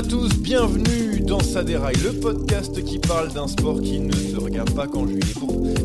À 0.00 0.02
tous, 0.02 0.30
bienvenue 0.38 1.20
dans 1.20 1.40
Ça 1.40 1.62
déraille, 1.62 1.96
le 1.96 2.18
podcast 2.18 2.82
qui 2.82 2.98
parle 2.98 3.30
d'un 3.34 3.46
sport 3.46 3.82
qui 3.82 4.00
ne 4.00 4.14
se 4.14 4.34
regarde 4.38 4.74
pas 4.74 4.86
qu'en 4.86 5.06
juillet. 5.06 5.34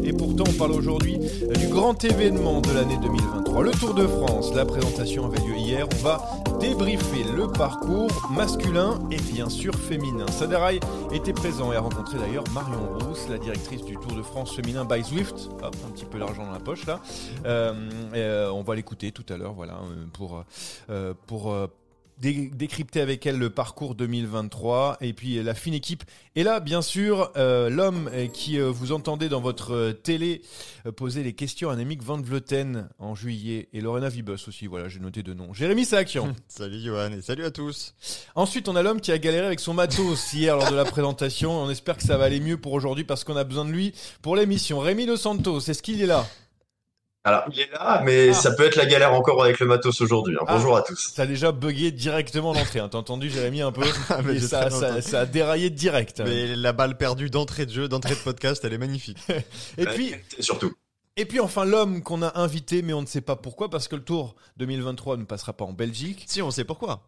Et 0.05 0.13
pourtant, 0.13 0.45
on 0.47 0.53
parle 0.53 0.71
aujourd'hui 0.71 1.19
du 1.19 1.67
grand 1.67 2.01
événement 2.01 2.61
de 2.61 2.71
l'année 2.71 2.97
2023, 3.01 3.63
le 3.63 3.71
Tour 3.71 3.93
de 3.93 4.07
France. 4.07 4.53
La 4.55 4.63
présentation 4.63 5.25
avait 5.25 5.45
lieu 5.45 5.57
hier. 5.57 5.85
On 5.99 6.03
va 6.03 6.23
débriefer 6.61 7.25
le 7.35 7.51
parcours 7.51 8.31
masculin 8.31 9.01
et 9.11 9.17
bien 9.33 9.49
sûr 9.49 9.75
féminin. 9.75 10.27
Ça 10.31 10.47
déraille 10.47 10.79
était 11.11 11.33
présent 11.33 11.73
et 11.73 11.75
a 11.75 11.81
rencontré 11.81 12.17
d'ailleurs 12.17 12.45
Marion 12.53 12.97
Rousse, 12.99 13.27
la 13.29 13.37
directrice 13.37 13.83
du 13.83 13.95
Tour 13.95 14.13
de 14.15 14.21
France 14.21 14.55
féminin 14.55 14.85
by 14.85 15.03
Zwift. 15.03 15.49
Hop, 15.61 15.75
un 15.85 15.91
petit 15.91 16.05
peu 16.05 16.19
d'argent 16.19 16.45
dans 16.45 16.53
la 16.53 16.59
poche 16.59 16.85
là. 16.85 17.01
Euh, 17.45 17.73
euh, 18.13 18.49
on 18.49 18.63
va 18.63 18.75
l'écouter 18.75 19.11
tout 19.11 19.25
à 19.27 19.35
l'heure, 19.35 19.53
voilà, 19.53 19.73
euh, 19.73 20.05
pour, 20.13 20.45
pour 21.27 21.53
dé- 22.19 22.49
décrypter 22.53 23.01
avec 23.01 23.25
elle 23.25 23.37
le 23.37 23.49
parcours 23.49 23.95
2023 23.95 24.97
et 25.01 25.13
puis 25.13 25.41
la 25.41 25.53
fine 25.53 25.73
équipe. 25.73 26.03
Et 26.35 26.43
là, 26.43 26.59
bien 26.59 26.81
sûr, 26.81 27.31
euh, 27.37 27.69
l'homme 27.69 28.09
euh, 28.13 28.27
qui 28.27 28.59
euh, 28.59 28.69
vous 28.69 28.91
entendez 28.91 29.29
dans 29.29 29.41
votre 29.41 29.91
télé 30.03 30.41
poser 30.97 31.23
les 31.23 31.33
questions 31.33 31.69
à 31.69 31.73
Annemiek 31.73 32.03
van 32.03 32.21
Vleuten 32.21 32.89
en 32.99 33.15
juillet 33.15 33.69
et 33.73 33.81
Lorena 33.81 34.09
Vibus 34.09 34.47
aussi. 34.47 34.67
Voilà, 34.67 34.89
j'ai 34.89 34.99
noté 34.99 35.23
deux 35.23 35.33
noms. 35.33 35.53
Jérémy 35.53 35.85
Saakian. 35.85 36.33
Salut 36.47 36.79
Johan 36.81 37.11
et 37.11 37.21
salut 37.21 37.43
à 37.45 37.51
tous. 37.51 37.95
Ensuite, 38.35 38.67
on 38.67 38.75
a 38.75 38.83
l'homme 38.83 39.01
qui 39.01 39.11
a 39.11 39.17
galéré 39.17 39.45
avec 39.45 39.59
son 39.59 39.73
matos 39.73 40.33
hier 40.33 40.55
lors 40.57 40.69
de 40.69 40.75
la 40.75 40.85
présentation. 40.85 41.51
On 41.61 41.69
espère 41.69 41.97
que 41.97 42.03
ça 42.03 42.17
va 42.17 42.25
aller 42.25 42.39
mieux 42.39 42.57
pour 42.57 42.73
aujourd'hui 42.73 43.03
parce 43.03 43.23
qu'on 43.23 43.35
a 43.37 43.43
besoin 43.43 43.65
de 43.65 43.71
lui 43.71 43.93
pour 44.21 44.35
l'émission. 44.35 44.79
Rémi 44.79 45.05
Dos 45.05 45.17
Santos, 45.17 45.59
est-ce 45.59 45.81
qu'il 45.81 46.01
est 46.01 46.05
là? 46.05 46.25
Alors, 47.25 47.43
il 47.51 47.59
est 47.59 47.71
là, 47.71 48.01
mais 48.05 48.29
Ah. 48.29 48.33
ça 48.33 48.51
peut 48.51 48.63
être 48.65 48.75
la 48.75 48.85
galère 48.85 49.11
encore 49.13 49.43
avec 49.43 49.59
le 49.59 49.65
matos 49.65 49.99
aujourd'hui. 49.99 50.35
hein. 50.39 50.45
Ah. 50.47 50.53
Bonjour 50.55 50.77
à 50.77 50.83
tous. 50.83 51.11
Ça 51.15 51.23
a 51.23 51.25
déjà 51.25 51.51
bugué 51.51 51.91
directement 51.91 52.53
l'entrée. 52.53 52.79
hein. 52.79 52.87
T'as 52.89 52.99
entendu, 52.99 53.29
Jérémy, 53.31 53.61
un 53.63 53.71
peu 53.71 53.81
Ah, 54.09 54.21
mais 54.23 54.39
ça, 54.39 54.69
a 55.19 55.25
déraillé 55.25 55.69
direct. 55.71 56.21
Mais 56.23 56.55
la 56.55 56.71
balle 56.71 56.97
perdue 56.97 57.29
d'entrée 57.31 57.65
de 57.65 57.71
jeu, 57.71 57.87
d'entrée 57.87 58.13
de 58.15 58.19
podcast, 58.19 58.63
elle 58.63 58.73
est 58.73 58.77
magnifique. 58.77 59.17
Et 59.77 59.85
puis, 59.87 60.13
surtout. 60.39 60.73
Et 61.17 61.25
puis 61.25 61.39
enfin 61.39 61.63
l'homme 61.63 62.03
qu'on 62.03 62.21
a 62.21 62.37
invité, 62.39 62.81
mais 62.81 62.91
on 62.91 63.01
ne 63.01 63.05
sait 63.07 63.21
pas 63.21 63.37
pourquoi, 63.37 63.69
parce 63.69 63.87
que 63.87 63.95
le 63.95 64.03
Tour 64.03 64.35
2023 64.57 65.15
ne 65.15 65.23
passera 65.23 65.53
pas 65.53 65.63
en 65.63 65.71
Belgique. 65.71 66.25
Si, 66.27 66.41
on 66.41 66.51
sait 66.51 66.65
pourquoi. 66.65 67.07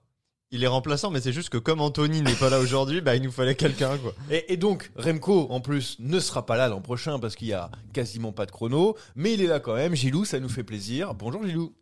Il 0.49 0.63
est 0.63 0.67
remplaçant, 0.67 1.11
mais 1.11 1.19
c'est 1.19 1.33
juste 1.33 1.49
que 1.49 1.57
comme 1.57 1.81
Anthony 1.81 2.21
n'est 2.21 2.33
pas 2.33 2.49
là 2.49 2.59
aujourd'hui, 2.59 3.01
bah 3.01 3.17
il 3.17 3.21
nous 3.21 3.31
fallait 3.31 3.55
quelqu'un 3.55 3.97
quoi. 3.97 4.13
Et, 4.31 4.53
et 4.53 4.57
donc 4.57 4.91
Remco, 4.95 5.47
en 5.49 5.59
plus, 5.59 5.97
ne 5.99 6.21
sera 6.21 6.45
pas 6.45 6.55
là 6.55 6.69
l'an 6.69 6.79
prochain 6.79 7.19
parce 7.19 7.35
qu'il 7.35 7.49
y 7.49 7.53
a 7.53 7.69
quasiment 7.91 8.31
pas 8.31 8.45
de 8.45 8.51
chrono, 8.51 8.95
mais 9.17 9.33
il 9.33 9.41
est 9.41 9.47
là 9.47 9.59
quand 9.59 9.75
même. 9.75 9.93
Gilou, 9.93 10.23
ça 10.23 10.39
nous 10.39 10.47
fait 10.47 10.63
plaisir. 10.63 11.13
Bonjour 11.15 11.45
Gilou. 11.45 11.73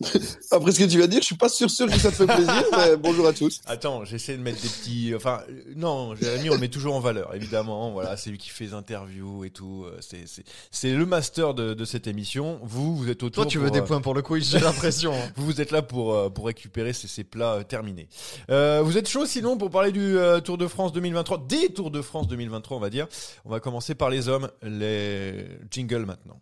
Après 0.50 0.72
ce 0.72 0.78
que 0.80 0.84
tu 0.84 0.98
vas 0.98 1.06
dire, 1.06 1.20
je 1.20 1.26
suis 1.26 1.36
pas 1.36 1.48
sûr, 1.48 1.70
sûr 1.70 1.86
que 1.86 1.96
ça 1.98 2.10
te 2.10 2.16
fait 2.16 2.26
plaisir, 2.26 2.64
mais 2.76 2.96
bonjour 2.96 3.26
à 3.28 3.32
tous. 3.32 3.60
Attends, 3.66 4.04
j'essaie 4.04 4.36
de 4.36 4.42
mettre 4.42 4.60
des 4.60 4.68
petits. 4.68 5.12
Enfin, 5.14 5.42
euh, 5.48 5.62
non, 5.76 6.14
Jérémy, 6.16 6.50
on 6.50 6.54
le 6.54 6.58
met 6.60 6.68
toujours 6.68 6.94
en 6.96 7.00
valeur, 7.00 7.34
évidemment. 7.34 7.92
Voilà, 7.92 8.16
c'est 8.16 8.30
lui 8.30 8.38
qui 8.38 8.50
fait 8.50 8.64
les 8.64 8.74
interviews 8.74 9.44
et 9.44 9.50
tout. 9.50 9.84
Euh, 9.86 9.96
C'est, 10.00 10.26
c'est, 10.26 10.42
c'est 10.72 10.92
le 10.92 11.06
master 11.06 11.54
de, 11.54 11.74
de 11.74 11.84
cette 11.84 12.06
émission. 12.08 12.58
Vous, 12.64 12.96
vous 12.96 13.08
êtes 13.08 13.22
autour. 13.22 13.44
Toi, 13.44 13.50
tu 13.50 13.58
veux 13.58 13.70
des 13.70 13.78
euh, 13.78 13.82
points 13.82 14.00
pour 14.00 14.14
le 14.14 14.22
quiz, 14.22 14.50
j'ai 14.50 14.58
l'impression. 14.60 15.14
hein. 15.14 15.30
Vous, 15.36 15.44
vous 15.46 15.60
êtes 15.60 15.70
là 15.70 15.80
pour, 15.82 16.32
pour 16.32 16.46
récupérer 16.46 16.92
ces, 16.92 17.06
ces 17.08 17.24
plats 17.24 17.62
terminés. 17.64 18.08
Euh, 18.50 18.82
vous 18.84 18.98
êtes 18.98 19.08
chaud 19.08 19.26
sinon 19.26 19.56
pour 19.56 19.70
parler 19.70 19.92
du 19.92 20.18
euh, 20.18 20.40
Tour 20.40 20.58
de 20.58 20.66
France 20.66 20.92
2023, 20.92 21.46
des 21.48 21.68
Tours 21.72 21.90
de 21.90 22.02
France 22.02 22.26
2023 22.28 22.76
on 22.76 22.80
va 22.80 22.90
dire. 22.90 23.06
On 23.44 23.50
va 23.50 23.60
commencer 23.60 23.94
par 23.94 24.10
les 24.10 24.28
hommes, 24.28 24.50
les 24.62 25.46
jingles 25.70 26.04
maintenant. 26.04 26.40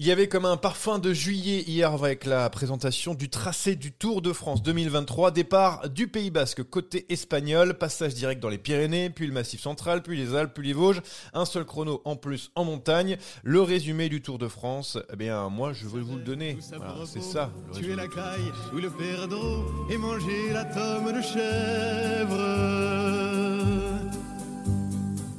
Il 0.00 0.06
y 0.06 0.12
avait 0.12 0.28
comme 0.28 0.44
un 0.44 0.56
parfum 0.56 1.00
de 1.00 1.12
juillet 1.12 1.64
hier 1.66 1.92
avec 1.92 2.24
la 2.24 2.48
présentation 2.50 3.14
du 3.14 3.28
tracé 3.28 3.74
du 3.74 3.90
Tour 3.90 4.22
de 4.22 4.32
France 4.32 4.62
2023. 4.62 5.32
Départ 5.32 5.88
du 5.88 6.06
Pays 6.06 6.30
Basque 6.30 6.62
côté 6.62 7.04
espagnol, 7.12 7.76
passage 7.76 8.14
direct 8.14 8.40
dans 8.40 8.48
les 8.48 8.58
Pyrénées, 8.58 9.10
puis 9.10 9.26
le 9.26 9.32
Massif 9.32 9.60
central, 9.60 10.04
puis 10.04 10.16
les 10.16 10.36
Alpes, 10.36 10.52
puis 10.54 10.68
les 10.68 10.72
Vosges. 10.72 11.02
Un 11.34 11.44
seul 11.44 11.64
chrono 11.64 12.00
en 12.04 12.14
plus 12.14 12.52
en 12.54 12.64
montagne. 12.64 13.16
Le 13.42 13.60
résumé 13.60 14.08
du 14.08 14.22
Tour 14.22 14.38
de 14.38 14.46
France, 14.46 14.98
eh 15.12 15.16
bien 15.16 15.48
moi 15.48 15.72
je 15.72 15.88
vais 15.88 16.00
vous 16.00 16.14
le 16.14 16.22
donner. 16.22 16.56
Voilà, 16.76 16.94
c'est 17.04 17.20
ça. 17.20 17.50
le 17.66 17.80
Tuer 17.80 17.96
la 17.96 18.06
caille 18.06 18.52
ou 18.72 18.76
le 18.76 18.90
perdreau 18.90 19.64
et 19.90 19.96
manger 19.96 20.52
la 20.52 20.64
tome 20.64 21.12
de 21.12 21.22
chèvre. 21.22 22.38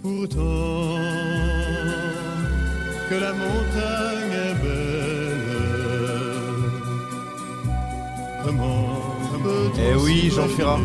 Pourtant, 0.01 0.97
que 3.09 3.15
la 3.15 3.31
montagne 3.31 4.28
Eh 9.81 9.95
oui, 9.95 10.29
Jean 10.29 10.47
Ferrat. 10.47 10.79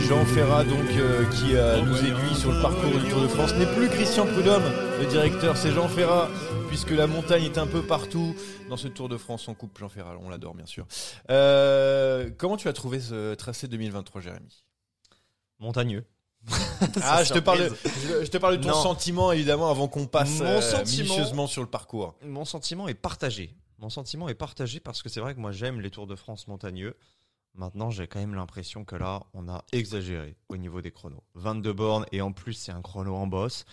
Jean 0.00 0.24
Ferrat, 0.24 0.64
donc, 0.64 0.88
euh, 0.96 1.24
qui 1.30 1.54
euh, 1.54 1.80
nous 1.82 1.96
aiguille 1.98 2.34
sur 2.34 2.50
le 2.52 2.60
parcours 2.60 2.90
du 2.90 3.08
Tour 3.08 3.20
de 3.22 3.28
France, 3.28 3.54
n'est 3.54 3.66
plus 3.74 3.88
Christian 3.88 4.26
Prudhomme, 4.26 4.64
le 5.00 5.06
directeur, 5.06 5.56
c'est 5.56 5.70
Jean 5.72 5.88
Ferrat, 5.88 6.28
puisque 6.68 6.90
la 6.90 7.06
montagne 7.06 7.44
est 7.44 7.58
un 7.58 7.66
peu 7.66 7.82
partout 7.82 8.34
dans 8.68 8.76
ce 8.76 8.88
Tour 8.88 9.08
de 9.08 9.16
France. 9.16 9.46
On 9.48 9.54
coupe 9.54 9.78
Jean 9.78 9.88
Ferrat, 9.88 10.16
on 10.20 10.28
l'adore 10.30 10.54
bien 10.54 10.66
sûr. 10.66 10.86
Euh, 11.30 12.30
comment 12.36 12.56
tu 12.56 12.68
as 12.68 12.72
trouvé 12.72 13.00
ce 13.00 13.34
tracé 13.34 13.68
2023, 13.68 14.20
Jérémy? 14.20 14.64
Montagneux. 15.58 16.04
Ah, 17.00 17.22
je 17.22 17.32
te, 17.32 17.38
parle, 17.38 17.70
je, 17.84 18.24
je 18.24 18.28
te 18.30 18.36
parle 18.38 18.56
de 18.58 18.62
ton 18.64 18.70
Non. 18.70 18.82
sentiment, 18.82 19.30
évidemment, 19.30 19.70
avant 19.70 19.86
qu'on 19.86 20.06
passe 20.08 20.40
Mon 20.40 20.60
sentiment- 20.60 21.04
minutieusement 21.14 21.46
sur 21.46 21.62
le 21.62 21.68
parcours. 21.68 22.16
Mon 22.26 22.44
sentiment 22.44 22.88
est 22.88 22.94
partagé. 22.94 23.54
Mon 23.78 23.88
sentiment 23.88 24.28
est 24.28 24.34
partagé 24.34 24.80
parce 24.80 25.00
que 25.00 25.08
c'est 25.08 25.20
vrai 25.20 25.34
que 25.34 25.38
moi 25.40 25.52
j'aime 25.52 25.80
les 25.80 25.90
Tours 25.90 26.08
de 26.08 26.16
France 26.16 26.48
montagneux. 26.48 26.96
Maintenant, 27.54 27.90
j'ai 27.90 28.06
quand 28.06 28.18
même 28.18 28.34
l'impression 28.34 28.84
que 28.84 28.96
là, 28.96 29.22
on 29.34 29.48
a 29.48 29.64
exagéré 29.72 30.36
au 30.48 30.56
niveau 30.56 30.80
des 30.80 30.90
chronos. 30.90 31.22
22 31.34 31.72
bornes 31.72 32.06
et 32.10 32.22
en 32.22 32.32
plus, 32.32 32.54
c'est 32.54 32.72
un 32.72 32.80
chrono 32.80 33.14
en 33.14 33.26
boss. 33.26 33.66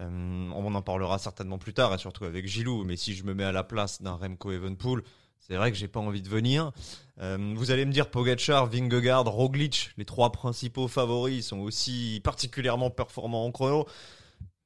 Euh, 0.00 0.50
on 0.54 0.74
en 0.74 0.82
parlera 0.82 1.18
certainement 1.18 1.58
plus 1.58 1.74
tard 1.74 1.92
et 1.92 1.98
surtout 1.98 2.24
avec 2.24 2.46
Gilou. 2.46 2.84
Mais 2.84 2.96
si 2.96 3.14
je 3.14 3.24
me 3.24 3.34
mets 3.34 3.44
à 3.44 3.52
la 3.52 3.64
place 3.64 4.00
d'un 4.00 4.14
Remco 4.14 4.50
Evenpool, 4.50 5.02
c'est 5.38 5.56
vrai 5.56 5.70
que 5.70 5.76
j'ai 5.76 5.88
pas 5.88 6.00
envie 6.00 6.22
de 6.22 6.28
venir. 6.28 6.72
Euh, 7.20 7.52
vous 7.54 7.70
allez 7.70 7.84
me 7.84 7.92
dire 7.92 8.10
Pogacar, 8.10 8.66
Vingegaard, 8.66 9.24
Roglic, 9.24 9.90
les 9.98 10.04
trois 10.04 10.32
principaux 10.32 10.88
favoris 10.88 11.46
sont 11.46 11.58
aussi 11.58 12.20
particulièrement 12.24 12.90
performants 12.90 13.44
en 13.44 13.50
chrono. 13.50 13.86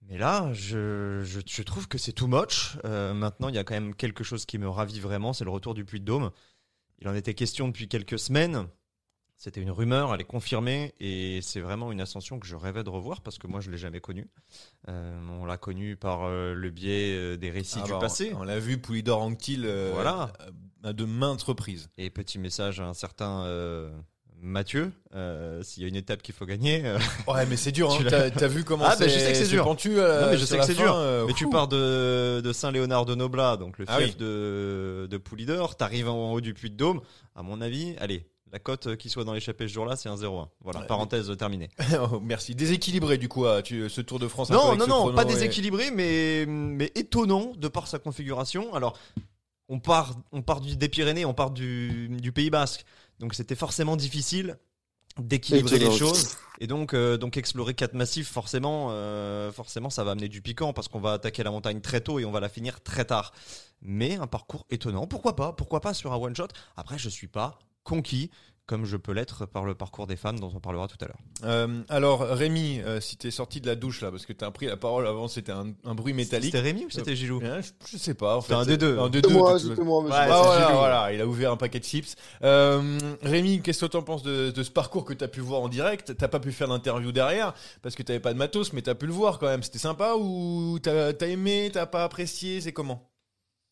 Mais 0.08 0.18
là, 0.18 0.52
je 0.52 1.62
trouve 1.62 1.88
que 1.88 1.98
c'est 1.98 2.12
too 2.12 2.26
much. 2.26 2.76
Euh, 2.84 3.14
maintenant, 3.14 3.48
il 3.48 3.54
y 3.54 3.58
a 3.58 3.64
quand 3.64 3.74
même 3.74 3.94
quelque 3.94 4.24
chose 4.24 4.44
qui 4.44 4.58
me 4.58 4.68
ravit 4.68 5.00
vraiment, 5.00 5.32
c'est 5.32 5.44
le 5.44 5.50
retour 5.50 5.74
du 5.74 5.84
Puy 5.84 6.00
de 6.00 6.04
Dôme. 6.04 6.30
Il 7.02 7.08
en 7.08 7.16
était 7.16 7.34
question 7.34 7.66
depuis 7.66 7.88
quelques 7.88 8.16
semaines. 8.16 8.68
C'était 9.36 9.60
une 9.60 9.72
rumeur, 9.72 10.14
elle 10.14 10.20
est 10.20 10.24
confirmée 10.24 10.94
et 11.00 11.40
c'est 11.42 11.58
vraiment 11.58 11.90
une 11.90 12.00
ascension 12.00 12.38
que 12.38 12.46
je 12.46 12.54
rêvais 12.54 12.84
de 12.84 12.90
revoir 12.90 13.22
parce 13.22 13.38
que 13.38 13.48
moi 13.48 13.58
je 13.58 13.72
l'ai 13.72 13.76
jamais 13.76 14.00
connue. 14.00 14.30
Euh, 14.86 15.20
on 15.40 15.44
l'a 15.44 15.56
connue 15.56 15.96
par 15.96 16.22
euh, 16.22 16.54
le 16.54 16.70
biais 16.70 17.12
euh, 17.16 17.36
des 17.36 17.50
récits 17.50 17.80
Ah 17.82 17.86
du 17.86 17.90
bah, 17.90 17.98
passé. 17.98 18.32
On 18.36 18.44
l'a 18.44 18.60
vu, 18.60 18.78
Poulidor 18.78 19.20
Anctil, 19.20 19.66
Voilà. 19.94 20.32
de 20.84 21.04
maintes 21.04 21.42
reprises. 21.42 21.90
Et 21.98 22.08
petit 22.08 22.38
message 22.38 22.78
à 22.78 22.86
un 22.86 22.94
certain 22.94 23.42
Mathieu, 24.44 24.92
euh, 25.14 25.62
s'il 25.62 25.82
y 25.84 25.86
a 25.86 25.88
une 25.88 25.94
étape 25.96 26.20
qu'il 26.20 26.34
faut 26.34 26.46
gagner. 26.46 26.82
euh, 26.84 26.98
Ouais, 27.28 27.46
mais 27.46 27.56
c'est 27.56 27.70
dur. 27.72 27.92
Hein. 28.00 28.04
T'as 28.08 28.30
t'as 28.30 28.48
vu 28.48 28.64
comment 28.64 28.84
Ah, 28.86 28.96
bah, 28.98 29.06
je 29.06 29.18
sais 29.18 29.28
que 29.32 29.38
c'est 29.38 29.46
dur. 29.46 29.62
pentu, 29.64 29.98
euh, 30.00 30.22
Non, 30.24 30.30
mais 30.32 30.36
je 30.38 30.44
sais 30.44 30.58
que 30.58 30.64
c'est 30.64 30.74
fin, 30.74 30.82
dur. 30.82 31.24
Mais 31.28 31.32
tu 31.32 31.48
pars 31.48 31.68
de, 31.68 32.40
de 32.42 32.52
Saint-Léonard 32.52 33.04
de 33.06 33.14
Noblat, 33.14 33.56
donc 33.56 33.78
le 33.78 33.84
Ah 33.88 33.98
fief 33.98 34.08
oui. 34.10 34.16
de, 34.18 35.06
de 35.08 35.16
Poulidor, 35.16 35.76
t'arrives 35.76 36.08
en 36.08 36.32
haut 36.32 36.40
du 36.40 36.54
Puy 36.54 36.70
de 36.70 36.76
Dôme. 36.76 37.00
À 37.36 37.42
mon 37.42 37.60
avis, 37.60 37.94
allez, 38.00 38.26
la 38.52 38.58
cote 38.58 38.96
qui 38.96 39.08
soit 39.08 39.24
dans 39.24 39.32
l'échappée 39.32 39.68
ce 39.68 39.72
jour-là, 39.74 39.94
c'est 39.96 40.08
un 40.08 40.16
0-1. 40.16 40.48
Voilà, 40.60 40.80
Ouais, 40.80 40.86
parenthèse 40.86 41.32
terminée. 41.38 41.70
Oh, 42.12 42.18
merci. 42.20 42.54
Déséquilibré 42.56 43.18
du 43.18 43.28
coup, 43.28 43.44
tu, 43.62 43.88
ce 43.88 44.00
Tour 44.00 44.18
de 44.18 44.26
France. 44.26 44.50
un 44.50 44.54
peu 44.54 44.58
Non, 44.60 44.76
non, 44.76 44.86
non, 45.06 45.14
pas 45.14 45.22
et- 45.22 45.26
déséquilibré, 45.26 45.90
mais, 45.92 46.46
mais 46.48 46.90
étonnant 46.96 47.52
de 47.56 47.68
par 47.68 47.86
sa 47.86 47.98
configuration. 48.00 48.74
Alors, 48.74 48.98
on 49.68 49.78
part, 49.78 50.14
on 50.32 50.42
part 50.42 50.60
du, 50.60 50.76
des 50.76 50.88
Pyrénées, 50.88 51.24
on 51.24 51.32
part 51.32 51.50
du, 51.52 52.08
du 52.10 52.32
Pays 52.32 52.50
Basque. 52.50 52.84
Donc, 53.22 53.34
c'était 53.34 53.54
forcément 53.54 53.96
difficile 53.96 54.58
d'équilibrer 55.16 55.78
les 55.78 55.96
choses. 55.96 56.36
Et 56.58 56.66
donc, 56.66 56.92
euh, 56.92 57.16
donc 57.16 57.36
explorer 57.36 57.72
quatre 57.72 57.94
massifs, 57.94 58.28
forcément, 58.28 58.88
euh, 58.90 59.52
forcément, 59.52 59.90
ça 59.90 60.02
va 60.02 60.10
amener 60.10 60.28
du 60.28 60.42
piquant 60.42 60.72
parce 60.72 60.88
qu'on 60.88 60.98
va 60.98 61.12
attaquer 61.12 61.44
la 61.44 61.52
montagne 61.52 61.80
très 61.80 62.00
tôt 62.00 62.18
et 62.18 62.24
on 62.24 62.32
va 62.32 62.40
la 62.40 62.48
finir 62.48 62.82
très 62.82 63.04
tard. 63.04 63.32
Mais 63.80 64.16
un 64.16 64.26
parcours 64.26 64.66
étonnant. 64.70 65.06
Pourquoi 65.06 65.36
pas? 65.36 65.52
Pourquoi 65.52 65.80
pas 65.80 65.94
sur 65.94 66.12
un 66.12 66.16
one 66.16 66.34
shot? 66.34 66.48
Après, 66.76 66.98
je 66.98 67.08
suis 67.08 67.28
pas 67.28 67.60
conquis 67.84 68.32
comme 68.72 68.86
je 68.86 68.96
peux 68.96 69.12
l'être 69.12 69.44
par 69.44 69.66
le 69.66 69.74
parcours 69.74 70.06
des 70.06 70.16
femmes 70.16 70.40
dont 70.40 70.50
on 70.56 70.58
parlera 70.58 70.88
tout 70.88 70.96
à 71.02 71.04
l'heure. 71.04 71.18
Euh, 71.44 71.82
alors 71.90 72.20
Rémi, 72.22 72.80
euh, 72.80 73.02
si 73.02 73.18
t'es 73.18 73.30
sorti 73.30 73.60
de 73.60 73.66
la 73.66 73.74
douche 73.74 74.00
là, 74.00 74.10
parce 74.10 74.24
que 74.24 74.32
t'as 74.32 74.50
pris 74.50 74.64
la 74.64 74.78
parole 74.78 75.06
avant, 75.06 75.28
c'était 75.28 75.52
un, 75.52 75.74
un 75.84 75.94
bruit 75.94 76.14
métallique. 76.14 76.52
C'était 76.54 76.60
Rémi 76.60 76.86
ou 76.86 76.90
c'était 76.90 77.14
Gilou 77.14 77.42
Hein, 77.44 77.60
je, 77.60 77.70
je 77.92 77.98
sais 77.98 78.14
pas. 78.14 78.38
En 78.38 78.40
fait, 78.40 78.54
C'était 78.54 78.62
un 78.62 78.64
des 78.64 78.78
deux. 78.78 78.98
Un 78.98 79.10
des 79.10 79.18
C'était 79.18 79.28
deux, 79.28 79.34
moi, 79.38 79.58
de 79.58 79.82
moi, 79.82 80.02
monsieur. 80.04 80.18
Ah, 80.18 80.26
voilà, 80.26 80.66
Gilou. 80.66 80.78
voilà, 80.78 81.12
il 81.12 81.20
a 81.20 81.26
ouvert 81.26 81.52
un 81.52 81.58
paquet 81.58 81.80
de 81.80 81.84
chips. 81.84 82.14
Euh, 82.42 82.98
Rémi, 83.20 83.60
qu'est-ce 83.60 83.82
que 83.84 83.90
t'en 83.90 84.00
penses 84.02 84.22
de, 84.22 84.50
de 84.50 84.62
ce 84.62 84.70
parcours 84.70 85.04
que 85.04 85.12
t'as 85.12 85.28
pu 85.28 85.40
voir 85.40 85.60
en 85.60 85.68
direct? 85.68 86.16
T'as 86.16 86.28
pas 86.28 86.40
pu 86.40 86.50
faire 86.50 86.68
d'interview 86.68 87.12
derrière 87.12 87.52
parce 87.82 87.94
que 87.94 88.02
t'avais 88.02 88.20
pas 88.20 88.32
de 88.32 88.38
matos, 88.38 88.72
mais 88.72 88.80
t'as 88.80 88.94
pu 88.94 89.04
le 89.06 89.12
voir 89.12 89.38
quand 89.38 89.48
même. 89.48 89.62
C'était 89.62 89.78
sympa 89.78 90.14
ou 90.18 90.78
t'as 90.82 91.08
as 91.20 91.26
aimé, 91.26 91.68
t'as 91.70 91.84
pas 91.84 92.04
apprécié 92.04 92.62
C'est 92.62 92.72
comment? 92.72 93.11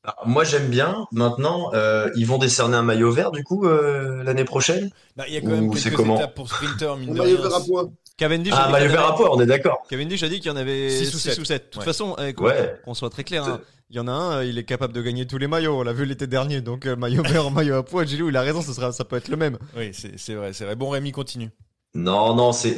Alors, 0.02 0.26
moi, 0.26 0.44
j'aime 0.44 0.69
bien. 0.69 1.06
Maintenant, 1.12 1.70
euh, 1.75 2.08
ils 2.17 2.26
vont 2.26 2.38
décerner 2.38 2.76
un 2.76 2.82
maillot 2.82 3.11
vert, 3.12 3.31
du 3.31 3.44
coup, 3.44 3.67
euh, 3.67 4.23
l'année 4.23 4.44
prochaine? 4.44 4.91
Bah, 5.17 5.25
Il 5.29 5.35
y 5.35 5.37
a 5.37 5.41
quand 5.41 5.49
même 5.49 5.73
c'est 5.75 5.91
quelques 5.91 5.97
comment? 5.97 6.17
étapes 6.17 6.35
pour 6.35 6.49
sprinter, 6.49 6.97
mine 6.97 7.12
de 7.12 7.19
maillot 7.19 7.43
vert 7.43 7.55
à 7.55 7.61
poids. 7.61 7.91
Cavendish, 8.17 8.52
Ah, 8.56 8.70
maillot 8.70 8.91
vert 8.91 9.06
à 9.06 9.14
poids, 9.14 9.35
on 9.35 9.41
est 9.41 9.47
d'accord. 9.47 9.82
Cavendish 9.88 10.23
a 10.23 10.29
dit 10.29 10.41
qu'il 10.41 10.50
y 10.50 10.55
en 10.55 10.56
avait 10.56 10.91
Six 10.91 11.06
6 11.06 11.14
ou 11.14 11.17
ou 11.17 11.44
sept. 11.44 11.47
7. 11.47 11.64
De 11.64 11.69
toute 11.70 11.81
Ouais. 11.81 11.85
façon, 11.85 12.17
eh, 12.23 12.32
qu'on 12.32 12.44
Ouais. 12.47 12.81
qu'on 12.85 12.94
soit 12.94 13.11
très 13.11 13.25
clair, 13.25 13.44
hein, 13.44 13.61
il 13.91 13.97
y 13.97 14.00
en 14.00 14.08
a 14.08 14.12
un, 14.12 14.37
euh, 14.38 14.44
il 14.44 14.56
est 14.58 14.64
capable 14.64 14.93
de 14.94 15.02
gagner 15.02 15.26
tous 15.26 15.38
les 15.38 15.47
maillots. 15.49 15.79
On 15.79 15.82
l'a 15.82 15.93
vu 15.93 16.05
l'été 16.06 16.26
dernier. 16.26 16.61
Donc, 16.61 16.87
euh, 16.87 16.97
maillot 16.97 17.23
vert, 17.23 17.50
maillot 17.50 17.76
à 17.76 17.82
poids, 17.82 18.05
Gilou, 18.05 18.29
il 18.31 18.37
a 18.37 18.43
raison, 18.43 18.62
ça, 18.62 18.73
sera, 18.73 18.93
ça 18.93 19.05
peut 19.05 19.17
être 19.17 19.29
le 19.29 19.37
même. 19.37 19.58
Oui, 19.76 19.91
c'est 19.93 20.35
vrai, 20.35 20.52
c'est 20.52 20.64
vrai. 20.64 20.76
Bon, 20.76 20.91
Rémi, 20.91 21.12
continue. 21.12 21.50
Non, 21.94 22.34
non, 22.34 22.52
c'est, 22.52 22.76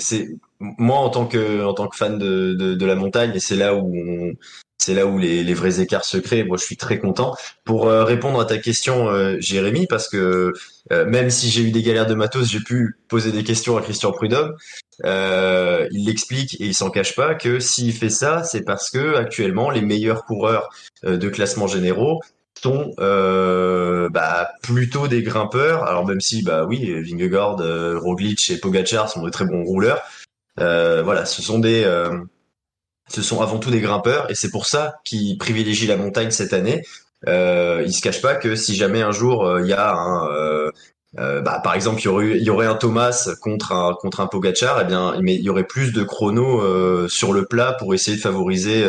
moi, 0.60 0.98
en 0.98 1.10
tant 1.10 1.26
que, 1.26 1.64
en 1.64 1.74
tant 1.74 1.88
que 1.88 1.96
fan 1.96 2.18
de, 2.18 2.54
de, 2.54 2.86
la 2.86 2.94
montagne, 2.94 3.32
et 3.34 3.40
c'est 3.40 3.56
là 3.56 3.74
où 3.74 3.92
c'est 4.82 4.94
là 4.94 5.06
où 5.06 5.16
les, 5.16 5.44
les 5.44 5.54
vrais 5.54 5.80
écarts 5.80 6.04
se 6.04 6.18
créent. 6.18 6.42
Moi, 6.42 6.56
je 6.56 6.64
suis 6.64 6.76
très 6.76 6.98
content. 6.98 7.36
Pour 7.64 7.86
euh, 7.86 8.04
répondre 8.04 8.40
à 8.40 8.44
ta 8.44 8.58
question, 8.58 9.08
euh, 9.08 9.36
Jérémy, 9.38 9.86
parce 9.86 10.08
que 10.08 10.52
euh, 10.90 11.04
même 11.06 11.30
si 11.30 11.50
j'ai 11.50 11.62
eu 11.62 11.70
des 11.70 11.82
galères 11.82 12.06
de 12.06 12.14
matos, 12.14 12.50
j'ai 12.50 12.58
pu 12.58 12.96
poser 13.06 13.30
des 13.30 13.44
questions 13.44 13.76
à 13.76 13.82
Christian 13.82 14.10
Prudhomme. 14.10 14.56
Euh, 15.04 15.86
il 15.92 16.06
l'explique 16.06 16.60
et 16.60 16.66
il 16.66 16.74
s'en 16.74 16.90
cache 16.90 17.14
pas 17.14 17.34
que 17.36 17.60
s'il 17.60 17.92
fait 17.92 18.10
ça, 18.10 18.42
c'est 18.42 18.62
parce 18.64 18.90
que 18.90 19.14
actuellement 19.14 19.70
les 19.70 19.82
meilleurs 19.82 20.24
coureurs 20.24 20.68
de 21.04 21.28
classement 21.28 21.68
généraux 21.68 22.20
sont 22.60 22.92
euh, 23.00 24.08
bah, 24.10 24.50
plutôt 24.62 25.08
des 25.08 25.22
grimpeurs. 25.22 25.84
Alors 25.84 26.06
même 26.06 26.20
si 26.20 26.42
bah 26.42 26.64
oui, 26.64 26.92
Vingegaard, 27.02 27.60
euh, 27.60 27.98
Roglic 27.98 28.50
et 28.50 28.58
Pogacar 28.58 29.08
sont 29.08 29.22
de 29.22 29.30
très 29.30 29.44
bons 29.44 29.64
rouleurs. 29.64 30.02
Euh, 30.60 31.02
voilà, 31.02 31.24
ce 31.24 31.42
sont 31.42 31.58
des 31.58 31.84
euh, 31.84 32.18
ce 33.08 33.22
sont 33.22 33.40
avant 33.40 33.58
tout 33.58 33.70
des 33.70 33.80
grimpeurs 33.80 34.30
et 34.30 34.34
c'est 34.34 34.50
pour 34.50 34.66
ça 34.66 34.96
qu'ils 35.04 35.38
privilégient 35.38 35.86
la 35.86 35.96
montagne 35.96 36.30
cette 36.30 36.52
année. 36.52 36.84
Euh, 37.28 37.82
ils 37.86 37.92
se 37.92 38.02
cachent 38.02 38.22
pas 38.22 38.34
que 38.34 38.56
si 38.56 38.74
jamais 38.74 39.02
un 39.02 39.12
jour 39.12 39.46
euh, 39.46 39.62
il 39.62 39.68
y 39.68 39.72
a 39.72 39.94
un 39.94 40.70
euh, 41.18 41.42
bah, 41.42 41.60
par 41.62 41.74
exemple, 41.74 42.00
il 42.00 42.04
y 42.06 42.08
aurait, 42.08 42.38
y 42.38 42.50
aurait 42.50 42.66
un 42.66 42.74
Thomas 42.74 43.28
contre 43.42 43.72
un 43.72 43.94
contre 44.00 44.20
un 44.20 44.26
Pogacar, 44.26 44.80
eh 44.80 44.84
bien, 44.84 45.14
mais 45.20 45.34
il 45.34 45.42
y 45.42 45.50
aurait 45.50 45.66
plus 45.66 45.92
de 45.92 46.02
chronos 46.04 46.62
euh, 46.62 47.06
sur 47.08 47.34
le 47.34 47.44
plat 47.44 47.74
pour 47.78 47.92
essayer 47.92 48.16
de 48.16 48.22
favoriser 48.22 48.82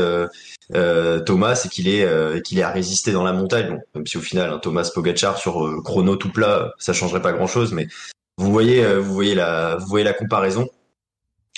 euh, 0.74 1.20
Thomas 1.20 1.62
et 1.66 1.70
qu'il 1.70 1.88
est 1.88 2.04
euh, 2.04 2.40
qu'il 2.40 2.60
est 2.60 2.64
à 2.64 2.72
résister 2.72 3.12
dans 3.12 3.24
la 3.24 3.34
montagne. 3.34 3.80
Même 3.96 4.08
si 4.08 4.18
au 4.18 4.22
final, 4.22 4.52
un 4.52 4.60
Thomas 4.60 4.90
Pogacar 4.94 5.38
sur 5.38 5.66
euh, 5.66 5.82
chrono 5.84 6.16
tout 6.16 6.32
plat, 6.32 6.74
ça 6.78 6.94
changerait 6.94 7.22
pas 7.22 7.34
grand 7.34 7.48
chose, 7.48 7.74
mais 7.74 7.88
vous 8.38 8.52
voyez, 8.52 8.84
vous 8.98 9.14
voyez 9.14 9.36
la, 9.36 9.76
vous 9.76 9.86
voyez 9.88 10.06
la 10.06 10.14
comparaison. 10.14 10.68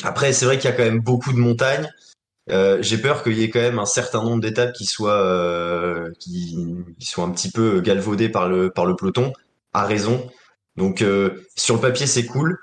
Après, 0.04 0.34
c'est 0.34 0.46
vrai 0.46 0.58
qu'il 0.58 0.70
y 0.70 0.74
a 0.74 0.76
quand 0.76 0.84
même 0.84 1.00
beaucoup 1.00 1.32
de 1.32 1.38
montagnes. 1.38 1.90
J'ai 2.50 2.98
peur 2.98 3.24
qu'il 3.24 3.38
y 3.38 3.44
ait 3.44 3.50
quand 3.50 3.62
même 3.62 3.80
un 3.80 3.86
certain 3.86 4.22
nombre 4.22 4.42
d'étapes 4.42 4.74
qui 4.74 4.86
soient 4.86 6.10
qui, 6.20 6.58
soient 7.00 7.24
un 7.24 7.32
petit 7.32 7.50
peu 7.50 7.80
galvaudées 7.80 8.30
par 8.30 8.50
le 8.50 8.72
par 8.72 8.86
le 8.86 8.96
peloton, 8.96 9.32
à 9.74 9.86
raison. 9.86 10.30
Donc 10.76 11.04
sur 11.56 11.76
le 11.76 11.82
papier 11.82 12.08
c'est 12.08 12.26
cool. 12.26 12.58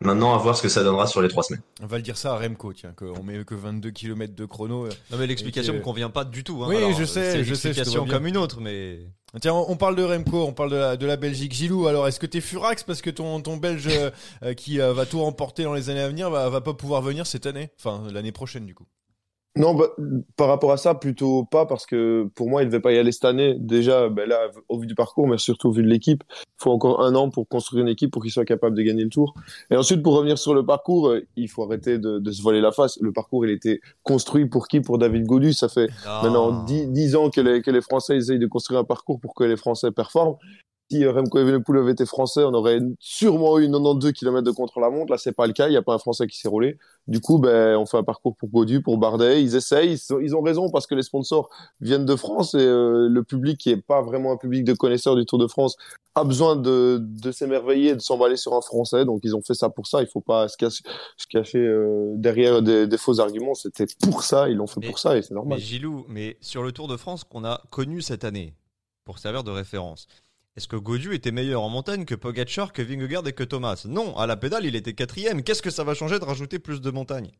Maintenant 0.00 0.32
à 0.32 0.38
voir 0.38 0.56
ce 0.56 0.62
que 0.62 0.68
ça 0.68 0.84
donnera 0.84 1.08
sur 1.08 1.20
les 1.20 1.28
trois 1.28 1.42
semaines. 1.42 1.62
On 1.82 1.86
va 1.86 1.96
le 1.96 2.02
dire 2.04 2.16
ça 2.16 2.32
à 2.34 2.38
Remco, 2.38 2.72
tiens, 2.72 2.92
qu'on 2.96 3.20
met 3.24 3.44
que 3.44 3.56
22 3.56 3.90
km 3.90 4.32
de 4.32 4.44
chrono. 4.44 4.86
euh. 4.86 4.90
Non, 5.10 5.18
mais 5.18 5.26
l'explication 5.26 5.72
que- 5.72 5.78
me 5.78 5.82
convient 5.82 6.08
pas 6.08 6.24
du 6.24 6.44
tout. 6.44 6.62
hein. 6.62 6.66
Oui, 6.68 6.76
Alors, 6.76 6.92
je 6.92 7.04
sais, 7.04 7.32
c'est 7.32 7.38
une 7.38 7.44
je 7.44 7.54
sais, 7.54 7.70
je 7.70 7.74
te 7.74 7.80
explication 7.80 7.98
vois 8.00 8.04
bien. 8.08 8.14
comme 8.14 8.26
une 8.28 8.36
autre, 8.36 8.60
mais. 8.60 9.00
Tiens, 9.40 9.54
on 9.54 9.76
parle 9.76 9.96
de 9.96 10.04
Remco, 10.04 10.44
on 10.46 10.52
parle 10.52 10.70
de 10.70 10.76
la, 10.76 10.96
de 10.96 11.04
la 11.04 11.16
Belgique. 11.16 11.52
Gilou, 11.52 11.88
alors 11.88 12.06
est-ce 12.06 12.20
que 12.20 12.26
t'es 12.26 12.40
furax 12.40 12.84
parce 12.84 13.02
que 13.02 13.10
ton, 13.10 13.40
ton 13.40 13.56
Belge 13.56 13.88
euh, 13.90 14.10
euh, 14.44 14.54
qui 14.54 14.80
euh, 14.80 14.92
va 14.94 15.04
tout 15.04 15.20
remporter 15.20 15.64
dans 15.64 15.74
les 15.74 15.90
années 15.90 16.00
à 16.00 16.08
venir 16.08 16.30
va, 16.30 16.48
va 16.48 16.60
pas 16.60 16.74
pouvoir 16.74 17.02
venir 17.02 17.26
cette 17.26 17.44
année? 17.46 17.70
Enfin, 17.78 18.04
l'année 18.12 18.32
prochaine 18.32 18.64
du 18.66 18.74
coup. 18.74 18.86
Non, 19.56 19.74
bah, 19.74 19.86
par 20.36 20.46
rapport 20.46 20.70
à 20.70 20.76
ça, 20.76 20.94
plutôt 20.94 21.44
pas, 21.44 21.66
parce 21.66 21.84
que 21.84 22.28
pour 22.36 22.48
moi, 22.48 22.62
il 22.62 22.66
ne 22.66 22.70
devait 22.70 22.80
pas 22.82 22.92
y 22.92 22.98
aller 22.98 23.10
cette 23.10 23.24
année. 23.24 23.56
Déjà, 23.58 24.08
ben 24.08 24.28
là, 24.28 24.38
au 24.68 24.78
vu 24.78 24.86
du 24.86 24.94
parcours, 24.94 25.26
mais 25.26 25.36
surtout 25.38 25.68
au 25.68 25.72
vu 25.72 25.82
de 25.82 25.88
l'équipe, 25.88 26.22
il 26.30 26.62
faut 26.62 26.70
encore 26.70 27.02
un 27.02 27.14
an 27.16 27.28
pour 27.28 27.48
construire 27.48 27.82
une 27.82 27.88
équipe 27.88 28.12
pour 28.12 28.22
qu'il 28.22 28.30
soit 28.30 28.44
capable 28.44 28.76
de 28.76 28.82
gagner 28.82 29.02
le 29.02 29.08
tour. 29.10 29.34
Et 29.70 29.76
ensuite, 29.76 30.00
pour 30.02 30.14
revenir 30.14 30.38
sur 30.38 30.54
le 30.54 30.64
parcours, 30.64 31.08
euh, 31.08 31.26
il 31.34 31.48
faut 31.48 31.64
arrêter 31.64 31.98
de, 31.98 32.20
de 32.20 32.30
se 32.30 32.40
voiler 32.40 32.60
la 32.60 32.70
face. 32.70 32.98
Le 33.00 33.10
parcours, 33.12 33.44
il 33.46 33.50
était 33.50 33.80
construit 34.04 34.46
pour 34.46 34.68
qui? 34.68 34.80
Pour 34.80 34.96
David 34.98 35.24
Godu. 35.26 35.52
Ça 35.52 35.68
fait 35.68 35.88
Ah. 36.06 36.20
maintenant 36.22 36.62
dix 36.64 36.86
dix 36.86 37.16
ans 37.16 37.28
que 37.30 37.40
les, 37.40 37.60
que 37.60 37.72
les 37.72 37.80
Français 37.80 38.16
essayent 38.16 38.38
de 38.38 38.46
construire 38.46 38.78
un 38.78 38.84
parcours 38.84 39.18
pour 39.18 39.34
que 39.34 39.42
les 39.42 39.56
Français 39.56 39.90
performent. 39.90 40.36
Si 40.90 41.04
euh, 41.04 41.12
Remco 41.12 41.38
Evenepoel 41.38 41.78
avait 41.80 41.92
été 41.92 42.06
français, 42.06 42.42
on 42.44 42.54
aurait 42.54 42.80
sûrement 42.98 43.58
eu 43.58 43.66
92 43.70 44.12
km 44.12 44.42
de 44.42 44.50
contre-la-montre. 44.50 45.12
Là, 45.12 45.18
c'est 45.18 45.32
pas 45.32 45.46
le 45.46 45.52
cas. 45.52 45.66
Il 45.68 45.70
n'y 45.72 45.76
a 45.76 45.82
pas 45.82 45.94
un 45.94 45.98
Français 45.98 46.26
qui 46.26 46.38
s'est 46.38 46.48
roulé. 46.48 46.78
Du 47.06 47.20
coup, 47.20 47.38
ben, 47.38 47.76
on 47.76 47.84
fait 47.86 47.98
un 47.98 48.02
parcours 48.02 48.36
pour 48.36 48.48
Godu, 48.48 48.80
pour 48.82 48.96
Bardet. 48.98 49.42
Ils 49.42 49.54
essayent. 49.54 49.92
Ils 49.92 50.14
ont, 50.14 50.20
ils 50.20 50.34
ont 50.34 50.40
raison 50.42 50.70
parce 50.70 50.86
que 50.86 50.94
les 50.94 51.02
sponsors 51.02 51.50
viennent 51.80 52.06
de 52.06 52.16
France 52.16 52.54
et 52.54 52.58
euh, 52.58 53.08
le 53.08 53.22
public 53.22 53.58
qui 53.58 53.70
est 53.70 53.76
pas 53.82 54.00
vraiment 54.02 54.32
un 54.32 54.36
public 54.38 54.64
de 54.64 54.72
connaisseurs 54.72 55.14
du 55.16 55.26
Tour 55.26 55.38
de 55.38 55.46
France 55.46 55.76
a 56.14 56.24
besoin 56.24 56.56
de, 56.56 56.98
de 57.00 57.30
s'émerveiller 57.32 57.90
et 57.90 57.94
de 57.94 58.00
s'emballer 58.00 58.36
sur 58.36 58.54
un 58.54 58.60
Français. 58.62 59.04
Donc, 59.04 59.20
ils 59.24 59.36
ont 59.36 59.42
fait 59.42 59.54
ça 59.54 59.68
pour 59.68 59.86
ça. 59.86 60.00
Il 60.02 60.08
faut 60.08 60.20
pas 60.22 60.48
se 60.48 60.56
cacher, 60.56 60.82
se 61.18 61.26
cacher 61.26 61.58
euh, 61.58 62.12
derrière 62.16 62.62
des, 62.62 62.86
des 62.86 62.98
faux 62.98 63.20
arguments. 63.20 63.54
C'était 63.54 63.86
pour 64.02 64.22
ça. 64.22 64.48
Ils 64.48 64.56
l'ont 64.56 64.66
fait 64.66 64.80
Mais- 64.80 64.86
pour 64.88 64.98
ça 64.98 65.16
et 65.18 65.22
c'est 65.22 65.32
Mais 65.32 65.36
normal. 65.36 65.58
Gilou, 65.58 66.06
mais 66.08 66.38
sur 66.40 66.62
le 66.62 66.72
Tour 66.72 66.88
de 66.88 66.96
France 66.96 67.24
qu'on 67.24 67.44
a 67.44 67.60
connu 67.70 68.00
cette 68.00 68.24
année, 68.24 68.54
pour 69.04 69.18
servir 69.18 69.44
de 69.44 69.50
référence, 69.50 70.06
est-ce 70.56 70.66
que 70.66 70.76
Godu 70.76 71.14
était 71.14 71.30
meilleur 71.30 71.62
en 71.62 71.68
montagne 71.68 72.04
que 72.04 72.14
Pogacar, 72.14 72.72
que 72.72 72.82
Vingegaard 72.82 73.26
et 73.28 73.32
que 73.32 73.44
Thomas? 73.44 73.84
Non, 73.88 74.16
à 74.16 74.26
la 74.26 74.36
pédale, 74.36 74.66
il 74.66 74.74
était 74.74 74.92
quatrième. 74.92 75.42
Qu'est-ce 75.42 75.62
que 75.62 75.70
ça 75.70 75.84
va 75.84 75.94
changer 75.94 76.18
de 76.18 76.24
rajouter 76.24 76.58
plus 76.58 76.80
de 76.80 76.90
montagnes 76.90 77.30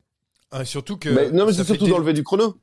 Ah, 0.51 0.65
surtout 0.65 0.97
que. 0.97 1.09
Mais, 1.09 1.31
non, 1.31 1.47
mais 1.47 1.53
c'est 1.53 1.65
fait 1.65 1.75
surtout 1.75 1.89
d'enlever 1.89 2.13
du 2.13 2.23
chrono. 2.23 2.55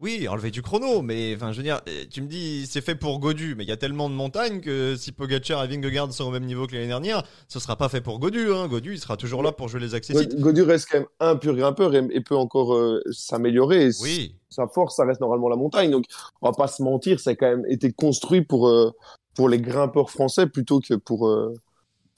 Oui, 0.00 0.26
enlever 0.28 0.50
du 0.50 0.60
chrono, 0.60 1.00
mais 1.02 1.34
enfin, 1.36 1.52
je 1.52 1.58
veux 1.58 1.62
dire, 1.62 1.80
eh, 1.86 2.08
tu 2.08 2.20
me 2.20 2.26
dis, 2.26 2.66
c'est 2.66 2.80
fait 2.82 2.96
pour 2.96 3.20
Godu, 3.20 3.54
mais 3.56 3.64
il 3.64 3.68
y 3.68 3.72
a 3.72 3.76
tellement 3.76 4.10
de 4.10 4.14
montagnes 4.14 4.60
que 4.60 4.96
si 4.96 5.12
Pogacar 5.12 5.64
et 5.64 5.68
Vingegaard 5.68 6.12
sont 6.12 6.24
au 6.24 6.30
même 6.30 6.44
niveau 6.44 6.66
que 6.66 6.74
l'année 6.74 6.88
dernière, 6.88 7.22
ce 7.48 7.60
sera 7.60 7.76
pas 7.76 7.88
fait 7.88 8.00
pour 8.00 8.18
Godu. 8.18 8.52
Hein. 8.52 8.66
Godu, 8.66 8.94
il 8.94 8.98
sera 8.98 9.16
toujours 9.16 9.42
là 9.42 9.52
pour 9.52 9.68
jouer 9.68 9.80
les 9.80 9.94
accessites. 9.94 10.38
Godu 10.38 10.62
reste 10.62 10.88
quand 10.90 10.98
même 10.98 11.08
un 11.20 11.36
pur 11.36 11.54
grimpeur 11.54 11.94
et, 11.94 12.06
et 12.10 12.20
peut 12.20 12.36
encore 12.36 12.74
euh, 12.74 13.00
s'améliorer. 13.12 13.90
Oui. 14.02 14.36
Sa 14.50 14.66
force, 14.66 14.96
ça 14.96 15.06
reste 15.06 15.20
normalement 15.20 15.48
la 15.48 15.56
montagne. 15.56 15.90
Donc, 15.92 16.04
on 16.42 16.48
va 16.48 16.52
pas 16.52 16.68
se 16.68 16.82
mentir, 16.82 17.20
ça 17.20 17.30
a 17.30 17.34
quand 17.34 17.48
même 17.48 17.64
été 17.70 17.92
construit 17.92 18.42
pour, 18.42 18.68
euh, 18.68 18.90
pour 19.34 19.48
les 19.48 19.60
grimpeurs 19.60 20.10
français 20.10 20.46
plutôt 20.46 20.80
que 20.80 20.94
pour, 20.94 21.28
euh, 21.28 21.54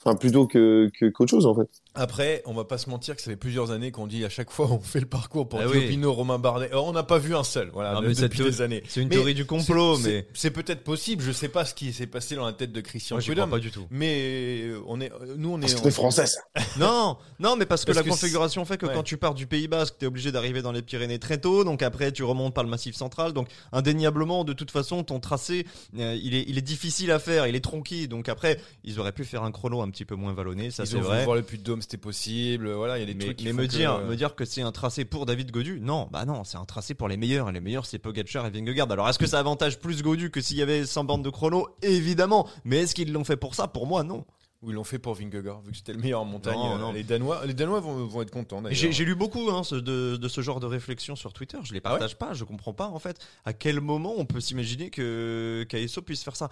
enfin, 0.01 0.17
plutôt 0.17 0.47
que, 0.47 0.91
qu'autre 1.13 1.31
chose, 1.31 1.47
en 1.47 1.55
fait. 1.55 1.69
Après, 1.97 2.43
on 2.45 2.53
va 2.53 2.65
pas 2.65 2.79
se 2.79 2.89
mentir 2.91 3.17
que 3.17 3.23
ça 3.23 3.31
fait 3.31 3.37
plusieurs 3.37 3.71
années 3.71 3.91
qu'on 3.91 4.07
dit 4.07 4.25
à 4.25 4.29
chaque 4.29 4.51
fois 4.51 4.71
on 4.71 4.81
fait 4.81 5.01
le 5.01 5.07
parcours 5.07 5.49
pour 5.49 5.61
Ah 5.61 5.65
oui. 5.67 5.99
Romain 6.05 6.39
Bardet. 6.39 6.67
Alors, 6.71 6.87
on 6.87 6.93
n'a 6.93 7.03
pas 7.03 7.19
vu 7.19 7.35
un 7.35 7.43
seul, 7.43 7.71
voilà, 7.73 7.95
Non, 7.95 8.03
mais 8.03 8.15
depuis 8.15 8.43
des 8.45 8.61
années. 8.61 8.83
C'est 8.89 9.01
une 9.01 9.09
Mais 9.09 9.17
théorie 9.17 9.35
du 9.35 9.45
complot, 9.47 9.97
c'est- 9.97 10.09
mais 10.09 10.27
c'est 10.35 10.51
peut-être 10.51 10.85
possible. 10.85 11.23
Je 11.25 11.33
sais 11.33 11.49
pas 11.49 11.65
ce 11.65 11.75
qui 11.75 11.93
s'est 11.93 12.07
passé 12.07 12.37
dans 12.37 12.45
la 12.47 12.53
tête 12.53 12.71
de 12.73 12.81
Christian 12.81 13.17
moi, 13.17 13.21
j'y 13.21 13.31
crois 13.33 13.43
Prudhomme. 13.47 13.51
pas 13.51 13.59
du 13.63 13.71
tout. 13.71 13.87
Mais 13.91 14.61
euh, 14.65 14.81
on 14.87 15.01
est, 15.01 15.11
euh, 15.13 15.35
nous, 15.37 15.51
on 15.53 15.59
est. 15.59 15.63
Parce 15.63 15.75
que 15.75 15.81
on- 15.81 15.85
c'est 15.85 15.91
français, 15.91 16.27
ça. 16.27 16.41
Non, 16.79 17.17
non, 17.41 17.57
mais 17.57 17.67
parce 17.67 17.83
que 17.83 17.87
Parce 17.87 17.97
la 17.97 18.03
que 18.05 18.09
configuration 18.11 18.65
fait 18.65 18.77
que 18.79 18.87
ouais. 18.87 18.95
quand 18.95 19.03
tu 19.03 19.17
pars 19.17 19.35
du 19.35 19.47
Pays 19.47 19.67
Basque, 19.69 19.95
t'es 19.99 20.07
obligé 20.07 20.31
d'arriver 20.33 20.63
dans 20.63 20.73
les 20.73 20.83
Pyrénées 20.83 21.19
très 21.19 21.39
tôt, 21.39 21.65
donc 21.65 21.83
après 21.83 22.13
tu 22.13 22.23
remontes 22.23 22.55
par 22.55 22.63
le 22.65 22.71
Massif 22.71 22.95
Central, 22.95 23.33
donc 23.33 23.49
indéniablement, 23.73 24.45
de 24.45 24.53
toute 24.53 24.71
façon, 24.71 25.03
ton 25.05 25.21
tracé, 25.21 25.67
euh, 25.99 26.17
il 26.23 26.35
est, 26.35 26.45
il 26.49 26.59
est 26.59 26.63
difficile 26.63 27.11
à 27.11 27.19
faire, 27.19 27.47
il 27.47 27.55
est 27.57 27.61
tronqué, 27.65 28.07
donc 28.07 28.29
après, 28.29 28.61
ils 28.85 28.99
auraient 29.01 29.13
pu 29.13 29.25
faire 29.25 29.43
un 29.43 29.51
chrono 29.53 29.81
un 29.83 29.91
petit 29.91 30.05
peu 30.05 30.15
moins 30.15 30.33
vallonné, 30.33 30.71
ça 30.71 30.85
Ils 30.85 30.87
c'est 30.89 30.95
ont 30.97 31.01
voulu 31.01 31.09
vrai. 31.15 31.25
voir 31.25 31.37
le 31.37 31.43
puits 31.43 31.59
de 31.59 31.63
Dôme, 31.65 31.83
c'était 31.87 31.97
possible. 31.97 32.71
Voilà, 32.73 32.99
il 32.99 33.01
y 33.01 33.03
a 33.03 33.07
des 33.07 33.15
Mais, 33.15 33.25
trucs. 33.25 33.43
mais 33.43 33.53
me 33.53 33.63
que, 33.63 33.69
dire, 33.69 33.95
euh, 33.95 34.07
me 34.07 34.17
dire 34.17 34.35
que 34.35 34.45
c'est 34.45 34.63
un 34.63 34.73
tracé 34.73 35.05
pour 35.05 35.25
David 35.27 35.51
Godu, 35.53 35.79
non, 35.81 36.09
bah 36.11 36.25
non, 36.25 36.43
c'est 36.45 36.57
un 36.57 36.65
tracé 36.65 36.95
pour 36.95 37.07
les 37.09 37.17
meilleurs, 37.17 37.49
et 37.49 37.53
les 37.53 37.61
meilleurs 37.61 37.87
c'est 37.87 37.99
Pogacar 37.99 38.45
et 38.47 38.51
Vingegaard. 38.51 38.91
Alors 38.91 39.09
est-ce 39.09 39.19
que 39.19 39.27
ça 39.27 39.39
avantage 39.39 39.79
plus 39.79 40.03
Godu 40.03 40.31
que 40.31 40.41
s'il 40.41 40.57
y 40.57 40.63
avait 40.63 40.85
100 40.85 41.05
bandes 41.05 41.23
de 41.25 41.31
chrono? 41.31 41.69
Évidemment, 41.83 42.49
mais 42.65 42.79
est-ce 42.79 42.95
qu'ils 42.95 43.13
l'ont 43.13 43.25
fait 43.25 43.37
pour 43.37 43.55
ça? 43.55 43.69
Pour 43.69 43.87
moi, 43.87 44.03
non. 44.03 44.25
Ou 44.63 44.71
ils 44.71 44.75
l'ont 44.75 44.85
fait 44.85 44.99
pour 44.99 45.15
Vingegaard, 45.15 45.61
vu 45.61 45.71
que 45.73 45.77
c'était 45.77 45.93
le 45.93 45.99
meilleur 46.01 46.23
en 46.23 46.25
montagne. 46.25 46.55
Non, 46.57 46.75
euh, 46.77 46.79
non. 46.79 46.93
Les 46.93 47.03
Danois, 47.05 47.45
les 47.45 47.53
Danois 47.55 47.79
vont, 47.81 48.07
vont 48.07 48.23
être 48.23 48.31
contents. 48.31 48.63
d'ailleurs. 48.63 48.91
J'ai 48.91 49.05
lu 49.05 49.15
beaucoup 49.15 49.51
hein, 49.51 49.63
ce- 49.63 49.75
de, 49.75 50.17
de 50.17 50.29
ce 50.29 50.41
genre 50.41 50.61
de 50.61 50.67
réflexion 50.67 51.15
sur 51.15 51.33
Twitter. 51.35 51.59
Je 51.63 51.75
les 51.75 51.81
Ah 51.85 51.93
ouais 51.93 51.99
partage 52.01 52.17
pas. 52.17 52.33
Je 52.33 52.43
comprends 52.45 52.73
pas 52.73 52.89
en 52.89 52.99
fait 52.99 53.19
à 53.45 53.53
quel 53.53 53.81
moment 53.83 54.15
on 54.17 54.25
peut 54.25 54.41
s'imaginer 54.41 54.89
que 54.91 55.65
qu'ASO 55.69 56.01
puisse 56.03 56.25
faire 56.25 56.37
ça. 56.37 56.49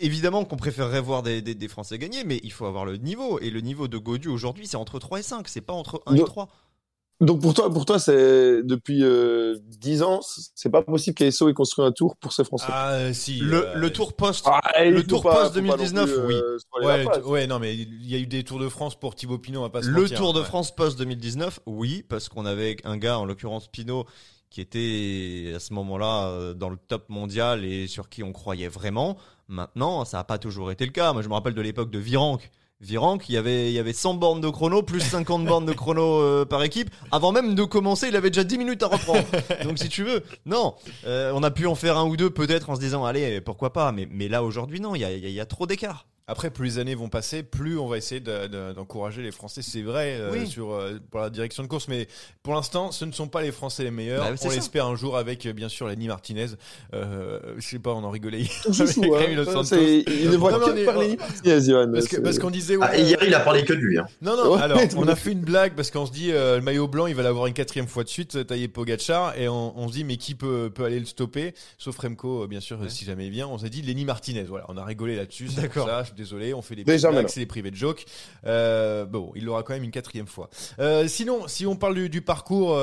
Évidemment 0.00 0.44
qu'on 0.44 0.56
préférerait 0.56 1.00
voir 1.00 1.22
des, 1.22 1.42
des, 1.42 1.54
des 1.54 1.68
Français 1.68 1.98
gagner, 1.98 2.24
mais 2.24 2.40
il 2.42 2.52
faut 2.52 2.66
avoir 2.66 2.84
le 2.84 2.96
niveau. 2.96 3.38
Et 3.40 3.50
le 3.50 3.60
niveau 3.60 3.88
de 3.88 3.98
Godu 3.98 4.28
aujourd'hui, 4.28 4.66
c'est 4.66 4.76
entre 4.76 4.98
3 4.98 5.20
et 5.20 5.22
5. 5.22 5.48
C'est 5.48 5.60
pas 5.60 5.72
entre 5.72 6.02
1 6.06 6.14
et 6.14 6.18
Non. 6.18 6.24
3. 6.24 6.48
Donc 7.20 7.40
pour 7.42 7.52
toi, 7.52 7.68
pour 7.68 7.84
toi, 7.84 7.98
c'est 7.98 8.62
depuis 8.62 9.02
euh, 9.02 9.56
10 9.80 10.02
ans, 10.04 10.20
c'est 10.54 10.70
pas 10.70 10.82
possible 10.82 11.16
qu'ASO 11.16 11.48
ait 11.48 11.52
construit 11.52 11.84
un 11.84 11.90
tour 11.90 12.16
pour 12.16 12.32
ces 12.32 12.44
Français. 12.44 12.68
Ah, 12.68 12.92
euh, 12.92 13.12
si. 13.12 13.40
Le, 13.40 13.66
euh, 13.70 13.74
le 13.74 13.92
tour 13.92 14.12
post. 14.14 14.44
Ah, 14.48 14.60
il 14.84 14.92
le 14.92 15.02
tour 15.04 15.24
pas- 15.24 15.30
post 15.50 15.54
faut 15.54 15.54
pas 15.54 15.60
non 15.62 15.66
2019, 15.76 16.12
plus, 16.12 16.26
oui. 16.26 16.34
euh, 16.36 16.58
la 16.80 17.26
Ouais, 17.26 17.48
non, 17.48 17.58
mais 17.58 17.74
il 17.74 18.08
y 18.08 18.14
a 18.14 18.18
eu 18.18 18.26
des 18.28 18.44
Tours 18.44 18.60
de 18.60 18.68
France 18.68 18.94
pour 18.96 19.16
Thibaut 19.16 19.38
Pinot, 19.38 19.58
on 19.58 19.62
va 19.64 19.68
pas 19.70 19.82
se 19.82 19.88
Le 19.88 20.02
mentir, 20.02 20.16
Tour 20.16 20.32
de 20.32 20.38
ouais. 20.38 20.44
France 20.46 20.72
post 20.72 20.96
2019, 20.96 21.58
oui, 21.66 22.04
parce 22.08 22.28
qu'on 22.28 22.46
avait 22.46 22.76
un 22.84 22.96
gars, 22.96 23.18
en 23.18 23.24
l'occurrence 23.24 23.66
Pinot, 23.66 24.06
qui 24.50 24.60
était 24.60 25.52
à 25.54 25.60
ce 25.60 25.72
moment-là 25.74 26.28
euh, 26.28 26.54
dans 26.54 26.70
le 26.70 26.76
top 26.76 27.08
mondial 27.08 27.64
et 27.64 27.86
sur 27.86 28.08
qui 28.08 28.22
on 28.22 28.32
croyait 28.32 28.68
vraiment. 28.68 29.16
Maintenant, 29.48 30.04
ça 30.04 30.18
n'a 30.18 30.24
pas 30.24 30.38
toujours 30.38 30.70
été 30.70 30.84
le 30.84 30.92
cas. 30.92 31.12
Moi, 31.12 31.22
je 31.22 31.28
me 31.28 31.34
rappelle 31.34 31.54
de 31.54 31.60
l'époque 31.60 31.90
de 31.90 31.98
Virenque. 31.98 32.50
Virenque, 32.80 33.28
il 33.28 33.32
y 33.32 33.36
avait, 33.36 33.70
il 33.70 33.74
y 33.74 33.78
avait 33.78 33.92
100 33.92 34.14
bornes 34.14 34.40
de 34.40 34.48
chrono, 34.48 34.82
plus 34.82 35.00
50 35.00 35.44
bornes 35.44 35.66
de 35.66 35.72
chrono 35.72 36.20
euh, 36.20 36.44
par 36.44 36.62
équipe. 36.62 36.90
Avant 37.10 37.32
même 37.32 37.56
de 37.56 37.64
commencer, 37.64 38.08
il 38.08 38.16
avait 38.16 38.30
déjà 38.30 38.44
10 38.44 38.56
minutes 38.56 38.82
à 38.84 38.86
reprendre. 38.86 39.24
Donc, 39.64 39.78
si 39.78 39.88
tu 39.88 40.04
veux, 40.04 40.22
non. 40.46 40.74
Euh, 41.04 41.32
on 41.34 41.42
a 41.42 41.50
pu 41.50 41.66
en 41.66 41.74
faire 41.74 41.98
un 41.98 42.06
ou 42.06 42.16
deux 42.16 42.30
peut-être 42.30 42.70
en 42.70 42.76
se 42.76 42.80
disant, 42.80 43.04
allez, 43.04 43.40
pourquoi 43.40 43.72
pas. 43.72 43.90
Mais, 43.90 44.06
mais 44.10 44.28
là, 44.28 44.44
aujourd'hui, 44.44 44.80
non, 44.80 44.94
il 44.94 45.00
y 45.00 45.04
a, 45.04 45.10
y 45.10 45.32
y 45.32 45.40
a 45.40 45.46
trop 45.46 45.66
d'écart. 45.66 46.06
Après, 46.30 46.50
plus 46.50 46.64
les 46.66 46.78
années 46.78 46.94
vont 46.94 47.08
passer, 47.08 47.42
plus 47.42 47.78
on 47.78 47.88
va 47.88 47.96
essayer 47.96 48.20
de- 48.20 48.46
de- 48.48 48.72
d'encourager 48.74 49.22
les 49.22 49.30
Français. 49.32 49.62
C'est 49.62 49.80
vrai 49.82 50.16
euh, 50.20 50.30
Oui. 50.32 50.46
sur 50.46 50.72
euh, 50.72 50.98
pour 51.10 51.20
la 51.20 51.30
direction 51.30 51.62
de 51.62 51.68
course, 51.68 51.88
mais 51.88 52.06
pour 52.42 52.54
l'instant, 52.54 52.92
ce 52.92 53.04
ne 53.06 53.12
sont 53.12 53.28
pas 53.28 53.40
les 53.42 53.50
Français 53.50 53.82
les 53.82 53.90
meilleurs. 53.90 54.30
Bah, 54.30 54.36
on 54.44 54.50
l'espère 54.50 54.86
un 54.86 54.94
jour 54.94 55.16
avec 55.16 55.46
euh, 55.46 55.52
bien 55.54 55.68
sûr 55.70 55.88
Lenny 55.88 56.06
Martinez. 56.06 56.48
Euh, 56.94 57.40
je 57.56 57.66
sais 57.66 57.78
pas, 57.78 57.92
on 57.94 58.04
en 58.04 58.10
rigolait. 58.10 58.38
avec 58.38 58.50
hein. 58.68 58.72
Il 60.06 60.30
ne 60.30 60.36
voit 60.36 60.52
Non, 60.52 60.66
que 60.66 60.70
mais- 60.72 60.84
par 60.84 60.98
les 60.98 61.16
Martinez, 61.16 61.60
Johan. 61.66 61.92
Parce 62.22 62.38
qu'on 62.38 62.50
disait. 62.50 62.76
Ah, 62.80 62.90
ouais, 62.90 63.00
et 63.00 63.04
hier, 63.04 63.18
il 63.26 63.34
a 63.34 63.40
parlé 63.40 63.64
que 63.64 63.72
de 63.72 63.78
lui. 63.78 63.98
Hein. 63.98 64.06
Non, 64.20 64.36
non, 64.36 64.54
Ouais, 64.54 64.60
alors, 64.62 64.78
on 64.96 65.08
a 65.08 65.16
fait 65.16 65.32
une 65.32 65.40
blague 65.40 65.74
parce 65.74 65.90
qu'on 65.90 66.06
se 66.06 66.12
dit, 66.12 66.30
euh, 66.32 66.56
le 66.56 66.62
maillot 66.62 66.88
blanc, 66.88 67.06
il 67.06 67.14
va 67.14 67.22
l'avoir 67.22 67.46
une 67.46 67.54
quatrième 67.54 67.86
fois 67.88 68.04
de 68.04 68.08
suite, 68.08 68.46
taillé 68.46 68.68
Pogachar, 68.68 69.36
et 69.38 69.48
on, 69.48 69.78
on 69.78 69.88
se 69.88 69.92
dit, 69.94 70.04
mais 70.04 70.16
qui 70.18 70.34
peut, 70.34 70.70
peut 70.74 70.84
aller 70.84 71.00
le 71.00 71.06
stopper? 71.06 71.54
Sauf 71.78 71.96
Remco, 71.98 72.46
bien 72.46 72.60
sûr, 72.60 72.78
si 72.90 73.04
jamais 73.04 73.26
il 73.26 73.30
vient. 73.32 73.48
On 73.48 73.58
s'est 73.58 73.70
dit, 73.70 73.82
Lenny 73.82 74.04
Martinez. 74.04 74.44
Voilà, 74.44 74.66
on 74.68 74.76
a 74.76 74.84
rigolé 74.84 75.16
là-dessus. 75.16 75.48
c'est 75.48 75.62
D'accord. 75.62 75.88
Désolé, 76.18 76.52
on 76.52 76.60
fait 76.60 76.74
des 76.74 76.84
blagues, 76.84 77.28
c'est 77.28 77.40
des 77.40 77.46
privés 77.46 77.70
de 77.70 77.76
joke. 77.76 78.04
Euh, 78.44 79.06
bon, 79.06 79.32
il 79.34 79.44
l'aura 79.44 79.62
quand 79.62 79.72
même 79.72 79.84
une 79.84 79.90
quatrième 79.90 80.26
fois. 80.26 80.50
Euh, 80.78 81.08
sinon, 81.08 81.48
si 81.48 81.64
on 81.66 81.76
parle 81.76 81.94
du, 81.94 82.08
du 82.10 82.20
parcours, 82.20 82.78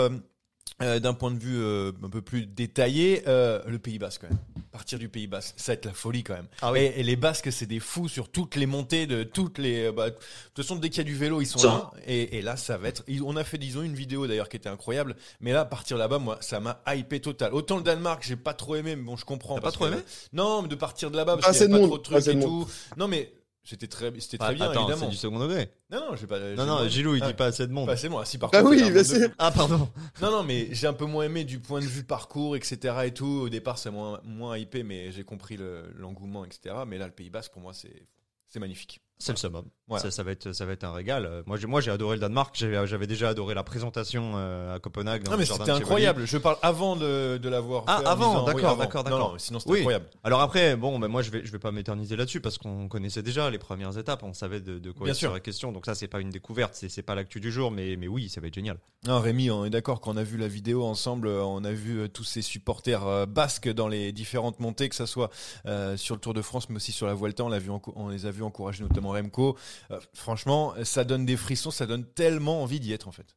euh, 0.81 0.99
d'un 0.99 1.13
point 1.13 1.31
de 1.31 1.39
vue 1.39 1.57
euh, 1.61 1.91
un 2.03 2.09
peu 2.09 2.21
plus 2.21 2.45
détaillé, 2.45 3.23
euh, 3.27 3.61
le 3.67 3.79
Pays 3.79 3.97
Basque 3.99 4.21
quand 4.21 4.29
même. 4.29 4.39
Partir 4.71 4.99
du 4.99 5.07
Pays 5.07 5.27
Basque, 5.27 5.53
ça 5.55 5.71
va 5.71 5.75
être 5.75 5.85
la 5.85 5.93
folie 5.93 6.21
quand 6.23 6.33
même. 6.33 6.47
Ah 6.61 6.73
oui. 6.73 6.79
et, 6.79 6.99
et 6.99 7.03
les 7.03 7.15
Basques, 7.15 7.49
c'est 7.53 7.65
des 7.65 7.79
fous 7.79 8.09
sur 8.09 8.27
toutes 8.29 8.55
les 8.57 8.65
montées 8.65 9.07
de 9.07 9.23
toutes 9.23 9.57
les. 9.57 9.85
euh, 9.85 9.91
bah, 9.93 10.09
de 10.09 10.15
toute 10.53 10.65
façon, 10.65 10.75
dès 10.75 10.89
qu'il 10.89 10.97
y 10.97 11.01
a 11.01 11.03
du 11.05 11.15
vélo, 11.15 11.39
ils 11.39 11.45
sont 11.45 11.59
Ça. 11.59 11.67
là. 11.67 11.91
Et, 12.07 12.37
et 12.37 12.41
là, 12.41 12.57
ça 12.57 12.77
va 12.77 12.89
être. 12.89 13.05
On 13.23 13.37
a 13.37 13.45
fait, 13.45 13.57
disons, 13.57 13.83
une 13.83 13.95
vidéo 13.95 14.27
d'ailleurs 14.27 14.49
qui 14.49 14.57
était 14.57 14.67
incroyable. 14.67 15.15
Mais 15.39 15.53
là, 15.53 15.63
partir 15.63 15.97
là-bas, 15.97 16.19
moi, 16.19 16.37
ça 16.41 16.59
m'a 16.59 16.81
hypé 16.93 17.21
total. 17.21 17.53
Autant 17.53 17.77
le 17.77 17.83
Danemark, 17.83 18.21
j'ai 18.27 18.35
pas 18.35 18.53
trop 18.53 18.75
aimé, 18.75 18.97
mais 18.97 19.03
bon, 19.03 19.15
je 19.15 19.23
comprends. 19.23 19.55
T'as 19.55 19.61
pas 19.61 19.71
trop 19.71 19.85
que- 19.85 19.93
aimé? 19.93 20.01
Non, 20.33 20.61
mais 20.61 20.67
de 20.67 20.75
partir 20.75 21.09
de 21.09 21.15
là-bas 21.15 21.37
parce 21.37 21.57
qu'il 21.57 21.65
y 21.67 21.69
de 21.69 21.71
pas 21.73 21.79
monde, 21.79 21.87
trop 21.87 21.97
de 21.97 22.03
trucs 22.03 22.27
et 22.27 22.39
tout. 22.39 22.67
Non, 22.97 23.07
mais 23.07 23.31
c'était 23.65 23.87
très, 23.87 24.13
c'était 24.19 24.37
très 24.37 24.47
Ah, 24.49 24.53
bien, 24.53 24.65
Attends, 24.69 24.85
c'est 24.85 24.91
évidemment. 24.93 25.09
du 25.11 25.17
second 25.17 25.39
degré. 25.39 25.71
Non, 25.91 25.99
non, 26.11 26.15
j'ai 26.15 26.27
pas. 26.27 26.39
j'ai 26.39 26.55
Non, 26.55 26.65
non, 26.65 26.75
moins- 26.75 26.87
Gilou, 26.87 27.15
il 27.15 27.23
Ah, 27.23 27.27
dit 27.27 27.33
pas 27.33 27.47
assez 27.47 27.65
de 27.67 27.73
monde. 27.73 27.87
Pas 27.87 27.93
assez 27.93 28.07
moi. 28.07 28.23
Si 28.25 28.37
par 28.37 28.49
Ah 28.53 28.59
contre, 28.61 28.71
oui, 28.75 28.83
monde 28.83 28.93
de 28.93 29.03
fou. 29.03 29.33
Ah, 29.37 29.51
pardon. 29.51 29.89
Non, 30.21 30.31
non, 30.31 30.43
mais 30.43 30.69
j'ai 30.71 30.87
un 30.87 30.93
peu 30.93 31.05
moins 31.05 31.25
aimé 31.25 31.43
du 31.43 31.59
point 31.59 31.79
de 31.81 31.85
vue 31.85 32.03
parcours, 32.03 32.55
etc. 32.55 32.93
et 33.05 33.13
tout. 33.13 33.25
Au 33.25 33.49
départ, 33.49 33.77
c'est 33.77 33.91
moins, 33.91 34.21
moins 34.23 34.57
hypé, 34.57 34.83
mais 34.83 35.11
j'ai 35.11 35.23
compris 35.23 35.57
le- 35.57 35.91
l'engouement, 35.97 36.45
etc. 36.45 36.75
Mais 36.87 36.97
là, 36.97 37.07
le 37.07 37.11
Pays 37.13 37.29
Basque, 37.29 37.51
pour 37.51 37.61
moi, 37.61 37.73
c'est 37.73 38.07
c'est 38.47 38.59
magnifique. 38.59 39.01
C'est 39.17 39.31
le 39.33 39.37
summum. 39.37 39.65
Ça, 39.99 40.09
ça 40.09 40.23
va 40.23 40.31
être, 40.31 40.51
ça 40.51 40.65
va 40.65 40.73
être 40.73 40.83
un 40.83 40.91
régal. 40.93 41.25
Euh, 41.25 41.43
Moi, 41.45 41.57
j'ai, 41.57 41.67
moi, 41.67 41.79
j'ai 41.79 41.91
adoré 41.91 42.15
le 42.15 42.21
Danemark. 42.21 42.55
J'avais, 42.57 42.87
j'avais 42.87 43.05
déjà 43.05 43.29
adoré 43.29 43.53
la 43.53 43.63
présentation 43.63 44.33
euh, 44.35 44.75
à 44.75 44.79
Copenhague. 44.79 45.23
Dans 45.23 45.31
Non, 45.33 45.37
mais 45.37 45.45
c'était 45.45 45.69
incroyable. 45.69 46.25
Je 46.25 46.37
parle 46.39 46.57
avant 46.63 46.95
de, 46.95 47.37
de 47.37 47.49
l'avoir 47.49 47.83
Ah, 47.85 48.01
avant, 48.05 48.43
d'accord, 48.45 48.77
d'accord, 48.77 49.03
d'accord. 49.03 49.33
non, 49.33 49.37
sinon 49.37 49.59
c'était 49.59 49.71
Oui. 49.71 49.79
incroyable. 49.81 50.05
Alors 50.23 50.41
après, 50.41 50.75
bon, 50.75 50.97
moi, 51.07 51.21
je 51.21 51.29
vais, 51.29 51.45
je 51.45 51.51
vais 51.51 51.59
pas 51.59 51.71
m'éterniser 51.71 52.15
là-dessus 52.15 52.41
parce 52.41 52.57
qu'on 52.57 52.87
connaissait 52.87 53.21
déjà 53.21 53.49
les 53.51 53.59
premières 53.59 53.95
étapes. 53.97 54.23
On 54.23 54.33
savait 54.33 54.59
de, 54.59 54.79
de 54.79 54.91
quoi 54.91 55.05
Bien 55.05 55.13
il 55.13 55.17
sûr. 55.17 55.29
serait 55.29 55.41
question. 55.41 55.71
Donc 55.71 55.85
ça, 55.85 55.93
c'est 55.93 56.07
pas 56.07 56.19
une 56.19 56.31
découverte. 56.31 56.73
C'est, 56.73 56.89
c'est 56.89 57.03
pas 57.03 57.13
l'actu 57.13 57.39
du 57.39 57.51
jour, 57.51 57.69
mais, 57.69 57.95
mais 57.95 58.07
oui, 58.07 58.27
ça 58.27 58.41
va 58.41 58.47
être 58.47 58.55
génial. 58.55 58.77
Non, 59.07 59.19
Rémi, 59.19 59.51
on 59.51 59.65
est 59.65 59.69
d'accord 59.69 60.01
quand 60.01 60.13
on 60.13 60.17
a 60.17 60.23
vu 60.23 60.37
la 60.37 60.47
vidéo 60.47 60.83
ensemble, 60.83 61.27
euh, 61.27 61.43
on 61.43 61.63
a 61.63 61.71
vu 61.71 61.99
euh, 61.99 62.07
tous 62.07 62.23
ces 62.23 62.41
supporters 62.41 63.05
euh, 63.05 63.25
basques 63.27 63.69
dans 63.69 63.87
les 63.87 64.11
différentes 64.11 64.59
montées, 64.59 64.89
que 64.89 64.95
ça 64.95 65.05
soit 65.05 65.29
euh, 65.67 65.95
sur 65.95 66.15
le 66.15 66.21
Tour 66.21 66.33
de 66.33 66.41
France, 66.41 66.69
mais 66.69 66.77
aussi 66.77 66.91
sur 66.91 67.05
la 67.05 67.13
Vuelta. 67.13 67.43
On, 67.43 67.49
l'a 67.49 67.59
vu 67.59 67.69
on 67.95 68.09
les 68.09 68.25
a 68.25 68.31
vus 68.31 68.41
encourager 68.41 68.81
notamment 68.81 69.11
Remco. 69.11 69.55
Euh, 69.91 69.99
franchement, 70.13 70.73
ça 70.83 71.03
donne 71.03 71.25
des 71.25 71.37
frissons, 71.37 71.71
ça 71.71 71.85
donne 71.85 72.05
tellement 72.05 72.61
envie 72.61 72.79
d'y 72.79 72.93
être 72.93 73.07
en 73.07 73.11
fait. 73.11 73.35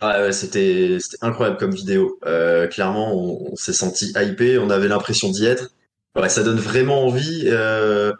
Ah 0.00 0.22
ouais, 0.22 0.32
c'était 0.32 0.96
incroyable 1.20 1.58
comme 1.58 1.74
vidéo. 1.74 2.18
Euh, 2.24 2.66
clairement, 2.68 3.14
on, 3.14 3.54
s'est 3.56 3.74
senti 3.74 4.12
hypé, 4.16 4.58
on 4.58 4.70
avait 4.70 4.88
l'impression 4.88 5.30
d'y 5.30 5.44
être. 5.44 5.70
Ouais, 6.16 6.30
ça 6.30 6.42
donne 6.42 6.58
vraiment 6.58 7.04
envie. 7.06 7.44
Euh... 7.46 8.12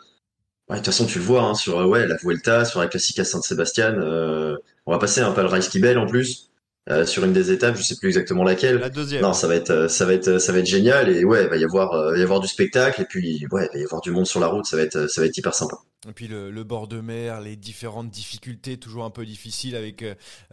De 0.69 0.77
toute 0.77 0.87
façon, 0.87 1.07
tu 1.07 1.19
le 1.19 1.25
vois 1.25 1.43
hein, 1.43 1.55
sur 1.55 1.77
ouais, 1.89 2.07
la 2.07 2.17
Vuelta, 2.17 2.65
sur 2.65 2.81
la 2.81 2.87
Classica 2.87 3.25
San-Sebastian. 3.25 3.95
Euh... 3.99 4.57
On 4.87 4.93
va 4.93 4.99
passer 4.99 5.21
un 5.21 5.33
peu 5.33 5.41
le 5.41 5.49
Reiskibel 5.49 5.99
en 5.99 6.07
plus 6.07 6.50
euh, 6.89 7.05
sur 7.05 7.25
une 7.25 7.33
des 7.35 7.53
étapes, 7.53 7.77
je 7.77 7.83
sais 7.83 7.97
plus 7.97 8.09
exactement 8.09 8.43
laquelle. 8.43 8.79
La 8.79 8.89
deuxième. 8.89 9.23
Non, 9.23 9.35
ça 9.35 9.47
va 9.47 9.55
être, 9.55 9.71
euh, 9.71 9.89
ça 9.89 10.07
va 10.07 10.15
être, 10.15 10.39
ça 10.39 10.51
va 10.53 10.59
être 10.61 10.67
génial 10.67 11.11
et 11.11 11.25
ouais, 11.25 11.45
il 11.45 11.49
va 11.51 11.57
y 11.57 11.65
avoir, 11.65 11.93
euh, 11.93 12.13
il 12.13 12.15
va 12.15 12.19
y 12.21 12.23
avoir 12.23 12.41
du 12.41 12.49
spectacle 12.49 13.03
et 13.03 13.05
puis 13.05 13.47
ouais, 13.53 13.69
il 13.73 13.77
va 13.77 13.81
y 13.81 13.85
avoir 13.85 14.01
du 14.01 14.11
monde 14.11 14.27
sur 14.27 14.41
la 14.41 14.47
route, 14.47 14.65
ça 14.65 14.77
va 14.77 14.83
être, 14.83 15.07
ça 15.09 15.21
va 15.21 15.27
être 15.27 15.37
hyper 15.37 15.55
sympa. 15.55 15.77
Et 16.09 16.13
puis 16.13 16.29
le, 16.29 16.51
le 16.51 16.65
bord 16.65 16.89
de 16.89 17.03
mer, 17.03 17.43
les 17.43 17.57
différentes 17.57 18.09
difficultés, 18.09 18.79
toujours 18.79 19.05
un 19.05 19.11
peu 19.11 19.27
difficiles 19.27 19.77
avec 19.77 20.03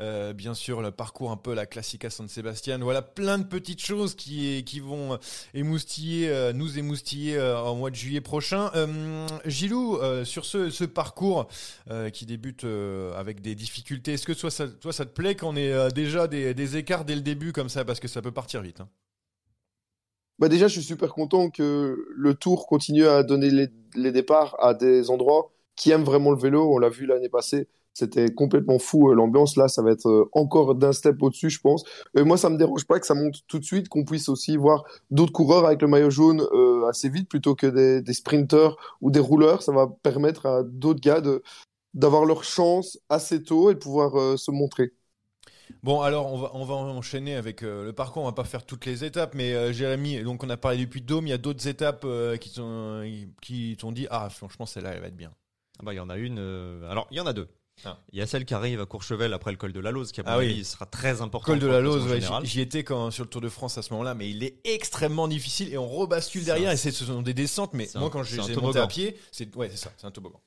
euh, 0.01 0.33
bien 0.33 0.53
sûr 0.53 0.81
le 0.81 0.91
parcours 0.91 1.31
un 1.31 1.37
peu 1.37 1.53
la 1.53 1.65
Classica 1.65 2.09
San 2.09 2.27
Sebastian. 2.27 2.79
Voilà 2.81 3.01
plein 3.01 3.37
de 3.37 3.45
petites 3.45 3.81
choses 3.81 4.13
qui, 4.13 4.61
qui 4.65 4.81
vont 4.81 5.17
émoustiller, 5.53 6.51
nous 6.53 6.77
émoustiller 6.77 7.39
en 7.39 7.75
mois 7.75 7.91
de 7.91 7.95
juillet 7.95 8.19
prochain. 8.19 8.71
Gilou, 9.45 9.97
sur 10.25 10.43
ce, 10.43 10.69
ce 10.69 10.83
parcours 10.83 11.47
qui 12.11 12.25
débute 12.25 12.65
avec 13.15 13.41
des 13.41 13.55
difficultés, 13.55 14.13
est-ce 14.13 14.25
que 14.25 14.33
toi 14.33 14.51
ça, 14.51 14.67
toi 14.67 14.91
ça 14.91 15.05
te 15.05 15.11
plaît 15.11 15.35
qu'on 15.35 15.55
ait 15.55 15.71
euh, 15.71 15.89
déjà 16.25 16.53
des, 16.53 16.77
écarts 16.77 17.05
dès 17.05 17.15
le 17.15 17.21
début 17.21 17.53
comme 17.53 17.69
ça 17.69 17.85
parce 17.85 17.99
que 17.99 18.07
ça 18.07 18.21
peut 18.21 18.31
partir 18.31 18.61
vite. 18.61 18.81
hein. 18.81 18.89
Bah 20.39 20.49
déjà, 20.49 20.67
je 20.67 20.73
suis 20.73 20.83
super 20.83 21.13
content 21.13 21.49
que 21.49 22.05
le 22.15 22.33
Tour 22.35 22.67
continue 22.67 23.07
à 23.07 23.23
donner 23.23 23.49
les, 23.49 24.11
départs 24.11 24.55
à 24.59 24.73
des 24.73 25.09
endroits 25.09 25.51
qui 25.75 25.91
aiment 25.91 26.03
vraiment 26.03 26.31
le 26.31 26.37
vélo. 26.37 26.71
On 26.73 26.77
l'a 26.77 26.89
vu 26.89 27.07
l'année 27.07 27.29
passée. 27.29 27.67
c'était 27.93 28.31
complètement 28.31 28.77
fou 28.77 29.09
euh, 29.09 29.15
l'ambiance. 29.15 29.57
Là, 29.57 29.67
ça 29.67 29.81
va 29.81 29.91
être 29.91 30.07
euh, 30.07 30.29
encore 30.33 30.75
d'un 30.75 30.91
step 30.93 31.21
au-dessus, 31.23 31.49
je 31.49 31.59
pense. 31.59 31.83
Et 32.15 32.21
moi, 32.21 32.37
ça 32.37 32.51
me 32.51 32.57
dérange 32.57 32.85
pas 32.85 32.99
que 32.99 33.07
ça 33.07 33.15
monte 33.15 33.37
tout 33.47 33.57
de 33.57 33.63
suite, 33.65 33.89
qu'on 33.89 34.05
puisse 34.05 34.29
aussi 34.29 34.57
voir 34.57 34.83
d'autres 35.09 35.31
coureurs 35.33 35.65
avec 35.65 35.81
le 35.81 35.87
maillot 35.87 36.11
jaune 36.11 36.41
euh, 36.53 36.85
assez 36.87 37.09
vite 37.09 37.27
plutôt 37.27 37.55
que 37.55 37.65
des, 37.65 38.01
des 38.03 38.13
sprinters 38.13 38.75
ou 39.01 39.09
des 39.09 39.19
rouleurs. 39.19 39.63
Ça 39.63 39.71
va 39.71 39.87
permettre 40.03 40.45
à 40.45 40.61
d'autres 40.63 41.01
gars 41.01 41.21
d'avoir 41.97 42.25
leur 42.25 42.43
chance 42.43 42.99
assez 43.09 43.41
tôt 43.43 43.71
et 43.71 43.73
de 43.73 43.79
pouvoir 43.79 44.19
euh, 44.19 44.37
se 44.37 44.51
montrer. 44.51 44.93
Bon, 45.83 46.01
alors 46.01 46.31
on 46.33 46.37
va, 46.39 46.51
on 46.53 46.65
va 46.65 46.75
enchaîner 46.75 47.35
avec 47.35 47.63
euh, 47.63 47.85
le 47.85 47.93
parcours. 47.93 48.23
On 48.23 48.25
va 48.25 48.31
pas 48.31 48.43
faire 48.43 48.65
toutes 48.65 48.85
les 48.85 49.03
étapes, 49.03 49.33
mais 49.35 49.53
euh, 49.53 49.71
Jérémy, 49.73 50.21
donc 50.23 50.43
on 50.43 50.49
a 50.49 50.57
parlé 50.57 50.77
du 50.77 50.87
Puy 50.87 51.01
de 51.01 51.05
Dôme. 51.07 51.27
Il 51.27 51.31
y 51.31 51.33
a 51.33 51.37
d'autres 51.37 51.67
étapes 51.67 52.03
euh, 52.05 52.37
qui 52.37 52.51
t'ont 52.51 53.03
qui 53.41 53.75
t'ont 53.79 53.91
dit 53.91 54.07
ah 54.09 54.29
franchement 54.29 54.65
celle-là 54.65 54.91
elle 54.93 55.01
va 55.01 55.07
être 55.07 55.17
bien. 55.17 55.31
Ah 55.79 55.83
bah, 55.83 55.93
il 55.93 55.97
y 55.97 55.99
en 55.99 56.09
a 56.09 56.17
une. 56.17 56.39
Alors, 56.89 57.07
il 57.11 57.17
y 57.17 57.19
en 57.19 57.27
a 57.27 57.33
deux. 57.33 57.47
Ah. 57.85 57.99
Il 58.11 58.17
y 58.17 58.23
a 58.23 58.25
celle 58.25 58.43
qui 58.45 58.55
arrive 58.55 58.81
à 58.81 58.87
Courchevel 58.87 59.31
après 59.33 59.51
le 59.51 59.57
col 59.57 59.71
de 59.71 59.79
la 59.79 59.91
Lose, 59.91 60.11
qui 60.11 60.21
à 60.21 60.23
mon 60.23 60.29
Ah 60.31 60.37
oui. 60.39 60.45
avis 60.45 60.65
sera 60.65 60.87
très 60.87 61.21
important. 61.21 61.45
Col 61.51 61.59
de 61.59 61.67
la 61.67 61.79
Lose, 61.79 62.07
ouais, 62.11 62.19
j'y 62.43 62.59
étais 62.61 62.83
quand 62.83 63.11
sur 63.11 63.23
le 63.23 63.29
Tour 63.29 63.41
de 63.41 63.49
France 63.49 63.77
à 63.77 63.83
ce 63.83 63.93
moment-là, 63.93 64.15
mais 64.15 64.27
il 64.31 64.43
est 64.43 64.55
extrêmement 64.63 65.27
difficile 65.27 65.71
et 65.71 65.77
on 65.77 65.87
rebascule 65.87 66.43
derrière 66.43 66.71
un- 66.71 66.73
et 66.73 66.77
c'est- 66.77 66.89
ce 66.89 67.05
sont 67.05 67.21
des 67.21 67.35
descentes. 67.35 67.75
Mais 67.75 67.87
moi 67.93 68.05
un- 68.07 68.09
quand 68.09 68.23
j'ai 68.23 68.37
monté 68.55 68.79
à 68.79 68.87
pied, 68.87 69.15
c'est 69.31 69.55
ouais 69.55 69.69
c'est 69.69 69.77
ça, 69.77 69.91
c'est 69.95 70.07
un 70.07 70.11
toboggan. 70.11 70.41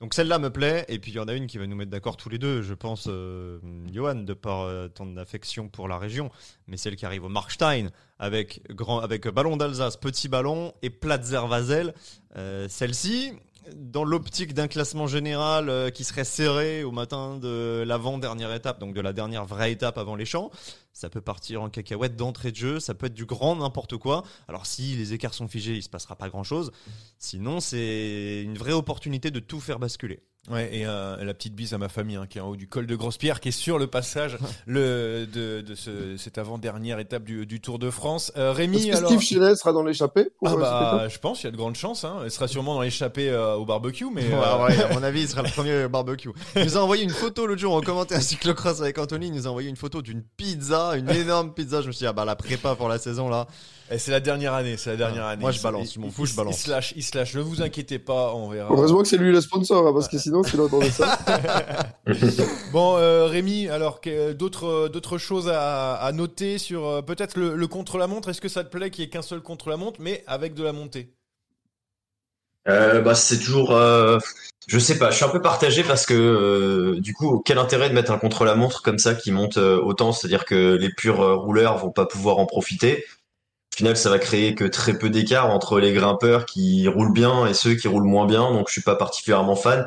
Donc 0.00 0.14
celle-là 0.14 0.40
me 0.40 0.50
plaît, 0.50 0.84
et 0.88 0.98
puis 0.98 1.12
il 1.12 1.14
y 1.14 1.20
en 1.20 1.28
a 1.28 1.32
une 1.32 1.46
qui 1.46 1.58
va 1.58 1.66
nous 1.66 1.76
mettre 1.76 1.90
d'accord 1.92 2.16
tous 2.16 2.28
les 2.28 2.38
deux, 2.38 2.60
je 2.62 2.74
pense, 2.74 3.06
euh, 3.08 3.60
Johan, 3.92 4.16
de 4.16 4.34
par 4.34 4.62
euh, 4.62 4.88
ton 4.88 5.16
affection 5.16 5.68
pour 5.68 5.86
la 5.86 5.96
région, 5.96 6.30
mais 6.66 6.76
celle 6.76 6.96
qui 6.96 7.06
arrive 7.06 7.22
au 7.24 7.28
Markstein, 7.28 7.90
avec, 8.18 8.62
grand, 8.70 8.98
avec 8.98 9.28
Ballon 9.28 9.56
d'Alsace, 9.56 9.96
Petit 9.96 10.26
Ballon 10.28 10.74
et 10.82 10.90
Platzer 10.90 11.46
Vasel. 11.46 11.94
Euh, 12.36 12.66
Celle-ci, 12.68 13.32
dans 13.74 14.04
l'optique 14.04 14.54
d'un 14.54 14.68
classement 14.68 15.06
général 15.06 15.68
euh, 15.68 15.90
qui 15.90 16.04
serait 16.04 16.24
serré 16.24 16.84
au 16.84 16.90
matin 16.90 17.36
de 17.38 17.84
l'avant-dernière 17.86 18.52
étape, 18.52 18.80
donc 18.80 18.94
de 18.94 19.00
la 19.00 19.12
dernière 19.12 19.44
vraie 19.44 19.72
étape 19.72 19.98
avant 19.98 20.16
les 20.16 20.24
champs, 20.24 20.50
ça 20.92 21.08
peut 21.08 21.20
partir 21.20 21.62
en 21.62 21.70
cacahuète 21.70 22.16
d'entrée 22.16 22.50
de 22.50 22.56
jeu, 22.56 22.80
ça 22.80 22.94
peut 22.94 23.06
être 23.06 23.14
du 23.14 23.24
grand 23.24 23.56
n'importe 23.56 23.96
quoi. 23.96 24.24
Alors 24.48 24.66
si 24.66 24.96
les 24.96 25.12
écarts 25.12 25.34
sont 25.34 25.48
figés, 25.48 25.74
il 25.74 25.82
se 25.82 25.88
passera 25.88 26.16
pas 26.16 26.28
grand-chose. 26.28 26.72
Sinon, 27.18 27.60
c'est 27.60 28.42
une 28.42 28.58
vraie 28.58 28.72
opportunité 28.72 29.30
de 29.30 29.40
tout 29.40 29.60
faire 29.60 29.78
basculer. 29.78 30.22
Ouais, 30.50 30.68
et 30.76 30.86
euh, 30.86 31.22
la 31.22 31.34
petite 31.34 31.54
bise 31.54 31.72
à 31.72 31.78
ma 31.78 31.88
famille 31.88 32.16
hein, 32.16 32.26
qui 32.28 32.38
est 32.38 32.40
en 32.40 32.48
haut 32.48 32.56
du 32.56 32.66
col 32.66 32.88
de 32.88 32.96
Grosse-Pierre, 32.96 33.38
qui 33.38 33.50
est 33.50 33.52
sur 33.52 33.78
le 33.78 33.86
passage 33.86 34.38
le, 34.66 35.24
de, 35.32 35.60
de 35.60 35.74
ce, 35.76 36.16
cette 36.16 36.36
avant-dernière 36.36 36.98
étape 36.98 37.22
du, 37.22 37.46
du 37.46 37.60
Tour 37.60 37.78
de 37.78 37.90
France. 37.90 38.32
Euh, 38.36 38.50
Est-ce 38.50 38.58
Rémi, 38.58 38.90
que 38.90 38.96
alors. 38.96 39.10
Steve 39.10 39.20
Chenel 39.20 39.56
sera 39.56 39.72
dans 39.72 39.84
l'échappée 39.84 40.30
Ah 40.44 40.52
euh, 40.52 40.56
bah, 40.56 41.06
je 41.08 41.16
pense, 41.18 41.42
il 41.42 41.46
y 41.46 41.48
a 41.48 41.52
de 41.52 41.56
grandes 41.56 41.76
chances. 41.76 42.02
Hein. 42.02 42.22
Elle 42.24 42.32
sera 42.32 42.48
sûrement 42.48 42.74
dans 42.74 42.82
l'échappée 42.82 43.30
euh, 43.30 43.54
au 43.54 43.64
barbecue, 43.64 44.06
mais 44.12 44.24
Ouais, 44.24 44.34
ouais, 44.34 44.82
à 44.82 44.88
mon 44.94 45.04
avis, 45.04 45.22
il 45.22 45.28
sera 45.28 45.42
le 45.42 45.50
premier 45.50 45.86
barbecue. 45.86 46.30
Il 46.56 46.64
nous 46.64 46.76
a 46.76 46.80
envoyé 46.80 47.04
une 47.04 47.10
photo 47.10 47.46
l'autre 47.46 47.60
jour, 47.60 47.74
on 47.74 47.80
commentait 47.80 48.16
un 48.16 48.20
cyclocross 48.20 48.80
avec 48.80 48.98
Anthony, 48.98 49.28
il 49.28 49.34
nous 49.34 49.46
a 49.46 49.50
envoyé 49.50 49.68
une 49.68 49.76
photo 49.76 50.02
d'une 50.02 50.24
pizza, 50.36 50.96
une 50.96 51.08
énorme 51.08 51.54
pizza. 51.54 51.82
Je 51.82 51.86
me 51.86 51.92
suis 51.92 52.00
dit, 52.00 52.06
ah 52.08 52.12
bah 52.12 52.24
la 52.24 52.34
prépa 52.34 52.74
pour 52.74 52.88
la 52.88 52.98
saison 52.98 53.28
là. 53.28 53.46
Eh, 53.92 53.98
c'est 53.98 54.10
la 54.10 54.20
dernière 54.20 54.54
année, 54.54 54.76
c'est 54.76 54.90
la 54.90 54.96
dernière 54.96 55.24
Ah, 55.24 55.30
année. 55.30 55.42
moi, 55.42 55.50
je 55.52 55.60
balance, 55.62 55.88
il- 55.90 55.94
je 55.94 56.00
m'en 56.00 56.10
fous, 56.10 56.26
je 56.26 56.34
balance. 56.34 56.58
Il 56.60 56.62
se 56.64 56.70
lâche, 56.70 56.92
il 56.96 57.02
se 57.02 57.16
lâche. 57.16 57.34
Ne 57.34 57.40
vous 57.42 57.62
inquiétez 57.62 57.98
pas, 57.98 58.32
on 58.34 58.48
verra. 58.48 58.70
Heureusement 58.72 59.02
que 59.02 59.08
c'est 59.08 59.16
lui 59.16 59.32
le 59.32 59.40
sponsor, 59.40 59.86
hein, 59.86 59.92
parce 59.92 60.08
que 60.08 60.18
sinon, 60.18 60.42
s'il 60.42 60.60
entendait 60.60 60.90
ça. 60.90 61.18
Bon, 62.72 62.96
euh, 62.96 63.26
Rémi, 63.26 63.68
alors 63.68 64.00
que- 64.00 64.32
d'autres 64.32 64.88
d'autres 64.88 65.18
choses 65.18 65.48
à, 65.48 65.94
à 65.94 66.12
noter 66.12 66.58
sur 66.58 66.86
euh, 66.86 67.02
peut-être 67.02 67.36
le, 67.36 67.54
le 67.54 67.66
contre-la-montre? 67.68 68.28
Est-ce 68.30 68.40
que 68.40 68.48
ça 68.48 68.64
te 68.64 68.70
plaît 68.76 68.90
qu'il 68.90 69.04
y 69.04 69.06
ait 69.06 69.10
qu'un 69.10 69.22
seul 69.22 69.40
contre-la-montre, 69.40 70.00
mais 70.00 70.24
avec 70.26 70.54
de 70.54 70.62
la 70.64 70.72
montée? 70.72 71.12
Euh, 72.68 73.00
bah, 73.00 73.14
c'est 73.14 73.38
toujours, 73.38 73.72
euh, 73.72 74.18
je 74.68 74.78
sais 74.78 74.96
pas, 74.98 75.10
je 75.10 75.16
suis 75.16 75.24
un 75.24 75.28
peu 75.30 75.42
partagé 75.42 75.82
parce 75.82 76.06
que 76.06 76.14
euh, 76.14 77.00
du 77.00 77.12
coup, 77.12 77.42
quel 77.44 77.58
intérêt 77.58 77.88
de 77.88 77.94
mettre 77.94 78.12
un 78.12 78.18
contre-la-montre 78.18 78.82
comme 78.82 78.98
ça 78.98 79.14
qui 79.14 79.32
monte 79.32 79.56
euh, 79.56 79.80
autant, 79.80 80.12
c'est-à-dire 80.12 80.44
que 80.44 80.76
les 80.76 80.90
purs 80.90 81.20
euh, 81.20 81.34
rouleurs 81.34 81.78
vont 81.78 81.90
pas 81.90 82.06
pouvoir 82.06 82.38
en 82.38 82.46
profiter. 82.46 83.04
Final, 83.82 83.96
ça 83.96 84.10
va 84.10 84.20
créer 84.20 84.54
que 84.54 84.62
très 84.62 84.96
peu 84.96 85.10
d'écart 85.10 85.50
entre 85.50 85.80
les 85.80 85.92
grimpeurs 85.92 86.46
qui 86.46 86.86
roulent 86.86 87.12
bien 87.12 87.48
et 87.48 87.52
ceux 87.52 87.74
qui 87.74 87.88
roulent 87.88 88.04
moins 88.04 88.26
bien, 88.26 88.52
donc 88.52 88.68
je 88.68 88.74
suis 88.74 88.80
pas 88.80 88.94
particulièrement 88.94 89.56
fan. 89.56 89.86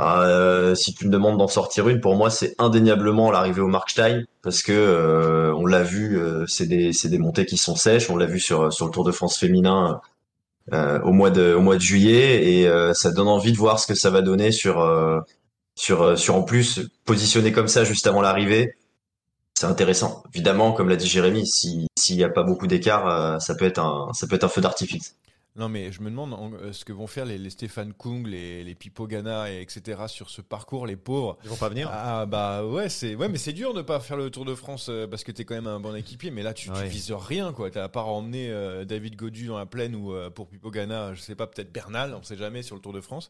Euh, 0.00 0.74
si 0.74 0.92
tu 0.92 1.06
me 1.06 1.12
demandes 1.12 1.38
d'en 1.38 1.46
sortir 1.46 1.88
une, 1.88 2.00
pour 2.00 2.16
moi, 2.16 2.30
c'est 2.30 2.56
indéniablement 2.58 3.30
l'arrivée 3.30 3.60
au 3.60 3.68
Markstein 3.68 4.24
parce 4.42 4.64
que 4.64 4.72
euh, 4.72 5.54
on 5.54 5.66
l'a 5.66 5.84
vu, 5.84 6.18
euh, 6.18 6.46
c'est 6.48 6.66
des 6.66 6.92
c'est 6.92 7.08
des 7.10 7.18
montées 7.18 7.46
qui 7.46 7.58
sont 7.58 7.76
sèches. 7.76 8.10
On 8.10 8.16
l'a 8.16 8.26
vu 8.26 8.40
sur 8.40 8.72
sur 8.72 8.86
le 8.86 8.90
Tour 8.90 9.04
de 9.04 9.12
France 9.12 9.38
féminin 9.38 10.00
au 10.72 11.12
mois 11.12 11.30
de 11.30 11.54
au 11.54 11.60
mois 11.60 11.76
de 11.76 11.80
juillet 11.80 12.44
et 12.44 12.92
ça 12.92 13.12
donne 13.12 13.28
envie 13.28 13.52
de 13.52 13.56
voir 13.56 13.78
ce 13.78 13.86
que 13.86 13.94
ça 13.94 14.10
va 14.10 14.20
donner 14.20 14.50
sur 14.50 14.84
sur 15.76 16.18
sur 16.18 16.34
en 16.34 16.42
plus 16.42 16.80
positionné 17.04 17.52
comme 17.52 17.68
ça 17.68 17.84
juste 17.84 18.08
avant 18.08 18.20
l'arrivée. 18.20 18.74
C'est 19.58 19.66
intéressant. 19.66 20.22
Évidemment, 20.32 20.70
comme 20.72 20.88
l'a 20.88 20.94
dit 20.94 21.08
Jérémy, 21.08 21.44
si 21.44 21.88
s'il 21.98 22.14
y 22.14 22.22
a 22.22 22.28
pas 22.28 22.44
beaucoup 22.44 22.68
d'écart, 22.68 23.08
euh, 23.08 23.40
ça 23.40 23.54
ça 24.14 24.28
peut 24.28 24.36
être 24.36 24.44
un 24.44 24.48
feu 24.48 24.60
d'artifice. 24.60 25.16
Non, 25.56 25.68
mais 25.68 25.90
je 25.90 26.00
me 26.02 26.10
demande 26.10 26.34
en- 26.34 26.52
euh, 26.52 26.72
ce 26.72 26.84
que 26.84 26.92
vont 26.92 27.08
faire 27.08 27.24
les, 27.24 27.36
les 27.36 27.50
Stéphane 27.50 27.92
Kung, 27.92 28.24
les, 28.28 28.62
les 28.62 28.74
Pipo 28.76 29.08
Gana, 29.08 29.50
et 29.50 29.60
etc. 29.60 30.02
sur 30.06 30.30
ce 30.30 30.40
parcours, 30.40 30.86
les 30.86 30.94
pauvres. 30.94 31.36
Ils 31.42 31.50
vont 31.50 31.56
pas 31.56 31.68
venir. 31.68 31.88
Ah 31.92 32.26
bah 32.26 32.64
ouais, 32.64 32.88
c'est 32.88 33.16
ouais, 33.16 33.28
mais 33.28 33.38
c'est 33.38 33.52
dur 33.52 33.74
de 33.74 33.82
pas 33.82 33.98
faire 33.98 34.16
le 34.16 34.30
Tour 34.30 34.44
de 34.44 34.54
France 34.54 34.86
euh, 34.88 35.08
parce 35.08 35.24
que 35.24 35.32
t'es 35.32 35.44
quand 35.44 35.56
même 35.56 35.66
un 35.66 35.80
bon 35.80 35.96
équipier. 35.96 36.30
Mais 36.30 36.44
là, 36.44 36.54
tu, 36.54 36.68
tu 36.70 36.74
Ouais. 36.76 36.86
vises 36.86 37.10
rien 37.12 37.52
quoi. 37.52 37.70
T'as 37.72 37.82
à 37.84 37.88
part 37.88 38.06
emmener 38.08 38.50
euh, 38.50 38.84
David 38.84 39.16
Godu 39.16 39.48
dans 39.48 39.58
la 39.58 39.66
plaine 39.66 39.96
ou 39.96 40.12
euh, 40.12 40.30
pour 40.30 40.46
Pipo 40.48 40.70
Gana, 40.70 41.14
je 41.14 41.20
sais 41.20 41.34
pas, 41.34 41.48
peut-être 41.48 41.72
Bernal, 41.72 42.14
on 42.14 42.22
sait 42.22 42.36
jamais 42.36 42.62
sur 42.62 42.76
le 42.76 42.80
Tour 42.80 42.92
de 42.92 43.00
France. 43.00 43.28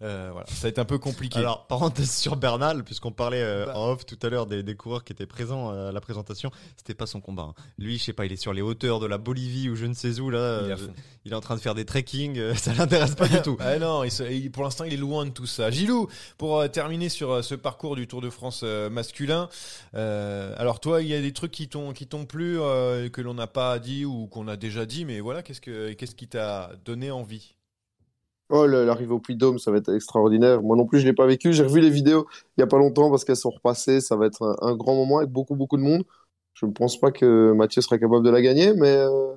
Voilà, 0.00 0.44
ça 0.48 0.62
va 0.64 0.68
être 0.68 0.78
un 0.78 0.84
peu 0.84 0.98
compliqué. 0.98 1.38
Alors, 1.38 1.66
parenthèse 1.68 2.10
sur 2.14 2.36
Bernal, 2.36 2.84
puisqu'on 2.84 3.12
parlait 3.12 3.64
Bah. 3.66 3.78
en 3.78 3.92
off 3.92 4.04
tout 4.04 4.18
à 4.22 4.28
l'heure 4.28 4.46
des, 4.46 4.62
des 4.62 4.74
coureurs 4.74 5.04
qui 5.04 5.12
étaient 5.12 5.26
présents 5.26 5.70
à 5.70 5.90
la 5.92 6.00
présentation, 6.00 6.50
c'était 6.76 6.94
pas 6.94 7.06
son 7.06 7.20
combat. 7.20 7.42
hein. 7.50 7.54
Lui, 7.78 7.96
je 7.98 8.04
sais 8.04 8.12
pas, 8.12 8.26
il 8.26 8.32
est 8.32 8.36
sur 8.36 8.52
les 8.52 8.62
hauteurs 8.62 9.00
de 9.00 9.06
la 9.06 9.16
Bolivie 9.18 9.70
ou 9.70 9.76
je 9.76 9.86
ne 9.86 9.94
sais 9.94 10.20
où 10.20 10.28
là. 10.28 10.62
Il 10.66 10.70
est 10.72 10.76
il 11.24 11.34
en 11.36 11.40
train 11.40 11.54
de 11.54 11.60
faire 11.62 11.74
des 11.74 11.84
trekking, 11.84 12.38
euh, 12.38 12.54
ça 12.56 12.72
l'intéresse 12.74 13.14
pas 13.14 13.28
du 13.28 13.40
tout. 13.40 13.58
Ah 13.64 13.78
non, 13.78 14.04
il 14.04 14.10
se- 14.10 14.22
il- 14.24 14.50
pour 14.50 14.64
l'instant, 14.64 14.84
il 14.84 14.92
est 14.94 14.96
loin 14.96 15.24
de 15.26 15.30
tout 15.30 15.46
ça. 15.46 15.70
Gilou, 15.70 16.08
pour 16.38 16.58
euh, 16.60 16.68
terminer 16.68 17.08
sur 17.08 17.30
euh, 17.30 17.42
ce 17.42 17.54
parcours 17.54 17.96
du 17.96 18.06
Tour 18.06 18.20
de 18.20 18.30
France 18.30 18.62
masculin, 18.62 19.48
euh, 19.94 20.54
alors 20.58 20.80
toi, 20.80 21.02
il 21.02 21.08
y 21.08 21.14
a 21.14 21.20
des 21.20 21.32
trucs 21.32 21.52
qui 21.52 21.68
t'ont 21.68 21.92
qui 21.92 22.06
t'ont 22.06 22.26
plu 22.26 22.58
euh, 22.60 23.08
que 23.08 23.20
l'on 23.20 23.34
n'a 23.34 23.46
pas 23.46 23.78
dit 23.78 24.04
ou 24.04 24.26
qu'on 24.26 24.48
a 24.48 24.56
déjà 24.56 24.86
dit, 24.86 25.04
mais 25.04 25.20
voilà, 25.20 25.42
qu'est-ce 25.42 25.60
que 25.60 25.92
qu'est-ce 25.92 26.14
qui 26.14 26.28
t'a 26.28 26.70
donné 26.84 27.10
envie? 27.10 27.54
Oh, 28.48 28.66
l'arrivée 28.66 29.12
au 29.12 29.18
Puy 29.18 29.34
Dôme, 29.36 29.58
ça 29.58 29.70
va 29.70 29.78
être 29.78 29.94
extraordinaire. 29.94 30.60
Moi 30.62 30.76
non 30.76 30.84
plus, 30.86 31.00
je 31.00 31.06
l'ai 31.06 31.14
pas 31.14 31.26
vécu. 31.26 31.52
J'ai 31.54 31.64
revu 31.64 31.80
les 31.80 31.88
vidéos 31.90 32.26
il 32.56 32.60
y 32.60 32.64
a 32.64 32.66
pas 32.66 32.76
longtemps 32.78 33.10
parce 33.10 33.24
qu'elles 33.24 33.36
sont 33.36 33.50
repassées. 33.50 34.00
Ça 34.00 34.16
va 34.16 34.26
être 34.26 34.42
un, 34.42 34.56
un 34.68 34.76
grand 34.76 34.94
moment 34.94 35.18
avec 35.18 35.30
beaucoup, 35.30 35.54
beaucoup 35.56 35.78
de 35.78 35.82
monde. 35.82 36.04
Je 36.54 36.66
ne 36.66 36.72
pense 36.72 37.00
pas 37.00 37.10
que 37.12 37.52
Mathieu 37.52 37.80
sera 37.80 37.98
capable 37.98 38.24
de 38.24 38.30
la 38.30 38.42
gagner, 38.42 38.74
mais, 38.74 38.88
euh, 38.90 39.34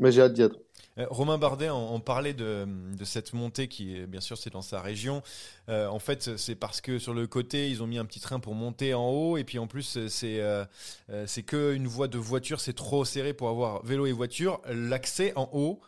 mais 0.00 0.12
j'ai 0.12 0.22
hâte 0.22 0.34
d'y 0.34 0.42
être. 0.42 0.58
Euh, 0.98 1.06
Romain 1.10 1.38
Bardet, 1.38 1.70
on 1.70 2.00
parlait 2.00 2.34
de, 2.34 2.66
cette 3.04 3.32
montée 3.32 3.68
qui, 3.68 4.06
bien 4.06 4.20
sûr, 4.20 4.38
c'est 4.38 4.50
dans 4.50 4.62
sa 4.62 4.80
région. 4.80 5.22
Euh, 5.68 5.88
en 5.88 5.98
fait, 5.98 6.36
c'est 6.36 6.54
parce 6.54 6.80
que 6.80 6.98
sur 6.98 7.14
le 7.14 7.26
côté, 7.26 7.70
ils 7.70 7.82
ont 7.82 7.86
mis 7.86 7.98
un 7.98 8.04
petit 8.04 8.20
train 8.20 8.40
pour 8.40 8.54
monter 8.54 8.94
en 8.94 9.08
haut, 9.08 9.36
et 9.36 9.44
puis 9.44 9.58
en 9.58 9.66
plus, 9.66 10.06
c'est 10.08 10.40
euh, 10.40 10.64
euh, 11.10 11.26
que 11.46 11.74
une 11.74 11.86
voie 11.86 12.08
de 12.08 12.18
voiture, 12.18 12.60
c'est 12.60 12.72
trop 12.72 13.04
serré 13.04 13.34
pour 13.34 13.48
avoir 13.48 13.84
vélo 13.84 14.06
et 14.06 14.12
voiture. 14.12 14.60
L'accès 14.68 15.32
en 15.36 15.48
haut 15.52 15.80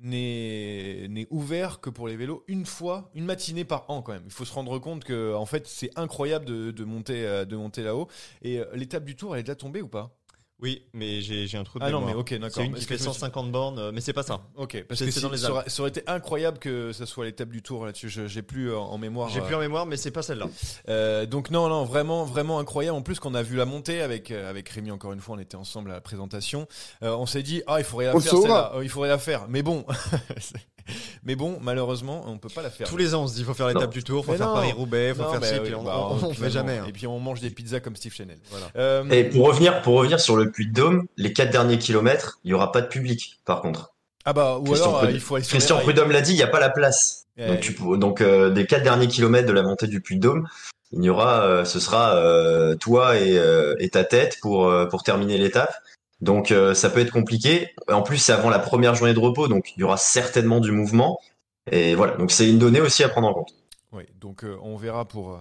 n'est 0.00 1.26
ouvert 1.30 1.80
que 1.80 1.90
pour 1.90 2.06
les 2.06 2.16
vélos 2.16 2.44
une 2.46 2.66
fois, 2.66 3.10
une 3.14 3.24
matinée 3.24 3.64
par 3.64 3.84
an 3.90 4.02
quand 4.02 4.12
même. 4.12 4.22
Il 4.26 4.32
faut 4.32 4.44
se 4.44 4.52
rendre 4.52 4.78
compte 4.78 5.04
que, 5.04 5.34
en 5.34 5.46
fait, 5.46 5.66
c'est 5.66 5.90
incroyable 5.96 6.44
de, 6.44 6.84
monter, 6.84 7.82
là-haut. 7.82 8.08
Et 8.42 8.60
l'étape 8.74 9.04
du 9.04 9.16
tour, 9.16 9.34
elle 9.34 9.40
est 9.40 9.44
déjà 9.44 9.56
tombée 9.56 9.82
ou 9.82 9.88
pas? 9.88 10.17
Oui, 10.60 10.82
mais 10.92 11.20
j'ai 11.20 11.46
j'ai 11.46 11.56
un 11.56 11.62
trou 11.62 11.78
de 11.78 11.84
Ah 11.84 11.90
non, 11.90 11.98
mémoire. 12.00 12.14
mais 12.16 12.20
ok, 12.20 12.32
d'accord. 12.34 12.50
C'est 12.52 12.64
une 12.66 12.74
qui 12.74 12.80
fait 12.84 12.96
je 12.98 13.04
me 13.04 13.10
suis- 13.10 13.20
150 13.20 13.52
bornes, 13.52 13.78
euh, 13.78 13.92
mais 13.94 14.00
c'est 14.00 14.12
pas 14.12 14.24
ça. 14.24 14.40
Ok, 14.56 14.84
parce 14.88 14.98
C'est- 14.98 15.06
que 15.06 15.10
c'est 15.12 15.20
dans 15.20 15.30
les 15.30 15.38
ça, 15.38 15.52
aurait, 15.52 15.68
ça 15.68 15.82
aurait 15.82 15.90
été 15.90 16.02
incroyable 16.08 16.58
que 16.58 16.92
ça 16.92 17.06
soit 17.06 17.26
l'étape 17.26 17.50
du 17.50 17.62
tour 17.62 17.86
là-dessus. 17.86 18.08
Je- 18.08 18.26
J'ai 18.26 18.42
plus 18.42 18.70
euh, 18.72 18.76
en 18.78 18.98
mémoire. 18.98 19.28
J'ai 19.28 19.38
euh, 19.38 19.44
plus 19.44 19.54
en 19.54 19.60
mémoire, 19.60 19.86
mais 19.86 19.96
c'est 19.96 20.10
pas 20.10 20.22
celle-là. 20.22 20.48
euh, 20.88 21.26
donc 21.26 21.50
non, 21.50 21.68
non, 21.68 21.84
vraiment, 21.84 22.24
vraiment 22.24 22.58
incroyable. 22.58 22.96
En 22.98 23.02
plus, 23.02 23.20
qu'on 23.20 23.34
a 23.34 23.42
vu 23.42 23.56
la 23.56 23.66
montée 23.66 24.00
avec 24.00 24.32
avec 24.32 24.68
Rémi 24.68 24.90
encore 24.90 25.12
une 25.12 25.20
fois, 25.20 25.36
on 25.36 25.38
était 25.38 25.56
ensemble 25.56 25.90
à 25.92 25.94
la 25.94 26.00
présentation. 26.00 26.66
Euh, 27.04 27.14
on 27.14 27.26
s'est 27.26 27.44
dit 27.44 27.62
ah 27.68 27.78
il 27.78 27.84
faudrait 27.84 28.06
la 28.06 28.16
On 28.16 28.20
faire 28.20 28.32
celle-là. 28.36 28.72
Euh, 28.74 28.82
il 28.82 28.88
faudrait 28.90 29.10
la 29.10 29.18
faire. 29.18 29.46
Mais 29.48 29.62
bon, 29.62 29.84
mais 31.24 31.36
bon, 31.36 31.58
malheureusement, 31.60 32.24
on 32.26 32.38
peut 32.38 32.48
pas 32.48 32.62
la 32.62 32.70
faire. 32.70 32.88
Tous 32.88 32.96
les 32.96 33.14
ans, 33.14 33.22
on 33.24 33.26
se 33.28 33.34
dit, 33.34 33.44
faut 33.44 33.54
faire 33.54 33.68
l'étape 33.68 33.92
du 33.92 34.02
tour, 34.02 34.24
faut 34.24 34.32
Mais 34.32 34.38
faire. 34.38 34.52
Paris-Roubaix, 34.52 35.14
faut 35.14 35.22
Non, 35.22 35.32
faire 35.32 35.44
ci, 35.44 35.54
oui, 35.54 35.60
puis 35.66 35.74
on, 35.74 35.82
bah, 35.82 35.94
on- 35.98 36.14
on 36.14 36.18
fait 36.30 36.34
finalement. 36.34 36.52
jamais. 36.52 36.78
hein. 36.78 36.84
Et 36.88 36.92
puis 36.92 37.06
on 37.06 37.18
mange 37.18 37.40
des 37.40 37.50
pizzas 37.50 37.80
comme 37.80 37.96
Steve 37.96 38.12
Chanel. 38.14 38.38
Voilà. 38.50 38.66
Euh, 38.76 39.08
Et 39.10 39.24
pour 39.24 39.46
revenir 39.46 39.82
pour 39.82 39.94
revenir 39.96 40.20
sur 40.20 40.36
le 40.36 40.50
Puy 40.50 40.66
de 40.68 40.72
Dôme, 40.72 41.06
les 41.16 41.32
quatre 41.32 41.50
derniers 41.50 41.78
kilomètres, 41.78 42.38
il 42.44 42.50
y 42.50 42.54
aura 42.54 42.72
pas 42.72 42.80
de 42.80 42.86
public 42.88 43.38
par 43.44 43.60
contre. 43.60 43.92
ah 44.24 44.32
bah 44.32 44.58
ou 44.58 44.64
Christian, 44.64 44.88
alors 44.90 44.98
euh, 45.00 45.06
Prud- 45.06 45.14
il 45.14 45.20
faut 45.20 45.34
aller 45.36 45.44
sur 45.44 45.50
Christian. 45.52 45.78
Prudhomme 45.80 46.10
l'a 46.10 46.20
dit, 46.20 46.32
il 46.32 46.36
n'y 46.36 46.42
a 46.42 46.46
pas 46.48 46.60
la 46.60 46.70
place. 46.70 47.26
Donc, 47.38 47.60
tu 47.60 47.72
peux- 47.72 47.96
donc 47.96 48.20
euh, 48.20 48.50
des 48.50 48.66
quatre 48.66 48.82
derniers 48.82 49.06
kilomètres 49.06 49.46
de 49.46 49.52
la 49.52 49.62
montée 49.62 49.86
du 49.86 50.00
Puy 50.00 50.16
de 50.16 50.20
Dôme, 50.22 50.48
il 50.92 51.04
y 51.04 51.08
aura, 51.10 51.42
euh, 51.44 51.64
ce 51.64 51.78
sera 51.78 52.14
euh, 52.16 52.74
toi 52.74 53.16
et, 53.16 53.38
euh, 53.38 53.74
et 53.78 53.90
ta 53.90 54.02
tête 54.04 54.38
pour 54.40 54.68
euh, 54.68 54.86
pour 54.86 55.02
terminer 55.04 55.38
l'étape. 55.38 55.72
Donc 56.20 56.50
euh, 56.50 56.74
ça 56.74 56.90
peut 56.90 57.00
être 57.00 57.12
compliqué. 57.12 57.74
En 57.88 58.02
plus, 58.02 58.18
c'est 58.18 58.32
avant 58.32 58.50
la 58.50 58.58
première 58.58 58.94
journée 58.94 59.14
de 59.14 59.18
repos, 59.18 59.48
donc 59.48 59.72
il 59.76 59.80
y 59.80 59.82
aura 59.84 59.96
certainement 59.96 60.60
du 60.60 60.72
mouvement. 60.72 61.18
Et 61.70 61.94
voilà, 61.94 62.16
donc 62.16 62.30
c'est 62.30 62.48
une 62.48 62.58
donnée 62.58 62.80
aussi 62.80 63.04
à 63.04 63.08
prendre 63.08 63.28
en 63.28 63.34
compte. 63.34 63.54
Oui, 63.92 64.04
donc 64.20 64.44
euh, 64.44 64.58
on 64.62 64.76
verra 64.76 65.06
pour 65.06 65.40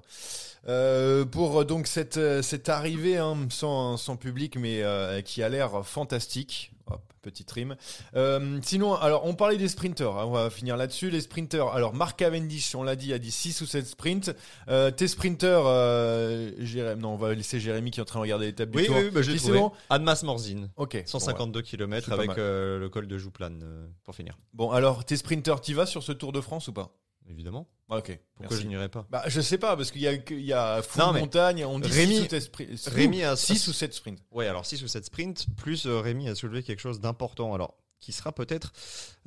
euh, 0.67 1.25
pour 1.25 1.65
donc 1.65 1.87
cette 1.87 2.19
cette 2.41 2.69
arrivée 2.69 3.17
hein, 3.17 3.35
sans 3.49 3.97
sans 3.97 4.17
public 4.17 4.57
mais 4.57 4.83
qui 5.23 5.41
a 5.43 5.49
l'air 5.49 5.85
fantastique. 5.85 6.71
Hop, 6.89 7.01
petite 7.21 7.51
rime. 7.51 7.75
Euh, 8.15 8.59
sinon, 8.63 8.95
alors 8.95 9.25
on 9.25 9.33
parlait 9.35 9.57
des 9.57 9.67
sprinters. 9.67 10.11
hein, 10.15 10.25
on 10.25 10.31
va 10.31 10.49
finir 10.49 10.77
là-dessus. 10.77 11.09
Les 11.09 11.21
sprinters. 11.21 11.67
Alors 11.67 11.93
Mark 11.93 12.17
Cavendish, 12.17 12.73
on 12.75 12.83
l'a 12.83 12.95
dit, 12.95 13.13
a 13.13 13.19
dit 13.19 13.31
6 13.31 13.61
ou 13.61 13.65
7 13.65 13.85
sprints. 13.85 14.35
Euh, 14.69 14.89
tes 14.91 15.07
sprinters, 15.07 15.63
euh, 15.65 16.51
Jérémy, 16.59 17.01
non, 17.01 17.09
on 17.13 17.17
va 17.17 17.33
laisser 17.33 17.59
Jérémy 17.59 17.91
qui 17.91 17.99
est 17.99 18.03
en 18.03 18.05
train 18.05 18.19
de 18.19 18.23
regarder 18.23 18.45
l'étape 18.47 18.69
du 18.69 18.77
Oui, 18.77 18.85
tour. 18.85 18.95
oui, 18.97 19.09
bah, 19.11 19.21
j'ai 19.21 19.35
trouvé. 19.35 19.59
bon 19.59 19.71
Admas 19.89 20.21
Morzine. 20.23 20.69
Ok. 20.77 21.01
152 21.05 21.61
km 21.61 22.11
avec 22.11 22.37
euh, 22.37 22.79
le 22.79 22.89
col 22.89 23.07
de 23.07 23.17
Jouplane 23.17 23.61
euh, 23.63 23.87
pour 24.03 24.15
finir. 24.15 24.37
Bon, 24.53 24.71
alors 24.71 25.03
tes 25.05 25.17
sprinters, 25.17 25.59
t'y 25.61 25.73
vas 25.73 25.85
sur 25.85 26.03
ce 26.03 26.11
Tour 26.11 26.31
de 26.31 26.41
France 26.41 26.67
ou 26.69 26.73
pas? 26.73 26.91
Évidemment. 27.29 27.67
Ah, 27.89 27.97
Ok. 27.97 28.19
Pourquoi 28.35 28.49
merci. 28.57 28.63
je 28.63 28.67
n'irais 28.67 28.89
pas? 28.89 29.05
Bah, 29.09 29.23
je 29.27 29.41
sais 29.41 29.57
pas, 29.57 29.75
parce 29.77 29.91
qu'il 29.91 30.01
y 30.01 30.07
a, 30.07 30.13
il 30.13 30.41
y 30.41 30.53
a 30.53 30.81
full 30.81 31.01
Non, 31.01 31.13
mais 31.13 31.19
montagne, 31.21 31.63
on 31.65 31.79
dit 31.79 31.89
Rémi- 31.89 32.15
6 32.17 32.25
ou 32.25 32.29
7 32.29 32.41
sprints. 32.43 32.89
Rémi 32.93 33.23
a- 33.23 33.35
6 33.35 33.67
ou 33.67 33.73
7 33.73 33.93
sprints. 33.93 34.19
Ouais, 34.31 34.47
alors 34.47 34.65
6 34.65 34.83
ou 34.83 34.87
7 34.87 35.05
sprints, 35.05 35.45
plus 35.55 35.85
euh, 35.85 35.99
Rémi 35.99 36.27
a 36.29 36.35
soulevé 36.35 36.63
quelque 36.63 36.79
chose 36.81 36.99
d'important. 36.99 37.53
Alors, 37.53 37.75
qui 37.99 38.11
sera 38.11 38.31
peut-être 38.31 38.73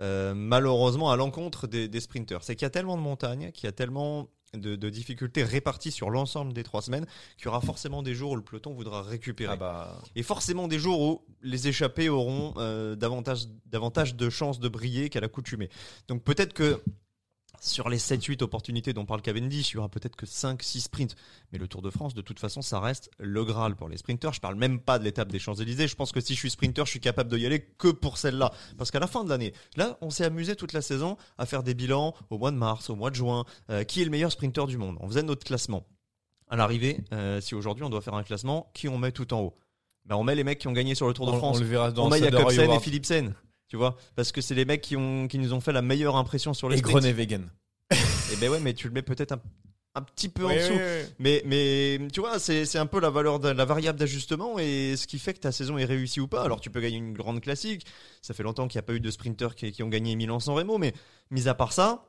euh, 0.01 0.33
malheureusement 0.35 1.11
à 1.11 1.17
l'encontre 1.17 1.67
des, 1.67 1.89
des 1.89 2.01
sprinters. 2.01 2.43
C'est 2.45 2.55
qu'il 2.55 2.65
y 2.65 2.67
a 2.67 2.71
tellement 2.71 2.97
de 2.97 3.03
montagnes, 3.03 3.51
qu'il 3.53 3.65
y 3.65 3.69
a 3.69 3.73
tellement 3.73 4.29
de, 4.55 4.77
de 4.77 4.91
difficultés 4.91 5.43
réparties 5.45 5.91
sur 5.93 6.11
l'ensemble 6.11 6.53
des 6.53 6.63
trois 6.65 6.83
semaines, 6.83 7.07
qu'il 7.37 7.47
y 7.47 7.49
aura 7.49 7.61
forcément 7.61 8.03
des 8.03 8.15
jours 8.15 8.33
où 8.33 8.37
le 8.37 8.43
peloton 8.43 8.73
voudra 8.73 9.03
récupérer. 9.03 9.53
Ah 9.55 9.57
bah. 9.57 10.03
Et 10.17 10.23
forcément 10.23 10.69
des 10.69 10.79
jours 10.79 11.01
où 11.01 11.25
les 11.43 11.67
échappés 11.69 12.09
auront 12.09 12.55
euh, 12.59 12.95
davantage, 12.95 13.47
davantage 13.67 14.15
de 14.15 14.31
chances 14.31 14.61
de 14.61 14.69
briller 14.69 15.09
qu'à 15.09 15.21
l'accoutumée. 15.21 15.69
Donc 16.09 16.23
peut-être 16.23 16.53
que 16.53 16.81
sur 17.61 17.89
les 17.89 17.99
7-8 17.99 18.43
opportunités 18.43 18.93
dont 18.93 19.05
parle 19.05 19.23
Cavendish, 19.23 19.71
il 19.71 19.75
y 19.75 19.77
aura 19.79 19.89
peut-être 19.89 20.17
que 20.17 20.27
5-6 20.27 20.81
sprints. 20.81 21.15
Mais 21.53 21.59
le 21.59 21.69
Tour 21.69 21.83
de 21.83 21.91
France, 21.91 22.15
de 22.15 22.23
toute 22.23 22.41
façon, 22.41 22.63
ça 22.63 22.81
reste 22.81 23.11
le 23.19 23.45
Graal 23.45 23.77
pour 23.77 23.89
les 23.89 23.99
sprinters. 23.99 24.33
Je 24.33 24.41
parle 24.41 24.57
même 24.57 24.81
pas 24.81 24.99
de 24.99 25.05
l'étape 25.05 25.31
des 25.31 25.39
Champs-Élysées. 25.39 25.87
Je 25.87 25.95
pense 25.95 26.11
que 26.11 26.21
si 26.21 26.35
je 26.35 26.39
suis 26.39 26.51
sprinter, 26.51 26.85
je 26.87 26.91
suis 26.91 27.01
capable 27.01 27.31
de 27.31 27.39
y 27.39 27.47
aller 27.47 27.61
que 27.61 27.89
pour 27.89 28.17
celle-là. 28.19 28.51
Parce 28.79 28.91
qu'à 28.91 28.99
la 28.99 29.07
fin 29.07 29.23
de 29.25 29.29
l'année, 29.29 29.53
là, 29.77 29.99
on 30.01 30.11
s'est 30.11 30.25
amusé 30.25 30.57
toute 30.57 30.73
la 30.73 30.83
saison 30.83 31.17
à 31.39 31.47
faire 31.47 31.63
des 31.63 31.75
bilans 31.75 32.15
au 32.31 32.39
mois 32.39 32.51
de 32.51 32.57
mars, 32.57 32.91
au 32.91 32.97
mois 32.97 33.11
de 33.11 33.15
juin. 33.17 33.45
Euh, 33.69 33.85
qui 33.85 34.01
est 34.01 34.05
le 34.05 34.11
meilleur 34.11 34.33
sprinter 34.33 34.67
du 34.67 34.79
monde 34.79 34.97
On 35.01 35.07
faisait 35.09 35.23
notre 35.23 35.45
classement. 35.45 35.87
À 36.49 36.57
l'arrivée, 36.57 37.01
euh, 37.13 37.41
si 37.41 37.55
aujourd'hui 37.55 37.85
on 37.85 37.91
doit 37.91 38.01
faire 38.01 38.15
un 38.15 38.25
classement, 38.25 38.71
qui 38.75 38.89
on 38.89 38.99
met 38.99 39.13
tout 39.13 39.33
en 39.35 39.41
haut? 39.41 39.55
Ben, 40.07 40.17
On 40.17 40.25
met 40.25 40.35
les 40.35 40.45
mecs 40.45 40.59
qui 40.59 40.67
ont 40.67 40.73
gagné 40.73 40.95
sur 40.95 41.07
le 41.07 41.13
Tour 41.13 41.27
de 41.27 41.33
On, 41.33 41.39
France. 41.39 41.59
on 41.59 41.61
le 41.61 41.67
verra 41.67 41.93
dans 41.93 42.07
On 42.07 42.11
met 42.11 42.19
Jacobsen 42.19 42.71
et. 42.71 42.81
Philipsen. 42.81 43.35
Tu 43.71 43.77
vois 43.77 43.97
Parce 44.17 44.33
que 44.33 44.41
c'est 44.43 44.55
les 44.55 44.65
mecs 44.67 44.83
qui, 44.83 44.97
ont, 44.97 45.29
qui 45.29 45.39
nous 45.39 45.55
ont 45.55 45.61
fait 45.61 45.73
la 45.73 45.81
meilleure 45.81 46.17
impression 46.17 46.53
sur 46.53 46.69
les 46.69 46.75
Et 46.75 46.79
sprints. 46.81 46.99
Groenewegen. 47.05 47.49
Et 47.93 48.37
ben 48.37 48.51
ouais, 48.51 48.61
mais 48.61 48.75
tu 48.75 48.89
le 48.89 48.93
mets 48.93 49.03
peut-être 49.03 49.33
un, 49.33 49.41
un 49.95 50.03
petit 50.03 50.29
peu 50.29 50.45
en 50.45 50.55
dessous. 50.55 50.73
oui, 50.73 50.79
oui. 50.79 51.09
Mais, 51.19 51.43
mais 51.47 52.09
tu 52.13 52.21
vois, 52.21 52.39
c'est 52.39 52.65
c'est 52.65 52.79
un 52.79 52.87
peu 52.87 53.01
la 53.01 53.11
valeur 53.11 53.39
de 53.41 53.49
la 53.49 53.65
variable 53.65 53.99
d'ajustement 53.99 54.59
et 54.59 54.97
ce 54.97 55.07
qui 55.07 55.19
fait 55.19 55.35
que 55.35 55.41
ta 55.41 55.53
saison 55.53 55.79
est 55.79 55.85
réussie 55.85 56.21
ou 56.21 56.29
pas. 56.29 56.43
Alors 56.43 56.61
tu 56.61 56.71
peux 56.71 56.81
gagner 56.81 56.99
une 56.99 57.15
grande 57.15 57.41
classique. 57.41 57.87
Ça 58.23 58.35
fait 58.35 58.43
longtemps 58.43 58.69
qu'il 58.69 58.79
n'y 58.79 58.85
a 58.85 58.87
pas 58.87 58.93
eu 58.95 59.01
de 59.01 59.11
sprinters 59.11 59.55
qui, 59.55 59.73
qui 59.73 59.83
ont 59.83 59.89
gagné 59.89 60.15
Milan-San 60.17 60.55
Remo, 60.55 60.79
mais 60.79 60.93
mis 61.31 61.49
à 61.49 61.55
part 61.55 61.73
ça, 61.73 62.05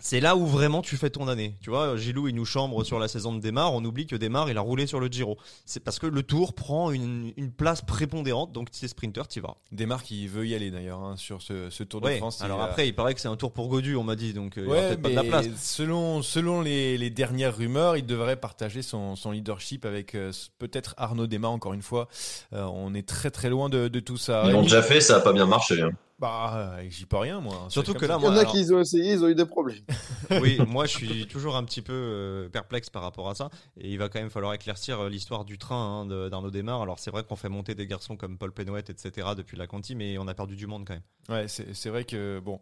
c'est 0.00 0.20
là 0.20 0.36
où 0.36 0.46
vraiment 0.46 0.82
tu 0.82 0.96
fais 0.96 1.10
ton 1.10 1.28
année. 1.28 1.54
Tu 1.60 1.70
vois, 1.70 1.96
Gilou, 1.96 2.28
il 2.28 2.34
nous 2.34 2.44
chambre 2.44 2.82
sur 2.84 2.98
la 2.98 3.08
saison 3.08 3.32
de 3.34 3.40
Démarre. 3.40 3.72
On 3.74 3.84
oublie 3.84 4.06
que 4.06 4.16
Démarre, 4.16 4.50
il 4.50 4.58
a 4.58 4.60
roulé 4.60 4.86
sur 4.86 5.00
le 5.00 5.06
Giro. 5.08 5.36
C'est 5.64 5.80
parce 5.80 5.98
que 5.98 6.06
le 6.06 6.22
Tour 6.22 6.54
prend 6.54 6.90
une, 6.90 7.32
une 7.36 7.52
place 7.52 7.82
prépondérante. 7.82 8.52
Donc, 8.52 8.68
si 8.72 8.80
t'es 8.82 8.88
sprinter, 8.88 9.28
tu 9.28 9.40
vas. 9.40 9.56
Desmarques, 9.70 10.10
il 10.10 10.28
veut 10.28 10.46
y 10.46 10.54
aller 10.54 10.70
d'ailleurs 10.70 11.00
hein, 11.00 11.16
sur 11.16 11.42
ce, 11.42 11.70
ce 11.70 11.82
Tour 11.84 12.00
de. 12.00 12.10
France. 12.16 12.42
Alors 12.42 12.58
il 12.60 12.64
après, 12.64 12.88
il 12.88 12.94
paraît 12.94 13.14
que 13.14 13.20
c'est 13.20 13.28
un 13.28 13.36
Tour 13.36 13.52
pour 13.52 13.68
Godu, 13.68 13.96
on 13.96 14.04
m'a 14.04 14.16
dit. 14.16 14.32
Donc, 14.32 14.58
euh, 14.58 14.62
il 14.62 14.66
y 14.66 14.70
aura 14.70 14.76
Ouais, 14.80 14.88
peut-être 14.88 15.02
pas 15.02 15.10
de 15.10 15.14
la 15.14 15.24
place. 15.24 15.46
selon, 15.56 16.22
selon 16.22 16.60
les, 16.60 16.98
les 16.98 17.10
dernières 17.10 17.56
rumeurs, 17.56 17.96
il 17.96 18.06
devrait 18.06 18.36
partager 18.36 18.82
son, 18.82 19.16
son 19.16 19.30
leadership 19.30 19.84
avec 19.84 20.14
euh, 20.14 20.32
peut-être 20.58 20.94
Arnaud 20.96 21.26
Desmar, 21.26 21.52
encore 21.52 21.72
une 21.74 21.82
fois. 21.82 22.08
Euh, 22.52 22.64
on 22.64 22.94
est 22.94 23.06
très 23.06 23.30
très 23.30 23.48
loin 23.50 23.68
de, 23.68 23.88
de 23.88 24.00
tout 24.00 24.16
ça. 24.16 24.42
Ils 24.46 24.52
l'ont 24.52 24.62
déjà 24.62 24.82
fait, 24.82 25.00
ça 25.00 25.16
a 25.16 25.20
pas 25.20 25.32
bien 25.32 25.46
marché. 25.46 25.80
hein. 25.82 25.90
Bah, 26.22 26.76
euh, 26.78 26.84
j'y 26.88 27.04
peux 27.04 27.16
rien, 27.16 27.40
moi. 27.40 27.66
Surtout 27.68 27.94
que 27.94 28.04
là, 28.06 28.14
Il 28.20 28.22
y 28.22 28.26
en 28.28 28.30
moi, 28.30 28.38
a 28.38 28.40
alors- 28.42 28.52
qui 28.52 28.72
ont 28.72 28.78
essayé, 28.78 29.14
ils 29.14 29.24
ont 29.24 29.28
eu 29.28 29.34
des 29.34 29.44
problèmes. 29.44 29.80
oui, 30.40 30.56
moi 30.68 30.86
je 30.86 30.92
suis 30.92 31.26
toujours 31.26 31.56
un 31.56 31.64
petit 31.64 31.82
peu 31.82 31.92
euh, 31.92 32.48
perplexe 32.48 32.90
par 32.90 33.02
rapport 33.02 33.28
à 33.28 33.34
ça. 33.34 33.50
Et 33.76 33.90
il 33.90 33.98
va 33.98 34.08
quand 34.08 34.20
même 34.20 34.30
falloir 34.30 34.54
éclaircir 34.54 35.00
euh, 35.00 35.08
l'histoire 35.08 35.44
du 35.44 35.58
train 35.58 36.06
hein, 36.08 36.28
d'Arnaud 36.28 36.52
Desmar. 36.52 36.80
Alors 36.80 37.00
c'est 37.00 37.10
vrai 37.10 37.24
qu'on 37.24 37.34
fait 37.34 37.48
monter 37.48 37.74
des 37.74 37.88
garçons 37.88 38.16
comme 38.16 38.38
Paul 38.38 38.52
Penouet, 38.52 38.84
etc. 38.88 39.30
depuis 39.36 39.56
la 39.56 39.66
Conti, 39.66 39.96
mais 39.96 40.16
on 40.16 40.28
a 40.28 40.34
perdu 40.34 40.54
du 40.54 40.68
monde 40.68 40.84
quand 40.86 40.94
même. 40.94 41.02
Ouais, 41.28 41.46
c'est 41.48 41.88
vrai 41.88 42.04
que, 42.04 42.38
bon, 42.38 42.60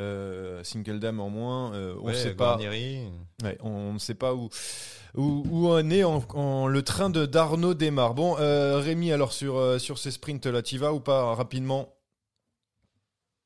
euh, 0.00 0.62
Single 0.62 1.00
Dame 1.00 1.20
en 1.20 1.30
moins, 1.30 1.72
euh, 1.72 1.94
on 2.02 2.08
Ouais, 2.08 2.14
sait 2.14 2.34
pas. 2.34 2.58
Ouais, 2.58 3.56
on 3.62 3.94
ne 3.94 3.98
sait 3.98 4.14
pas 4.14 4.34
où, 4.34 4.50
où, 5.14 5.44
où 5.50 5.68
en 5.70 5.88
est 5.88 6.04
en, 6.04 6.22
en- 6.34 6.66
le 6.66 6.82
train 6.82 7.08
de 7.08 7.24
d'Arnaud 7.24 7.72
Desmar. 7.72 8.12
Bon, 8.12 8.36
euh, 8.38 8.78
Rémi, 8.80 9.12
alors 9.12 9.32
sur, 9.32 9.56
euh, 9.56 9.78
sur 9.78 9.96
ces 9.98 10.10
sprints-là, 10.10 10.60
tu 10.60 10.76
vas 10.76 10.92
ou 10.92 11.00
pas 11.00 11.34
rapidement? 11.34 11.88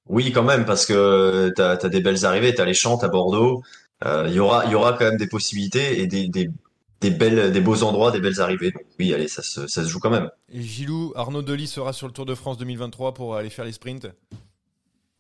Oui, 0.09 0.33
quand 0.33 0.43
même, 0.43 0.65
parce 0.65 0.85
que 0.87 1.53
t'as 1.57 1.73
as 1.77 1.89
des 1.89 2.01
belles 2.01 2.25
arrivées, 2.25 2.55
t'as 2.55 2.65
les 2.65 2.75
Chantes 2.75 3.05
à 3.05 3.09
Bordeaux. 3.09 3.63
Euh, 4.05 4.27
Il 4.29 4.35
y 4.35 4.41
aura, 4.41 4.65
il 4.67 4.73
y 4.73 4.75
aura 4.75 4.95
quand 4.95 5.05
même 5.05 5.17
des 5.17 5.29
possibilités 5.29 6.01
et 6.01 6.07
des, 6.07 6.29
des, 6.29 6.51
des 7.01 7.11
belles, 7.11 7.53
des 7.53 7.61
beaux 7.61 7.83
endroits, 7.83 8.11
des 8.11 8.21
belles 8.21 8.41
arrivées. 8.41 8.73
Donc 8.73 8.83
oui, 8.99 9.15
allez, 9.15 9.29
ça 9.29 9.43
se, 9.43 9.67
ça 9.67 9.83
se 9.85 9.89
joue 9.89 10.01
quand 10.01 10.11
même. 10.11 10.29
Et 10.49 10.61
Gilou, 10.61 11.13
Arnaud 11.15 11.43
Delis 11.43 11.69
sera 11.69 11.93
sur 11.93 12.07
le 12.09 12.13
Tour 12.13 12.27
de 12.27 12.35
France 12.35 12.59
2023 12.59 13.15
pour 13.15 13.37
aller 13.37 13.51
faire 13.51 13.65
les 13.65 13.73
sprints? 13.73 14.09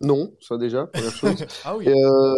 Non, 0.00 0.32
ça 0.40 0.56
déjà, 0.58 0.86
première 0.86 1.14
chose. 1.14 1.46
Ah 1.64 1.76
oui. 1.76 1.88
Euh, 1.88 2.34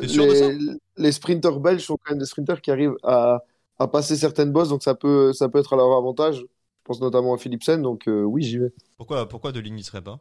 de 0.00 0.06
ça? 0.06 0.50
les, 0.96 1.12
sprinters 1.12 1.58
belges 1.60 1.84
sont 1.84 1.96
quand 2.02 2.12
même 2.12 2.18
des 2.18 2.24
sprinters 2.26 2.60
qui 2.62 2.70
arrivent 2.70 2.96
à, 3.02 3.42
à 3.78 3.88
passer 3.88 4.16
certaines 4.16 4.52
bosses, 4.52 4.68
donc 4.70 4.82
ça 4.82 4.94
peut, 4.94 5.32
ça 5.32 5.48
peut 5.48 5.58
être 5.58 5.74
à 5.74 5.76
leur 5.76 5.92
avantage. 5.92 6.38
Je 6.38 6.84
pense 6.84 7.00
notamment 7.00 7.34
à 7.34 7.38
Philipsen, 7.38 7.82
donc 7.82 8.08
euh, 8.08 8.22
oui, 8.22 8.42
j'y 8.42 8.58
vais. 8.58 8.72
Pourquoi, 8.96 9.28
pourquoi 9.28 9.52
de 9.52 9.60
ligne 9.60 9.74
n'y 9.74 9.84
serait 9.84 10.02
pas? 10.02 10.20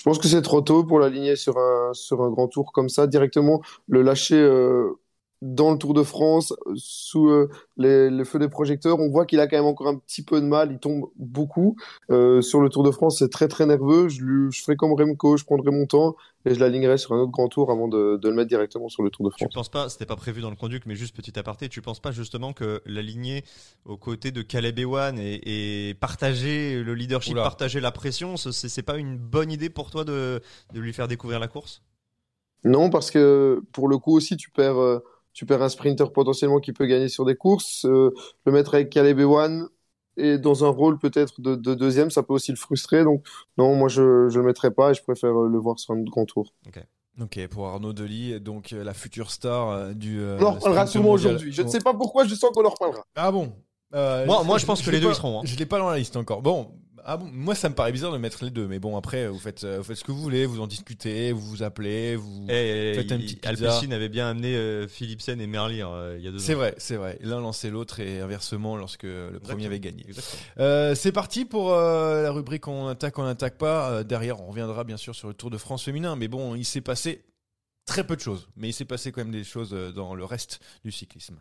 Je 0.00 0.04
pense 0.04 0.18
que 0.18 0.28
c'est 0.28 0.40
trop 0.40 0.62
tôt 0.62 0.82
pour 0.82 0.98
l'aligner 0.98 1.36
sur 1.36 1.58
un, 1.58 1.92
sur 1.92 2.22
un 2.22 2.30
grand 2.30 2.48
tour 2.48 2.72
comme 2.72 2.88
ça, 2.88 3.06
directement 3.06 3.60
le 3.86 4.00
lâcher 4.00 4.40
euh, 4.40 4.98
dans 5.42 5.72
le 5.72 5.78
Tour 5.78 5.94
de 5.94 6.02
France, 6.02 6.52
euh, 6.66 6.72
sous 6.76 7.28
euh, 7.28 7.48
les, 7.76 8.10
les 8.10 8.24
feux 8.24 8.38
des 8.38 8.48
projecteurs. 8.48 8.98
On 9.00 9.08
voit 9.10 9.26
qu'il 9.26 9.40
a 9.40 9.46
quand 9.46 9.56
même 9.56 9.66
encore 9.66 9.88
un 9.88 9.96
petit 9.96 10.22
peu 10.24 10.40
de 10.40 10.46
mal, 10.46 10.72
il 10.72 10.78
tombe 10.78 11.10
beaucoup. 11.16 11.76
Euh, 12.10 12.42
sur 12.42 12.60
le 12.60 12.68
Tour 12.68 12.82
de 12.82 12.90
France, 12.90 13.18
c'est 13.18 13.30
très 13.30 13.48
très 13.48 13.66
nerveux. 13.66 14.08
Je, 14.08 14.22
lui, 14.22 14.52
je 14.52 14.62
ferai 14.62 14.76
comme 14.76 14.92
Remco, 14.92 15.36
je 15.36 15.44
prendrai 15.44 15.70
mon 15.70 15.86
temps 15.86 16.16
et 16.44 16.54
je 16.54 16.60
l'alignerai 16.60 16.98
sur 16.98 17.12
un 17.14 17.18
autre 17.20 17.32
grand 17.32 17.48
tour 17.48 17.70
avant 17.70 17.88
de, 17.88 18.16
de 18.20 18.28
le 18.28 18.34
mettre 18.34 18.48
directement 18.48 18.88
sur 18.88 19.02
le 19.02 19.10
Tour 19.10 19.24
de 19.26 19.30
Tu 19.36 19.46
France. 19.46 19.54
penses 19.54 19.70
pas, 19.70 19.88
c'était 19.88 20.04
pas 20.04 20.16
prévu 20.16 20.42
dans 20.42 20.50
le 20.50 20.56
conduct, 20.56 20.84
mais 20.86 20.94
juste 20.96 21.16
petit 21.16 21.38
aparté, 21.38 21.70
tu 21.70 21.80
penses 21.80 22.00
pas 22.00 22.12
justement 22.12 22.52
que 22.52 22.82
l'aligner 22.84 23.42
aux 23.86 23.96
côtés 23.96 24.32
de 24.32 24.42
Caleb 24.42 24.78
Ewan 24.78 25.18
et, 25.18 25.88
et 25.90 25.94
partager 25.94 26.82
le 26.82 26.94
leadership, 26.94 27.40
Oula. 27.40 27.40
partager 27.40 27.80
la 27.80 27.90
pression, 27.90 28.36
ce- 28.36 28.52
c'est 28.52 28.68
c'est 28.68 28.82
pas 28.82 28.98
une 28.98 29.16
bonne 29.16 29.50
idée 29.50 29.70
pour 29.70 29.90
toi 29.90 30.04
de, 30.04 30.42
de 30.74 30.80
lui 30.80 30.92
faire 30.92 31.08
découvrir 31.08 31.40
la 31.40 31.48
course? 31.48 31.80
Non, 32.64 32.90
parce 32.90 33.10
que 33.10 33.62
pour 33.72 33.88
le 33.88 33.98
coup 33.98 34.12
aussi, 34.16 34.36
tu 34.36 34.50
perds, 34.50 34.78
euh, 34.78 35.02
tu 35.32 35.46
perds 35.46 35.62
un 35.62 35.68
sprinter 35.68 36.12
potentiellement 36.12 36.60
qui 36.60 36.72
peut 36.72 36.86
gagner 36.86 37.08
sur 37.08 37.24
des 37.24 37.34
courses. 37.36 37.84
Euh, 37.86 38.10
le 38.46 38.52
mettre 38.52 38.74
avec 38.74 38.90
Caleb 38.90 39.18
Ewan 39.20 39.66
et 40.16 40.38
dans 40.38 40.64
un 40.64 40.68
rôle 40.68 40.98
peut-être 40.98 41.40
de, 41.40 41.54
de 41.54 41.74
deuxième, 41.74 42.10
ça 42.10 42.22
peut 42.22 42.34
aussi 42.34 42.50
le 42.50 42.56
frustrer. 42.56 43.04
Donc 43.04 43.24
non, 43.58 43.74
moi 43.76 43.88
je 43.88 44.02
ne 44.02 44.34
le 44.34 44.42
mettrai 44.42 44.70
pas 44.70 44.90
et 44.90 44.94
je 44.94 45.02
préfère 45.02 45.38
euh, 45.40 45.48
le 45.48 45.58
voir 45.58 45.78
sur 45.78 45.94
un 45.94 46.02
grand 46.02 46.24
tour. 46.26 46.52
Ok, 47.20 47.46
pour 47.48 47.66
Arnaud 47.66 47.92
Delis, 47.92 48.40
donc 48.40 48.72
euh, 48.72 48.82
la 48.82 48.94
future 48.94 49.30
star 49.30 49.68
euh, 49.68 49.92
du. 49.92 50.20
euh, 50.20 50.38
On 50.40 50.44
en 50.46 50.50
reparlera 50.52 50.86
sûrement 50.86 51.10
aujourd'hui. 51.12 51.52
Je 51.52 51.62
ne 51.62 51.68
sais 51.68 51.80
pas 51.80 51.92
pourquoi, 51.94 52.24
je 52.24 52.34
sens 52.34 52.50
qu'on 52.54 52.64
en 52.64 52.70
reparlera. 52.70 53.04
Ah 53.14 53.30
bon 53.30 53.52
Euh, 53.92 54.24
Moi- 54.24 54.44
moi, 54.44 54.58
je 54.58 54.64
pense 54.66 54.80
que 54.82 54.90
les 54.90 55.00
deux, 55.00 55.06
pas- 55.08 55.12
ils 55.12 55.16
seront, 55.16 55.38
hein. 55.40 55.42
Je 55.44 55.56
l'ai 55.56 55.66
pas 55.66 55.78
dans 55.78 55.90
la 55.90 55.98
liste 55.98 56.16
encore. 56.16 56.42
Bon, 56.42 56.70
ah 57.04 57.16
bon, 57.16 57.28
moi 57.32 57.54
ça 57.54 57.68
me 57.68 57.74
paraît 57.74 57.92
bizarre 57.92 58.12
de 58.12 58.18
mettre 58.18 58.44
les 58.44 58.50
deux, 58.50 58.66
mais 58.66 58.78
bon 58.78 58.96
après 58.96 59.28
vous 59.28 59.38
faites, 59.38 59.64
euh, 59.64 59.78
vous 59.78 59.84
faites 59.84 59.96
ce 59.96 60.04
que 60.04 60.12
vous 60.12 60.20
voulez, 60.20 60.46
vous 60.46 60.60
en 60.60 60.66
discutez, 60.66 61.32
vous 61.32 61.40
vous 61.40 61.62
appelez, 61.62 62.16
vous. 62.16 62.46
Et 62.48 62.92
Faites 62.94 63.12
un 63.12 63.18
petit 63.18 63.36
pizza. 63.36 63.48
Alpecin 63.48 63.90
avait 63.92 64.08
bien 64.08 64.28
amené 64.28 64.54
euh, 64.56 64.88
Philipsen 64.88 65.40
et 65.40 65.46
Merlier 65.46 65.82
euh, 65.82 66.16
il 66.18 66.24
y 66.24 66.28
a 66.28 66.30
deux 66.30 66.38
C'est 66.38 66.54
ans. 66.54 66.58
vrai, 66.58 66.74
c'est 66.78 66.96
vrai. 66.96 67.18
L'un 67.22 67.40
lançait 67.40 67.70
l'autre 67.70 68.00
et 68.00 68.20
inversement 68.20 68.76
lorsque 68.76 69.04
le 69.04 69.38
premier 69.40 69.66
avait 69.66 69.80
gagné. 69.80 70.04
Euh, 70.58 70.94
c'est 70.94 71.12
parti 71.12 71.44
pour 71.44 71.72
euh, 71.72 72.22
la 72.22 72.30
rubrique 72.32 72.66
on 72.68 72.88
attaque, 72.88 73.18
on 73.18 73.24
n'attaque 73.24 73.58
pas. 73.58 73.90
Euh, 73.90 74.02
derrière, 74.04 74.40
on 74.40 74.48
reviendra 74.48 74.84
bien 74.84 74.96
sûr 74.96 75.14
sur 75.14 75.28
le 75.28 75.34
Tour 75.34 75.50
de 75.50 75.58
France 75.58 75.84
féminin, 75.84 76.16
mais 76.16 76.28
bon, 76.28 76.54
il 76.54 76.64
s'est 76.64 76.80
passé 76.80 77.24
très 77.86 78.04
peu 78.06 78.14
de 78.16 78.20
choses, 78.20 78.48
mais 78.56 78.68
il 78.68 78.72
s'est 78.72 78.84
passé 78.84 79.10
quand 79.12 79.22
même 79.22 79.32
des 79.32 79.44
choses 79.44 79.70
dans 79.94 80.14
le 80.14 80.24
reste 80.24 80.60
du 80.84 80.92
cyclisme. 80.92 81.38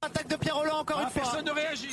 Attaque 0.00 0.28
de 0.28 0.36
Pierre 0.36 0.56
Roland 0.56 0.78
encore 0.80 1.00
une 1.00 1.08
fois. 1.10 1.22
Personne 1.22 1.44
ne 1.44 1.52
réagit. 1.52 1.86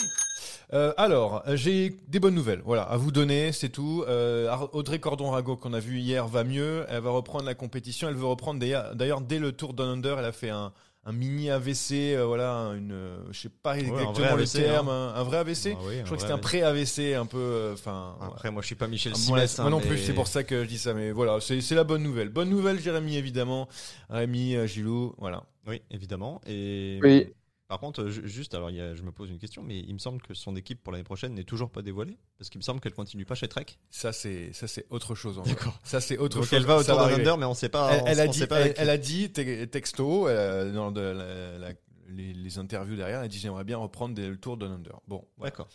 Euh, 0.73 0.93
alors, 0.97 1.43
j'ai 1.55 1.95
des 2.07 2.19
bonnes 2.19 2.35
nouvelles. 2.35 2.61
Voilà, 2.63 2.83
à 2.83 2.95
vous 2.97 3.11
donner, 3.11 3.51
c'est 3.51 3.69
tout. 3.69 4.03
Euh, 4.07 4.55
Audrey 4.73 4.99
Cordon-Rago 4.99 5.55
qu'on 5.57 5.73
a 5.73 5.79
vu 5.79 5.99
hier 5.99 6.27
va 6.27 6.43
mieux. 6.43 6.85
Elle 6.89 7.01
va 7.01 7.09
reprendre 7.09 7.45
la 7.45 7.55
compétition. 7.55 8.07
Elle 8.07 8.15
veut 8.15 8.25
reprendre 8.25 8.59
d'ailleurs 8.59 9.21
dès 9.21 9.39
le 9.39 9.51
Tour 9.51 9.73
Down 9.73 9.89
Under. 9.89 10.19
Elle 10.19 10.25
a 10.25 10.31
fait 10.31 10.49
un, 10.51 10.71
un 11.05 11.11
mini 11.11 11.49
AVC, 11.49 12.13
euh, 12.13 12.25
voilà, 12.27 12.73
une, 12.77 12.91
euh, 12.91 13.17
je 13.31 13.39
sais 13.39 13.49
pas 13.49 13.79
exactement 13.79 14.13
le 14.19 14.25
AVC, 14.33 14.51
terme, 14.53 14.89
hein. 14.89 15.13
un, 15.15 15.21
un 15.21 15.23
vrai 15.23 15.37
AVC. 15.37 15.69
Ah 15.75 15.79
oui, 15.87 15.93
je 15.95 16.01
un 16.01 16.03
crois 16.03 16.17
que 16.17 16.21
c'était 16.21 16.33
un 16.33 16.35
AVC. 16.35 16.41
pré-AVC, 16.43 17.15
un 17.15 17.25
peu, 17.25 17.37
euh, 17.39 17.73
enfin. 17.73 18.15
Après, 18.21 18.51
moi, 18.51 18.61
je 18.61 18.67
suis 18.67 18.75
pas 18.75 18.87
Michel 18.87 19.13
Ah, 19.15 19.17
Simès. 19.17 19.57
moi, 19.57 19.65
hein, 19.65 19.69
moi 19.71 19.79
non 19.79 19.83
mais- 19.83 19.89
plus, 19.95 19.97
c'est 20.05 20.13
pour 20.13 20.27
ça 20.27 20.43
que 20.43 20.63
je 20.63 20.67
dis 20.69 20.77
ça, 20.77 20.93
mais 20.93 21.11
voilà, 21.11 21.39
c'est 21.41 21.71
la 21.71 21.83
bonne 21.83 22.03
nouvelle. 22.03 22.29
Bonne 22.29 22.49
nouvelle, 22.49 22.79
Jérémy, 22.79 23.15
évidemment. 23.17 23.67
Rémi, 24.09 24.55
Gilou, 24.67 25.15
voilà. 25.17 25.43
Oui, 25.67 25.81
évidemment. 25.89 26.41
Et 26.47 26.99
Oui. 27.01 27.27
Par 27.69 27.79
contre, 27.79 28.07
ju- 28.07 28.27
juste, 28.27 28.53
alors, 28.55 28.69
il 28.71 28.75
y 28.75 28.81
a- 28.81 28.95
je 28.95 29.03
me 29.03 29.11
pose 29.11 29.29
une 29.29 29.37
question, 29.37 29.63
mais 29.63 29.79
il 29.79 29.93
me 29.93 29.99
semble 29.99 30.21
que 30.21 30.33
son 30.33 30.55
équipe 30.57 30.83
pour 30.83 30.91
l'année 30.91 31.03
prochaine 31.05 31.33
n'est 31.35 31.43
toujours 31.45 31.69
pas 31.69 31.81
dévoilée, 31.81 32.17
parce 32.37 32.49
qu'il 32.49 32.57
me 32.59 32.63
semble 32.63 32.81
qu'elle 32.81 32.93
continue 32.93 33.23
pas 33.25 33.35
chez 33.35 33.47
Trek. 33.47 33.67
Ça, 33.91 34.11
c'est 34.11 34.51
ça, 34.53 34.67
c'est 34.67 34.85
autre 34.89 35.15
chose. 35.15 35.37
en. 35.37 35.43
D'accord. 35.43 35.79
Ça, 35.83 36.01
c'est 36.01 36.17
autre 36.17 36.37
Donc 36.39 36.45
chose. 36.47 36.53
elle 36.57 36.65
va 36.65 36.77
autour 36.77 36.97
d'un 36.97 37.13
under, 37.13 37.37
mais 37.37 37.45
on 37.45 37.53
sait 37.53 37.69
pas. 37.69 37.93
Elle, 37.93 38.01
on, 38.01 38.05
elle 38.07 38.19
a 38.19 38.25
on 38.25 38.31
dit, 38.31 38.39
sait 38.39 38.47
pas 38.47 38.59
elle, 38.61 38.89
a 38.89 38.97
dit 38.97 39.31
te- 39.31 39.65
texto 39.65 40.27
euh, 40.27 40.73
dans 40.73 40.91
de 40.91 40.99
la- 40.99 41.57
la- 41.59 41.73
les, 42.09 42.33
les 42.33 42.57
interviews 42.57 42.95
derrière, 42.95 43.19
elle 43.19 43.25
a 43.25 43.27
dit 43.29 43.37
j'aimerais 43.37 43.63
bien 43.63 43.77
reprendre 43.77 44.15
des- 44.15 44.27
le 44.29 44.37
tour 44.37 44.57
d'un 44.57 44.71
under. 44.71 44.99
Bon, 45.07 45.23
voilà. 45.37 45.51
D'accord. 45.51 45.67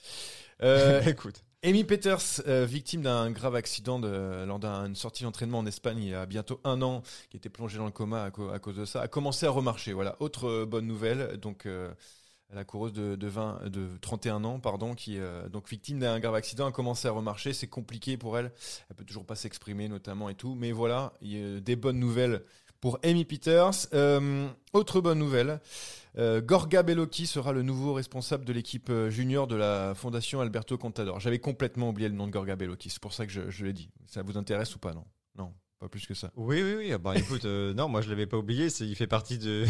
Euh, 0.62 1.00
Écoute. 1.06 1.44
Amy 1.66 1.82
Peters, 1.82 2.42
euh, 2.46 2.66
victime 2.66 3.00
d'un 3.00 3.30
grave 3.30 3.54
accident 3.54 3.98
de- 3.98 4.44
lors 4.44 4.58
d'une 4.58 4.94
sortie 4.94 5.22
d'entraînement 5.22 5.60
en 5.60 5.66
Espagne 5.66 5.96
il 5.98 6.10
y 6.10 6.14
a 6.14 6.26
bientôt 6.26 6.60
un 6.62 6.82
an, 6.82 7.02
qui 7.30 7.38
était 7.38 7.48
plongée 7.48 7.78
dans 7.78 7.86
le 7.86 7.90
coma 7.90 8.24
à, 8.24 8.30
cause 8.30 8.76
de 8.76 8.84
ça, 8.84 9.00
a 9.00 9.08
commencé 9.08 9.46
à 9.46 9.50
remarcher. 9.50 9.94
Voilà, 9.94 10.14
autre 10.20 10.46
euh, 10.46 10.66
bonne 10.66 10.86
nouvelle. 10.86 11.38
Donc, 11.38 11.64
euh, 11.64 11.90
la 12.52 12.64
coureuse 12.64 12.92
de, 12.92 13.16
de, 13.16 13.26
20, 13.28 13.70
de 13.70 13.88
31 14.02 14.44
ans, 14.44 14.60
pardon, 14.60 14.94
qui 14.94 15.18
donc 15.50 15.68
victime 15.68 15.98
d'un 15.98 16.20
grave 16.20 16.34
accident, 16.34 16.66
a 16.66 16.72
commencé 16.72 17.08
à 17.08 17.10
remarcher. 17.10 17.52
C'est 17.54 17.66
compliqué 17.66 18.16
pour 18.18 18.38
elle. 18.38 18.52
Elle 18.90 18.96
peut 18.96 19.04
toujours 19.04 19.24
pas 19.24 19.34
s'exprimer, 19.34 19.88
notamment 19.88 20.28
et 20.28 20.34
tout. 20.34 20.54
Mais 20.54 20.70
voilà, 20.70 21.14
il 21.22 21.32
y 21.32 21.56
a 21.56 21.60
des 21.60 21.74
bonnes 21.74 21.98
nouvelles 21.98 22.44
pour 22.84 22.98
Amy 23.02 23.24
Peters. 23.24 23.86
Euh, 23.94 24.46
autre 24.74 25.00
bonne 25.00 25.18
nouvelle. 25.18 25.58
euh, 26.18 26.42
Gorga 26.42 26.82
Bellocchi 26.82 27.26
sera 27.26 27.50
le 27.50 27.62
nouveau 27.62 27.94
responsable 27.94 28.44
de 28.44 28.52
l'équipe 28.52 28.90
euh, 28.90 29.08
junior 29.08 29.46
de 29.46 29.56
la 29.56 29.94
fondation 29.94 30.42
Alberto 30.42 30.76
Contador. 30.76 31.18
J'avais 31.18 31.38
complètement 31.38 31.88
oublié 31.88 32.10
le 32.10 32.14
nom 32.14 32.26
de 32.26 32.30
Gorga 32.30 32.56
Bellocchi, 32.56 32.90
c'est 32.90 33.00
pour 33.00 33.14
ça 33.14 33.24
que 33.24 33.32
je, 33.32 33.48
je 33.48 33.64
l'ai 33.64 33.72
dit. 33.72 33.88
Ça 34.04 34.22
vous 34.22 34.36
intéresse 34.36 34.76
ou 34.76 34.78
pas 34.78 34.92
Non, 34.92 35.06
non, 35.38 35.54
pas 35.84 35.88
plus 35.90 36.06
que 36.06 36.14
ça. 36.14 36.30
Oui, 36.36 36.62
oui, 36.62 36.74
oui. 36.78 36.94
Bah 36.98 37.12
écoute, 37.16 37.44
euh, 37.44 37.74
non, 37.74 37.88
moi 37.88 38.00
je 38.00 38.08
l'avais 38.08 38.26
pas 38.26 38.38
oublié. 38.38 38.70
C'est, 38.70 38.86
il 38.86 38.94
fait 38.96 39.06
partie 39.06 39.36
de, 39.36 39.66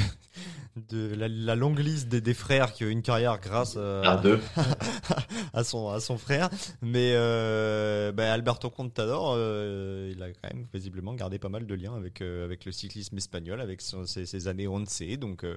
de 0.90 1.12
la, 1.14 1.26
la 1.26 1.54
longue 1.56 1.80
liste 1.80 2.08
des, 2.08 2.20
des 2.20 2.34
frères 2.34 2.72
qui 2.72 2.84
ont 2.84 2.88
une 2.88 3.02
carrière 3.02 3.40
grâce 3.40 3.74
euh, 3.76 4.16
deux. 4.22 4.38
à 5.52 5.64
son 5.64 5.88
à 5.90 5.98
son 5.98 6.16
frère. 6.16 6.50
Mais 6.82 7.12
euh, 7.14 8.12
bah, 8.12 8.32
Alberto 8.32 8.70
Contador, 8.70 9.34
euh, 9.36 10.12
il 10.14 10.22
a 10.22 10.28
quand 10.28 10.54
même 10.54 10.66
visiblement 10.72 11.14
gardé 11.14 11.38
pas 11.40 11.48
mal 11.48 11.66
de 11.66 11.74
liens 11.74 11.96
avec 11.96 12.20
euh, 12.22 12.44
avec 12.44 12.64
le 12.64 12.70
cyclisme 12.70 13.16
espagnol, 13.16 13.60
avec 13.60 13.80
son- 13.80 14.06
ses, 14.06 14.24
ses 14.24 14.46
années 14.46 14.68
once. 14.68 15.02
Donc 15.18 15.42
euh, 15.44 15.56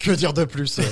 que 0.00 0.10
dire 0.10 0.34
de 0.34 0.44
plus 0.44 0.78
euh, 0.78 0.82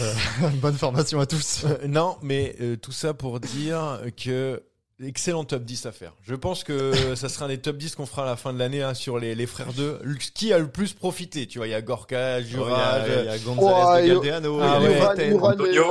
Bonne 0.62 0.76
formation 0.78 1.20
à 1.20 1.26
tous. 1.26 1.64
Euh, 1.64 1.87
non, 1.87 2.16
mais 2.22 2.57
euh, 2.62 2.76
tout 2.76 2.92
ça 2.92 3.12
pour 3.12 3.40
dire 3.40 4.00
que 4.16 4.62
excellent 5.02 5.44
top 5.44 5.64
10 5.64 5.86
à 5.86 5.92
faire. 5.92 6.12
Je 6.22 6.34
pense 6.34 6.64
que 6.64 6.92
ça 7.16 7.28
sera 7.28 7.46
un 7.46 7.48
des 7.48 7.58
top 7.58 7.76
10 7.76 7.94
qu'on 7.96 8.06
fera 8.06 8.22
à 8.22 8.26
la 8.26 8.36
fin 8.36 8.52
de 8.52 8.58
l'année 8.58 8.82
hein, 8.82 8.94
sur 8.94 9.18
les, 9.18 9.34
les 9.34 9.46
frères 9.46 9.72
2. 9.72 10.00
Qui 10.34 10.52
a 10.52 10.58
le 10.58 10.68
plus 10.68 10.92
profité 10.92 11.46
Tu 11.46 11.58
vois, 11.58 11.66
il 11.66 11.70
y 11.70 11.74
a 11.74 11.82
Gorka, 11.82 12.40
Il 12.40 12.46
y 12.46 12.50
Juraj. 12.50 13.10
a, 13.10 13.20
il 13.22 13.26
y 13.26 13.28
a 13.28 13.38
González 13.38 14.08
Ouais, 14.08 14.08
de 14.08 14.14
Galdeano, 14.14 14.60
Ah 14.60 14.78
il 14.80 14.90
y 14.90 15.78
a 15.78 15.84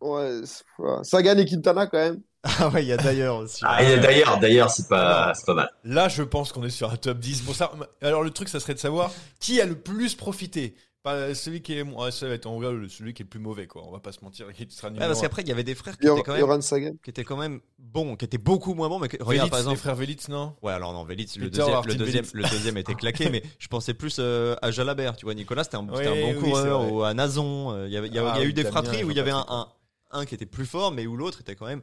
ouais. 0.00 0.42
Euh. 0.80 1.02
Sagan 1.02 1.36
et 1.38 1.44
Quintana 1.44 1.86
quand 1.86 1.98
même. 1.98 2.20
Ah 2.42 2.70
ouais, 2.70 2.82
il 2.82 2.88
y 2.88 2.92
a 2.92 2.96
d'ailleurs 2.96 3.36
aussi. 3.36 3.60
Ah, 3.66 3.82
et 3.82 3.98
d'ailleurs, 3.98 4.38
d'ailleurs, 4.40 4.70
c'est 4.70 4.88
pas, 4.88 5.34
c'est 5.34 5.44
pas 5.44 5.52
mal. 5.52 5.70
Là, 5.84 6.08
je 6.08 6.22
pense 6.22 6.52
qu'on 6.52 6.64
est 6.64 6.70
sur 6.70 6.90
un 6.90 6.96
top 6.96 7.18
10. 7.18 7.42
Pour 7.42 7.54
ça, 7.54 7.70
alors 8.00 8.22
le 8.22 8.30
truc, 8.30 8.48
ça 8.48 8.60
serait 8.60 8.72
de 8.72 8.78
savoir 8.78 9.12
qui 9.40 9.60
a 9.60 9.66
le 9.66 9.74
plus 9.74 10.14
profité. 10.14 10.74
Pas 11.02 11.34
celui 11.34 11.62
qui 11.62 11.72
est, 11.78 11.82
ouais, 11.82 12.10
ça 12.10 12.28
va 12.28 12.34
être 12.34 12.44
en 12.44 12.60
vrai 12.60 12.70
le- 12.72 12.86
celui 12.88 13.14
qui 13.14 13.22
est 13.22 13.24
le 13.24 13.30
plus 13.30 13.40
mauvais, 13.40 13.66
quoi. 13.66 13.82
On 13.86 13.90
va 13.90 14.00
pas 14.00 14.12
se 14.12 14.22
mentir, 14.22 14.52
qui 14.52 14.66
sera 14.68 14.88
Ouais, 14.90 14.98
parce 14.98 15.22
qu'après, 15.22 15.40
il 15.40 15.48
y 15.48 15.52
avait 15.52 15.64
des 15.64 15.74
frères 15.74 15.96
qui 15.96 16.06
étaient 16.06 16.22
quand 16.22 16.32
même 16.32 16.40
Yoran 16.40 16.60
Sagan. 16.60 16.92
qui 17.02 17.08
était 17.08 17.24
quand 17.24 17.38
même 17.38 17.60
bon, 17.78 18.16
qui 18.16 18.26
était 18.26 18.36
beaucoup 18.36 18.74
moins 18.74 18.90
bon, 18.90 18.98
mais 18.98 19.08
que- 19.08 19.22
regarde 19.22 19.48
par 19.48 19.60
les 19.60 19.62
exemple. 19.64 19.78
frères 19.78 19.94
Velits, 19.94 20.18
non? 20.28 20.54
Ouais, 20.60 20.72
alors 20.74 20.92
non, 20.92 21.04
Velits, 21.04 21.32
le 21.38 21.48
deuxième, 21.48 21.70
Martin 21.70 21.88
le 21.88 21.94
deuxième, 21.94 22.24
Velits. 22.26 22.42
le 22.44 22.50
deuxième 22.50 22.76
était 22.76 22.94
claqué, 22.94 23.30
mais 23.30 23.42
je 23.58 23.68
pensais 23.68 23.94
plus 23.94 24.16
euh, 24.18 24.54
à 24.60 24.70
Jalabert. 24.70 25.16
Tu 25.16 25.24
vois, 25.24 25.32
Nicolas, 25.34 25.64
c'était 25.64 25.76
un, 25.78 25.84
bon 25.84 25.96
oui, 25.96 26.34
coureur, 26.38 26.92
ou 26.92 27.02
à 27.02 27.14
Nazon. 27.14 27.70
euh, 27.72 27.86
Il 27.86 27.94
y, 27.94 27.96
avait- 27.96 28.08
il 28.08 28.14
y 28.14 28.18
a, 28.18 28.32
Ah 28.32 28.34
il 28.36 28.42
y 28.42 28.44
a 28.44 28.46
eu 28.48 28.52
des 28.52 28.64
fratries 28.64 29.02
où 29.02 29.10
il 29.10 29.16
y 29.16 29.20
avait 29.20 29.30
un, 29.30 29.38
Jean-Patrick. 29.38 29.74
un, 30.12 30.18
un 30.20 30.24
qui 30.26 30.34
était 30.34 30.44
plus 30.44 30.66
fort, 30.66 30.92
mais 30.92 31.06
où 31.06 31.16
l'autre 31.16 31.40
était 31.40 31.54
quand 31.54 31.66
même 31.66 31.80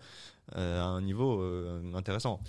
euh, 0.55 0.79
à 0.79 0.85
un 0.85 1.01
niveau 1.01 1.41
euh, 1.41 1.81
intéressant. 1.95 2.39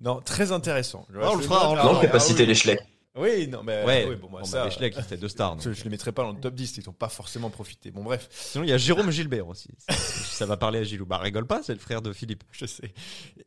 Non, 0.00 0.20
très 0.20 0.52
intéressant. 0.52 1.04
On 1.20 1.34
le 1.34 1.42
fera. 1.42 1.74
Non, 1.82 1.96
on 1.96 2.00
peut 2.00 2.08
pas 2.08 2.20
citer 2.20 2.42
oui. 2.42 2.48
les 2.48 2.54
Schleck. 2.54 2.78
Oui, 3.14 3.46
non, 3.46 3.62
mais 3.62 3.84
ouais, 3.84 4.06
oui, 4.08 4.16
bon, 4.16 4.28
bah, 4.32 4.38
bon, 4.40 4.44
ça, 4.46 4.60
bah, 4.60 4.64
les 4.64 4.70
Schleck, 4.70 4.94
c'était 4.94 5.18
deux 5.18 5.28
stars. 5.28 5.58
je, 5.60 5.70
je 5.72 5.84
les 5.84 5.90
mettrai 5.90 6.12
pas 6.12 6.22
dans 6.22 6.32
le 6.32 6.40
top 6.40 6.54
10, 6.54 6.78
ils 6.78 6.84
n'ont 6.86 6.94
pas 6.94 7.10
forcément 7.10 7.50
profité. 7.50 7.90
Bon, 7.90 8.02
bref, 8.02 8.26
Sinon, 8.30 8.64
il 8.64 8.70
y 8.70 8.72
a 8.72 8.78
Jérôme 8.78 9.10
Gilbert 9.10 9.46
aussi. 9.48 9.68
Ça, 9.86 9.92
ça 9.94 10.46
va 10.46 10.56
parler 10.56 10.78
à 10.78 10.82
Gilou. 10.82 11.04
Bah, 11.04 11.18
rigole 11.18 11.46
pas, 11.46 11.60
c'est 11.62 11.74
le 11.74 11.78
frère 11.78 12.00
de 12.00 12.10
Philippe. 12.14 12.42
je 12.52 12.64
sais. 12.64 12.94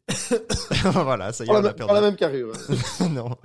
voilà, 0.92 1.34
ça 1.34 1.44
y 1.46 1.48
est, 1.48 1.50
on 1.50 1.54
la, 1.62 1.70
a 1.70 1.74
pas 1.74 1.80
la 1.80 1.88
perdu. 1.88 2.02
même 2.06 2.16
carrure. 2.16 2.54
non. 3.10 3.36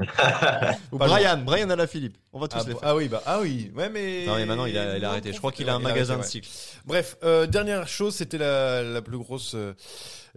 Ou 0.93 0.99
Pas 0.99 1.07
Brian, 1.07 1.39
Brian 1.39 1.71
à 1.71 1.77
la 1.77 1.87
Philippe. 1.87 2.19
On 2.35 2.39
va 2.39 2.49
tous 2.49 2.59
Ah, 2.61 2.65
les 2.67 2.73
faire. 2.73 2.81
ah 2.83 2.97
oui, 2.97 3.09
bah, 3.09 3.23
ah 3.25 3.41
oui, 3.41 3.73
ouais, 3.75 3.89
mais. 3.89 4.27
Non, 4.27 4.37
mais 4.37 4.45
maintenant, 4.45 4.67
il 4.67 4.77
a, 4.77 4.99
il 4.99 5.05
a 5.07 5.11
arrêté. 5.11 5.33
Je 5.33 5.39
crois 5.39 5.53
qu'il 5.53 5.71
a 5.71 5.75
un 5.75 5.79
magasin 5.79 6.17
de 6.17 6.21
arrêté, 6.21 6.39
ouais. 6.41 6.45
cycle. 6.45 6.79
Bref, 6.85 7.17
euh, 7.25 7.47
dernière 7.47 7.89
chose, 7.89 8.15
c'était 8.15 8.37
la, 8.39 8.83
la 8.83 9.01
plus 9.01 9.17
grosse 9.19 9.55
euh, 9.55 9.73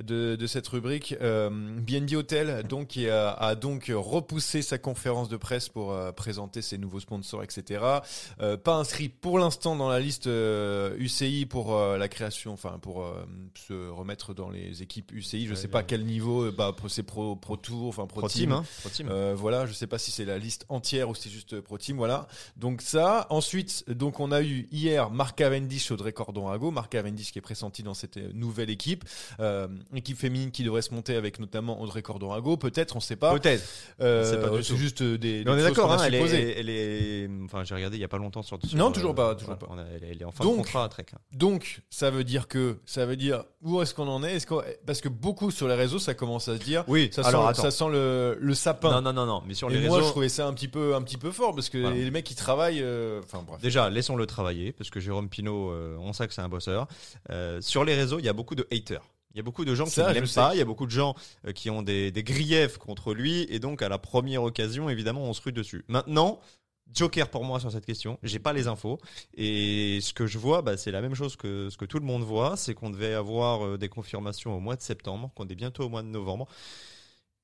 de, 0.01 0.35
de 0.35 0.47
cette 0.47 0.67
rubrique. 0.67 1.15
Euh, 1.21 1.49
BNB 1.51 2.13
Hotel, 2.15 2.63
donc, 2.67 2.89
qui 2.89 3.09
a, 3.09 3.31
a 3.31 3.55
donc 3.55 3.91
repoussé 3.93 4.61
sa 4.61 4.77
conférence 4.77 5.29
de 5.29 5.37
presse 5.37 5.69
pour 5.69 5.91
euh, 5.93 6.11
présenter 6.11 6.61
ses 6.61 6.77
nouveaux 6.77 6.99
sponsors, 6.99 7.43
etc. 7.43 7.83
Euh, 8.41 8.57
pas 8.57 8.75
inscrit 8.75 9.09
pour 9.09 9.39
l'instant 9.39 9.75
dans 9.75 9.89
la 9.89 9.99
liste 9.99 10.27
UCI 10.97 11.45
pour 11.45 11.77
la 11.77 12.07
création, 12.07 12.53
enfin 12.53 12.77
pour 12.81 13.05
se 13.55 13.89
remettre 13.89 14.33
dans 14.33 14.49
les 14.49 14.81
équipes 14.81 15.11
UCI. 15.11 15.45
Je 15.45 15.49
Ouais, 15.53 15.55
sais 15.55 15.67
bien. 15.67 15.71
pas 15.79 15.83
quel 15.83 16.03
niveau, 16.05 16.51
bah 16.51 16.75
c'est 16.87 17.03
pro 17.03 17.35
pro 17.35 17.57
tour, 17.57 17.87
enfin 17.87 18.07
pro, 18.07 18.21
Pro 18.21 18.29
team, 18.29 18.51
hein. 18.51 18.65
Pro 18.81 18.89
team. 18.89 19.07
euh, 19.09 19.33
voilà, 19.35 19.65
je 19.65 19.73
sais 19.73 19.87
pas 19.87 19.97
si 19.97 20.09
c'est 20.11 20.25
la 20.25 20.37
liste 20.37 20.65
entière 20.69 21.09
ou 21.09 21.15
si 21.15 21.23
c'est 21.23 21.29
juste 21.29 21.61
Pro 21.61 21.77
Team, 21.77 21.97
voilà. 21.97 22.27
Donc 22.57 22.81
ça, 22.81 23.27
ensuite, 23.29 23.89
donc 23.89 24.19
on 24.19 24.31
a 24.31 24.41
eu 24.41 24.67
hier 24.71 25.09
Marc 25.11 25.37
Cavendish, 25.37 25.91
Audrey 25.91 26.11
Cordon-Rago, 26.13 26.71
Marc 26.71 26.91
Cavendish 26.91 27.31
qui 27.31 27.39
est 27.39 27.41
pressenti 27.43 27.83
dans 27.83 27.93
cette 27.93 28.17
nouvelle 28.33 28.69
équipe, 28.69 29.03
euh, 29.39 29.67
équipe 29.95 30.17
féminine 30.17 30.51
qui 30.51 30.63
devrait 30.63 30.81
se 30.81 30.93
monter 30.93 31.15
avec 31.15 31.39
notamment 31.39 31.81
Audrey 31.81 32.01
Cordon-Rago, 32.01 32.57
peut-être, 32.57 32.95
on 32.95 32.99
sait 32.99 33.15
pas. 33.15 33.33
Peut-être. 33.33 33.63
Euh, 34.01 34.61
c'est 34.61 34.75
juste 34.77 35.01
euh, 35.01 35.17
des, 35.17 35.43
Mais 35.45 35.51
on 35.51 35.55
des 35.55 35.61
est 35.61 35.63
d'accord, 35.65 35.91
hein, 35.91 35.97
elle, 36.05 36.15
est, 36.15 36.59
elle 36.59 36.69
est. 36.69 37.29
Enfin, 37.45 37.63
j'ai 37.63 37.75
regardé 37.75 37.97
il 37.97 38.01
y 38.01 38.03
a 38.03 38.07
pas 38.07 38.17
longtemps 38.17 38.41
sur. 38.43 38.57
sur, 38.65 38.77
Non, 38.77 38.89
euh, 38.89 38.91
toujours 38.93 39.15
pas, 39.15 39.35
toujours 39.35 39.55
voilà, 39.59 39.83
pas. 39.83 39.89
a- 39.89 39.95
elle, 40.09 40.21
est 40.21 40.25
en 40.25 40.31
fin 40.31 40.43
Donc- 40.43 40.53
de 40.53 40.57
contrat 40.63 40.83
à 40.85 40.89
Trek. 40.89 41.05
hein. 41.13 41.17
Donc, 41.31 41.81
ça 41.89 42.09
veut 42.09 42.23
dire 42.23 42.47
que, 42.47 42.77
ça 42.85 43.05
veut 43.05 43.15
dire 43.15 43.43
où 43.61 43.81
est-ce 43.81 43.93
qu'on 43.93 44.07
en 44.07 44.23
est, 44.23 44.45
parce 44.85 45.01
que 45.01 45.09
beaucoup 45.09 45.51
sur 45.51 45.67
les 45.67 45.75
réseaux, 45.75 45.99
ça 45.99 46.13
commence 46.13 46.47
à 46.47 46.57
se 46.57 46.63
dire, 46.63 46.83
Oui, 46.87 47.09
ça 47.11 47.21
alors 47.23 47.55
sent, 47.55 47.61
ça 47.61 47.71
sent 47.71 47.89
le, 47.91 48.37
le 48.39 48.53
sapin. 48.53 48.91
Non, 48.91 49.01
non, 49.01 49.13
non, 49.13 49.25
non. 49.25 49.43
Mais 49.47 49.53
sur 49.53 49.69
Et 49.71 49.75
les 49.75 49.87
moi, 49.87 49.97
je 49.97 50.01
réseaux. 50.01 50.11
trouvais 50.11 50.29
ça 50.29 50.47
un 50.47 50.53
petit 50.53 50.67
peu, 50.67 50.95
un 50.95 51.01
petit 51.01 51.17
peu 51.17 51.31
fort 51.31 51.53
parce 51.55 51.69
que 51.69 51.77
Voilà. 51.77 51.95
les 51.95 52.11
mecs 52.11 52.25
qui 52.25 52.35
travaillent, 52.35 52.81
euh, 52.81 53.21
enfin 53.23 53.43
bref. 53.45 53.61
Déjà, 53.61 53.89
laissons-le 53.89 54.25
travailler, 54.25 54.71
parce 54.71 54.89
que 54.89 54.99
Jérôme 54.99 55.29
Pinault, 55.29 55.71
euh, 55.71 55.95
on 55.99 56.13
sait 56.13 56.27
que 56.27 56.33
c'est 56.33 56.41
un 56.41 56.49
bosseur. 56.49 56.87
Euh, 57.29 57.61
sur 57.61 57.83
les 57.85 57.95
réseaux, 57.95 58.19
il 58.19 58.25
y 58.25 58.29
a 58.29 58.33
beaucoup 58.33 58.55
de 58.55 58.67
haters. 58.71 59.03
Il 59.33 59.37
y 59.37 59.39
a 59.39 59.43
beaucoup 59.43 59.65
de 59.65 59.73
gens 59.73 59.85
qui 59.85 59.99
ne 59.99 60.11
l'aiment 60.11 60.27
pas, 60.27 60.53
il 60.53 60.59
y 60.59 60.61
a 60.61 60.65
beaucoup 60.65 60.85
de 60.85 60.91
gens 60.91 61.15
euh, 61.47 61.53
qui 61.53 61.69
ont 61.71 61.81
des, 61.81 62.11
des 62.11 62.23
griefs 62.23 62.77
contre 62.77 63.13
lui, 63.13 63.47
et 63.49 63.59
donc 63.59 63.81
à 63.81 63.89
la 63.89 63.97
première 63.97 64.43
occasion, 64.43 64.89
évidemment, 64.89 65.23
on 65.23 65.33
se 65.33 65.41
rue 65.41 65.51
dessus. 65.51 65.83
Maintenant, 65.87 66.39
Joker 66.93 67.29
pour 67.29 67.43
moi 67.43 67.59
sur 67.59 67.71
cette 67.71 67.85
question, 67.85 68.19
j'ai 68.21 68.37
pas 68.37 68.53
les 68.53 68.67
infos, 68.67 68.99
et 69.33 69.97
ce 70.01 70.13
que 70.13 70.27
je 70.27 70.37
vois, 70.37 70.61
bah, 70.61 70.77
c'est 70.77 70.91
la 70.91 71.01
même 71.01 71.15
chose 71.15 71.35
que 71.35 71.69
ce 71.71 71.77
que 71.77 71.85
tout 71.85 71.97
le 71.97 72.05
monde 72.05 72.21
voit, 72.21 72.55
c'est 72.57 72.75
qu'on 72.75 72.91
devait 72.91 73.15
avoir 73.15 73.65
euh, 73.65 73.77
des 73.79 73.89
confirmations 73.89 74.55
au 74.55 74.59
mois 74.59 74.75
de 74.75 74.81
septembre, 74.81 75.31
qu'on 75.33 75.47
est 75.47 75.55
bientôt 75.55 75.85
au 75.85 75.89
mois 75.89 76.03
de 76.03 76.09
novembre, 76.09 76.47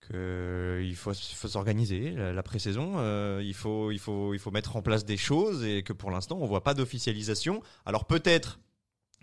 qu'il 0.06 0.95
faut, 0.95 1.13
il 1.13 1.36
faut 1.36 1.47
s'organiser 1.47 2.12
la, 2.12 2.34
la 2.34 2.43
pré-saison, 2.43 2.93
euh, 2.97 3.41
il, 3.43 3.56
faut, 3.56 3.89
il, 3.91 3.99
faut, 3.99 4.36
il 4.36 4.39
faut 4.39 4.52
mettre 4.52 4.75
en 4.75 4.84
place 4.84 5.06
des 5.06 5.17
choses 5.17 5.63
et 5.65 5.82
que 5.82 5.93
pour 5.93 6.12
l'instant 6.12 6.38
on 6.39 6.45
voit 6.45 6.63
pas 6.63 6.75
d'officialisation. 6.75 7.63
Alors 7.86 8.06
peut-être 8.06 8.60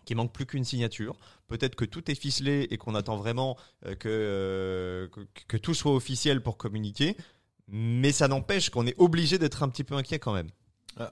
qu'il 0.07 0.17
manque 0.17 0.33
plus 0.33 0.47
qu'une 0.47 0.65
signature, 0.65 1.19
peut-être 1.49 1.75
que 1.75 1.85
tout 1.85 2.11
est 2.11 2.15
ficelé 2.15 2.67
et 2.71 2.79
qu'on 2.79 2.95
attend 2.95 3.17
vraiment 3.19 3.59
euh, 3.85 3.95
que, 3.95 4.09
euh, 4.09 5.09
que, 5.09 5.21
que 5.49 5.57
tout 5.59 5.75
soit 5.75 5.93
officiel 5.95 6.41
pour 6.43 6.57
communiquer, 6.57 7.15
mais 7.69 8.13
ça 8.13 8.29
n'empêche 8.29 8.71
qu'on 8.71 8.87
est 8.87 8.95
obligé 8.99 9.37
d'être 9.39 9.63
un 9.63 9.69
petit 9.69 9.85
peu 9.85 9.95
inquiet 9.97 10.19
quand 10.19 10.33
même. 10.33 10.49
Euh, 11.01 11.07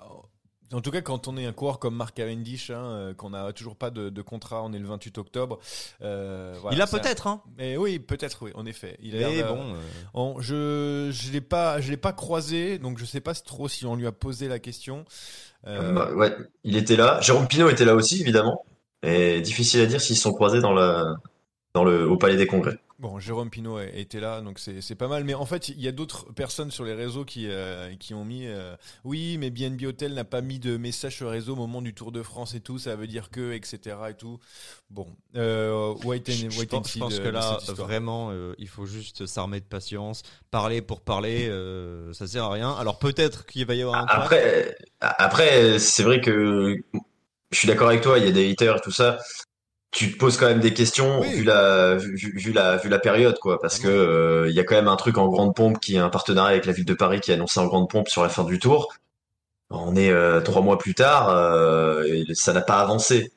En 0.73 0.81
tout 0.81 0.91
cas, 0.91 1.03
quand 1.03 1.29
on 1.29 1.37
est 1.37 1.45
un 1.47 1.53
coureur 1.53 1.79
comme 1.79 1.95
Marc 1.95 2.17
Cavendish, 2.17 2.71
hein, 2.71 3.13
qu'on 3.17 3.31
n'a 3.31 3.53
toujours 3.53 3.77
pas 3.77 3.91
de, 3.91 4.09
de 4.09 4.23
contrat, 4.23 4.63
on 4.65 4.73
est 4.73 4.79
le 4.79 4.87
28 4.89 5.19
octobre. 5.19 5.59
euh, 6.03 6.55
voilà, 6.61 6.77
il 6.77 6.81
a 6.83 6.87
peut-être, 6.87 7.27
hein, 7.27 7.43
Mais 7.59 7.77
oui, 7.77 7.99
peut-être, 7.99 8.43
oui, 8.45 8.51
en 8.55 8.65
effet. 8.67 8.97
Il 9.01 9.23
a 9.23 9.29
mais 9.29 9.43
bon. 9.45 9.75
euh, 9.75 9.81
On- 10.15 10.41
je 10.41 11.11
je 11.13 11.31
l'ai 11.33 11.41
pas, 11.43 11.81
je 11.81 11.91
l'ai 11.91 11.97
pas 11.99 12.13
croisé, 12.13 12.79
donc 12.79 12.99
je 12.99 13.05
sais 13.05 13.21
pas 13.21 13.35
trop 13.35 13.69
si 13.69 13.85
on 13.87 13.95
lui 13.95 14.07
a 14.07 14.13
posé 14.13 14.49
la 14.49 14.59
question. 14.59 15.05
Euh, 15.67 15.93
Bah, 15.93 16.13
ouais, 16.15 16.35
il 16.65 16.77
était 16.77 16.97
là. 16.97 17.21
Jérôme 17.21 17.47
Pinault 17.47 17.69
était 17.69 17.85
là 17.85 17.95
aussi, 17.95 18.21
évidemment. 18.21 18.65
Et 19.05 19.41
difficile 19.41 19.81
à 19.83 19.87
dire 19.87 20.01
s'ils 20.01 20.17
se 20.17 20.23
sont 20.23 20.33
croisés 20.33 20.61
dans 20.61 20.73
la, 20.73 21.15
dans 21.75 21.85
le, 21.85 22.09
au 22.09 22.17
Palais 22.17 22.37
des 22.37 22.47
Congrès. 22.47 22.79
Bon, 23.01 23.19
Jérôme 23.19 23.51
Pinault 23.51 23.81
était 23.81 24.21
là, 24.21 24.41
donc 24.41 24.59
c'est 24.61 24.81
c'est 24.81 24.95
pas 24.95 25.09
mal. 25.09 25.25
Mais 25.25 25.35
en 25.35 25.45
fait, 25.45 25.69
il 25.69 25.81
y 25.81 25.89
a 25.89 25.93
d'autres 25.93 26.33
personnes 26.33 26.71
sur 26.71 26.85
les 26.85 26.95
réseaux 26.95 27.25
qui, 27.25 27.49
euh, 27.49 27.93
qui 27.97 28.15
ont 28.15 28.25
mis 28.25 28.47
euh, 28.47 28.77
Oui, 29.03 29.37
mais 29.37 29.51
BNB 29.51 29.83
Hotel 29.85 30.15
n'a 30.15 30.25
pas 30.25 30.41
mis 30.41 30.61
de 30.61 30.77
message 30.77 31.17
sur 31.17 31.27
le 31.27 31.33
réseau 31.33 31.53
au 31.55 31.57
moment 31.57 31.83
du 31.83 31.93
Tour 31.93 32.13
de 32.13 32.23
France 32.23 32.55
et 32.55 32.61
tout, 32.61 32.79
ça 32.79 32.95
veut 32.95 33.09
dire 33.09 33.31
que, 33.31 33.53
etc. 33.53 33.97
et 34.11 34.15
tout. 34.15 34.39
Bon, 34.91 35.09
euh, 35.37 35.93
wait 36.05 36.23
and, 36.31 36.33
Je, 36.51 36.61
and 36.63 36.67
pense, 36.71 36.87
je 36.87 36.93
see 36.93 36.99
pense 37.01 37.19
de- 37.19 37.23
que 37.25 37.29
là, 37.29 37.59
vraiment, 37.71 38.29
euh, 38.31 38.55
il 38.59 38.69
faut 38.69 38.87
juste 38.87 39.27
s'armer 39.27 39.59
de 39.59 39.67
patience. 39.67 40.23
Parler 40.53 40.81
pour 40.81 41.01
parler, 41.01 41.49
euh, 41.49 42.13
ça 42.13 42.29
sert 42.29 42.45
à 42.45 42.53
rien. 42.53 42.73
Alors 42.73 43.01
peut-être 43.01 43.45
qu'il 43.45 43.67
va 43.67 43.75
y 43.75 43.83
avoir 43.83 44.03
un. 44.03 44.07
Après, 44.09 44.77
après, 45.01 45.81
c'est 45.81 46.05
vrai 46.05 46.21
que 46.21 46.79
je 47.55 47.59
suis 47.61 47.69
d'accord 47.69 47.89
avec 47.89 48.03
toi, 48.03 48.19
il 48.19 48.25
y 48.25 48.29
a 48.29 48.33
des 48.33 48.51
haters 48.51 48.77
et 48.77 48.81
tout 48.81 48.91
ça. 48.91 49.19
Tu 49.93 50.13
te 50.13 50.19
poses 50.19 50.37
quand 50.37 50.47
même 50.47 50.61
des 50.61 50.75
questions 50.75 51.21
Oui. 51.21 51.33
vu 51.35 51.45
la 51.45 51.95
vu, 51.97 52.17
vu- 52.17 52.33
vu 52.37 52.53
la 52.53 52.77
vu 52.79 52.89
la 52.89 52.99
période 52.99 53.39
quoi 53.39 53.61
parce 53.61 53.79
que 53.79 53.87
euh, 53.89 54.49
il 54.51 54.55
y 54.55 54.61
a 54.61 54.65
quand 54.65 54.75
même 54.75 54.89
un 54.89 54.97
truc 54.97 55.19
en 55.19 55.29
grande 55.29 55.55
pompe 55.55 55.79
qui 55.81 55.95
est 55.97 55.99
un 55.99 56.11
partenariat 56.11 56.51
avec 56.53 56.67
la 56.67 56.73
ville 56.73 56.85
de 56.85 56.95
Paris 56.95 57.21
qui 57.21 57.31
a 57.31 57.35
annoncé 57.35 57.61
en 57.61 57.67
grande 57.67 57.89
pompe 57.89 58.09
sur 58.09 58.23
la 58.25 58.29
fin 58.29 58.45
du 58.45 58.59
tour. 58.59 58.93
On 59.71 59.97
est 59.97 60.11
euh, 60.11 60.41
trois 60.41 60.63
mois 60.63 60.79
plus 60.79 60.95
tard, 60.95 61.31
euh, 61.31 62.05
et 62.05 62.35
ça 62.35 62.53
n'a 62.53 62.61
pas 62.61 62.81
avancé. 62.81 63.33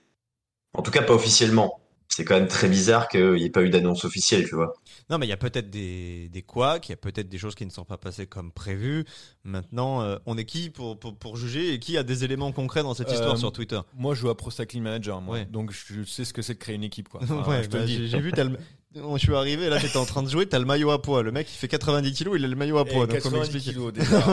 En 0.73 0.81
tout 0.83 0.91
cas 0.91 1.01
pas 1.03 1.13
officiellement. 1.13 1.79
C'est 2.09 2.25
quand 2.25 2.35
même 2.35 2.47
très 2.47 2.67
bizarre 2.69 3.07
qu'il 3.09 3.33
n'y 3.33 3.43
ait 3.45 3.49
pas 3.49 3.61
eu 3.63 3.69
d'annonce 3.69 4.03
officielle, 4.05 4.45
tu 4.47 4.55
vois. 4.55 4.73
Non, 5.09 5.17
mais 5.19 5.25
il 5.27 5.29
y 5.29 5.33
a 5.33 5.37
peut-être 5.37 5.69
des, 5.69 6.29
des 6.29 6.41
couacs, 6.41 6.87
il 6.89 6.91
y 6.91 6.93
a 6.93 6.97
peut-être 6.97 7.29
des 7.29 7.37
choses 7.37 7.53
qui 7.53 7.65
ne 7.65 7.69
sont 7.69 7.83
pas 7.85 7.97
passées 7.97 8.25
comme 8.27 8.51
prévu. 8.51 9.05
Maintenant, 9.43 10.01
euh, 10.01 10.17
on 10.25 10.37
est 10.37 10.45
qui 10.45 10.69
pour, 10.69 10.97
pour, 10.99 11.15
pour 11.15 11.37
juger 11.37 11.73
et 11.73 11.79
qui 11.79 11.97
a 11.97 12.03
des 12.03 12.23
éléments 12.23 12.51
concrets 12.51 12.81
dans 12.81 12.93
cette 12.93 13.11
histoire 13.11 13.33
Euh, 13.35 13.37
sur 13.37 13.51
Twitter? 13.51 13.79
Moi, 13.93 14.15
je 14.15 14.21
joue 14.21 14.29
à 14.29 14.35
Pro 14.37 14.49
Cycling 14.51 14.81
Manager, 14.83 15.21
moi. 15.21 15.35
Ouais. 15.37 15.45
donc 15.45 15.71
je 15.71 16.03
sais 16.03 16.25
ce 16.25 16.33
que 16.33 16.41
c'est 16.41 16.55
de 16.55 16.59
créer 16.59 16.75
une 16.75 16.83
équipe. 16.83 17.07
Quoi. 17.09 17.19
Enfin, 17.29 17.49
Ouais, 17.51 17.63
je 17.63 17.69
te 17.69 17.77
bah, 17.77 17.85
dis. 17.85 18.07
j'ai 18.07 18.19
vu, 18.19 18.31
t'as 18.31 18.45
le- 18.45 18.57
je 18.95 19.17
suis 19.17 19.35
arrivé, 19.35 19.69
là, 19.69 19.79
t'étais 19.79 19.97
en 19.97 20.05
train 20.05 20.23
de 20.23 20.29
jouer, 20.29 20.47
t'as 20.47 20.59
le 20.59 20.65
maillot 20.65 20.89
à 20.91 21.01
poids. 21.01 21.21
Le 21.21 21.31
mec, 21.31 21.47
il 21.53 21.55
fait 21.57 21.67
90 21.67 22.13
kilos, 22.13 22.35
il 22.39 22.43
a 22.43 22.47
le 22.47 22.55
maillot 22.55 22.79
à 22.79 22.81
Et 22.81 22.85
poids. 22.85 23.05
donc 23.05 23.17
faut 23.19 23.29
90 23.29 23.53
m'expliquer. 23.53 23.71
kilos 23.73 23.93
déjà. 23.93 24.23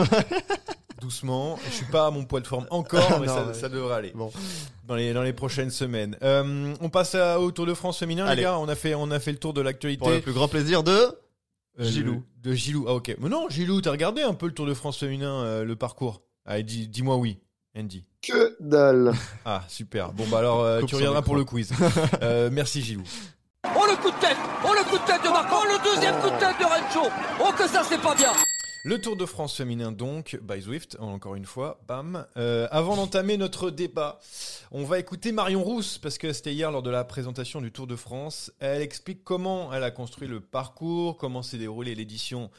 Doucement. 1.05 1.59
Je 1.69 1.71
suis 1.75 1.85
pas 1.85 2.07
à 2.07 2.11
mon 2.11 2.25
poids 2.25 2.39
de 2.41 2.47
forme 2.47 2.65
encore, 2.71 3.07
mais 3.21 3.27
Non, 3.27 3.33
ça, 3.35 3.45
ouais. 3.45 3.53
ça 3.53 3.69
devrait 3.69 3.95
aller. 3.95 4.11
Bon. 4.15 4.31
Dans 4.87 4.95
les, 4.95 5.13
dans 5.13 5.21
les 5.21 5.33
prochaines 5.33 5.69
semaines. 5.69 6.17
Euh, 6.23 6.73
on 6.81 6.89
passe 6.89 7.13
à- 7.15 7.39
au 7.39 7.51
Tour 7.51 7.67
de 7.67 7.73
France 7.75 7.99
féminin, 7.99 8.25
Allez. 8.25 8.37
les 8.37 8.41
gars. 8.43 8.57
On 8.57 8.67
a 8.67 8.73
fait, 8.75 8.95
on 8.95 9.11
a 9.11 9.19
fait 9.19 9.31
le 9.31 9.37
tour 9.37 9.53
de 9.53 9.61
l'actualité. 9.61 9.99
Pour 9.99 10.09
le 10.09 10.21
plus 10.21 10.33
grand 10.33 10.47
plaisir 10.47 10.81
de. 10.83 10.91
Euh, 10.91 11.13
Gilou. 11.83 12.23
De 12.41 12.53
Gilou. 12.53 12.85
Ah, 12.87 12.93
ok. 12.93 13.15
Mais 13.19 13.29
non, 13.29 13.47
Gilou, 13.49 13.81
t'as 13.81 13.91
regardé 13.91 14.23
un 14.23 14.33
peu 14.33 14.47
le 14.47 14.53
Tour 14.53 14.65
de 14.65 14.73
France 14.73 14.97
féminin, 14.97 15.43
euh, 15.43 15.63
le 15.63 15.75
parcours? 15.75 16.21
Allez, 16.45 16.63
dis- 16.63 16.87
dis-moi 16.87 17.17
oui, 17.17 17.37
Andy. 17.77 18.03
Que 18.21 18.55
dalle. 18.59 19.13
Ah, 19.45 19.63
super. 19.67 20.11
Bon, 20.13 20.25
bah 20.31 20.39
alors, 20.39 20.61
euh, 20.63 20.81
tu 20.83 20.95
reviendras 20.95 21.21
pour 21.21 21.35
le 21.35 21.43
quiz. 21.43 21.71
Euh, 22.23 22.49
merci, 22.51 22.81
Gilou. 22.81 23.03
Oh 23.75 23.83
le 23.89 23.95
coup 24.01 24.09
de 24.11 24.19
tête 24.21 24.37
Oh 24.63 24.71
le 24.73 24.83
coup 24.89 24.97
de 24.97 25.05
tête 25.05 25.23
de 25.23 25.29
Marco 25.29 25.55
Oh 25.59 25.65
le 25.65 25.83
deuxième 25.95 26.15
coup 26.21 26.29
de 26.29 26.39
tête 26.39 26.55
de 26.59 26.65
Rencho 26.65 27.09
Oh 27.41 27.51
que 27.57 27.67
ça 27.67 27.81
c'est 27.87 27.99
pas 27.99 28.13
bien 28.15 28.31
Le 28.87 29.01
Tour 29.01 29.15
de 29.15 29.25
France 29.25 29.57
féminin 29.57 29.91
donc, 29.91 30.37
by 30.43 30.61
Zwift, 30.61 30.95
encore 30.99 31.33
une 31.33 31.45
fois, 31.45 31.81
bam. 31.87 32.27
Euh, 32.37 32.67
avant 32.69 32.95
d'entamer 32.95 33.35
notre 33.35 33.71
débat, 33.71 34.19
on 34.71 34.83
va 34.83 34.99
écouter 34.99 35.31
Marion 35.31 35.63
Rousse, 35.63 35.97
parce 35.97 36.19
que 36.19 36.31
c'était 36.33 36.53
hier 36.53 36.69
lors 36.69 36.83
de 36.83 36.91
la 36.91 37.03
présentation 37.03 37.61
du 37.61 37.71
Tour 37.71 37.87
de 37.87 37.95
France. 37.95 38.51
Elle 38.59 38.83
explique 38.83 39.23
comment 39.23 39.73
elle 39.73 39.83
a 39.83 39.89
construit 39.89 40.27
le 40.27 40.39
parcours, 40.39 41.17
comment 41.17 41.41
s'est 41.41 41.57
déroulée 41.57 41.95
l'édition 41.95 42.51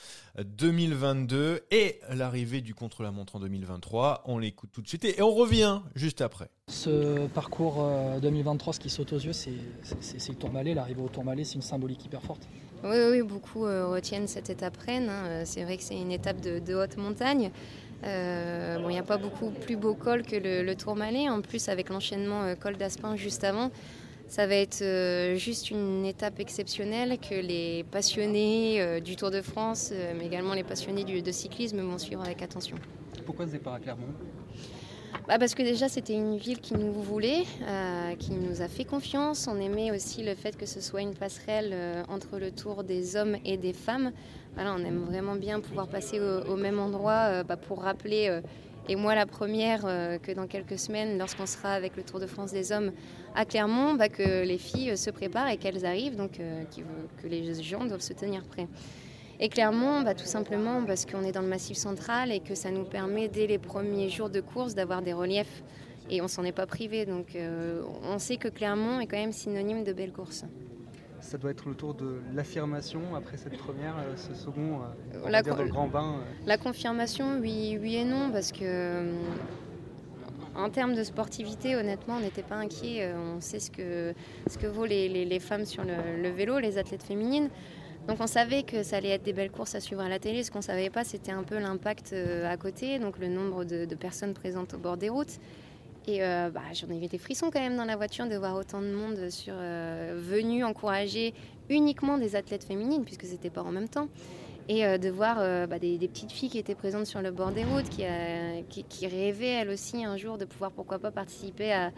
2022 0.45 1.61
et 1.71 2.01
l'arrivée 2.13 2.61
du 2.61 2.75
contre-la-montre 2.75 3.37
en 3.37 3.39
2023. 3.39 4.25
On 4.25 4.39
l'écoute 4.39 4.71
tout 4.73 4.83
de 4.83 4.89
suite 4.89 5.05
et 5.05 5.23
on 5.23 5.33
revient 5.33 5.83
juste 5.95 6.23
après. 6.23 6.51
Ce 6.67 7.29
parcours 7.29 7.77
euh, 7.79 8.19
2023, 8.19 8.73
ce 8.73 8.81
qui 8.81 8.91
saute 8.91 9.13
aux 9.13 9.21
yeux, 9.21 9.33
c'est 9.33 9.53
le 9.53 10.35
Tourmalet. 10.35 10.75
L'arrivée 10.75 11.03
au 11.03 11.09
Tourmalet, 11.09 11.45
c'est 11.45 11.55
une 11.55 11.63
symbolique 11.63 12.05
hyper 12.05 12.23
forte. 12.23 12.49
Oui, 12.85 12.97
oui, 13.11 13.23
beaucoup 13.23 13.67
euh, 13.67 13.89
retiennent 13.89 14.29
cette 14.29 14.51
étape 14.51 14.77
Rennes. 14.77 15.09
hein. 15.09 15.25
Euh, 15.27 15.43
C'est 15.45 15.65
vrai 15.65 15.77
que 15.77 15.83
c'est 15.83 15.97
une 15.99 16.13
étape 16.13 16.41
de, 16.41 16.75
haute 16.75 16.97
montagne. 16.97 17.51
Euh, 18.05 18.79
bon, 18.79 18.91
il 18.91 18.93
n'y 18.93 18.99
a 18.99 19.03
pas 19.03 19.17
beaucoup 19.17 19.51
plus 19.51 19.77
beau 19.77 19.95
col 19.95 20.23
que 20.23 20.37
le, 20.37 20.63
le 20.63 20.75
Tourmalet. 20.75 21.29
En 21.29 21.41
plus, 21.41 21.69
avec 21.69 21.89
l'enchaînement 21.89 22.55
col 22.61 22.77
d'Aspin 22.77 23.17
juste 23.17 23.43
avant, 23.45 23.71
ça 24.29 24.47
va 24.47 24.55
être 24.55 24.85
juste 25.37 25.71
une 25.71 26.05
étape 26.05 26.39
exceptionnelle 26.39 27.19
que 27.19 27.35
les 27.35 27.85
passionnés 27.91 29.01
du 29.01 29.17
Tour 29.17 29.31
de 29.31 29.41
France, 29.41 29.93
mais 30.19 30.27
également 30.27 30.53
les 30.55 30.65
passionnés 30.65 31.05
du- 31.05 31.23
de 31.23 31.33
cyclisme 31.33 31.81
vont 31.81 31.99
suivre 31.99 32.23
avec 32.23 32.43
attention. 32.43 32.77
Pourquoi 33.25 33.47
ce 33.47 33.53
départ 33.53 33.75
à 33.75 33.81
Clermont? 33.81 34.09
Bah 35.29 35.39
parce 35.41 35.57
que 35.57 35.63
déjà 35.63 35.89
c'était 35.89 36.13
une 36.15 36.37
ville 36.37 36.61
qui 36.61 36.75
nous 36.75 36.93
voulait, 36.93 37.43
euh, 37.63 38.15
qui 38.15 38.31
nous 38.33 38.63
a 38.63 38.69
fait 38.69 38.85
confiance. 38.85 39.49
On 39.51 39.59
aimait 39.59 39.91
aussi 39.91 40.23
le 40.23 40.37
fait 40.37 40.57
que 40.57 40.67
ce 40.67 40.81
soit 40.81 41.01
une 41.03 41.15
passerelle 41.15 41.71
euh, 41.73 42.05
entre 42.09 42.39
le 42.39 42.53
tour 42.53 42.85
des 42.85 43.17
hommes 43.17 43.37
et 43.45 43.57
des 43.57 43.73
femmes. 43.73 44.13
Voilà, 44.55 44.73
on 44.75 44.85
aime 44.85 45.05
vraiment 45.05 45.35
bien 45.35 45.59
pouvoir 45.59 45.89
passer 45.89 46.21
au, 46.21 46.55
même 46.55 46.79
endroit 46.79 47.27
euh, 47.29 47.43
bah, 47.43 47.57
pour 47.57 47.83
rappeler, 47.83 48.41
et 48.89 48.95
moi 48.95 49.17
la 49.17 49.27
première, 49.27 49.83
que 50.23 50.33
dans 50.33 50.47
quelques 50.47 50.79
semaines, 50.79 51.19
lorsqu'on 51.19 51.47
sera 51.47 51.73
avec 51.73 51.97
le 51.97 52.05
Tour 52.05 52.21
de 52.21 52.27
France 52.27 52.53
des 52.53 52.71
hommes 52.71 52.93
à 53.35 53.45
Clermont, 53.45 53.95
bah, 53.95 54.09
que 54.09 54.45
les 54.45 54.59
filles 54.59 54.97
se 54.97 55.11
préparent 55.11 55.49
et 55.49 55.57
qu'elles 55.57 55.85
arrivent, 55.85 56.17
donc 56.17 56.39
veut- 56.39 57.09
que 57.21 57.27
les 57.27 57.61
gens 57.63 57.85
doivent 57.85 58.01
se 58.01 58.13
tenir 58.13 58.45
prêts. 58.45 58.69
Et 59.39 59.49
Clermont, 59.49 60.03
bah, 60.03 60.15
tout 60.15 60.25
simplement 60.25 60.83
parce 60.85 61.05
qu'on 61.05 61.23
est 61.23 61.33
dans 61.33 61.43
le 61.43 61.49
massif 61.49 61.77
central 61.77 62.33
et 62.33 62.41
que 62.41 62.55
ça 62.55 62.71
nous 62.71 62.85
permet 62.85 63.29
dès 63.29 63.47
les 63.47 63.59
premiers 63.59 64.09
jours 64.09 64.31
de 64.31 64.41
course 64.41 64.75
d'avoir 64.75 65.03
des 65.03 65.13
reliefs. 65.13 65.63
Et 66.09 66.23
on 66.23 66.29
s'en 66.29 66.45
est 66.45 66.53
pas 66.53 66.67
privé, 66.67 67.05
donc 67.05 67.35
euh, 67.35 67.83
on 68.05 68.19
sait 68.19 68.37
que 68.37 68.49
Clermont 68.49 69.01
est 69.01 69.07
quand 69.07 69.17
même 69.19 69.33
synonyme 69.33 69.83
de 69.85 69.93
belles 69.93 70.13
courses. 70.13 70.45
Ça 71.21 71.37
doit 71.37 71.51
être 71.51 71.69
le 71.69 71.75
tour 71.75 71.95
de 71.95 72.21
l'affirmation 72.35 73.01
après 73.17 73.37
cette 73.37 73.59
première, 73.59 73.97
euh, 73.99 74.17
ce 74.17 74.33
second, 74.35 74.81
euh, 75.15 75.29
La 75.29 75.43
dire 75.43 75.57
grand 75.67 75.89
bain. 75.89 76.21
euh. 76.21 76.47
La 76.47 76.57
confirmation, 76.59 77.39
oui, 77.41 77.77
oui 77.81 77.97
et 77.97 78.05
non, 78.05 78.31
parce 78.31 78.53
que 78.53 79.11
en 80.55 80.71
termes 80.71 80.95
de 80.95 81.03
sportivité, 81.03 81.75
honnêtement, 81.77 82.15
on 82.17 82.21
n'était 82.21 82.43
pas 82.43 82.55
inquiet. 82.55 83.13
On 83.15 83.41
sait 83.41 83.59
ce 83.59 83.71
que, 83.71 84.15
ce 84.49 84.57
que 84.57 84.67
vaut 84.67 84.87
les, 84.87 85.09
les- 85.09 85.25
les 85.27 85.41
femmes 85.41 85.67
sur 85.67 85.83
le, 85.85 86.23
le 86.23 86.29
vélo, 86.31 86.59
les 86.59 86.79
athlètes 86.79 87.03
féminines. 87.03 87.51
Donc 88.09 88.19
on 88.21 88.29
savait 88.29 88.63
que 88.63 88.85
ça 88.85 88.99
allait 88.99 89.09
être 89.11 89.25
des 89.25 89.33
belles 89.33 89.51
courses 89.51 89.75
à 89.75 89.81
suivre 89.81 90.01
à 90.01 90.09
la 90.09 90.21
télé. 90.21 90.45
Ce 90.45 90.53
qu'on 90.53 90.59
ne 90.59 90.65
savait 90.65 90.91
pas, 90.91 91.03
c'était 91.03 91.33
un 91.33 91.43
peu 91.43 91.59
l'impact 91.59 92.13
euh, 92.13 92.49
à 92.49 92.57
côté, 92.57 93.01
donc 93.01 93.19
le 93.19 93.27
nombre 93.27 93.65
de, 93.65 93.85
personnes 93.97 94.33
présentes 94.33 94.75
au 94.75 94.79
bord 94.79 94.97
des 94.97 95.09
routes. 95.09 95.41
Et 96.07 96.23
euh, 96.23 96.51
bah, 96.51 96.61
j'en 96.73 96.89
ai 96.89 97.05
eu 97.05 97.09
des 97.09 97.19
frissons 97.19 97.51
quand 97.51 97.59
même 97.59 97.77
dans 97.77 97.85
la 97.85 97.97
voiture 97.97 98.29
de 98.29 98.37
voir 98.37 98.55
autant 98.55 98.81
de 98.81 98.93
monde 98.93 99.29
sur, 99.31 99.55
euh, 99.57 100.15
venu 100.17 100.63
encourager 100.63 101.35
uniquement 101.69 102.17
des 102.17 102.37
athlètes 102.37 102.63
féminines, 102.63 103.05
puisque 103.05 103.25
c'était 103.25 103.51
pas 103.51 103.63
en 103.63 103.73
même 103.73 103.89
temps. 103.89 104.09
Et 104.69 104.83
de 104.99 105.11
voir 105.11 105.37
bah, 105.69 105.79
des, 105.79 105.97
petites 106.09 106.33
filles 106.33 106.49
qui 106.49 106.59
étaient 106.59 106.75
présentes 106.75 107.07
sur 107.07 107.23
le 107.23 107.31
bord 107.31 107.53
des 107.53 107.63
routes, 107.63 107.89
qui 107.89 109.07
rêvaient 109.07 109.47
elles 109.47 109.71
aussi 109.71 110.05
un 110.05 110.17
jour 110.17 110.39
de 110.39 110.45
pouvoir, 110.45 110.73
pourquoi 110.73 110.99
pas, 110.99 111.13
participer 111.13 111.73
à, 111.73 111.93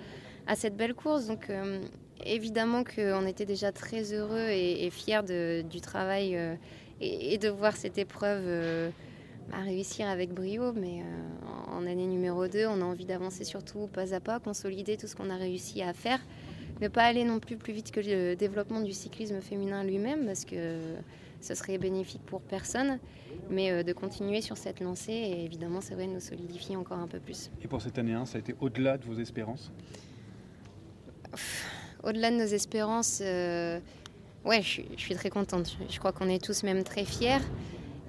à 0.48 0.56
cette 0.56 0.76
belle 0.76 0.94
course. 0.94 1.26
Donc 1.26 1.50
euh, 1.50 1.80
évidemment 2.24 2.82
qu'on 2.82 3.26
était 3.26 3.44
déjà 3.44 3.70
très 3.70 4.12
heureux 4.12 4.48
et, 4.48 4.87
et 4.87 4.90
fiers 4.90 5.62
du 5.62 5.80
travail 5.80 6.37
euh, 6.37 6.56
et, 7.00 7.38
de 7.38 7.48
voir 7.48 7.76
cette 7.76 7.98
épreuve 7.98 8.42
euh, 8.44 8.90
réussir 9.52 10.08
avec 10.08 10.32
brio. 10.32 10.72
Mais 10.72 11.02
en 11.68 11.87
année 11.87 12.06
numéro 12.06 12.48
2, 12.48 12.66
on 12.66 12.80
a 12.80 12.84
envie 12.84 13.04
d'avancer 13.04 13.44
surtout 13.44 13.87
pas 13.87 14.14
à 14.14 14.20
pas, 14.20 14.40
consolider 14.40 14.96
tout 14.96 15.06
ce 15.06 15.14
qu'on 15.14 15.30
a 15.30 15.37
réussi 15.37 15.82
à 15.82 15.92
faire. 15.92 16.18
Ne 16.80 16.88
pas 16.88 17.04
aller 17.04 17.24
non 17.24 17.40
plus 17.40 17.56
plus 17.56 17.72
vite 17.72 17.90
que 17.90 18.00
le 18.00 18.34
développement 18.34 18.80
du 18.80 18.92
cyclisme 18.92 19.40
féminin 19.40 19.84
lui-même, 19.84 20.26
parce 20.26 20.44
que 20.44 20.78
ce 21.40 21.54
serait 21.54 21.76
bénéfique 21.78 22.22
pour 22.24 22.40
personne, 22.40 22.98
mais 23.50 23.82
de 23.82 23.92
continuer 23.92 24.40
sur 24.42 24.56
cette 24.56 24.80
lancée 24.80 25.12
et 25.12 25.44
évidemment, 25.44 25.80
c'est 25.80 25.94
vrai, 25.94 26.06
nous 26.06 26.20
solidifier 26.20 26.76
encore 26.76 26.98
un 26.98 27.08
peu 27.08 27.18
plus. 27.18 27.50
Et 27.62 27.68
pour 27.68 27.82
cette 27.82 27.98
année 27.98 28.12
1, 28.12 28.26
ça 28.26 28.37
a 28.37 28.40
été 28.40 28.54
au-delà 28.61 28.96
de 28.96 29.04
vos 29.06 29.14
espérances? 29.14 29.72
Au-delà 32.04 32.30
de 32.30 32.36
nos 32.36 32.46
espérances, 32.46 33.20
euh, 33.22 33.80
ouais, 34.44 34.62
je, 34.62 34.82
suis- 34.96 35.14
très 35.14 35.30
contente. 35.30 35.76
Je, 35.88 35.98
crois 35.98 36.12
qu'on 36.12 36.28
est 36.28 36.42
tous 36.42 36.62
même 36.62 36.84
très 36.84 37.04
fiers. 37.04 37.40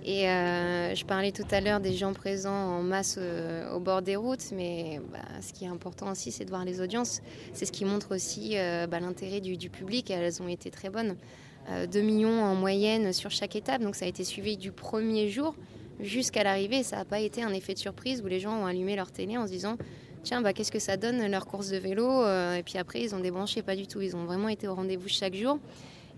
Et 0.06 0.30
euh, 0.30 0.96
je 0.96 1.06
parlais 1.06 1.32
tout 1.32 1.46
à 1.52 1.60
l'heure 1.60 1.82
des 1.82 1.94
gens 1.94 2.14
présents 2.14 2.52
en 2.52 2.82
masse 2.82 3.18
euh, 3.18 3.74
au 3.74 3.80
bord 3.80 4.02
des 4.02 4.16
routes, 4.16 4.52
mais 4.54 5.02
bah, 5.12 5.20
ce 5.42 5.52
qui 5.52 5.66
est 5.66 5.68
important 5.68 6.12
aussi, 6.12 6.32
c'est 6.32 6.46
de 6.46 6.50
voir 6.50 6.64
les 6.64 6.80
audiences. 6.80 7.22
C'est 7.54 7.66
ce 7.66 7.72
qui 7.72 7.84
montre 7.84 8.16
aussi 8.16 8.56
bah, 8.90 9.00
l'intérêt 9.00 9.42
du, 9.42 9.58
du 9.58 9.70
public. 9.70 10.10
Elles 10.10 10.42
ont 10.42 10.48
été 10.48 10.72
très 10.72 10.90
bonnes. 10.90 11.16
Euh, 11.72 11.86
2 11.86 12.02
millions 12.02 12.44
en 12.44 12.56
moyenne 12.56 13.14
sur 13.14 13.30
chaque 13.30 13.56
étape, 13.56 13.82
donc 13.82 13.96
ça 13.96 14.06
a 14.06 14.08
été 14.08 14.24
suivi 14.24 14.58
du 14.58 14.72
premier 14.72 15.30
jour 15.30 15.56
jusqu'à 16.00 16.44
l'arrivée. 16.44 16.84
Ça 16.84 16.98
n'a 16.98 17.06
pas 17.06 17.20
été 17.20 17.44
un 17.44 17.54
effet 17.54 17.74
de 17.74 17.80
surprise 17.80 18.22
où 18.24 18.28
les 18.28 18.40
gens 18.40 18.54
ont 18.62 18.66
allumé 18.66 18.96
leur 18.96 19.12
télé 19.12 19.38
en 19.38 19.46
se 19.46 19.52
disant 19.52 19.78
tiens, 20.24 20.42
bah, 20.42 20.54
qu'est-ce 20.54 20.72
que 20.72 20.80
ça 20.80 20.98
donne 20.98 21.26
leur 21.30 21.46
course 21.46 21.70
de 21.70 21.78
vélo 21.78 22.24
Euh, 22.24 22.56
Et 22.56 22.64
puis 22.64 22.78
après, 22.78 23.02
ils 23.02 23.16
ont 23.16 23.20
débranché, 23.20 23.62
pas 23.62 23.76
du 23.76 23.88
tout. 23.88 24.02
Ils 24.02 24.16
ont 24.16 24.26
vraiment 24.26 24.50
été 24.50 24.68
au 24.68 24.76
rendez-vous 24.76 25.08
chaque 25.08 25.36
jour. 25.36 25.60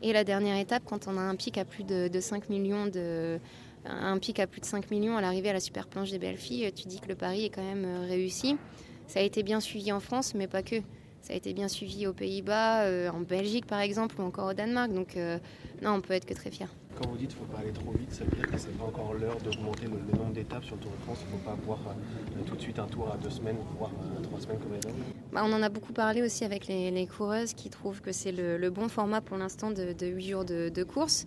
Et 0.02 0.14
la 0.14 0.24
dernière 0.24 0.58
étape, 0.58 0.84
quand 0.86 1.08
on 1.08 1.18
a 1.18 1.22
un 1.22 1.36
pic 1.36 1.58
à 1.58 1.66
plus 1.66 1.84
de, 1.84 2.08
de 2.08 2.20
5 2.20 2.50
millions 2.50 2.90
un 3.86 4.18
pic 4.20 4.40
à 4.40 4.48
plus 4.48 4.62
de 4.62 4.66
5 4.66 4.92
millions 4.92 5.18
à 5.18 5.22
l'arrivée 5.22 5.50
à 5.50 5.54
la 5.54 5.60
super 5.60 5.88
planche 5.88 6.12
des 6.12 6.20
belles 6.20 6.38
filles, 6.38 6.72
tu 6.74 6.88
dis 6.88 7.00
que 7.00 7.08
le 7.08 7.16
pari 7.16 7.46
est 7.46 7.50
quand 7.50 7.64
même 7.64 7.86
euh, 7.86 8.06
réussi. 8.08 8.58
Ça 9.08 9.20
a 9.20 9.24
été 9.24 9.44
bien 9.44 9.60
suivi 9.60 9.92
en 9.92 10.00
France, 10.00 10.34
mais 10.36 10.48
pas 10.48 10.64
que. 10.64 10.78
Ça 11.22 11.34
a 11.34 11.36
été 11.36 11.54
bien 11.54 11.68
suivi 11.68 12.08
aux 12.08 12.14
Pays-Bas, 12.14 12.84
euh, 12.84 13.10
en 13.10 13.22
Belgique 13.22 13.66
par 13.66 13.80
exemple, 13.80 14.20
ou 14.20 14.24
encore 14.24 14.50
au 14.50 14.54
Danemark. 14.54 14.92
Donc 14.92 15.18
euh, 15.18 15.38
non, 15.82 15.92
on 15.94 16.02
peut 16.02 16.14
être 16.14 16.26
que 16.26 16.34
très 16.34 16.52
fier. 16.52 16.68
Quand 17.02 17.10
vous 17.10 17.18
dites 17.18 17.30
qu'il 17.30 17.42
ne 17.42 17.46
faut 17.48 17.52
pas 17.54 17.60
aller 17.60 17.72
trop 17.72 17.92
vite, 17.94 18.14
ça 18.14 18.24
veut 18.26 18.36
dire 18.36 18.48
que 18.48 18.58
c'est 18.58 18.78
pas 18.78 18.84
encore 18.84 19.14
l'heure 19.14 19.38
d'augmenter 19.38 19.86
le, 19.86 20.18
nombre 20.18 20.34
d'étapes 20.34 20.64
sur 20.64 20.76
le 20.76 20.82
Tour 20.82 20.92
de 20.92 21.04
France. 21.04 21.20
Il 21.22 21.34
ne 21.34 21.40
faut 21.40 21.46
pas 21.46 21.54
avoir 21.54 21.80
euh, 21.88 22.44
tout 22.46 22.56
de 22.56 22.62
suite 22.62 22.78
un 22.78 22.86
tour 22.86 23.12
à 23.12 23.18
deux 23.18 23.30
semaines, 23.30 23.58
voire 23.78 23.90
à 23.90 24.22
trois 24.22 24.40
semaines 24.40 24.60
comme 24.60 24.74
les. 24.74 24.80
Bah, 25.32 25.42
on 25.44 25.52
en 25.52 25.64
a 25.64 25.70
beaucoup 25.70 25.94
parlé 25.94 26.22
aussi 26.22 26.44
avec 26.44 26.68
les, 26.68 27.08
coureuses 27.08 27.54
qui 27.54 27.70
trouvent 27.72 28.02
que 28.02 28.12
c'est 28.12 28.32
le, 28.32 28.70
bon 28.70 28.88
format 28.88 29.22
pour 29.22 29.38
l'instant 29.38 29.72
de, 29.72 29.96
8 30.00 30.30
jours 30.30 30.46
de 30.46 30.84
course. 30.84 31.26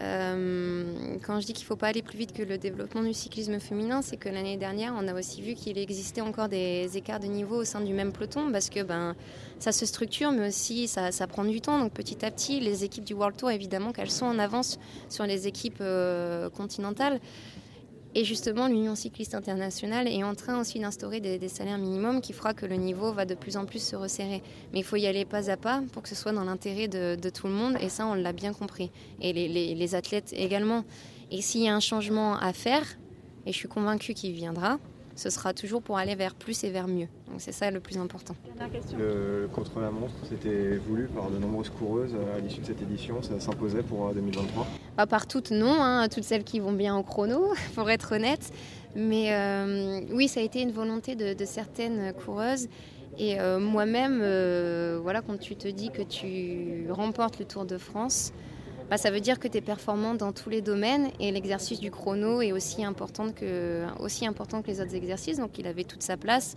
Euh, 0.00 1.16
quand 1.26 1.40
je 1.40 1.46
dis 1.46 1.52
qu'il 1.52 1.64
ne 1.64 1.68
faut 1.68 1.76
pas 1.76 1.88
aller 1.88 2.02
plus 2.02 2.18
vite 2.18 2.32
que 2.32 2.42
le 2.42 2.56
développement 2.58 3.02
du 3.02 3.12
cyclisme 3.12 3.58
féminin, 3.58 4.00
c'est 4.02 4.16
que 4.16 4.28
l'année 4.28 4.56
dernière, 4.56 4.94
on 4.96 5.08
a 5.08 5.14
aussi 5.14 5.42
vu 5.42 5.54
qu'il 5.54 5.76
existait 5.78 6.20
encore 6.20 6.48
des 6.48 6.96
écarts 6.96 7.20
de 7.20 7.26
niveau 7.26 7.56
au 7.56 7.64
sein 7.64 7.80
du 7.80 7.92
même 7.92 8.12
peloton 8.12 8.52
parce 8.52 8.70
que 8.70 8.82
ben, 8.82 9.16
ça 9.58 9.72
se 9.72 9.86
structure, 9.86 10.30
mais 10.30 10.48
aussi 10.48 10.86
ça, 10.86 11.10
prend 11.26 11.44
du 11.44 11.60
temps. 11.60 11.78
Donc 11.78 11.92
petit 11.92 12.24
à 12.24 12.30
petit, 12.30 12.60
les 12.60 12.84
équipes 12.84 13.04
du 13.04 13.14
World 13.14 13.36
Tour, 13.36 13.50
évidemment 13.50 13.92
qu'elles 13.92 14.10
sont 14.10 14.26
en 14.26 14.38
avance 14.38 14.78
sur 15.08 15.24
les 15.24 15.48
équipes 15.48 15.80
euh, 15.80 16.48
continentales. 16.50 17.20
Et 18.18 18.24
justement, 18.24 18.66
l'Union 18.66 18.96
cycliste 18.96 19.36
internationale 19.36 20.08
est 20.08 20.24
en 20.24 20.34
train 20.34 20.60
aussi 20.60 20.80
d'instaurer 20.80 21.20
des, 21.20 21.46
salaires 21.46 21.78
minimums 21.78 22.20
qui 22.20 22.32
fera 22.32 22.52
que 22.52 22.66
le 22.66 22.74
niveau 22.74 23.12
va 23.12 23.24
de 23.24 23.36
plus 23.36 23.56
en 23.56 23.64
plus 23.64 23.80
se 23.80 23.94
resserrer. 23.94 24.42
Mais 24.72 24.80
il 24.80 24.84
faut 24.84 24.96
y 24.96 25.06
aller 25.06 25.24
pas 25.24 25.52
à 25.52 25.56
pas 25.56 25.84
pour 25.92 26.02
que 26.02 26.08
ce 26.08 26.16
soit 26.16 26.32
dans 26.32 26.42
l'intérêt 26.42 26.88
de, 26.88 27.30
tout 27.30 27.46
le 27.46 27.52
monde. 27.52 27.76
Et 27.80 27.88
ça, 27.88 28.08
on 28.08 28.14
l'a 28.14 28.32
bien 28.32 28.52
compris. 28.52 28.90
Et 29.20 29.32
les, 29.32 29.46
les, 29.46 29.76
les 29.76 29.94
athlètes 29.94 30.34
également. 30.36 30.84
Et 31.30 31.42
s'il 31.42 31.62
y 31.62 31.68
a 31.68 31.76
un 31.76 31.78
changement 31.78 32.36
à 32.36 32.52
faire, 32.52 32.82
et 33.46 33.52
je 33.52 33.56
suis 33.56 33.68
convaincue 33.68 34.14
qu'il 34.14 34.32
viendra, 34.32 34.80
ce 35.18 35.30
sera 35.30 35.52
toujours 35.52 35.82
pour 35.82 35.98
aller 35.98 36.14
vers 36.14 36.34
plus 36.36 36.62
et 36.62 36.70
vers 36.70 36.86
mieux. 36.86 37.08
Donc 37.28 37.38
c'est 37.38 37.52
ça 37.52 37.72
le 37.72 37.80
plus 37.80 37.98
important. 37.98 38.36
Le 38.96 39.48
contre-la-montre, 39.52 40.14
c'était 40.28 40.76
voulu 40.76 41.08
par 41.08 41.28
de 41.28 41.38
nombreuses 41.38 41.70
coureuses 41.70 42.14
à 42.36 42.38
l'issue 42.38 42.60
de 42.60 42.66
cette 42.66 42.80
édition, 42.82 43.20
ça 43.20 43.40
s'imposait 43.40 43.82
pour 43.82 44.14
2023 44.14 44.66
Pas 44.96 45.06
par 45.06 45.26
toutes, 45.26 45.50
non, 45.50 45.82
hein, 45.82 46.08
toutes 46.08 46.22
celles 46.22 46.44
qui 46.44 46.60
vont 46.60 46.72
bien 46.72 46.96
au 46.96 47.02
chrono, 47.02 47.52
pour 47.74 47.90
être 47.90 48.14
honnête. 48.14 48.52
Mais 48.94 49.34
euh, 49.34 50.00
oui, 50.12 50.28
ça 50.28 50.38
a 50.38 50.42
été 50.44 50.62
une 50.62 50.72
volonté 50.72 51.16
de, 51.16 51.34
de 51.34 51.44
certaines 51.44 52.12
coureuses. 52.12 52.68
Et 53.18 53.40
euh, 53.40 53.58
moi-même, 53.58 54.20
euh, 54.22 55.00
voilà, 55.02 55.20
quand 55.20 55.38
tu 55.38 55.56
te 55.56 55.66
dis 55.66 55.90
que 55.90 56.02
tu 56.02 56.86
remportes 56.90 57.40
le 57.40 57.44
Tour 57.44 57.64
de 57.64 57.76
France, 57.76 58.32
bah, 58.90 58.96
ça 58.96 59.10
veut 59.10 59.20
dire 59.20 59.38
que 59.38 59.48
tu 59.48 59.58
es 59.58 59.60
performant 59.60 60.14
dans 60.14 60.32
tous 60.32 60.48
les 60.48 60.62
domaines 60.62 61.10
et 61.20 61.30
l'exercice 61.30 61.78
du 61.78 61.90
chrono 61.90 62.40
est 62.40 62.52
aussi 62.52 62.82
important, 62.84 63.30
que, 63.32 63.84
aussi 64.00 64.26
important 64.26 64.62
que 64.62 64.68
les 64.68 64.80
autres 64.80 64.94
exercices. 64.94 65.36
Donc 65.36 65.58
il 65.58 65.66
avait 65.66 65.84
toute 65.84 66.02
sa 66.02 66.16
place. 66.16 66.54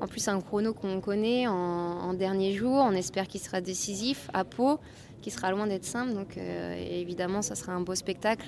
En 0.00 0.06
plus, 0.06 0.26
un 0.28 0.40
chrono 0.40 0.74
qu'on 0.74 1.00
connaît 1.00 1.48
en, 1.48 2.14
dernier 2.14 2.54
jour, 2.54 2.74
on 2.74 2.92
espère 2.92 3.26
qu'il 3.26 3.40
sera 3.40 3.60
décisif 3.60 4.30
à 4.32 4.44
Pau, 4.44 4.78
qui 5.22 5.30
sera 5.30 5.50
loin 5.50 5.66
d'être 5.66 5.84
simple. 5.84 6.14
Donc 6.14 6.36
euh, 6.36 6.74
évidemment, 6.88 7.42
ça 7.42 7.56
sera 7.56 7.72
un 7.72 7.80
beau 7.80 7.96
spectacle. 7.96 8.46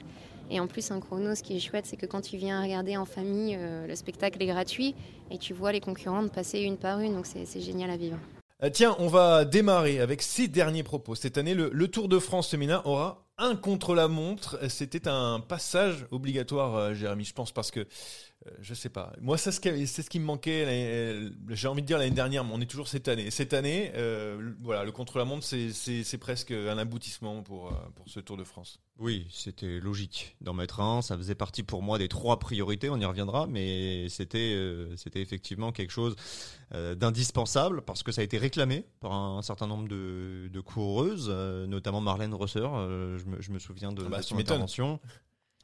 Et 0.51 0.61
en 0.61 0.69
plus, 0.69 0.91
un 0.93 1.01
chrono, 1.01 1.35
ce 1.35 1.43
qui 1.43 1.57
est 1.57 1.61
chouette, 1.61 1.87
c'est 1.87 1.97
que 1.97 2.07
quand 2.07 2.21
tu 2.21 2.37
viens 2.37 2.63
regarder 2.63 2.97
en 2.97 3.05
famille, 3.05 3.57
euh, 3.59 3.87
le 3.87 3.97
spectacle 3.97 4.41
est 4.43 4.47
gratuit 4.47 4.95
et 5.31 5.39
tu 5.39 5.55
vois 5.55 5.73
les 5.73 5.81
concurrentes 5.81 6.31
passer 6.33 6.61
une 6.61 6.77
par 6.77 7.01
une. 7.01 7.15
Donc 7.15 7.27
c'est 7.27 7.61
génial 7.61 7.91
à 7.91 7.97
vivre. 7.97 8.19
Euh, 8.63 8.71
tiens, 8.73 8.95
on 9.01 9.09
va 9.09 9.45
démarrer 9.45 9.99
avec 9.99 10.23
ces 10.23 10.47
derniers 10.47 10.85
propos. 10.85 11.17
Cette 11.17 11.39
année, 11.39 11.55
le, 11.55 11.71
le 11.73 11.89
Tour 11.89 12.09
de 12.09 12.19
France 12.21 12.49
féminin 12.49 12.83
aura 12.85 13.24
un 13.39 13.57
contre-la-montre. 13.57 14.59
C'était 14.69 15.09
un 15.09 15.41
passage 15.41 16.07
obligatoire, 16.11 16.75
euh, 16.77 16.95
Jérémy, 16.95 17.25
je 17.25 17.35
pense, 17.35 17.53
parce 17.53 17.71
que 17.71 17.87
je 18.61 18.75
sais 18.75 18.89
pas. 18.89 19.13
Moi, 19.21 19.39
c'est 19.39 19.53
ce, 19.53 19.61
qui, 19.61 19.87
c'est 19.87 20.03
ce 20.03 20.11
qui 20.11 20.19
me 20.21 20.25
manquait. 20.25 20.65
euh, 20.67 21.31
J'ai 21.51 21.69
envie 21.69 21.83
de 21.83 21.87
dire 21.87 21.99
l'année 21.99 22.15
dernière, 22.15 22.45
mais 22.45 22.53
on 22.55 22.61
est 22.61 22.67
toujours 22.71 22.89
cette 22.89 23.09
année. 23.09 23.31
Cette 23.31 23.53
année, 23.55 23.93
euh, 23.95 24.53
voilà, 24.63 24.85
le 24.85 24.93
contre-la-montre, 24.93 25.45
c'est 25.45 26.19
presque 26.19 26.51
un 26.51 26.79
aboutissement 26.79 27.43
pour, 27.43 27.69
euh, 27.69 27.75
pour 27.95 28.09
ce 28.09 28.21
Tour 28.21 28.37
de 28.37 28.45
France. 28.45 28.81
Oui, 28.99 29.27
c'était 29.31 29.81
logique 29.81 30.37
d'en 30.41 30.55
mettre 30.55 30.81
un. 30.81 31.03
Ça 31.03 31.17
faisait 31.17 31.35
partie 31.35 31.63
pour 31.65 31.83
moi 31.83 31.99
des 31.99 32.07
trois 32.09 32.39
priorités. 32.39 32.89
On 32.91 32.99
y 33.01 33.05
reviendra, 33.05 33.47
mais 33.49 34.09
c'était 34.09 34.53
euh, 34.55 34.95
c'était 34.97 35.21
effectivement 35.21 35.73
quelque 35.73 35.91
chose 35.91 36.15
euh, 36.75 36.95
d'indispensable 36.95 37.83
parce 37.83 38.05
que 38.05 38.13
ça 38.13 38.21
a 38.21 38.25
été 38.25 38.39
réclamé 38.39 38.85
par 39.01 39.13
un, 39.13 39.43
certain 39.43 39.67
nombre 39.67 39.89
de, 39.89 40.49
de 40.53 40.61
coureuses, 40.61 41.27
euh, 41.29 41.67
notamment 41.67 42.01
Marlène 42.01 42.35
Rosser. 42.35 42.61
Euh, 42.61 43.19
je, 43.19 43.25
me, 43.25 43.43
je 43.43 43.51
me 43.51 43.59
souviens 43.59 43.91
de, 43.91 44.05
Ah 44.07 44.09
bah, 44.11 44.19
de 44.19 44.23
son 44.23 44.39
intervention. 44.39 45.01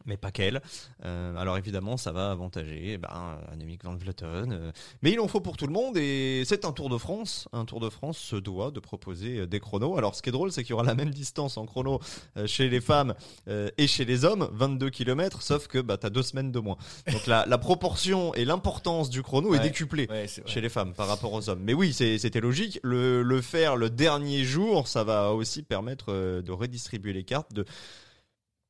Mais 0.07 0.17
pas 0.17 0.31
qu'elle. 0.31 0.63
Euh, 1.05 1.37
alors 1.37 1.59
évidemment, 1.59 1.97
ça 1.97 2.13
va 2.13 2.31
avantager 2.31 2.93
eh 2.93 2.99
ben, 2.99 3.39
Annemiek 3.53 3.85
van 3.85 3.95
Vleuten. 3.97 4.53
euh, 4.53 4.73
mais 5.03 5.13
il 5.13 5.21
en 5.21 5.29
faut 5.29 5.41
pour 5.41 5.57
tout 5.57 5.67
le 5.67 5.73
monde 5.73 5.97
et 5.99 6.43
c'est 6.47 6.65
un 6.65 6.73
Tour 6.73 6.89
de 6.89 6.97
France. 6.99 7.49
Un 7.53 7.65
Tour 7.65 7.81
de 7.81 7.91
France 7.91 8.17
se 8.19 8.37
doit 8.37 8.71
de 8.71 8.81
proposer 8.81 9.41
euh, 9.41 9.47
des 9.47 9.61
chronos. 9.61 9.97
Alors 9.99 10.15
ce 10.15 10.23
qui 10.23 10.31
est 10.31 10.33
drôle, 10.33 10.53
c'est 10.53 10.63
qu'il 10.63 10.71
y 10.71 10.73
aura 10.73 10.85
la 10.85 10.95
même 10.95 11.11
distance 11.11 11.57
en 11.59 11.67
chrono 11.67 12.01
chez 12.47 12.69
les 12.69 12.81
femmes 12.81 13.15
et 13.49 13.87
chez 13.87 14.05
les 14.05 14.25
hommes, 14.25 14.49
22 14.53 14.91
km, 14.91 15.43
sauf 15.43 15.67
que 15.67 15.79
bah, 15.79 15.97
tu 15.99 16.07
as 16.07 16.11
deux 16.11 16.23
semaines 16.23 16.53
de 16.53 16.59
moins. 16.59 16.77
Donc 17.13 17.27
la, 17.27 17.45
la 17.47 17.59
proportion 17.59 18.35
et 18.35 18.45
l'importance 18.45 19.11
du 19.11 19.23
chrono 19.23 19.55
est 19.55 19.61
décuplée 19.61 20.07
ouais, 20.11 20.27
chez 20.47 20.61
les 20.61 20.69
femmes 20.69 20.95
par 20.95 21.09
rapport 21.09 21.33
aux 21.33 21.49
hommes. 21.49 21.63
Mais 21.63 21.75
oui, 21.75 21.93
c'était 21.93 22.41
logique. 22.41 22.79
Le, 22.83 23.23
le 23.23 23.41
faire 23.43 23.77
le 23.77 23.91
dernier 23.91 24.45
jour, 24.45 24.89
ça 24.89 25.05
va 25.05 25.33
aussi 25.33 25.63
permettre 25.63 26.41
de 26.41 26.53
redistribuer 26.53 27.13
les 27.13 27.25
cartes, 27.25 27.53
de 27.53 27.65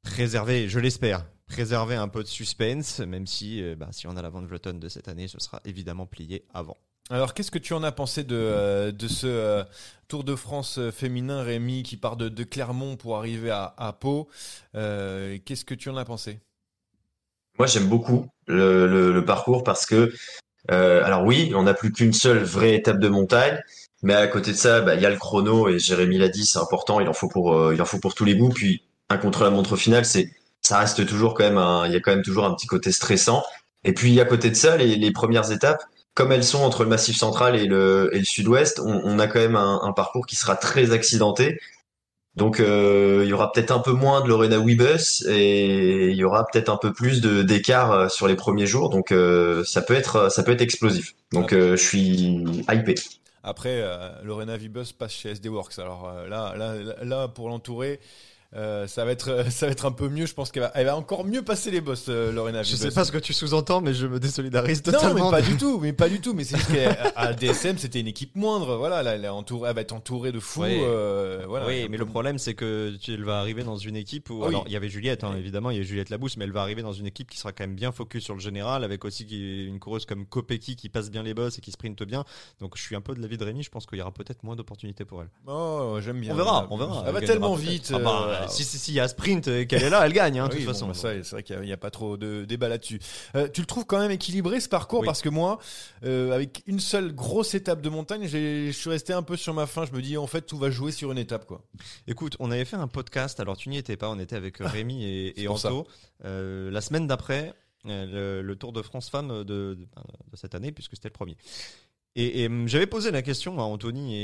préserver, 0.03 0.69
je 0.69 0.79
l'espère, 0.79 1.27
préserver 1.47 1.97
un 1.97 2.09
peu 2.09 2.23
de 2.23 2.29
suspense, 2.29 3.01
même 3.01 3.27
si, 3.27 3.63
euh, 3.63 3.75
bah, 3.77 3.89
si 3.91 4.07
on 4.07 4.17
a 4.17 4.23
la 4.23 4.31
Van 4.31 4.43
Vleuten 4.43 4.79
de 4.79 4.89
cette 4.89 5.09
année, 5.09 5.29
ce 5.29 5.39
sera 5.41 5.61
évidemment 5.65 6.07
plié 6.07 6.45
avant. 6.55 6.77
Alors, 7.11 7.35
qu'est-ce 7.35 7.51
que 7.51 7.59
tu 7.59 7.73
en 7.73 7.83
as 7.83 7.91
pensé 7.91 8.23
de, 8.23 8.37
euh, 8.37 8.93
de 8.93 9.09
ce 9.09 9.27
euh, 9.27 9.65
Tour 10.07 10.23
de 10.23 10.37
France 10.37 10.79
féminin, 10.93 11.43
Rémi, 11.43 11.83
qui 11.83 11.97
part 11.97 12.17
de, 12.17 12.29
de 12.29 12.45
Clermont 12.45 12.97
pour 12.97 13.17
arriver 13.17 13.51
à, 13.51 13.75
à 13.79 13.93
Pau 13.93 14.29
Euh, 14.77 15.37
Qu'est-ce 15.45 15.65
que 15.65 15.75
tu 15.75 15.89
en 15.89 15.97
as 15.97 16.05
pensé? 16.05 16.39
Moi, 17.59 17.67
j'aime 17.67 17.89
beaucoup 17.89 18.29
le, 18.47 18.87
le, 18.87 19.13
le 19.13 19.25
parcours 19.25 19.65
parce 19.65 19.87
que, 19.87 20.13
euh, 20.71 21.05
alors 21.05 21.25
oui, 21.25 21.53
on 21.57 21.65
n'a 21.65 21.75
plus 21.75 21.93
qu'une 21.93 22.13
seule 22.13 22.39
vraie 22.45 22.77
étape 22.77 23.01
de 23.01 23.09
montagne, 23.09 23.59
mais 24.03 24.15
à 24.15 24.29
côté 24.29 24.53
de 24.53 24.57
ça, 24.57 24.81
bah, 24.81 24.95
il 24.95 25.01
y 25.03 25.07
a 25.07 25.11
le 25.11 25.17
chrono 25.19 25.69
et 25.69 25.79
Jérémy 25.81 26.19
l'a 26.19 26.29
dit, 26.29 26.47
c'est 26.47 26.61
important, 26.61 27.01
il 27.01 27.09
en 27.09 27.13
faut 27.13 27.29
pour, 27.29 27.55
euh, 27.55 27.75
il 27.75 27.83
en 27.83 27.87
faut 27.87 27.99
pour 27.99 28.15
tous 28.15 28.25
les 28.25 28.37
goûts. 28.37 28.51
Puis 28.51 28.85
un 29.11 29.19
contre-la-montre 29.19 29.77
final, 29.77 30.05
c'est, 30.05 30.31
ça 30.63 30.79
reste 30.79 31.05
toujours 31.07 31.35
quand 31.35 31.45
même 31.45 31.59
un, 31.59 31.87
il 31.87 31.93
y 31.93 31.97
a 31.97 32.01
quand 32.01 32.13
même 32.13 32.23
toujours 32.23 32.47
un 32.47 32.55
petit 32.55 32.67
côté 32.67 32.93
stressant. 32.93 33.43
Et 33.85 33.93
puis 33.93 34.19
à 34.21 34.25
côté 34.25 34.51
de 34.51 34.55
ça, 34.55 34.77
les, 34.77 35.13
premières 35.13 35.51
étapes, 35.53 35.83
comme 36.15 36.33
elles 36.33 36.45
sont 36.45 36.63
entre 36.63 36.85
le 36.85 36.89
Massif 36.89 37.17
Central 37.17 37.57
et 37.57 37.67
le, 37.67 38.11
Sud-Ouest, 38.23 38.81
on, 38.81 39.19
a 39.19 39.27
quand 39.27 39.41
même 39.41 39.57
un, 39.57 39.93
parcours 39.95 40.27
qui 40.27 40.37
sera 40.37 40.55
très 40.55 40.93
accidenté. 40.93 41.59
Donc 42.37 42.61
euh, 42.61 43.23
il 43.25 43.29
y 43.29 43.33
aura 43.33 43.51
peut-être 43.51 43.73
un 43.73 43.81
peu 43.81 43.91
moins 43.91 44.21
de 44.21 44.29
Lorena 44.29 44.61
Wiebes 44.61 45.27
et 45.29 46.11
il 46.11 46.17
y 46.17 46.23
aura 46.23 46.47
peut-être 46.47 46.69
un 46.69 46.77
peu 46.77 46.93
plus 46.93 47.21
d'écart 47.21 47.91
euh, 47.91 48.09
sur 48.09 48.29
les 48.29 48.37
premiers 48.37 48.67
jours. 48.67 48.89
Donc 48.91 49.11
euh, 49.11 49.65
ça 49.65 49.83
peut 49.83 49.95
être 49.95 50.31
ça 50.31 50.45
peut 50.45 50.53
être 50.53 50.61
explosif. 50.61 51.15
Donc 51.33 51.53
je 51.53 51.77
suis 51.77 52.45
hypé. 52.71 52.95
Après, 53.43 53.83
Lorena 54.23 54.57
Vibus 54.57 54.93
passe 54.93 55.13
chez 55.13 55.31
SD 55.31 55.49
Works. 55.49 55.79
Alors 55.79 56.13
là, 56.29 56.55
là, 56.57 56.75
là, 57.03 57.29
pour 57.29 57.49
l'entourer, 57.49 57.99
euh, 58.57 58.89
ça 58.89 59.05
va 59.05 59.13
être, 59.13 59.47
ça 59.51 59.67
va 59.67 59.73
être 59.73 59.87
un 59.87 59.93
peu 59.93 60.09
mieux. 60.09 60.27
Je 60.27 60.35
pense 60.35 60.51
qu'elle 60.51 60.63
va, 60.63 60.73
elle 60.75 60.87
va 60.87 60.97
encore 60.97 61.25
mieux 61.25 61.43
passer 61.43 61.71
les 61.71 61.81
bosses, 61.81 62.07
euh, 62.09 62.33
Lorena 62.33 62.63
Je 62.63 62.75
sais 62.75 62.91
pas 62.91 63.05
ce 63.05 63.13
que 63.13 63.19
tu 63.19 63.33
sous-entends, 63.33 63.81
mais 63.81 63.95
je 63.95 64.07
me 64.07 64.19
désolidarise 64.19 64.85
Non, 64.87 64.93
totalement. 64.93 65.31
mais 65.31 65.39
pas 65.39 65.43
du 65.43 65.57
tout, 65.57 65.79
mais 65.79 65.93
pas 65.93 66.09
du 66.09 66.21
tout. 66.21 66.35
Mais 66.35 66.45
c'est 66.45 66.57
juste 66.57 66.73
qu'à 66.73 67.33
DSM, 67.33 67.79
c'était 67.79 68.01
une 68.01 68.09
équipe 68.09 68.35
moindre. 68.35 68.77
Voilà, 68.77 69.03
là, 69.03 69.15
elle, 69.15 69.25
est 69.25 69.29
entourée, 69.29 69.69
elle 69.71 69.77
va 69.77 69.81
être 69.83 69.93
entourée 69.93 70.33
de 70.33 70.41
fous. 70.41 70.63
Oui. 70.63 70.81
euh, 70.83 71.45
voilà. 71.47 71.67
oui, 71.67 71.87
mais 71.89 71.97
le 71.97 72.07
problème 72.07 72.39
c'est 72.39 72.55
que 72.55 72.97
tu, 73.01 73.15
elle 73.15 73.25
va 73.25 73.39
arriver 73.39 73.63
dans 73.63 73.77
une 73.77 73.97
équipe 73.97 74.31
où 74.31 74.43
Ah 74.45 74.49
alors 74.49 74.65
il 74.67 74.73
y 74.73 74.77
avait 74.77 74.89
Juliette 74.89 75.25
hein, 75.25 75.35
évidemment, 75.39 75.71
il 75.71 75.79
y 75.79 75.81
a 75.81 75.83
Juliette 75.83 76.11
Labousse, 76.11 76.37
mais 76.37 76.45
elle 76.45 76.53
va 76.53 76.63
arriver 76.63 76.83
dans 76.83 76.93
une 76.93 77.07
équipe 77.07 77.31
qui 77.31 77.39
sera 77.39 77.53
quand 77.53 77.65
même 77.65 77.77
bien 77.77 77.93
focus 77.93 78.25
sur 78.25 78.35
le 78.35 78.41
général, 78.41 78.85
avec 78.85 79.05
aussi 79.05 79.25
une 79.67 79.79
coureuse 79.79 80.07
comme 80.07 80.27
Kopecky 80.27 80.77
qui 80.77 80.89
passe 80.89 81.11
bien 81.11 81.23
les 81.23 81.35
bosses 81.35 81.59
et 81.59 81.61
qui 81.61 81.71
sprinte 81.71 82.03
bien. 82.03 82.25
Donc 82.61 82.77
je 82.77 82.83
suis 82.83 82.97
un 82.97 83.01
peu 83.01 83.15
de 83.15 83.21
l'avis 83.23 83.39
de 83.39 83.45
Rémi, 83.45 83.63
je 83.63 83.71
pense 83.71 83.87
qu'il 83.87 83.99
y 83.99 84.03
aura 84.03 84.13
peut-être 84.13 84.43
moins 84.43 84.57
d'opportunités 84.57 85.05
pour 85.05 85.23
elle. 85.23 85.29
Oh, 85.47 85.99
j'aime 86.01 86.21
bien. 86.21 86.33
On 86.33 86.37
verra, 86.37 86.67
on 86.71 86.77
verra. 86.77 87.05
Elle 87.07 87.13
va 87.13 87.21
Elle 87.21 87.27
tellement 87.27 87.55
vite. 87.55 87.93
Ah 87.95 87.99
bah, 87.99 88.40
si 88.49 88.65
si 88.65 88.93
y 88.93 89.01
a 89.01 89.09
sprint 89.09 89.49
et 89.49 89.67
qu'elle 89.67 89.83
est 89.83 89.91
là, 89.91 90.05
elle 90.07 90.13
gagne 90.13 90.39
hein, 90.39 90.49
de 90.49 90.53
Oui, 90.55 90.59
toute 90.59 90.67
bon, 90.67 90.73
façon. 90.73 90.87
bah, 90.89 90.95
c'est 91.23 91.31
vrai 91.31 91.43
qu'il 91.43 91.61
n'y 91.61 91.73
a, 91.73 91.77
pas 91.77 91.91
trop 91.91 92.17
de 92.17 92.45
débat 92.45 92.69
là-dessus. 92.69 93.01
Euh, 93.35 93.49
tu 93.53 93.61
le 93.61 93.67
trouves 93.67 93.85
quand 93.87 93.99
même 93.99 94.11
équilibré 94.11 94.61
ce 94.61 94.69
parcours? 94.69 95.01
Oui. 95.01 95.07
parce 95.07 95.23
que 95.23 95.29
moi, 95.29 95.59
euh, 96.05 96.33
avec 96.33 96.63
une 96.67 96.81
seule 96.81 97.15
grosse 97.15 97.55
étape 97.55 97.81
de 97.83 97.89
montagne, 97.89 98.27
je 98.27 98.71
suis 98.73 98.91
resté 98.91 99.13
un 99.13 99.23
peu 99.23 99.37
sur 99.37 99.55
ma 99.55 99.67
faim. 99.67 99.85
Je 99.91 99.97
me 99.97 100.03
dis 100.03 100.17
en 100.17 100.27
fait 100.27 100.43
tout 100.43 100.59
va 100.59 100.71
jouer 100.71 100.93
sur 100.93 101.13
une 101.13 101.19
étape 101.19 101.47
quoi. 101.47 101.63
Écoute, 102.07 102.37
on 102.41 102.51
avait 102.51 102.65
fait 102.65 102.77
un 102.77 102.89
podcast, 102.89 103.41
alors 103.41 103.57
tu 103.57 103.69
n'y 103.69 103.79
étais 103.79 103.97
pas, 103.97 104.09
on 104.11 104.19
était 104.19 104.37
avec 104.37 104.61
euh, 104.61 104.67
Rémi 104.67 105.05
et, 105.05 105.43
et. 105.43 105.49
Anto. 105.49 105.87
Euh, 106.25 106.71
la 106.71 106.81
semaine 106.81 107.07
d'après, 107.07 107.53
le, 107.85 108.43
le 108.43 108.57
Tour 108.57 108.73
de 108.73 108.83
France 108.83 109.09
Femmes 109.09 109.29
de, 109.29 109.43
de- 109.45 109.75
de 109.75 110.37
cette 110.37 110.55
année, 110.55 110.71
puisque 110.71 110.93
c'était 110.97 111.09
le 111.09 111.13
premier. 111.15 111.37
Et, 112.17 112.47
hum, 112.47 112.67
j'avais 112.67 112.87
posé 112.87 113.13
la 113.13 113.23
question 113.23 113.61
à 113.61 113.63
Anthony 113.63 114.17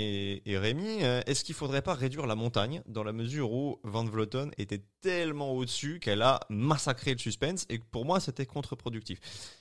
et, 0.44 0.58
Rémi, 0.58 1.02
euh, 1.02 1.20
est-ce 1.26 1.44
qu'il 1.44 1.54
faudrait 1.54 1.82
pas 1.82 1.94
réduire 1.94 2.26
la 2.26 2.34
montagne 2.34 2.82
dans 2.86 3.04
la 3.04 3.12
mesure 3.12 3.52
où 3.52 3.78
Van 3.84 4.04
Vleuten 4.04 4.50
était 4.58 4.82
tellement 5.00 5.52
au-dessus 5.52 6.00
qu'elle 6.00 6.22
a 6.22 6.40
massacré 6.50 7.12
le 7.12 7.18
suspense 7.18 7.64
et 7.68 7.78
que 7.78 7.84
pour 7.90 8.04
moi 8.04 8.18
c'était 8.18 8.44
contre-productif. 8.44 9.20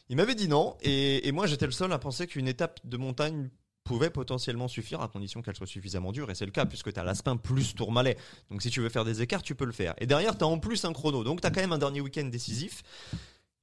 Il 0.09 0.17
m'avait 0.17 0.33
dit 0.33 0.47
non 0.47 0.75
et, 0.81 1.27
et 1.27 1.31
moi 1.31 1.45
j'étais 1.45 1.67
le 1.67 1.71
seul 1.71 1.93
à 1.93 1.99
penser 1.99 2.25
qu'une 2.25 2.47
étape 2.47 2.79
de 2.83 2.97
montagne 2.97 3.49
pouvait 3.85 4.09
potentiellement 4.09 4.67
suffire 4.67 5.01
à 5.01 5.07
condition 5.07 5.41
qu'elle 5.41 5.55
soit 5.55 5.67
suffisamment 5.67 6.11
dure, 6.11 6.29
et 6.31 6.35
c'est 6.35 6.45
le 6.45 6.51
cas, 6.51 6.65
puisque 6.65 6.91
tu 6.91 6.99
as 6.99 7.03
l'Aspin 7.03 7.37
plus 7.37 7.75
Tourmalet. 7.75 8.17
Donc 8.49 8.61
si 8.61 8.69
tu 8.69 8.81
veux 8.81 8.89
faire 8.89 9.05
des 9.05 9.21
écarts, 9.21 9.43
tu 9.43 9.55
peux 9.55 9.65
le 9.65 9.71
faire. 9.71 9.93
Et 9.99 10.07
derrière, 10.07 10.37
tu 10.37 10.43
as 10.43 10.47
en 10.47 10.57
plus 10.57 10.83
un 10.85 10.91
chrono, 10.91 11.23
donc 11.23 11.39
tu 11.39 11.47
as 11.47 11.51
quand 11.51 11.61
même 11.61 11.71
un 11.71 11.77
dernier 11.77 12.01
week-end 12.01 12.25
décisif. 12.25 12.81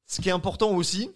Ce 0.07 0.21
qui 0.21 0.29
est 0.29 0.33
important 0.33 0.71
aussi, 0.71 1.11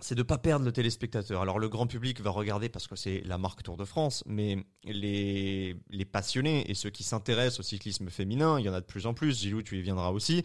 c'est 0.00 0.14
de 0.14 0.20
ne 0.20 0.24
pas 0.24 0.38
perdre 0.38 0.64
le 0.64 0.72
téléspectateur. 0.72 1.42
Alors 1.42 1.58
le 1.58 1.68
grand 1.68 1.86
public 1.86 2.20
va 2.20 2.30
regarder 2.30 2.68
parce 2.68 2.86
que 2.86 2.96
c'est 2.96 3.22
la 3.24 3.38
marque 3.38 3.62
Tour 3.62 3.76
de 3.76 3.84
France, 3.84 4.22
mais 4.26 4.64
les, 4.84 5.76
les 5.90 6.04
passionnés 6.04 6.70
et 6.70 6.74
ceux 6.74 6.90
qui 6.90 7.02
s'intéressent 7.04 7.60
au 7.60 7.62
cyclisme 7.62 8.08
féminin, 8.10 8.58
il 8.58 8.66
y 8.66 8.68
en 8.68 8.74
a 8.74 8.80
de 8.80 8.86
plus 8.86 9.06
en 9.06 9.14
plus, 9.14 9.40
Gilou, 9.40 9.62
tu 9.62 9.78
y 9.78 9.82
viendras 9.82 10.10
aussi, 10.10 10.42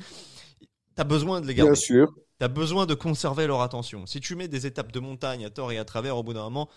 tu 0.96 1.02
as 1.02 1.04
besoin 1.04 1.42
de 1.42 1.48
les 1.48 1.56
garder. 1.56 1.72
Bien 1.72 1.80
sûr. 1.80 2.14
Tu 2.40 2.46
as 2.46 2.50
besoin 2.50 2.86
de 2.86 2.94
conserver 2.94 3.48
leur 3.48 3.62
attention. 3.62 4.06
Si 4.06 4.20
tu 4.20 4.36
mets 4.36 4.48
des 4.48 4.66
étapes 4.66 4.92
de 4.92 5.00
montagne 5.00 5.46
à 5.46 5.50
tort 5.50 5.72
et 5.72 5.78
à 5.78 5.86
travers, 5.86 6.18
au 6.18 6.24
bout 6.24 6.34
d'un 6.34 6.44
moment, 6.44 6.70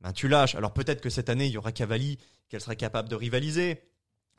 ben, 0.00 0.12
tu 0.12 0.28
lâches. 0.28 0.54
Alors 0.54 0.72
peut-être 0.72 1.00
que 1.00 1.10
cette 1.10 1.28
année, 1.28 1.46
il 1.46 1.52
y 1.52 1.58
aura 1.58 1.72
Cavalli, 1.72 2.18
qu'elle 2.48 2.60
serait 2.60 2.76
capable 2.76 3.08
de 3.08 3.16
rivaliser. 3.16 3.82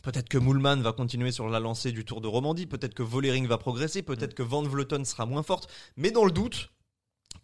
Peut-être 0.02 0.28
que 0.28 0.38
Moulman 0.38 0.82
va 0.82 0.92
continuer 0.92 1.32
sur 1.32 1.48
la 1.48 1.62
lancée 1.62 1.94
du 1.94 2.04
Tour 2.04 2.20
de 2.20 2.28
Romandie. 2.28 2.66
Peut-être 2.66 2.94
que 2.94 3.04
Vollering 3.04 3.48
va 3.48 3.58
progresser. 3.58 4.02
Peut-être 4.02 4.34
que 4.34 4.44
Van 4.44 4.62
Vleuten 4.62 5.06
sera 5.06 5.26
moins 5.26 5.44
forte. 5.44 5.70
Mais 5.96 6.12
dans 6.12 6.26
le 6.26 6.32
doute, 6.32 6.72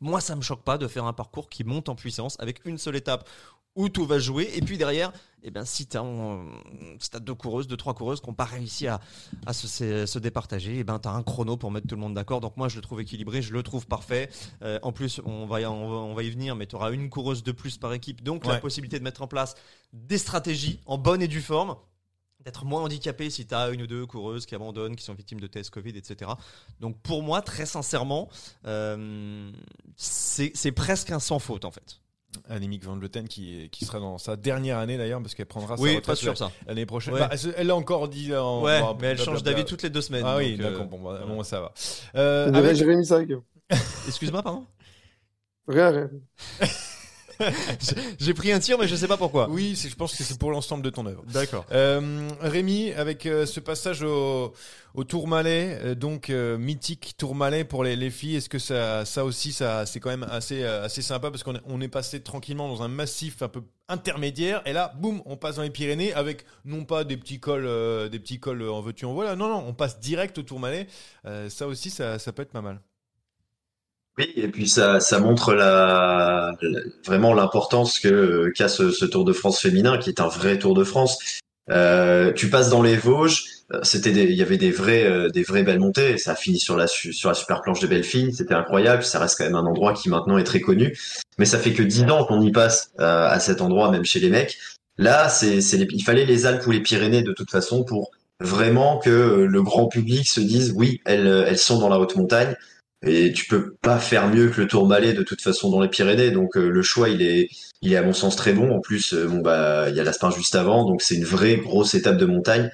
moi, 0.02 0.22
ça 0.22 0.36
me 0.36 0.42
choque 0.42 0.64
pas 0.64 0.78
de 0.78 0.88
faire 0.88 1.06
un 1.06 1.14
parcours 1.14 1.50
qui 1.50 1.64
monte 1.64 1.90
en 1.90 1.96
puissance 1.96 2.38
avec 2.40 2.66
une 2.66 2.78
seule 2.78 2.96
étape 2.96 3.28
où 3.76 3.88
tout 3.90 4.06
va 4.06 4.20
jouer. 4.20 4.50
Et 4.56 4.62
puis 4.62 4.78
derrière, 4.78 5.14
eh 5.44 5.52
ben, 5.52 5.64
si 5.64 5.88
tu 5.88 5.98
as, 5.98 7.20
deux 7.20 7.34
coureuses, 7.34 7.68
deux, 7.68 7.78
trois 7.78 7.94
coureuses 7.94 8.20
qui 8.20 8.28
n'ont 8.28 8.34
pas 8.34 8.46
réussi 8.46 8.88
à, 8.88 9.00
à 9.46 9.54
se, 9.54 10.06
se, 10.06 10.20
départager, 10.20 10.80
eh 10.80 10.84
ben, 10.84 11.00
tu 11.00 11.08
as 11.08 11.12
un 11.12 11.24
chrono 11.24 11.56
pour 11.56 11.72
mettre 11.72 11.88
tout 11.88 11.96
le 11.96 12.02
monde 12.02 12.14
d'accord. 12.14 12.42
Donc 12.42 12.58
moi, 12.58 12.68
je 12.68 12.76
le 12.76 12.82
trouve 12.82 13.00
équilibré, 13.02 13.42
je 13.42 13.54
le 13.54 13.64
trouve 13.64 13.88
parfait. 13.88 14.30
Euh, 14.64 14.80
en 14.82 14.92
plus, 14.92 15.22
on 15.26 15.46
va, 15.46 15.62
y, 15.62 15.66
on 15.66 16.14
va, 16.14 16.24
y 16.24 16.30
venir, 16.30 16.56
mais 16.56 16.66
tu 16.66 16.76
auras 16.76 16.92
une 16.92 17.10
coureuse 17.10 17.44
de 17.44 17.52
plus 17.52 17.78
par 17.78 17.94
équipe. 17.94 18.24
Donc 18.24 18.46
la 18.46 18.58
possibilité 18.58 19.00
de 19.00 19.04
mettre 19.04 19.22
en 19.22 19.28
place 19.28 19.56
des 19.94 20.18
stratégies 20.18 20.80
en 20.86 20.98
bonne 20.98 21.22
et 21.22 21.28
due 21.28 21.42
forme 21.42 21.76
d'être 22.44 22.66
moins 22.66 22.84
handicapé 22.84 23.30
si 23.30 23.46
tu 23.46 23.54
as 23.54 23.70
une 23.70 23.82
ou 23.82 23.88
deux 23.88 24.06
coureuses 24.06 24.46
qui 24.46 24.56
abandonnent, 24.56 24.96
qui 24.96 25.04
sont 25.04 25.14
victimes 25.14 25.40
de 25.40 25.48
tests 25.48 25.70
Covid, 25.70 25.98
etc. 25.98 26.32
Donc 26.80 27.00
pour 27.02 27.24
moi, 27.24 27.42
très 27.42 27.66
sincèrement, 27.66 28.30
euh, 28.66 29.52
c'est 29.96 30.72
presque 30.72 31.12
un 31.12 31.20
sans 31.20 31.40
faute 31.40 31.66
en 31.66 31.72
fait. 31.72 32.00
Annemiek 32.48 32.84
van 32.84 32.96
Vleuten 32.96 33.28
qui, 33.28 33.70
qui 33.72 33.86
sera 33.86 34.00
dans 34.00 34.18
sa 34.20 34.36
dernière 34.36 34.78
année 34.78 34.98
d'ailleurs 34.98 35.22
parce 35.22 35.34
qu'elle 35.34 35.48
prendra 35.48 35.76
oui, 35.80 35.92
sa 35.92 35.96
retraite 35.96 36.18
sûr, 36.18 36.38
ça. 36.38 36.52
l'année 36.68 36.86
prochaine. 36.86 37.16
Bah, 37.16 37.30
elle 37.58 37.68
l'a 37.68 37.76
encore 37.76 38.08
dit. 38.08 38.36
En, 38.36 38.62
ouais, 38.62 38.82
mais 39.02 39.08
elle 39.08 39.20
change 39.20 39.44
d'avis 39.44 39.66
toutes 39.66 39.82
les 39.82 39.90
deux 39.90 40.02
semaines. 40.02 40.24
Ah 40.26 40.38
oui, 40.38 40.56
euh, 40.60 40.70
d'accord, 40.70 40.86
bon, 40.86 41.00
bah, 41.00 41.22
bon, 41.28 41.44
ça 41.44 41.60
va. 41.60 41.74
Euh, 42.16 42.54
avec... 42.54 42.76
Jérémy 42.76 43.06
Sac. 43.06 43.30
Excuse-moi, 44.08 44.44
pardon? 44.44 44.66
Rien, 45.68 45.90
rien. 45.90 46.10
J'ai 48.20 48.34
pris 48.34 48.52
un 48.52 48.60
tir, 48.60 48.78
mais 48.78 48.88
je 48.88 48.96
sais 48.96 49.08
pas 49.08 49.18
pourquoi. 49.18 49.50
Oui, 49.50 49.76
je 49.76 49.96
pense 49.96 50.16
que 50.16 50.24
c'est 50.24 50.38
pour 50.38 50.52
l'ensemble 50.52 50.84
de 50.84 50.90
ton 50.90 51.06
œuvre. 51.06 51.24
D'accord. 51.28 51.66
Euh, 51.72 52.30
Rémi, 52.42 52.92
avec 52.94 53.26
euh, 53.26 53.46
ce 53.46 53.60
passage 53.60 54.04
au, 54.04 54.54
au 54.94 55.04
Tourmalet, 55.04 55.80
euh, 55.84 55.96
donc 55.96 56.30
mythique 56.30 57.16
Tourmalet 57.18 57.64
pour 57.64 57.84
les, 57.84 57.96
les 57.96 58.10
filles, 58.10 58.36
est-ce 58.38 58.50
que 58.50 58.60
ça, 58.60 59.06
ça 59.06 59.24
aussi, 59.26 59.54
ça, 59.54 59.86
c'est 59.86 60.00
quand 60.00 60.10
même 60.10 60.28
assez, 60.30 60.64
assez 60.64 61.02
sympa 61.02 61.32
parce 61.32 61.44
qu'on 61.44 61.56
est, 61.56 61.62
on 61.66 61.80
est 61.82 61.88
passé 61.88 62.22
tranquillement 62.22 62.68
dans 62.68 62.84
un 62.84 62.90
massif 62.90 63.42
un 63.42 63.48
peu 63.48 63.62
intermédiaire 63.88 64.62
et 64.66 64.74
là, 64.74 64.94
boum, 64.98 65.22
on 65.26 65.38
passe 65.38 65.56
dans 65.56 65.64
les 65.64 65.70
Pyrénées 65.70 66.14
avec 66.14 66.46
non 66.66 66.84
pas 66.84 67.04
des 67.04 67.18
petits 67.18 67.40
cols, 67.40 68.10
des 68.10 68.20
petits 68.20 68.40
cols 68.40 68.68
en 68.68 68.82
veux-tu 68.82 69.06
en 69.06 69.14
voilà, 69.14 69.36
non, 69.36 69.48
non, 69.48 69.64
on 69.66 69.74
passe 69.74 70.00
direct 70.00 70.38
au 70.38 70.44
Tourmalet. 70.44 70.88
ça 71.50 71.68
aussi, 71.68 71.90
ça, 71.90 72.20
ça 72.20 72.32
peut 72.34 72.42
être 72.42 72.52
pas 72.52 72.62
mal. 72.62 72.80
Oui, 74.20 74.34
et 74.36 74.50
puis 74.50 74.68
ça, 74.68 75.00
ça 75.00 75.20
montre 75.20 75.54
la, 75.54 76.52
vraiment 77.06 77.34
l'importance 77.34 78.00
que 78.00 78.52
qu'a 78.54 78.68
ce, 78.68 78.92
ce, 78.92 79.06
Tour 79.06 79.24
de 79.24 79.32
France 79.32 79.62
féminin, 79.62 79.98
qui 79.98 80.10
est 80.10 80.20
un 80.20 80.28
vrai 80.28 80.60
Tour 80.60 80.76
de 80.76 80.84
France. 80.84 81.40
Euh, 81.72 82.34
tu 82.34 82.50
passes 82.50 82.70
dans 82.70 82.82
les 82.82 82.98
Vosges, 82.98 83.46
c'était 83.84 84.12
il 84.12 84.34
y 84.34 84.42
avait 84.42 84.58
des 84.58 84.72
vrais, 84.72 85.06
euh, 85.06 85.30
des 85.30 85.44
vraies 85.44 85.64
belles 85.64 85.80
montées. 85.80 86.18
Ça 86.18 86.32
a 86.32 86.36
fini 86.36 86.60
sur 86.60 86.76
la 86.76 86.88
sur 86.88 87.30
la 87.30 87.36
super 87.36 87.62
planche 87.62 87.80
de 87.80 87.88
Bellefille, 87.88 88.34
c'était 88.34 88.56
incroyable. 88.56 89.04
Ça 89.04 89.20
reste 89.20 89.38
quand 89.38 89.46
même 89.46 89.56
un 89.56 89.66
endroit 89.66 89.94
qui 89.94 90.10
maintenant 90.10 90.38
est 90.38 90.44
très 90.44 90.60
connu, 90.60 90.98
mais 91.38 91.46
ça 91.46 91.58
fait 91.58 91.72
que 91.72 91.84
dix 91.84 92.04
ans 92.04 92.26
qu'on 92.26 92.42
y 92.42 92.52
passe 92.52 92.92
euh, 93.00 93.30
à 93.30 93.40
cet 93.40 93.62
endroit, 93.62 93.90
même 93.90 94.04
chez 94.04 94.20
les 94.20 94.30
mecs. 94.30 94.58
Là, 94.98 95.30
c'est, 95.30 95.60
il 95.60 96.04
fallait 96.04 96.26
les 96.26 96.46
Alpes 96.46 96.68
ou 96.68 96.72
les 96.72 96.82
Pyrénées 96.82 97.22
de 97.22 97.32
toute 97.32 97.50
façon 97.50 97.86
pour 97.86 98.12
vraiment 98.42 98.98
que 98.98 99.48
le 99.50 99.64
grand 99.64 99.88
public 99.88 100.28
se 100.28 100.42
dise 100.42 100.74
oui, 100.76 101.00
elles, 101.06 101.46
elles 101.48 101.58
sont 101.58 101.80
dans 101.80 101.88
la 101.88 102.00
haute 102.00 102.18
montagne 102.18 102.54
et 103.02 103.32
tu 103.32 103.46
peux 103.46 103.76
pas 103.82 103.98
faire 104.00 104.28
mieux 104.28 104.50
que 104.50 104.62
le 104.62 104.68
Tourmalet 104.68 105.14
de 105.14 105.24
toute 105.24 105.42
façon 105.42 105.70
dans 105.70 105.82
les 105.82 105.88
Pyrénées. 105.88 106.32
Donc 106.32 106.58
euh, 106.58 106.70
le 106.70 106.82
choix, 106.82 107.10
il 107.10 107.22
est, 107.22 107.50
il 107.82 107.94
est 107.94 107.98
à 107.98 108.04
mon 108.04 108.14
sens 108.14 108.36
très 108.36 108.54
bon. 108.54 108.72
En 108.72 108.80
plus, 108.82 109.14
euh, 109.14 109.28
bon 109.28 109.40
bah 109.40 109.90
il 109.90 109.96
y 109.96 110.00
a 110.00 110.04
l'Aspin 110.04 110.32
juste 110.32 110.56
avant, 110.56 110.86
donc 110.86 111.02
c'est 111.02 111.16
une 111.16 111.26
vraie 111.26 111.58
grosse 111.58 111.94
étape 111.94 112.18
de 112.18 112.26
montagne. 112.26 112.70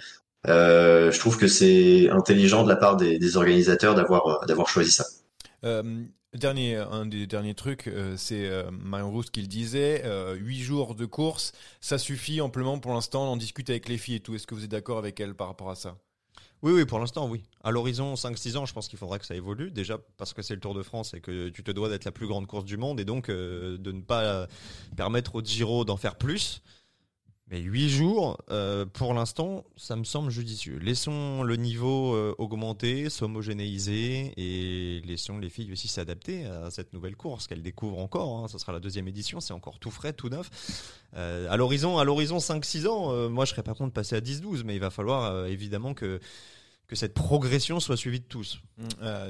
Euh, 0.47 1.11
je 1.11 1.19
trouve 1.19 1.37
que 1.37 1.47
c'est 1.47 2.09
intelligent 2.09 2.63
de 2.63 2.69
la 2.69 2.75
part 2.75 2.97
des, 2.97 3.17
des 3.19 3.37
organisateurs 3.37 3.95
d'avoir 3.95 4.45
d'avoir 4.45 4.67
choisi 4.67 4.91
ça. 4.91 5.05
Dernier, 6.33 6.75
un 6.75 7.05
des 7.05 7.27
derniers 7.27 7.55
trucs, 7.55 7.89
c'est 8.17 8.49
Marion 8.69 9.09
Rousse 9.09 9.29
qui 9.29 9.41
le 9.41 9.47
disait, 9.47 10.03
huit 10.37 10.59
jours 10.59 10.93
de 10.93 11.05
course, 11.05 11.53
ça 11.79 11.97
suffit 11.97 12.41
amplement 12.41 12.77
pour 12.77 12.93
l'instant, 12.93 13.23
on 13.23 13.29
en 13.29 13.37
discute 13.37 13.69
avec 13.69 13.87
les 13.87 13.97
filles 13.97 14.15
et 14.15 14.19
tout. 14.19 14.35
Est-ce 14.35 14.45
que 14.45 14.53
vous 14.53 14.65
êtes 14.65 14.69
d'accord 14.69 14.97
avec 14.97 15.17
elle 15.21 15.33
par 15.33 15.47
rapport 15.47 15.71
à 15.71 15.75
ça? 15.75 15.95
Oui, 16.61 16.71
oui, 16.71 16.85
pour 16.85 16.99
l'instant, 16.99 17.27
oui. 17.29 17.43
À 17.63 17.71
l'horizon 17.71 18.13
5-6 18.15 18.57
ans, 18.57 18.65
je 18.65 18.73
pense 18.73 18.87
qu'il 18.87 18.97
faudra 18.97 19.19
que 19.19 19.25
ça 19.25 19.35
évolue. 19.35 19.71
Déjà 19.71 19.97
parce 20.17 20.33
que 20.33 20.41
c'est 20.41 20.55
le 20.55 20.61
Tour 20.61 20.73
de 20.73 20.83
France 20.83 21.13
et 21.13 21.21
que 21.21 21.49
tu 21.49 21.63
te 21.63 21.71
dois 21.71 21.89
d'être 21.89 22.05
la 22.05 22.11
plus 22.11 22.27
grande 22.27 22.47
course 22.47 22.65
du 22.65 22.77
monde 22.77 22.99
et 22.99 23.05
donc 23.05 23.29
euh, 23.29 23.77
de 23.77 23.91
ne 23.91 24.01
pas 24.01 24.47
permettre 24.95 25.35
au 25.35 25.41
Giro 25.41 25.85
d'en 25.85 25.97
faire 25.97 26.15
plus. 26.15 26.61
Mais 27.51 27.59
8 27.59 27.89
jours, 27.89 28.39
euh, 28.49 28.87
pour 28.87 29.13
l'instant, 29.13 29.65
ça 29.77 29.95
me 29.95 30.03
semble 30.03 30.31
judicieux. 30.31 30.79
Laissons 30.79 31.43
le 31.43 31.55
niveau 31.57 32.15
euh, 32.15 32.33
augmenter, 32.39 33.11
s'homogénéiser 33.11 34.33
et 34.35 35.01
laissons 35.05 35.37
les 35.37 35.49
filles 35.49 35.71
aussi 35.71 35.87
s'adapter 35.87 36.45
à 36.45 36.71
cette 36.71 36.91
nouvelle 36.93 37.15
course 37.15 37.45
qu'elles 37.45 37.61
découvrent 37.61 37.99
encore. 37.99 38.39
Hein. 38.39 38.47
Ça 38.47 38.57
sera 38.57 38.73
la 38.73 38.79
deuxième 38.79 39.07
édition, 39.07 39.41
c'est 39.41 39.53
encore 39.53 39.77
tout 39.77 39.91
frais, 39.91 40.11
tout 40.11 40.29
neuf. 40.29 40.49
Euh, 41.15 41.47
à 41.51 41.55
l'horizon, 41.55 41.99
à 41.99 42.03
l'horizon 42.03 42.39
5-6 42.39 42.87
ans, 42.87 43.29
moi 43.29 43.45
je 43.45 43.51
serais 43.51 43.61
pas 43.63 43.75
contre 43.75 43.93
passer 43.93 44.15
à 44.15 44.21
10-12, 44.21 44.63
mais 44.65 44.73
il 44.73 44.81
va 44.81 44.89
falloir 44.89 45.45
évidemment 45.45 45.93
que 45.93 46.19
que 46.87 46.95
cette 46.95 47.13
progression 47.13 47.79
soit 47.79 47.97
suivie 47.97 48.19
de 48.19 48.25
tous. 48.25 48.59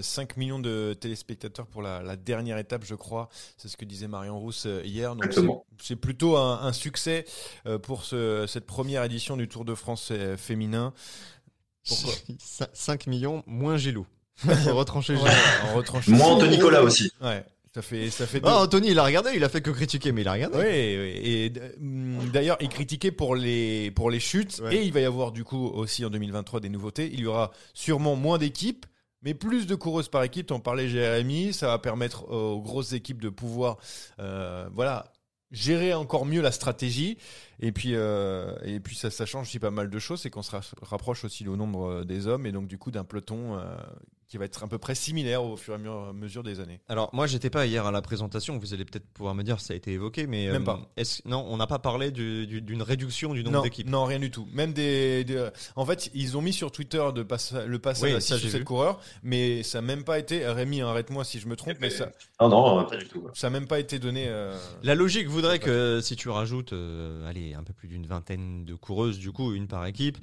5 0.01 0.37
millions 0.37 0.59
de 0.59 0.95
téléspectateurs 0.99 1.67
pour 1.67 1.81
la, 1.81 2.15
dernière 2.15 2.57
étape, 2.57 2.83
je 2.85 2.95
crois. 2.95 3.29
C'est 3.57 3.67
ce 3.67 3.77
que 3.77 3.85
disait 3.85 4.07
Marion 4.07 4.39
Rousse 4.39 4.67
hier. 4.83 5.15
Donc 5.15 5.33
c'est 5.81 5.95
plutôt 5.95 6.37
un, 6.37 6.73
succès 6.73 7.25
pour 7.83 8.03
ce, 8.03 8.45
cette 8.47 8.65
première 8.65 9.03
édition 9.03 9.37
du 9.37 9.47
Tour 9.47 9.65
de 9.65 9.75
France 9.75 10.11
féminin. 10.37 10.93
Pourquoi 11.87 12.13
5 12.73 13.07
millions 13.07 13.43
moins 13.45 13.77
Gilou. 13.77 14.05
retranché 14.43 15.15
Moins 16.11 16.31
Anthony 16.31 16.57
Nicolas 16.57 16.83
aussi. 16.83 17.11
Ouais. 17.21 17.45
Ça 17.75 17.81
fait, 17.81 18.09
ça 18.09 18.25
fait 18.25 18.39
ah, 18.45 18.61
Anthony, 18.61 18.91
il 18.91 18.99
a 18.99 19.03
regardé, 19.03 19.31
il 19.35 19.43
a 19.43 19.49
fait 19.49 19.59
que 19.59 19.69
critiquer, 19.69 20.13
mais 20.13 20.21
il 20.21 20.27
a 20.29 20.31
regardé. 20.31 20.57
Oui, 20.57 20.65
et 20.65 21.51
mm, 21.77 22.29
d'ailleurs, 22.31 22.55
il 22.61 22.69
critiquait 22.69 23.11
pour 23.11 23.35
les, 23.35 23.91
pour 23.91 24.09
les 24.09 24.21
chutes, 24.21 24.61
et 24.71 24.81
il 24.83 24.93
va 24.93 25.01
y 25.01 25.03
avoir 25.03 25.33
du 25.33 25.43
coup 25.43 25.67
aussi 25.67 26.05
en 26.05 26.09
2023 26.09 26.61
des 26.61 26.69
nouveautés. 26.69 27.09
Il 27.11 27.19
y 27.19 27.25
aura 27.25 27.51
sûrement 27.73 28.15
moins 28.15 28.37
d'équipes, 28.37 28.85
mais 29.23 29.33
plus 29.33 29.67
de 29.67 29.75
coureuses 29.75 30.07
par 30.07 30.23
équipe. 30.23 30.51
On 30.51 30.61
parlait 30.61 30.87
Jérémy, 30.87 31.51
ça 31.51 31.67
va 31.67 31.77
permettre 31.77 32.31
aux 32.31 32.61
grosses 32.61 32.93
équipes 32.93 33.21
de 33.21 33.27
pouvoir, 33.27 33.75
euh, 34.19 34.69
voilà, 34.73 35.11
gérer 35.51 35.93
encore 35.93 36.25
mieux 36.25 36.41
la 36.41 36.53
stratégie. 36.53 37.17
Et 37.59 37.73
puis, 37.73 37.91
euh, 37.93 38.55
et 38.63 38.79
puis 38.79 38.95
ça, 38.95 39.11
ça 39.11 39.25
change 39.25 39.47
aussi 39.47 39.59
pas 39.59 39.71
mal 39.71 39.89
de 39.89 39.99
choses, 39.99 40.21
c'est 40.21 40.29
qu'on 40.29 40.43
se 40.43 40.55
rapproche 40.81 41.25
aussi 41.25 41.45
au 41.45 41.57
nombre 41.57 41.89
euh, 41.89 42.03
des 42.05 42.27
hommes 42.27 42.45
et 42.45 42.53
donc 42.53 42.67
du 42.67 42.77
coup 42.77 42.91
d'un 42.91 43.03
peloton 43.03 43.59
qui 44.27 44.37
va 44.37 44.45
être 44.45 44.63
à 44.63 44.67
peu 44.67 44.77
près 44.77 44.95
similaire 44.95 45.43
au 45.43 45.55
fur 45.55 45.73
et 45.73 45.87
à 45.87 46.13
mesure 46.13 46.43
des 46.43 46.59
années. 46.59 46.79
Alors 46.87 47.09
moi 47.13 47.27
j'étais 47.27 47.49
pas 47.49 47.65
hier 47.65 47.85
à 47.85 47.91
la 47.91 48.01
présentation, 48.01 48.57
vous 48.57 48.73
allez 48.73 48.85
peut-être 48.85 49.07
pouvoir 49.13 49.35
me 49.35 49.43
dire 49.43 49.59
si 49.59 49.67
ça 49.67 49.73
a 49.73 49.75
été 49.75 49.91
évoqué, 49.91 50.27
mais 50.27 50.51
même 50.51 50.63
pas. 50.63 50.79
Euh, 50.99 51.03
non, 51.25 51.45
on 51.47 51.57
n'a 51.57 51.67
pas 51.67 51.79
parlé 51.79 52.11
d'une 52.11 52.81
réduction 52.81 53.33
du 53.33 53.43
nombre 53.43 53.63
d'équipes? 53.63 53.89
Non, 53.89 54.05
rien 54.05 54.19
du 54.19 54.31
tout. 54.31 54.47
Même 54.53 54.73
des, 54.73 55.25
en 55.75 55.85
fait, 55.85 56.09
ils 56.13 56.37
ont 56.37 56.41
mis 56.41 56.53
sur 56.53 56.71
Twitter 56.71 57.03
de 57.13 57.25
le 57.65 57.79
passage 57.79 58.13
à 58.13 58.19
6 58.19 58.45
ou 58.45 58.49
7 58.49 58.63
coureurs, 58.63 58.99
mais 59.23 59.63
ça 59.63 59.81
n'a 59.81 59.87
même 59.87 60.03
pas 60.03 60.19
été. 60.19 60.45
Rémi, 60.45 60.81
arrête-moi 60.81 61.23
si 61.23 61.39
je 61.39 61.47
me 61.47 61.55
trompe, 61.55 61.77
mais 61.79 61.89
ça. 61.89 62.11
Non, 62.39 62.49
non, 62.49 62.85
pas 62.85 62.97
du 62.97 63.07
tout. 63.07 63.27
Ça 63.33 63.47
n'a 63.49 63.59
même 63.59 63.67
pas 63.67 63.79
été 63.79 63.99
donné. 63.99 64.25
Euh, 64.27 64.57
la 64.83 64.95
logique 64.95 65.27
voudrait 65.27 65.59
que 65.59 65.99
si 66.01 66.15
tu 66.15 66.29
rajoutes, 66.29 66.73
euh, 66.73 67.27
allez, 67.27 67.53
un 67.53 67.63
peu 67.63 67.73
plus 67.73 67.87
d'une 67.87 68.05
vingtaine 68.05 68.65
de 68.65 68.75
coureuses, 68.75 69.19
du 69.19 69.31
coup, 69.31 69.53
une 69.53 69.67
par 69.67 69.85
équipe, 69.85 70.17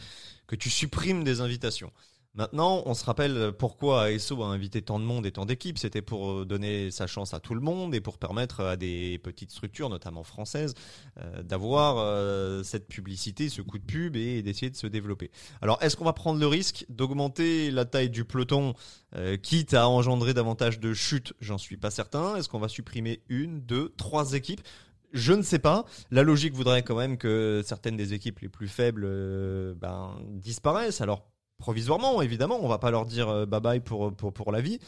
que 0.47 0.57
tu 0.57 0.71
supprimes 0.71 1.25
des 1.25 1.41
invitations. 1.41 1.93
Maintenant, 2.35 2.83
on 2.87 2.95
se 2.95 3.05
rappelle 3.05 3.53
pourquoi 3.59 4.05
ASO 4.05 4.43
a 4.43 4.47
invité 4.47 4.81
tant 4.81 4.99
de 4.99 5.05
monde 5.05 5.27
et 5.27 5.33
tant 5.33 5.45
d'équipes. 5.45 5.77
C'était 5.77 6.01
pour 6.01 6.31
euh, 6.31 6.45
donner 6.47 6.91
sa 6.91 7.07
chance 7.07 7.35
à 7.35 7.41
tout 7.41 7.55
le 7.55 7.61
monde 7.61 7.95
et 7.95 8.01
pour 8.01 8.17
permettre 8.17 8.61
à 8.61 8.77
des 8.77 9.19
petites 9.19 9.51
structures, 9.51 9.91
notamment 9.91 10.25
françaises, 10.25 10.73
euh, 11.21 11.43
d'avoir 11.43 11.99
euh, 11.99 12.63
cette 12.63 12.89
publicité, 12.89 13.51
ce 13.51 13.61
coup 13.61 13.79
de 13.79 13.85
pub 13.85 14.17
et 14.17 14.41
d'essayer 14.41 14.71
de 14.71 14.77
se 14.77 14.87
développer. 14.87 15.31
Alors, 15.61 15.77
est-ce 15.83 15.95
qu'on 15.95 16.07
va 16.07 16.15
prendre 16.15 16.41
le 16.41 16.47
risque 16.47 16.87
d'augmenter 16.89 17.71
la 17.71 17.85
taille 17.85 18.09
du 18.09 18.25
peloton, 18.25 18.75
quitte 19.43 19.75
à 19.75 19.87
engendrer 19.89 20.33
davantage 20.33 20.81
de 20.81 20.95
chutes? 20.95 21.35
J'en 21.41 21.59
suis 21.59 21.77
pas 21.77 21.91
certain. 21.91 22.37
Est-ce 22.37 22.49
qu'on 22.49 22.59
va 22.59 22.69
supprimer 22.69 23.23
une, 23.29 23.61
deux, 23.61 23.93
trois 23.99 24.33
équipes? 24.33 24.63
Je 25.13 25.35
ne 25.35 25.43
sais 25.43 25.59
pas. 25.59 25.85
La 26.11 26.23
logique 26.23 26.55
voudrait 26.55 26.83
quand 26.83 26.97
même 26.97 27.19
que 27.19 27.63
certaines 27.63 27.99
des 27.99 28.15
équipes 28.15 28.39
les 28.39 28.49
plus 28.49 28.69
faibles 28.69 29.07
ben, 29.75 30.17
disparaissent. 30.31 31.03
Alors, 31.03 31.32
provisoirement, 31.63 32.21
évidemment, 32.23 32.59
on 32.61 32.67
va 32.69 32.79
pas 32.79 32.91
leur 32.91 33.07
dire 33.07 33.29
euh, 33.29 33.47
bye 33.47 33.61
bye 33.61 33.81
pour, 33.81 34.13
pour, 34.13 34.33
pour 34.33 34.51
la 34.51 34.61
vie. 34.61 34.81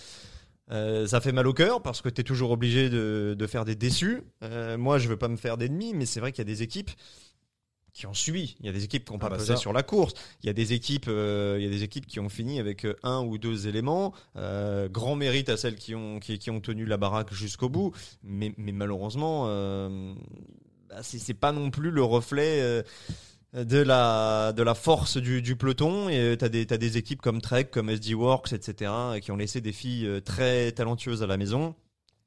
Euh, 0.73 1.07
ça 1.07 1.21
fait 1.21 1.31
mal 1.33 1.47
au 1.47 1.53
cœur 1.53 1.81
parce 1.83 2.03
que 2.03 2.09
tu 2.09 2.21
es 2.21 2.25
toujours 2.25 2.51
obligé 2.51 2.91
de, 2.91 3.37
de 3.39 3.47
faire 3.47 3.65
des 3.65 3.77
déçus. 3.77 4.23
Euh, 4.43 4.77
moi, 4.77 4.99
je 4.99 5.09
veux 5.09 5.17
pas 5.17 5.29
me 5.29 5.37
faire 5.37 5.57
d'ennemis, 5.57 5.95
mais 5.95 6.05
c'est 6.05 6.19
vrai 6.21 6.33
qu'il 6.33 6.41
y 6.41 6.49
a 6.51 6.53
des 6.53 6.63
équipes 6.63 6.91
qui 7.93 8.07
ont 8.09 8.15
subi. 8.15 8.57
Il 8.59 8.67
y 8.67 8.69
a 8.69 8.73
des 8.73 8.83
équipes 8.83 9.05
qui 9.05 9.13
n'ont 9.13 9.21
pas 9.21 9.29
Ah 9.29 9.31
bah 9.31 9.37
pesé 9.37 9.53
ça. 9.53 9.57
sur 9.57 9.73
la 9.73 9.85
course. 9.85 10.15
Il 10.43 10.47
y 10.47 10.51
a 10.51 10.53
des 10.53 10.73
équipes, 10.73 11.07
euh, 11.07 11.57
il 11.61 11.65
y 11.65 11.69
a 11.69 11.71
des 11.71 11.85
équipes 11.85 12.07
qui 12.07 12.19
ont 12.19 12.29
fini 12.29 12.59
avec 12.59 12.85
un 13.05 13.21
ou 13.23 13.39
deux 13.39 13.69
éléments. 13.69 14.13
Euh, 14.37 14.89
grand 14.89 15.15
mérite 15.15 15.49
à 15.49 15.57
celles 15.57 15.77
qui 15.77 15.95
ont 15.95 16.19
qui, 16.19 16.39
qui 16.41 16.51
ont 16.51 16.61
tenu 16.61 16.87
la 16.87 16.97
baraque 16.97 17.33
jusqu'au 17.33 17.69
bout. 17.69 17.93
Mais, 18.25 18.53
mais 18.57 18.73
malheureusement, 18.73 19.45
euh, 19.47 20.13
bah, 20.89 20.97
c'est 21.03 21.19
c'est 21.21 21.35
pas 21.35 21.53
non 21.53 21.71
plus 21.71 21.93
le 21.93 22.03
reflet. 22.03 22.83
Euh, 23.55 23.65
de 23.65 23.79
la, 23.79 24.53
de 24.53 24.63
la 24.63 24.75
force 24.75 25.17
du, 25.17 25.43
du 25.43 25.57
peloton 25.57 26.09
et 26.09 26.37
tu 26.39 26.45
as 26.45 26.49
des, 26.49 26.67
des 26.67 26.97
équipes 26.99 27.21
comme 27.21 27.41
Trek, 27.41 27.65
comme 27.65 27.91
SD 27.91 28.15
Works, 28.15 28.53
etc. 28.53 28.91
qui 29.21 29.31
ont 29.31 29.37
laissé 29.37 29.61
des 29.61 29.73
filles 29.73 30.07
euh, 30.07 30.21
très 30.21 30.73
talentueuses 30.73 31.23
à 31.23 31.27
la 31.27 31.37
maison. 31.37 31.75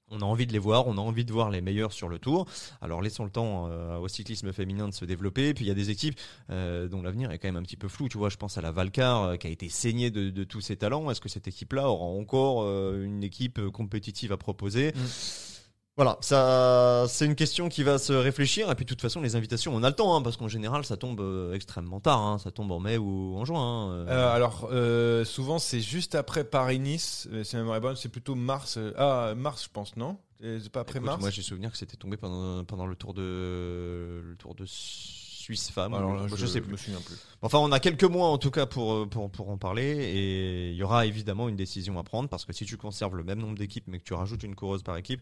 On 0.09 0.21
a 0.21 0.25
envie 0.25 0.47
de 0.47 0.53
les 0.53 0.59
voir, 0.59 0.87
on 0.87 0.97
a 0.97 1.01
envie 1.01 1.25
de 1.25 1.33
voir 1.33 1.49
les 1.49 1.59
meilleurs 1.59 1.91
sur 1.91 2.07
le 2.07 2.17
tour. 2.17 2.45
Alors 2.81 3.01
laissons 3.01 3.25
le 3.25 3.29
temps 3.29 3.67
euh, 3.69 3.97
au 3.97 4.07
cyclisme 4.07 4.53
féminin 4.53 4.87
de 4.87 4.93
se 4.93 5.03
développer. 5.03 5.53
Puis 5.53 5.65
il 5.65 5.67
y 5.67 5.71
a 5.71 5.73
des 5.73 5.89
équipes 5.89 6.17
euh, 6.49 6.87
dont 6.87 7.01
l'avenir 7.01 7.31
est 7.31 7.39
quand 7.39 7.49
même 7.49 7.57
un 7.57 7.63
petit 7.63 7.75
peu 7.75 7.89
flou. 7.89 8.07
Tu 8.07 8.17
vois, 8.17 8.29
je 8.29 8.37
pense 8.37 8.57
à 8.57 8.61
la 8.61 8.71
Valcar 8.71 9.23
euh, 9.23 9.35
qui 9.35 9.47
a 9.47 9.49
été 9.49 9.67
saignée 9.67 10.09
de, 10.09 10.29
de 10.29 10.43
tous 10.45 10.61
ses 10.61 10.77
talents. 10.77 11.11
Est-ce 11.11 11.19
que 11.19 11.27
cette 11.27 11.49
équipe-là 11.49 11.89
aura 11.89 12.05
encore 12.05 12.63
euh, 12.63 13.03
une 13.03 13.21
équipe 13.21 13.59
euh, 13.59 13.69
compétitive 13.69 14.31
à 14.31 14.37
proposer? 14.37 14.93
Voilà, 15.97 16.17
ça, 16.21 17.05
c'est 17.09 17.25
une 17.25 17.33
question 17.33 17.69
qui 17.69 17.81
va 17.81 17.97
se 17.97 18.13
réfléchir. 18.13 18.69
Et 18.69 18.75
puis 18.75 18.85
de 18.85 18.89
toute 18.89 19.01
façon, 19.01 19.19
les 19.19 19.35
invitations, 19.35 19.75
on 19.75 19.81
a 19.81 19.89
le 19.89 19.95
temps, 19.95 20.15
hein, 20.15 20.21
parce 20.21 20.37
qu'en 20.37 20.47
général, 20.47 20.85
ça 20.85 20.95
tombe 20.95 21.19
euh, 21.19 21.53
extrêmement 21.53 21.99
tard. 21.99 22.19
hein. 22.21 22.37
ça 22.37 22.51
tombe 22.51 22.71
en 22.71 22.79
mai 22.79 22.97
ou 22.97 23.35
en 23.35 23.45
juin. 23.45 23.59
hein. 23.59 23.91
Euh, 23.91 24.05
Euh, 24.07 24.31
alors, 24.35 24.69
euh, 24.71 25.25
souvent, 25.25 25.57
c'est 25.57 25.81
juste 25.81 26.13
après 26.13 26.43
Paris-Nice. 26.43 27.27
Euh, 27.33 27.43
C'est 27.43 27.57
bonne, 27.63 27.95
c'est 27.95 28.09
plutôt 28.09 28.35
mars. 28.35 28.75
euh, 28.77 28.93
Ah, 28.95 29.33
mars, 29.35 29.63
je 29.63 29.69
pense, 29.73 29.95
non? 29.97 30.17
Euh, 30.43 30.59
C'est 30.61 30.71
pas 30.71 30.81
après 30.81 30.99
Écoute, 30.99 31.07
mars? 31.07 31.19
Moi, 31.19 31.31
j'ai 31.31 31.41
souvenir 31.41 31.71
que 31.71 31.77
c'était 31.77 31.97
tombé 31.97 32.15
pendant, 32.15 32.63
pendant 32.63 32.85
le 32.85 32.95
tour 32.95 33.15
de 33.15 34.21
le 34.23 34.35
tour 34.37 34.53
de 34.53 34.65
Suisse 34.67 35.71
femme. 35.71 35.95
Alors 35.95 36.13
là, 36.13 36.27
je, 36.35 36.45
sais 36.45 36.61
plus. 36.61 36.73
me 36.73 36.77
souviens 36.77 36.99
plus. 37.01 37.15
Enfin, 37.41 37.57
on 37.57 37.71
a 37.71 37.79
quelques 37.79 38.03
mois 38.03 38.27
en 38.27 38.37
tout 38.37 38.51
cas 38.51 38.65
pour, 38.67 38.93
euh, 38.93 39.05
pour, 39.07 39.31
pour 39.31 39.49
en 39.49 39.57
parler 39.57 39.83
et 39.97 40.69
il 40.71 40.75
y 40.75 40.83
aura 40.83 41.05
évidemment 41.07 41.47
une 41.49 41.55
décision 41.55 41.97
à 41.97 42.03
prendre 42.03 42.27
parce 42.29 42.43
que 42.45 42.51
si 42.53 42.65
tu 42.65 42.75
conserves 42.77 43.15
le 43.15 43.23
même 43.23 43.39
nombre 43.39 43.57
d'équipes 43.57 43.85
mais 43.87 43.97
que 43.99 44.03
tu 44.03 44.13
rajoutes 44.13 44.43
une 44.43 44.55
coureuse 44.55 44.83
par 44.83 44.97
équipe, 44.97 45.21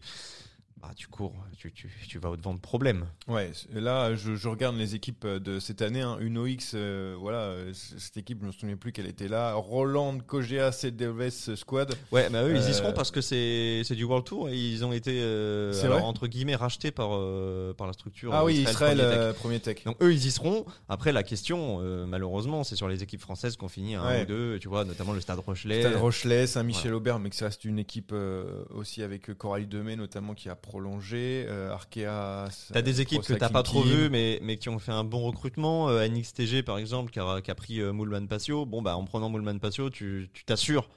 bah, 0.80 0.90
tu 0.94 1.08
cours, 1.08 1.32
tu, 1.56 1.72
tu, 1.72 1.90
tu 2.06 2.18
vas 2.18 2.30
au-devant 2.30 2.52
de 2.54 2.60
problèmes. 2.60 3.06
Ouais, 3.28 3.50
là, 3.72 4.14
je, 4.14 4.34
je 4.34 4.48
regarde 4.48 4.76
les 4.76 4.94
équipes 4.94 5.24
euh, 5.24 5.38
de 5.40 5.58
cette 5.58 5.80
année. 5.80 6.02
Hein. 6.02 6.18
Uno 6.20 6.44
X, 6.46 6.72
euh, 6.74 7.16
voilà, 7.18 7.38
euh, 7.38 7.72
cette 7.72 8.18
équipe, 8.18 8.38
je 8.42 8.46
me 8.46 8.52
souviens 8.52 8.76
plus 8.76 8.92
qu'elle 8.92 9.06
était 9.06 9.26
là. 9.28 9.54
Roland, 9.54 10.18
Kogea, 10.18 10.72
CDVS 10.72 11.54
Squad. 11.56 11.94
Ouais, 12.12 12.28
bah 12.30 12.42
eux, 12.44 12.54
ils 12.54 12.60
y 12.62 12.70
Euh, 12.70 12.72
seront 12.72 12.92
parce 12.92 13.10
que 13.10 13.20
c'est 13.22 13.82
c'est 13.84 13.94
du 13.94 14.04
World 14.04 14.26
Tour 14.26 14.50
et 14.50 14.56
ils 14.56 14.84
ont 14.84 14.92
été, 14.92 15.18
euh, 15.22 15.72
alors, 15.82 16.04
entre 16.04 16.26
guillemets, 16.26 16.56
rachetés 16.56 16.90
par, 16.90 17.08
euh, 17.14 17.72
par 17.72 17.86
la 17.86 17.94
structure. 17.94 18.34
Ah 18.34 18.42
euh, 18.42 18.44
oui, 18.46 18.56
Israël, 18.68 18.98
Premier 18.98 19.08
Tech. 19.10 19.18
euh, 19.18 19.32
Premier 19.32 19.60
Tech. 19.60 19.84
Donc 19.84 19.96
eux, 20.02 20.12
ils 20.12 20.26
y 20.26 20.30
seront. 20.30 20.66
Après, 20.90 21.12
la 21.12 21.22
question, 21.22 21.78
euh, 21.80 22.04
malheureusement, 22.06 22.64
c'est 22.64 22.76
sur 22.76 22.88
les 22.88 23.02
équipes 23.02 23.22
françaises 23.22 23.56
qu'on 23.56 23.68
finit 23.68 23.94
à 23.96 24.02
un 24.02 24.06
Ouais. 24.10 24.22
ou 24.22 24.26
deux, 24.26 24.58
tu 24.58 24.68
vois, 24.68 24.84
notamment 24.84 25.12
le 25.14 25.20
Stade 25.20 25.38
Rochelet. 25.38 25.80
Stade 25.80 25.96
Rochelet, 25.96 26.46
Saint-Michel-Aubert, 26.46 27.18
mais 27.18 27.30
que 27.30 27.36
ça 27.36 27.46
reste 27.46 27.64
une 27.64 27.78
équipe 27.78 28.10
euh, 28.12 28.62
aussi 28.70 29.02
avec 29.02 29.30
euh, 29.30 29.34
Coralie 29.34 29.66
Demey 29.66 29.96
notamment 29.96 30.34
qui 30.34 30.48
a 30.50 30.54
prolongé. 30.66 31.46
Euh, 31.48 31.72
Arkea. 31.72 32.48
T'as 32.72 32.82
des 32.82 33.00
équipes 33.00 33.22
que 33.22 33.32
t'as 33.34 33.48
pas 33.48 33.62
trop 33.62 33.82
vues, 33.82 34.10
mais, 34.10 34.38
mais 34.42 34.56
qui 34.58 34.68
ont 34.68 34.78
fait 34.78 34.92
un 34.92 35.04
bon 35.04 35.22
recrutement. 35.22 35.88
Euh, 35.88 36.06
NXTG, 36.06 36.62
par 36.62 36.78
exemple, 36.78 37.10
qui 37.10 37.20
a, 37.20 37.40
qui 37.40 37.50
a 37.50 37.54
pris 37.54 37.80
euh, 37.80 37.92
Moulman 37.92 38.26
Passio. 38.28 38.66
Bon, 38.66 38.82
bah, 38.82 38.96
en 38.96 39.04
prenant 39.04 39.30
Moulman 39.30 39.58
Passio, 39.60 39.88
tu 39.90 40.28
tu 40.34 40.44
t'assures 40.44 40.88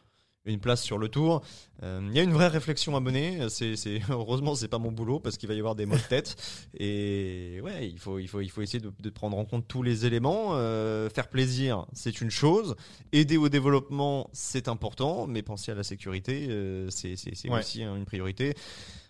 une 0.45 0.59
place 0.61 0.81
sur 0.81 0.97
le 0.97 1.09
tour. 1.09 1.43
Euh, 1.83 2.01
Il 2.09 2.15
y 2.15 2.19
a 2.19 2.23
une 2.23 2.31
vraie 2.33 2.47
réflexion 2.47 2.95
à 2.95 2.99
mener. 3.01 3.49
C'est, 3.49 3.75
c'est, 3.75 4.01
heureusement, 4.09 4.55
c'est 4.55 4.69
pas 4.69 4.79
mon 4.79 4.91
boulot 4.91 5.19
parce 5.19 5.37
qu'il 5.37 5.47
va 5.47 5.53
y 5.53 5.59
avoir 5.59 5.75
des 5.75 5.85
mots 5.85 5.97
de 5.97 6.01
tête. 6.01 6.37
Et 6.79 7.59
ouais, 7.61 7.87
il 7.87 7.99
faut, 7.99 8.17
il 8.17 8.27
faut, 8.27 8.41
il 8.41 8.49
faut 8.49 8.61
essayer 8.63 8.79
de, 8.79 8.91
de 8.99 9.09
prendre 9.11 9.37
en 9.37 9.45
compte 9.45 9.67
tous 9.67 9.83
les 9.83 10.07
éléments. 10.07 10.51
Euh, 10.53 11.07
faire 11.09 11.27
plaisir, 11.27 11.85
c'est 11.93 12.21
une 12.21 12.31
chose. 12.31 12.75
Aider 13.11 13.37
au 13.37 13.49
développement, 13.49 14.27
c'est 14.33 14.67
important. 14.69 15.27
Mais 15.27 15.43
penser 15.43 15.71
à 15.71 15.75
la 15.75 15.83
sécurité, 15.83 16.47
c'est, 16.89 17.15
c'est, 17.15 17.35
c'est 17.35 17.49
Ouais. 17.49 17.59
aussi 17.59 17.83
hein, 17.83 17.95
une 17.95 18.05
priorité. 18.05 18.55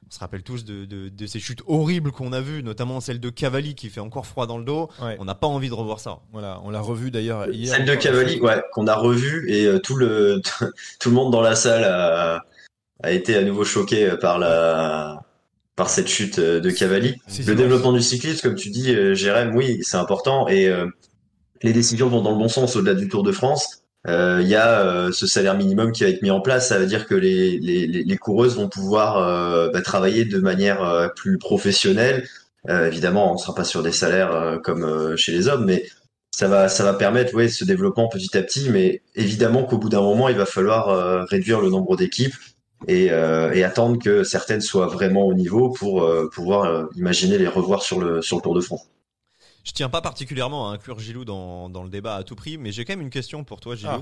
On 0.10 0.16
se 0.16 0.20
rappelle 0.20 0.42
tous 0.42 0.66
de, 0.66 0.86
de, 0.86 1.10
de 1.10 1.28
ces 1.28 1.40
chutes 1.40 1.62
horribles 1.68 2.12
qu'on 2.12 2.34
a 2.34 2.42
vues, 2.42 2.64
notamment 2.64 3.00
celle 3.00 3.20
de 3.20 3.30
Cavalli 3.30 3.76
qui 3.76 3.90
fait 3.90 4.00
encore 4.00 4.26
froid 4.26 4.48
dans 4.48 4.58
le 4.58 4.64
dos. 4.64 4.90
Ouais. 5.02 5.16
On 5.20 5.26
n'a 5.26 5.36
pas 5.36 5.46
envie 5.46 5.70
de 5.70 5.76
revoir 5.76 6.00
ça. 6.00 6.20
Voilà, 6.32 6.60
on 6.64 6.72
l'a 6.72 6.82
revu 6.82 7.12
d'ailleurs 7.12 7.52
hier. 7.52 7.76
Celle 7.76 7.86
de. 7.86 7.94
Cavalli, 7.96 8.40
ouais, 8.40 8.62
qu'on 8.74 8.88
a 8.88 8.96
revu 8.96 9.52
et 9.52 9.66
euh, 9.66 9.80
tout 9.80 9.96
le 9.96 10.42
tout 11.00 11.10
le 11.10 11.16
monde 11.16 11.32
dans 11.32 11.42
la 11.42 11.56
salle 11.56 11.84
a, 11.84 12.44
a 13.04 13.12
été 13.12 13.36
à 13.36 13.44
nouveau 13.44 13.64
choqué 13.64 14.16
par 14.20 14.40
la 14.40 15.24
par 15.80 15.90
cette 15.90 16.10
chute 16.10 16.40
euh, 16.40 16.60
de 16.60 16.70
Cavalli. 16.72 17.16
Le 17.48 17.56
développement 17.56 17.94
du 17.94 18.02
cyclisme, 18.02 18.42
comme 18.42 18.56
tu 18.56 18.70
dis, 18.70 18.94
euh, 18.94 19.16
Jérém, 19.16 19.56
oui, 19.56 19.80
c'est 19.82 19.96
important 19.96 20.46
et 20.50 20.68
euh, 20.68 20.86
les 21.62 21.72
décisions 21.72 22.10
vont 22.10 22.22
dans 22.22 22.32
le 22.32 22.38
bon 22.38 22.50
sens 22.50 22.76
au-delà 22.76 22.96
du 22.96 23.08
Tour 23.08 23.24
de 23.24 23.32
France. 23.32 23.79
Euh, 24.08 24.40
Il 24.42 24.48
y 24.48 24.56
a 24.56 24.82
euh, 24.82 25.12
ce 25.12 25.28
salaire 25.28 25.56
minimum 25.58 25.92
qui 25.92 26.04
va 26.04 26.10
être 26.10 26.22
mis 26.22 26.32
en 26.32 26.42
place. 26.42 26.70
Ça 26.70 26.80
veut 26.80 26.86
dire 26.86 27.06
que 27.08 27.16
les, 27.16 27.58
les, 27.60 28.18
coureuses 28.18 28.56
vont 28.56 28.70
pouvoir 28.70 29.18
euh, 29.18 29.70
bah, 29.72 29.82
travailler 29.82 30.26
de 30.26 30.40
manière 30.40 30.84
euh, 30.84 31.08
plus 31.10 31.38
professionnelle. 31.38 32.28
Euh, 32.70 32.88
évidemment, 32.88 33.32
on 33.32 33.34
ne 33.36 33.40
sera 33.40 33.56
pas 33.56 33.64
sur 33.64 33.84
des 33.84 33.92
salaires 33.92 34.32
euh, 34.34 34.58
comme 34.58 34.84
euh, 34.84 35.16
chez 35.16 35.32
les 35.32 35.48
hommes, 35.48 35.66
mais 35.66 35.86
ça 36.32 36.48
va, 36.48 36.70
ça 36.70 36.84
va 36.84 36.94
permettre 36.94 37.34
ouais, 37.36 37.50
ce 37.50 37.66
développement 37.66 38.08
petit 38.10 38.38
à 38.38 38.44
petit. 38.44 38.70
Mais 38.70 39.02
évidemment 39.16 39.64
qu'au 39.64 39.78
bout 39.78 39.90
d'un 39.90 40.02
moment, 40.02 40.30
il 40.30 40.38
va 40.38 40.46
falloir 40.46 40.90
euh, 40.90 41.24
réduire 41.26 41.62
le 41.62 41.70
nombre 41.70 41.96
d'équipes 41.98 42.36
et, 42.88 43.12
euh, 43.12 43.66
attendre 43.66 44.00
que 44.02 44.24
certaines 44.24 44.62
soient 44.62 44.88
vraiment 44.88 45.26
au 45.26 45.34
niveau 45.34 45.70
pour 45.72 46.04
euh, 46.04 46.30
pouvoir 46.34 46.64
euh, 46.66 46.86
imaginer 46.96 47.38
les 47.38 47.48
revoir 47.48 47.82
sur 47.84 48.00
le, 48.00 48.22
sur 48.22 48.38
le 48.38 48.42
Tour 48.42 48.56
de 48.56 48.62
France. 48.62 48.90
Je 49.64 49.72
tiens 49.72 49.90
pas 49.90 50.02
particulièrement 50.02 50.70
à 50.70 50.74
inclure 50.74 51.00
Gilou 51.00 51.26
dans, 51.26 51.70
dans 51.70 51.84
le 51.84 51.90
débat 51.90 52.16
à 52.16 52.24
tout 52.24 52.36
prix, 52.36 52.58
mais 52.58 52.72
j'ai 52.72 52.86
quand 52.86 52.94
même 52.94 53.02
une 53.02 53.10
question 53.10 53.44
pour 53.44 53.60
toi, 53.60 53.76
Gilou. 53.76 53.92
Euh, 53.92 54.00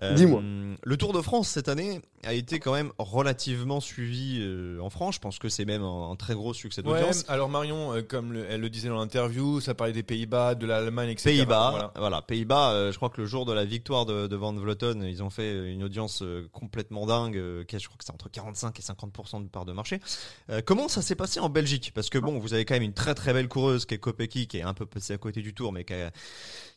Dis-moi. 0.00 0.42
Le 0.84 0.96
Tour 0.96 1.12
de 1.12 1.20
France 1.20 1.48
cette 1.48 1.68
année 1.68 2.00
a 2.24 2.32
été 2.34 2.58
quand 2.60 2.72
même 2.72 2.92
relativement 2.98 3.80
suivi 3.80 4.38
euh, 4.40 4.80
en 4.80 4.90
France. 4.90 5.16
Je 5.16 5.20
pense 5.20 5.38
que 5.38 5.48
c'est 5.48 5.64
même 5.64 5.82
un, 5.82 6.10
un 6.10 6.16
très 6.16 6.34
gros 6.34 6.54
succès 6.54 6.80
Ouais, 6.82 6.98
d'audience. 6.98 7.24
alors 7.28 7.48
Marion, 7.48 7.92
euh, 7.94 8.02
comme 8.02 8.32
le- 8.32 8.46
elle 8.48 8.60
le 8.60 8.70
disait 8.70 8.88
dans 8.88 8.96
l'interview, 8.98 9.60
ça 9.60 9.74
parlait 9.74 9.92
des 9.92 10.02
Pays-Bas, 10.02 10.54
de 10.54 10.66
l'Allemagne, 10.66 11.10
etc. 11.10 11.30
Pays-Bas, 11.30 11.70
Voilà. 11.70 11.92
voilà. 11.96 12.22
Pays-Bas. 12.22 12.72
euh, 12.72 12.90
je 12.92 12.96
crois 12.96 13.10
que 13.10 13.20
le 13.20 13.26
jour 13.26 13.44
de 13.44 13.52
la 13.52 13.64
victoire 13.64 14.06
de, 14.06 14.26
de 14.26 14.36
Van 14.36 14.52
Vleuten, 14.54 15.02
ils 15.04 15.22
ont 15.22 15.30
fait 15.30 15.70
une 15.72 15.82
audience 15.84 16.22
euh, 16.22 16.48
complètement 16.52 17.06
dingue. 17.06 17.36
euh, 17.36 17.64
je 17.70 17.86
crois 17.86 17.96
que 17.98 18.04
c'est 18.04 18.12
entre 18.12 18.30
45 18.30 18.78
et 18.78 18.82
50% 18.82 19.42
de 19.42 19.48
part 19.48 19.64
de 19.64 19.72
marché. 19.72 20.00
Euh, 20.50 20.62
comment 20.64 20.88
ça 20.88 21.02
s'est 21.02 21.14
passé 21.16 21.38
en 21.40 21.48
Belgique? 21.48 21.92
Parce 21.94 22.08
que 22.08 22.18
bon, 22.18 22.38
vous 22.38 22.54
avez 22.54 22.64
quand 22.64 22.74
même 22.74 22.82
une 22.82 22.94
très 22.94 23.14
très 23.14 23.32
belle 23.32 23.48
coureuse 23.48 23.84
qui 23.86 23.94
est 23.94 23.98
Kopecky, 23.98 24.46
qui 24.46 24.58
est 24.58 24.62
un 24.62 24.74
peu 24.74 24.86
passée 24.86 25.12
à 25.12 25.18
côté 25.18 25.42
du 25.42 25.54
tour, 25.54 25.72
mais 25.72 25.84
qui 25.84 25.92
a, 25.94 26.10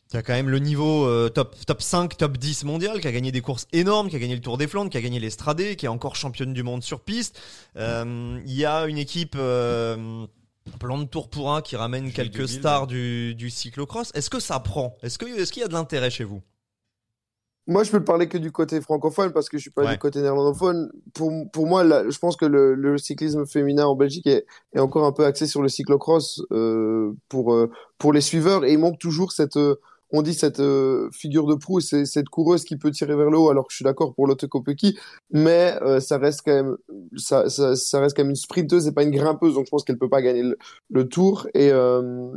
qui 0.08 0.16
a 0.16 0.22
quand 0.22 0.34
même 0.34 0.48
le 0.48 0.58
niveau 0.60 1.04
euh, 1.06 1.28
top 1.28 1.54
top 1.66 1.82
5, 1.82 2.16
top 2.16 2.36
10 2.38 2.64
mondial, 2.64 3.00
qui 3.00 3.08
a 3.08 3.12
gagné 3.12 3.32
des 3.32 3.40
courses 3.40 3.66
énormes, 3.72 4.08
qui 4.08 4.16
a 4.16 4.18
gagné 4.18 4.34
le 4.34 4.40
Tour 4.40 4.56
des 4.58 4.66
Flandres, 4.68 4.90
qui 4.90 4.96
a 4.98 5.00
gagné 5.02 5.18
les 5.20 5.30
Stradés, 5.30 5.76
qui 5.76 5.86
est 5.86 5.88
encore 5.88 6.14
championne 6.16 6.52
du 6.54 6.62
monde 6.62 6.82
sur 6.82 7.00
piste. 7.00 7.40
Euh, 7.76 8.40
Il 8.46 8.54
y 8.54 8.64
a 8.64 8.86
une 8.86 8.98
équipe. 8.98 9.34
Euh, 9.36 10.26
Plan 10.80 10.98
de 10.98 11.04
Tourpoura 11.04 11.62
qui 11.62 11.76
ramène 11.76 12.10
quelques 12.10 12.48
stars 12.48 12.88
du, 12.88 13.36
du 13.36 13.50
cyclocross. 13.50 14.10
Est-ce 14.16 14.28
que 14.28 14.40
ça 14.40 14.58
prend? 14.58 14.96
Est-ce 15.00 15.16
que- 15.16 15.26
est-ce 15.26 15.52
qu'il 15.52 15.62
y 15.62 15.64
a 15.64 15.68
de 15.68 15.72
l'intérêt 15.72 16.10
chez 16.10 16.24
vous? 16.24 16.42
Moi, 17.68 17.82
je 17.84 17.90
peux 17.92 18.02
parler 18.02 18.28
que 18.28 18.36
du 18.38 18.50
côté 18.50 18.80
francophone 18.80 19.32
parce 19.32 19.48
que 19.48 19.58
je 19.58 19.62
suis 19.62 19.70
pas 19.70 19.84
Ouais. 19.84 19.92
du 19.92 19.98
côté 19.98 20.20
néerlandophone. 20.20 20.90
Pour, 21.14 21.32
pour 21.52 21.66
moi, 21.68 21.82
là, 21.84 22.02
je 22.08 22.18
pense 22.18 22.36
que 22.36 22.44
le, 22.46 22.74
le 22.74 22.96
cyclisme 22.98 23.46
féminin 23.46 23.86
en 23.86 23.94
Belgique 23.96 24.26
est, 24.26 24.44
est 24.74 24.78
encore 24.80 25.04
un 25.04 25.12
peu 25.12 25.24
axé 25.24 25.46
sur 25.46 25.62
le 25.62 25.68
cyclocross 25.68 26.42
euh, 26.52 27.12
pour, 27.28 27.52
euh, 27.54 27.70
pour 27.98 28.12
les 28.12 28.20
suiveurs 28.20 28.64
et 28.64 28.72
il 28.72 28.78
manque 28.78 28.98
toujours 28.98 29.30
cette, 29.32 29.56
euh, 29.56 29.76
on 30.10 30.22
dit 30.22 30.34
cette 30.34 30.60
euh, 30.60 31.10
figure 31.12 31.46
de 31.46 31.54
proue, 31.54 31.80
c'est 31.80 32.04
cette 32.04 32.28
coureuse 32.28 32.64
qui 32.64 32.76
peut 32.76 32.90
tirer 32.90 33.16
vers 33.16 33.30
le 33.30 33.38
haut. 33.38 33.50
Alors 33.50 33.66
que 33.66 33.72
je 33.72 33.76
suis 33.76 33.84
d'accord 33.84 34.14
pour 34.14 34.26
Lotte 34.26 34.46
Kopecky, 34.46 34.98
mais 35.30 35.74
euh, 35.82 36.00
ça 36.00 36.18
reste 36.18 36.42
quand 36.44 36.54
même, 36.54 36.76
ça, 37.16 37.42
reste 37.42 38.16
quand 38.16 38.22
même 38.22 38.30
une 38.30 38.36
sprinteuse 38.36 38.86
et 38.86 38.92
pas 38.92 39.02
une 39.02 39.10
grimpeuse. 39.10 39.54
Donc 39.54 39.66
je 39.66 39.70
pense 39.70 39.84
qu'elle 39.84 39.98
peut 39.98 40.08
pas 40.08 40.22
gagner 40.22 40.42
le, 40.42 40.58
le 40.90 41.08
tour 41.08 41.48
et 41.54 41.70
euh, 41.72 42.30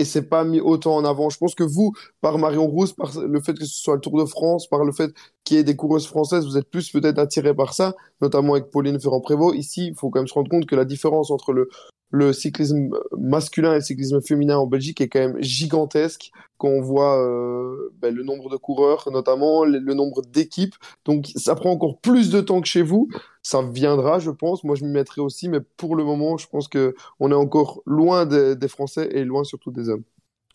et 0.00 0.04
c'est 0.06 0.30
pas 0.30 0.44
mis 0.44 0.60
autant 0.60 0.96
en 0.96 1.04
avant. 1.04 1.28
Je 1.28 1.36
pense 1.36 1.54
que 1.54 1.62
vous, 1.62 1.92
par 2.22 2.38
Marion 2.38 2.66
Rousse, 2.66 2.94
par 2.94 3.12
le 3.20 3.40
fait 3.40 3.52
que 3.52 3.66
ce 3.66 3.82
soit 3.82 3.96
le 3.96 4.00
Tour 4.00 4.18
de 4.18 4.24
France, 4.24 4.66
par 4.66 4.82
le 4.82 4.92
fait 4.92 5.12
qu'il 5.44 5.58
y 5.58 5.60
ait 5.60 5.64
des 5.64 5.76
coureuses 5.76 6.06
françaises, 6.06 6.46
vous 6.46 6.56
êtes 6.56 6.70
plus 6.70 6.90
peut-être 6.90 7.18
attiré 7.18 7.54
par 7.54 7.74
ça, 7.74 7.94
notamment 8.22 8.54
avec 8.54 8.70
Pauline 8.70 8.98
Ferrand-Prévot. 8.98 9.52
Ici, 9.52 9.88
il 9.88 9.94
faut 9.94 10.08
quand 10.08 10.20
même 10.20 10.26
se 10.26 10.32
rendre 10.32 10.48
compte 10.48 10.64
que 10.64 10.74
la 10.74 10.86
différence 10.86 11.30
entre 11.30 11.52
le, 11.52 11.68
le 12.10 12.32
cyclisme 12.32 12.90
masculin 13.16 13.72
et 13.72 13.76
le 13.76 13.80
cyclisme 13.82 14.20
féminin 14.20 14.58
en 14.58 14.66
Belgique 14.66 15.00
est 15.00 15.08
quand 15.08 15.20
même 15.20 15.40
gigantesque 15.42 16.30
quand 16.58 16.68
on 16.68 16.80
voit 16.80 17.18
euh, 17.24 17.92
ben, 18.02 18.14
le 18.14 18.22
nombre 18.24 18.50
de 18.50 18.56
coureurs, 18.56 19.08
notamment 19.12 19.64
le, 19.64 19.78
le 19.78 19.94
nombre 19.94 20.22
d'équipes. 20.22 20.74
Donc 21.04 21.26
ça 21.36 21.54
prend 21.54 21.70
encore 21.70 21.98
plus 22.00 22.30
de 22.30 22.40
temps 22.40 22.60
que 22.60 22.66
chez 22.68 22.82
vous. 22.82 23.08
ça 23.42 23.62
viendra, 23.62 24.18
je 24.18 24.30
pense. 24.30 24.64
Moi, 24.64 24.74
je 24.76 24.84
m'y 24.84 24.90
mettrai 24.90 25.20
aussi, 25.20 25.48
mais 25.48 25.60
pour 25.76 25.96
le 25.96 26.04
moment, 26.04 26.36
je 26.36 26.46
pense 26.48 26.68
que 26.68 26.94
on 27.20 27.30
est 27.30 27.34
encore 27.34 27.80
loin 27.86 28.26
des, 28.26 28.56
des 28.56 28.68
Français 28.68 29.08
et 29.12 29.24
loin 29.24 29.44
surtout 29.44 29.70
des 29.70 29.88
hommes. 29.88 30.02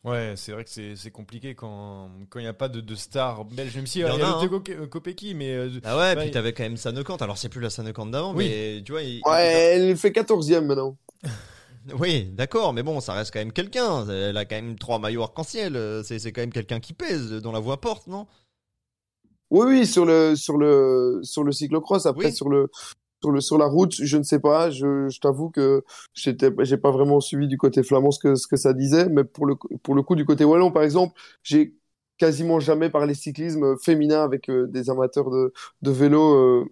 Ouais, 0.03 0.33
c'est 0.35 0.51
vrai 0.51 0.63
que 0.63 0.69
c'est 0.69 0.95
c'est 0.95 1.09
compliqué 1.09 1.55
quand 1.55 2.11
quand 2.29 2.37
il 2.37 2.43
n'y 2.43 2.47
a 2.47 2.53
pas 2.53 2.69
de, 2.69 2.79
de 2.79 2.93
star 2.93 3.43
belge, 3.43 3.75
même 3.75 3.87
si 3.87 4.03
euh, 4.03 4.09
Il 4.09 4.13
y 4.13 4.15
il 4.17 4.19
y 4.19 4.21
a 4.21 4.27
a, 4.37 4.45
le 4.45 4.55
hein. 4.55 4.63
Euh, 4.83 4.85
Kopecky, 4.85 5.33
mais. 5.33 5.51
euh, 5.55 5.69
Ah 5.83 5.97
ouais, 5.97 6.13
bah, 6.13 6.21
puis 6.21 6.29
t'avais 6.29 6.53
quand 6.53 6.61
même 6.61 6.77
Sanekant. 6.77 7.15
Alors 7.15 7.39
c'est 7.39 7.49
plus 7.49 7.59
la 7.61 7.71
Sanekant 7.71 8.05
d'avant, 8.05 8.35
Oui. 8.35 8.47
mais 8.47 8.83
tu 8.85 8.91
vois. 8.91 9.01
il- 9.01 9.21
Ouais, 9.25 9.47
elle 9.73 9.97
fait 9.97 10.11
14e 10.11 10.65
maintenant. 10.65 10.95
Oui, 11.99 12.25
d'accord, 12.33 12.73
mais 12.73 12.83
bon, 12.83 12.99
ça 12.99 13.13
reste 13.13 13.31
quand 13.31 13.39
même 13.39 13.51
quelqu'un. 13.53 14.07
Elle 14.09 14.37
a 14.37 14.45
quand 14.45 14.55
même 14.55 14.77
trois 14.77 14.99
maillots 14.99 15.23
arc-en-ciel. 15.23 16.01
C'est 16.03 16.31
quand 16.31 16.41
même 16.41 16.51
quelqu'un 16.53 16.79
qui 16.79 16.93
pèse 16.93 17.31
dans 17.31 17.51
la 17.51 17.59
voie 17.59 17.79
porte, 17.81 18.07
non? 18.07 18.27
Oui, 19.51 19.65
oui, 19.67 19.85
sur 19.87 20.05
le, 20.05 20.35
sur 20.35 20.57
le, 20.57 21.19
sur 21.23 21.43
le 21.43 21.51
cyclocross. 21.51 22.05
Après, 22.05 22.31
Oui. 22.31 22.31
sur 22.31 22.49
le, 22.49 22.69
sur 23.21 23.31
le, 23.31 23.41
sur 23.41 23.57
la 23.57 23.65
route, 23.67 23.93
je 23.93 24.17
ne 24.17 24.23
sais 24.23 24.39
pas. 24.39 24.69
Je, 24.71 25.07
je 25.09 25.19
t'avoue 25.19 25.49
que 25.49 25.83
j'étais, 26.13 26.51
j'ai 26.61 26.77
pas 26.77 26.91
vraiment 26.91 27.19
suivi 27.21 27.47
du 27.47 27.57
côté 27.57 27.83
flamand 27.83 28.11
ce 28.11 28.19
que, 28.19 28.35
ce 28.35 28.47
que 28.47 28.57
ça 28.57 28.73
disait. 28.73 29.07
Mais 29.09 29.23
pour 29.23 29.45
le, 29.45 29.55
pour 29.83 29.95
le 29.95 30.03
coup, 30.03 30.15
du 30.15 30.25
côté 30.25 30.43
wallon, 30.45 30.71
par 30.71 30.83
exemple, 30.83 31.19
j'ai 31.43 31.75
quasiment 32.17 32.59
jamais 32.59 32.89
parlé 32.89 33.13
cyclisme 33.13 33.77
féminin 33.79 34.23
avec 34.23 34.49
euh, 34.49 34.67
des 34.67 34.89
amateurs 34.89 35.29
de, 35.31 35.53
de 35.81 35.91
vélo. 35.91 36.35
euh, 36.63 36.65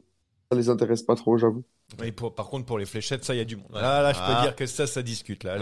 ça 0.52 0.58
les 0.58 0.70
intéresse 0.70 1.04
pas 1.04 1.16
trop, 1.16 1.38
j'avoue. 1.38 1.64
Et 2.04 2.12
pour- 2.12 2.34
par 2.34 2.48
contre, 2.48 2.66
pour 2.66 2.80
les 2.80 2.88
fléchettes, 2.88 3.24
ça, 3.24 3.36
il 3.36 3.38
y 3.38 3.42
a 3.42 3.46
du 3.46 3.56
monde. 3.56 3.68
Là, 3.72 4.02
là, 4.02 4.14
je 4.14 4.18
peux 4.18 4.24
Ah. 4.28 4.42
dire 4.42 4.56
que 4.56 4.66
ça, 4.66 4.88
ça 4.88 5.04
discute. 5.04 5.44
Là, 5.44 5.58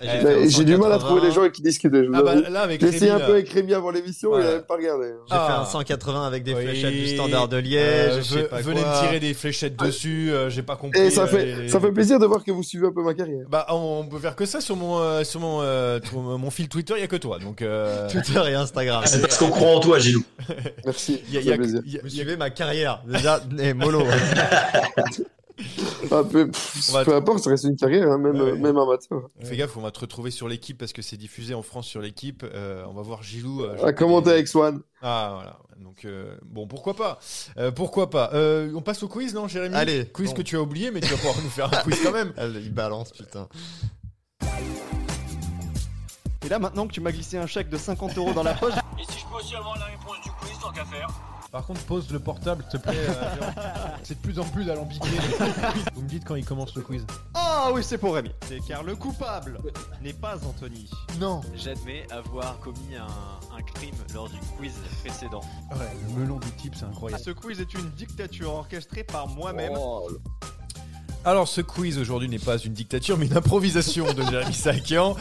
eh, 0.00 0.48
j'ai 0.48 0.62
du 0.64 0.76
mal 0.76 0.92
à 0.92 0.94
180. 0.94 0.98
trouver 0.98 1.20
des 1.22 1.32
gens 1.32 1.40
avec 1.40 1.54
qui 1.54 1.62
discuter. 1.62 2.04
Je 2.04 2.10
Ah 2.14 2.22
bah, 2.22 2.36
là, 2.36 2.60
avec 2.62 2.80
Rémi, 2.80 3.08
un 3.08 3.18
peu 3.18 3.32
avec 3.32 3.48
Rémi 3.48 3.74
avant 3.74 3.90
l'émission, 3.90 4.38
il 4.38 4.44
même 4.44 4.62
pas 4.62 4.76
regardé. 4.76 5.08
J'ai 5.28 5.34
Ah. 5.36 5.46
fait 5.48 5.60
un 5.60 5.64
180 5.64 6.24
avec 6.24 6.44
des 6.44 6.54
Oui, 6.54 6.62
fléchettes 6.62 6.92
du 6.94 7.08
standard 7.08 7.48
de 7.48 7.56
Liège. 7.56 8.12
euh, 8.12 8.16
je 8.18 8.22
sais 8.22 8.42
pas 8.44 8.60
venez 8.60 8.80
quoi. 8.80 8.90
me 8.94 9.00
tirer 9.06 9.18
des 9.18 9.34
fléchettes 9.34 9.74
dessus, 9.76 10.30
euh, 10.32 10.50
j'ai 10.50 10.62
pas 10.62 10.76
compris. 10.76 11.00
Et 11.00 11.10
ça 11.10 11.22
euh, 11.22 11.26
fait, 11.26 11.44
les- 11.46 11.68
ça 11.68 11.80
fait 11.80 11.90
plaisir 11.90 12.20
de 12.20 12.26
voir 12.26 12.44
que 12.44 12.52
vous 12.52 12.62
suivez 12.62 12.86
un 12.86 12.92
peu 12.92 13.02
ma 13.02 13.14
carrière. 13.14 13.44
Bah, 13.48 13.66
on 13.70 14.06
peut 14.06 14.20
faire 14.20 14.36
que 14.36 14.46
ça 14.46 14.60
sur 14.60 14.76
mon, 14.76 15.00
euh, 15.00 15.24
sur 15.24 15.40
mon, 15.40 15.62
euh, 15.62 15.98
mon 16.14 16.50
fil 16.50 16.68
Twitter, 16.68 16.94
il 16.96 17.00
y 17.00 17.04
a 17.04 17.08
que 17.08 17.16
toi. 17.16 17.40
Donc, 17.40 17.60
euh, 17.62 18.08
Twitter 18.08 18.40
et 18.50 18.54
Instagram. 18.54 19.02
C'est 19.04 19.20
parce 19.20 19.36
qu'on 19.36 19.50
croit 19.50 19.70
en 19.74 19.80
toi, 19.80 19.98
Gilou. 19.98 20.22
Merci. 20.84 21.20
il 21.28 21.42
y 21.44 21.52
a- 21.52 21.56
Vous 21.56 22.08
suivez 22.08 22.36
ma 22.36 22.50
carrière. 22.50 23.02
Déjà, 23.04 23.40
eh, 23.58 23.74
mollo. 23.74 24.04
Ah, 26.10 26.22
peu, 26.30 26.50
pff, 26.50 26.88
On 26.90 26.92
va- 26.94 27.04
peu 27.04 27.14
importe, 27.14 27.40
ça 27.44 27.50
reste 27.50 27.64
une 27.64 27.76
carrière, 27.76 28.10
hein, 28.10 28.18
même, 28.18 28.34
Ouais, 28.36 28.52
ouais. 28.52 28.58
même 28.58 28.76
amateur. 28.76 29.28
Fais 29.42 29.56
gaffe, 29.56 29.76
on 29.76 29.80
va 29.82 29.90
te 29.90 30.00
retrouver 30.00 30.30
sur 30.30 30.48
l'équipe 30.48 30.78
parce 30.78 30.92
que 30.92 31.02
c'est 31.02 31.16
diffusé 31.16 31.54
en 31.54 31.62
France 31.62 31.86
sur 31.86 32.00
l'équipe. 32.00 32.44
Euh, 32.54 32.84
on 32.88 32.92
va 32.94 33.02
voir 33.02 33.22
Gilou. 33.22 33.62
euh, 33.62 33.74
À 33.74 33.76
jeter 33.78 33.94
commenter 33.94 34.30
avec 34.30 34.48
Swan. 34.48 34.80
Ah 35.02 35.30
voilà. 35.34 35.58
Donc 35.78 36.04
euh, 36.04 36.36
bon, 36.44 36.66
pourquoi 36.66 36.94
pas? 36.94 37.18
Euh, 37.58 37.70
Pourquoi 37.70 38.10
pas? 38.10 38.30
Euh, 38.34 38.70
On 38.74 38.82
passe 38.82 39.02
au 39.02 39.08
quiz, 39.08 39.34
non, 39.34 39.48
Jérémy? 39.48 39.74
Allez, 39.74 40.06
Quiz 40.06 40.30
bon. 40.30 40.36
que 40.36 40.42
tu 40.42 40.56
as 40.56 40.60
oublié, 40.62 40.90
mais 40.90 41.00
tu 41.00 41.08
vas 41.08 41.16
pouvoir 41.16 41.36
nous 41.42 41.48
faire 41.50 41.66
un 41.66 41.76
quiz 41.82 41.98
quand 42.02 42.12
même. 42.12 42.32
Elle, 42.36 42.56
il 42.62 42.72
balance, 42.72 43.12
putain. 43.12 43.48
Et 46.44 46.48
là, 46.48 46.58
maintenant 46.58 46.86
que 46.86 46.92
tu 46.92 47.00
m'as 47.00 47.12
glissé 47.12 47.36
un 47.38 47.46
chèque 47.46 47.68
de 47.68 47.76
50 47.76 48.16
euros 48.18 48.32
dans 48.32 48.42
la 48.42 48.54
poche, 48.54 48.72
Et 48.98 49.04
si 49.12 49.18
je 49.20 49.26
peux 49.26 49.36
aussi 49.36 49.54
avoir 49.54 49.78
la 49.78 49.84
réponse 49.86 50.16
du 50.24 50.30
quiz, 50.40 50.58
tant 50.60 50.70
qu'à 50.72 50.84
faire 50.84 51.08
Par 51.50 51.66
contre, 51.66 51.82
pose 51.82 52.10
le 52.12 52.20
portable, 52.20 52.64
s'il 52.70 52.78
te 52.80 52.88
plaît. 52.88 52.96
euh, 52.96 53.24
c'est 54.04 54.14
de 54.14 54.20
plus 54.20 54.38
en 54.38 54.44
plus 54.44 54.70
alambiqué. 54.70 55.08
Vous 55.94 56.02
me 56.02 56.08
dites 56.08 56.24
quand 56.24 56.36
il 56.36 56.44
commence 56.44 56.74
le 56.76 56.82
quiz. 56.82 57.04
Ah 57.34 57.70
oui, 57.74 57.82
c'est 57.82 57.98
pour 57.98 58.14
Rémi. 58.14 58.30
C'est 58.48 58.60
car 58.60 58.84
le 58.84 58.94
coupable 58.94 59.58
n'est 60.00 60.12
pas 60.12 60.36
Anthony. 60.46 60.88
Non. 61.18 61.40
J'admets 61.56 62.06
avoir 62.12 62.58
commis 62.60 62.94
un, 62.96 63.06
un 63.56 63.62
crime 63.62 63.96
lors 64.14 64.28
du 64.28 64.38
quiz 64.56 64.74
précédent. 65.04 65.40
Ouais, 65.72 65.90
le 66.14 66.20
melon 66.20 66.38
du 66.38 66.50
type, 66.52 66.74
c'est 66.76 66.84
incroyable. 66.84 67.22
Ce 67.24 67.30
quiz 67.32 67.60
est 67.60 67.74
une 67.74 67.90
dictature 67.90 68.54
orchestrée 68.54 69.02
par 69.02 69.26
moi-même. 69.26 69.72
Oh, 69.76 70.08
Alors, 71.22 71.48
ce 71.48 71.60
quiz 71.60 71.98
aujourd'hui 71.98 72.30
n'est 72.30 72.38
pas 72.38 72.56
une 72.56 72.72
dictature, 72.72 73.18
mais 73.18 73.26
une 73.26 73.36
improvisation 73.36 74.10
de 74.14 74.22
Jérémy 74.22 74.54
Sakian 74.54 75.16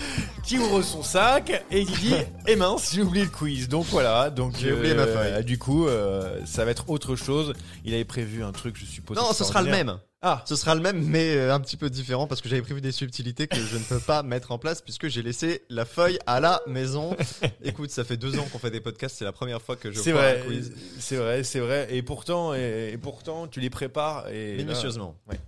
qui 0.46 0.58
ouvre 0.58 0.82
son 0.82 1.04
sac 1.04 1.66
et 1.70 1.82
il 1.82 1.92
dit 1.92 2.14
Eh 2.48 2.56
mince, 2.56 2.94
j'ai 2.94 3.02
oublié 3.02 3.26
le 3.26 3.32
quiz. 3.32 3.68
Donc 3.68 3.86
voilà, 3.88 4.30
donc 4.30 4.56
J'ai 4.58 4.72
oublié 4.72 4.94
ma 4.94 5.06
feuille. 5.06 5.44
Du 5.44 5.58
coup, 5.58 5.88
euh, 5.88 6.40
ça 6.46 6.64
va 6.64 6.72
être 6.72 6.90
autre 6.90 7.18
chose. 7.18 7.54
Il 7.84 7.94
avait 7.94 8.06
prévu 8.06 8.44
un 8.44 8.54
truc, 8.54 8.78
je 8.78 8.86
suppose. 8.86 9.18
Non, 9.18 9.34
ce 9.34 9.44
sera 9.44 9.62
le 9.62 9.72
même. 9.72 10.00
Ah, 10.22 10.44
Ce 10.46 10.58
sera 10.58 10.76
le 10.76 10.82
même, 10.82 11.02
mais 11.02 11.36
euh, 11.36 11.54
un 11.54 11.62
petit 11.62 11.78
peu 11.78 11.90
différent 11.90 12.28
parce 12.28 12.42
que 12.42 12.50
j'avais 12.50 12.62
prévu 12.62 12.82
des 12.82 12.92
subtilités 12.92 13.48
que 13.48 13.56
je 13.56 13.78
ne 13.78 13.84
peux 13.84 14.00
pas 14.00 14.22
mettre 14.22 14.52
en 14.52 14.58
place 14.58 14.82
puisque 14.82 15.08
j'ai 15.08 15.22
laissé 15.22 15.64
la 15.70 15.86
feuille 15.86 16.20
à 16.26 16.42
la 16.42 16.62
maison. 16.68 17.16
Écoute, 17.64 17.90
ça 17.90 18.04
fait 18.04 18.18
deux 18.18 18.38
ans 18.38 18.46
qu'on 18.52 18.60
fait 18.60 18.72
des 18.72 18.82
podcasts, 18.82 19.18
c'est 19.18 19.24
la 19.26 19.32
première 19.32 19.62
fois 19.62 19.78
que 19.78 19.92
je 19.92 20.00
vois 20.00 20.14
vrai, 20.14 20.42
un 20.42 20.46
quiz 20.46 20.74
c'est 21.00 21.16
vrai, 21.16 21.44
c'est 21.44 21.60
vrai. 21.62 21.88
Et 21.92 22.02
pourtant, 22.04 22.54
et, 22.54 22.92
et 22.94 22.98
pourtant, 22.98 23.48
tu 23.48 23.62
les 23.62 23.70
prépares 23.70 24.28
et 24.30 24.58
minutieusement. 24.58 25.16
Ouais. 25.30 25.40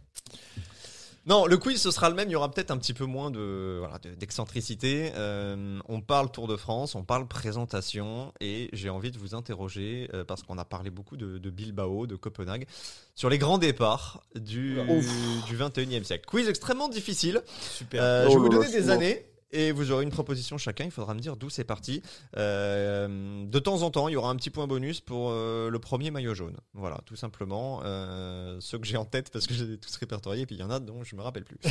Non, 1.27 1.45
le 1.45 1.55
quiz 1.57 1.79
ce 1.79 1.91
sera 1.91 2.09
le 2.09 2.15
même. 2.15 2.29
Il 2.29 2.31
y 2.31 2.35
aura 2.35 2.49
peut-être 2.49 2.71
un 2.71 2.77
petit 2.77 2.93
peu 2.95 3.05
moins 3.05 3.29
de 3.29 3.77
voilà 3.79 3.99
de- 3.99 4.15
d'excentricité. 4.15 5.11
Euh, 5.15 5.79
on 5.87 6.01
parle 6.01 6.31
Tour 6.31 6.47
de 6.47 6.55
France, 6.57 6.95
on 6.95 7.03
parle 7.03 7.27
présentation, 7.27 8.33
et 8.41 8.69
j'ai 8.73 8.89
envie 8.89 9.11
de 9.11 9.19
vous 9.19 9.35
interroger 9.35 10.09
euh, 10.15 10.23
parce 10.23 10.41
qu'on 10.41 10.57
a 10.57 10.65
parlé 10.65 10.89
beaucoup 10.89 11.17
de, 11.17 11.37
de 11.37 11.49
Bilbao, 11.51 12.07
de 12.07 12.15
Copenhague, 12.15 12.65
sur 13.13 13.29
les 13.29 13.37
grands 13.37 13.59
départs 13.59 14.23
du 14.35 14.79
Ouf. 14.79 15.45
du 15.45 15.55
21e 15.57 16.03
siècle. 16.03 16.25
Quiz 16.27 16.49
extrêmement 16.49 16.89
difficile. 16.89 17.41
Super. 17.59 18.01
Euh, 18.01 18.25
Oh 18.27 18.31
je 18.31 18.35
vais 18.37 18.41
vous 18.41 18.49
donner 18.49 18.71
des 18.71 18.89
années. 18.89 19.25
Et 19.53 19.73
vous 19.73 19.91
aurez 19.91 20.03
une 20.05 20.11
proposition 20.11 20.57
chacun, 20.57 20.85
il 20.85 20.91
faudra 20.91 21.13
me 21.13 21.19
dire 21.19 21.35
d'où 21.35 21.49
c'est 21.49 21.65
parti. 21.65 22.01
Euh, 22.37 23.45
de 23.45 23.59
temps 23.59 23.81
en 23.81 23.91
temps, 23.91 24.07
il 24.07 24.13
y 24.13 24.15
aura 24.15 24.29
un 24.29 24.35
petit 24.37 24.49
point 24.49 24.65
bonus 24.65 25.01
pour 25.01 25.29
euh, 25.31 25.69
le 25.69 25.77
premier 25.79 26.09
maillot 26.09 26.33
jaune. 26.33 26.55
Voilà, 26.73 26.99
tout 27.05 27.17
simplement. 27.17 27.81
Euh, 27.83 28.57
ceux 28.61 28.79
que 28.79 28.87
j'ai 28.87 28.95
en 28.95 29.03
tête 29.03 29.29
parce 29.29 29.47
que 29.47 29.53
j'ai 29.53 29.77
tous 29.77 29.93
répertoriés, 29.97 30.43
et 30.43 30.45
puis 30.45 30.55
il 30.55 30.59
y 30.59 30.63
en 30.63 30.69
a 30.71 30.79
dont 30.79 31.03
je 31.03 31.15
me 31.15 31.21
rappelle 31.21 31.43
plus. 31.43 31.57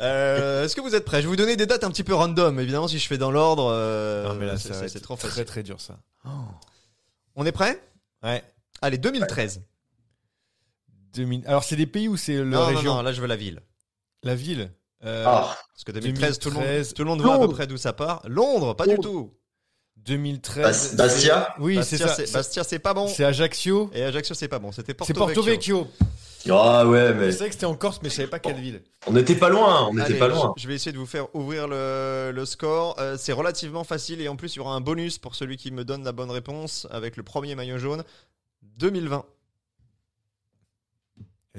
Euh, 0.00 0.64
Est-ce 0.64 0.74
que 0.74 0.80
vous 0.80 0.96
êtes 0.96 1.04
prêts? 1.04 1.18
Je 1.18 1.26
vais 1.26 1.30
vous 1.30 1.36
donner 1.36 1.54
des 1.54 1.66
dates 1.66 1.84
un 1.84 1.90
petit 1.90 2.02
peu 2.02 2.14
random. 2.14 2.58
Évidemment, 2.58 2.88
si 2.88 2.98
je 2.98 3.06
fais 3.06 3.16
dans 3.16 3.30
l'ordre, 3.30 3.70
Non, 4.26 4.34
mais 4.34 4.44
là, 4.46 4.56
c'est- 4.56 4.98
trop 5.00 5.14
très 5.14 5.28
facile. 5.28 5.44
très 5.44 5.62
dur 5.62 5.80
ça. 5.80 6.00
On 7.36 7.46
est 7.46 7.52
prêt 7.52 7.80
Ouais. 8.24 8.42
Allez, 8.82 8.98
2013. 8.98 9.62
2000. 11.14 11.46
Alors, 11.46 11.62
c'est 11.62 11.76
des 11.76 11.86
pays 11.86 12.08
où 12.08 12.16
c'est 12.16 12.38
la 12.38 12.44
Non, 12.44 12.58
non, 12.60 12.66
région? 12.76 12.94
non, 12.96 13.02
là 13.02 13.12
je 13.12 13.20
veux 13.20 13.26
la 13.28 13.36
ville. 13.36 13.60
La 14.24 14.34
ville? 14.34 14.72
Euh, 15.04 15.24
Ah, 15.26 15.56
Parce 15.72 15.84
que 15.84 15.92
2013, 15.92 16.38
tout, 16.38 16.48
le 16.50 16.54
monde, 16.54 16.64
2013. 16.64 16.94
tout 16.94 17.02
le 17.02 17.08
monde 17.08 17.20
voit 17.20 17.32
à 17.32 17.36
peu 17.36 17.42
Londres. 17.42 17.54
près 17.54 17.66
d'où 17.66 17.76
ça 17.76 17.92
part. 17.92 18.22
Londres, 18.26 18.74
pas 18.74 18.86
du 18.86 18.96
tout. 18.98 19.32
2013. 19.96 20.62
Bas- 20.64 20.72
c'est- 20.72 20.96
Bastia 20.96 21.54
Oui, 21.58 21.74
c'est 21.82 21.98
Bastia, 21.98 22.08
ça. 22.08 22.14
c'est- 22.14 22.32
Bastia, 22.32 22.64
c'est 22.64 22.78
pas 22.78 22.94
bon. 22.94 23.06
C'est 23.08 23.24
Ajaccio. 23.24 23.90
Et 23.94 24.02
Ajaccio, 24.02 24.34
c'est 24.34 24.48
pas 24.48 24.58
bon. 24.58 24.72
C'était 24.72 24.92
Porto, 24.94 25.12
C'est 25.12 25.18
Porto 25.18 25.42
Vecchio. 25.42 25.88
Ah 26.50 26.86
ouais, 26.86 27.14
mais 27.14 27.26
Je 27.32 27.36
savais 27.38 27.48
que 27.48 27.54
c'était 27.54 27.64
en 27.64 27.74
Corse, 27.74 28.00
mais 28.02 28.10
je 28.10 28.16
savais 28.16 28.28
pas 28.28 28.38
quelle 28.38 28.60
ville. 28.60 28.82
on 29.06 29.12
n'était 29.12 29.34
pas 29.34 29.48
loin, 29.48 29.86
on 29.88 29.94
n'était 29.94 30.18
pas 30.18 30.28
loin. 30.28 30.52
Je, 30.58 30.62
je 30.62 30.68
vais 30.68 30.74
essayer 30.74 30.92
de 30.92 30.98
vous 30.98 31.06
faire 31.06 31.34
ouvrir 31.34 31.66
le, 31.68 32.32
le 32.34 32.44
score. 32.44 32.96
Euh, 32.98 33.16
c'est 33.18 33.32
relativement 33.32 33.82
facile 33.84 34.20
et 34.20 34.28
en 34.28 34.36
plus 34.36 34.54
il 34.54 34.56
y 34.56 34.60
aura 34.60 34.74
un 34.74 34.82
bonus 34.82 35.16
pour 35.18 35.34
celui 35.36 35.56
qui 35.56 35.70
me 35.70 35.84
donne 35.86 36.04
la 36.04 36.12
bonne 36.12 36.30
réponse 36.30 36.86
avec 36.90 37.16
le 37.16 37.22
premier 37.22 37.54
maillot 37.54 37.78
jaune. 37.78 38.04
2020. 38.76 39.24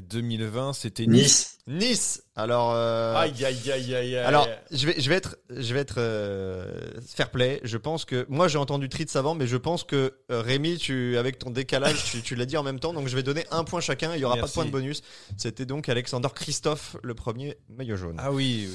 2020, 0.01 0.73
c'était 0.73 1.05
Nice. 1.07 1.57
Nice. 1.67 1.89
Nice. 1.89 2.23
Alors. 2.35 2.73
euh, 2.73 3.15
Aïe, 3.15 3.43
aïe, 3.45 3.71
aïe, 3.71 3.95
aïe, 3.95 3.95
aïe. 3.95 4.15
Alors, 4.17 4.47
je 4.71 4.85
vais, 4.85 4.99
je 4.99 5.09
vais 5.09 5.15
être, 5.15 5.37
je 5.49 5.73
vais 5.73 5.79
être 5.79 5.95
euh, 5.99 6.91
fair 7.07 7.31
play. 7.31 7.59
Je 7.63 7.77
pense 7.77 8.05
que 8.05 8.25
moi 8.29 8.47
j'ai 8.47 8.57
entendu 8.57 8.87
Tritz 8.89 9.15
avant, 9.15 9.33
mais 9.35 9.47
je 9.47 9.57
pense 9.57 9.83
que 9.83 10.13
euh, 10.31 10.41
Rémi, 10.41 10.77
tu 10.77 11.17
avec 11.17 11.39
ton 11.39 11.49
décalage, 11.49 12.03
tu, 12.11 12.21
tu 12.21 12.35
l'as 12.35 12.45
dit 12.45 12.57
en 12.57 12.63
même 12.63 12.79
temps, 12.79 12.93
donc 12.93 13.07
je 13.07 13.15
vais 13.15 13.23
donner 13.23 13.45
un 13.51 13.63
point 13.63 13.79
chacun. 13.79 14.13
Il 14.15 14.19
y 14.21 14.25
aura 14.25 14.35
Merci. 14.35 14.53
pas 14.53 14.63
de 14.65 14.69
point 14.69 14.79
de 14.79 14.83
bonus. 14.83 15.01
C'était 15.37 15.65
donc 15.65 15.89
Alexander 15.89 16.29
Christophe, 16.35 16.97
le 17.01 17.15
premier 17.15 17.57
maillot 17.69 17.95
jaune. 17.95 18.17
Ah 18.19 18.31
oui, 18.31 18.69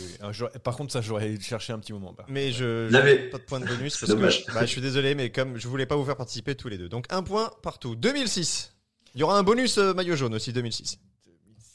par 0.65 0.75
contre, 0.77 0.93
ça, 0.93 1.01
j'aurais 1.01 1.39
cherché 1.41 1.73
un 1.73 1.79
petit 1.79 1.93
moment. 1.93 2.13
bah. 2.17 2.25
Mais 2.29 2.51
je, 2.51 2.89
je 2.89 2.93
L'avais. 2.93 3.29
pas 3.29 3.39
de 3.39 3.43
point 3.45 3.61
de 3.61 3.67
bonus 3.67 3.97
parce 3.99 4.13
que 4.13 4.53
bah, 4.53 4.61
je 4.63 4.67
suis 4.71 4.81
désolé, 4.81 5.15
mais 5.15 5.31
comme 5.31 5.59
je 5.59 5.69
voulais 5.69 5.87
pas 5.87 5.97
vous 5.97 6.05
faire 6.05 6.17
participer 6.17 6.55
tous 6.55 6.69
les 6.69 6.79
deux, 6.79 6.89
donc 6.89 7.05
un 7.11 7.23
point 7.23 7.51
partout. 7.63 7.95
2006. 7.95 8.75
Il 9.15 9.21
y 9.21 9.25
aura 9.25 9.37
un 9.37 9.43
bonus 9.43 9.77
euh, 9.79 9.93
maillot 9.93 10.15
jaune 10.15 10.35
aussi 10.35 10.53
2006. 10.53 10.99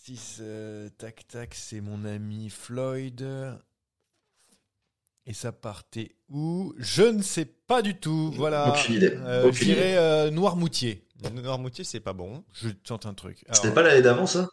2006, 0.07 0.37
euh, 0.41 0.89
tac, 0.97 1.27
tac, 1.27 1.55
c'est 1.55 1.81
mon 1.81 2.05
ami 2.05 2.49
Floyd. 2.49 3.25
Et 5.25 5.33
ça 5.33 5.51
partait 5.51 6.15
où? 6.29 6.73
Je 6.77 7.01
ne 7.03 7.23
sais 7.23 7.45
pas 7.45 7.81
du 7.81 7.99
tout. 7.99 8.31
Voilà. 8.35 8.69
Aucune 8.69 8.95
idée. 8.95 9.13
Euh, 9.15 9.45
Aucune 9.47 9.53
je 9.55 9.63
dirais 9.63 9.97
euh, 9.97 10.29
Noirmoutier. 10.29 11.03
Noirmoutier, 11.33 11.83
c'est 11.83 11.99
pas 11.99 12.13
bon. 12.13 12.43
Je 12.53 12.69
tente 12.69 13.07
un 13.07 13.13
truc. 13.15 13.43
C'était 13.51 13.73
pas 13.73 13.81
l'année 13.81 14.03
d'avant, 14.03 14.27
ça? 14.27 14.47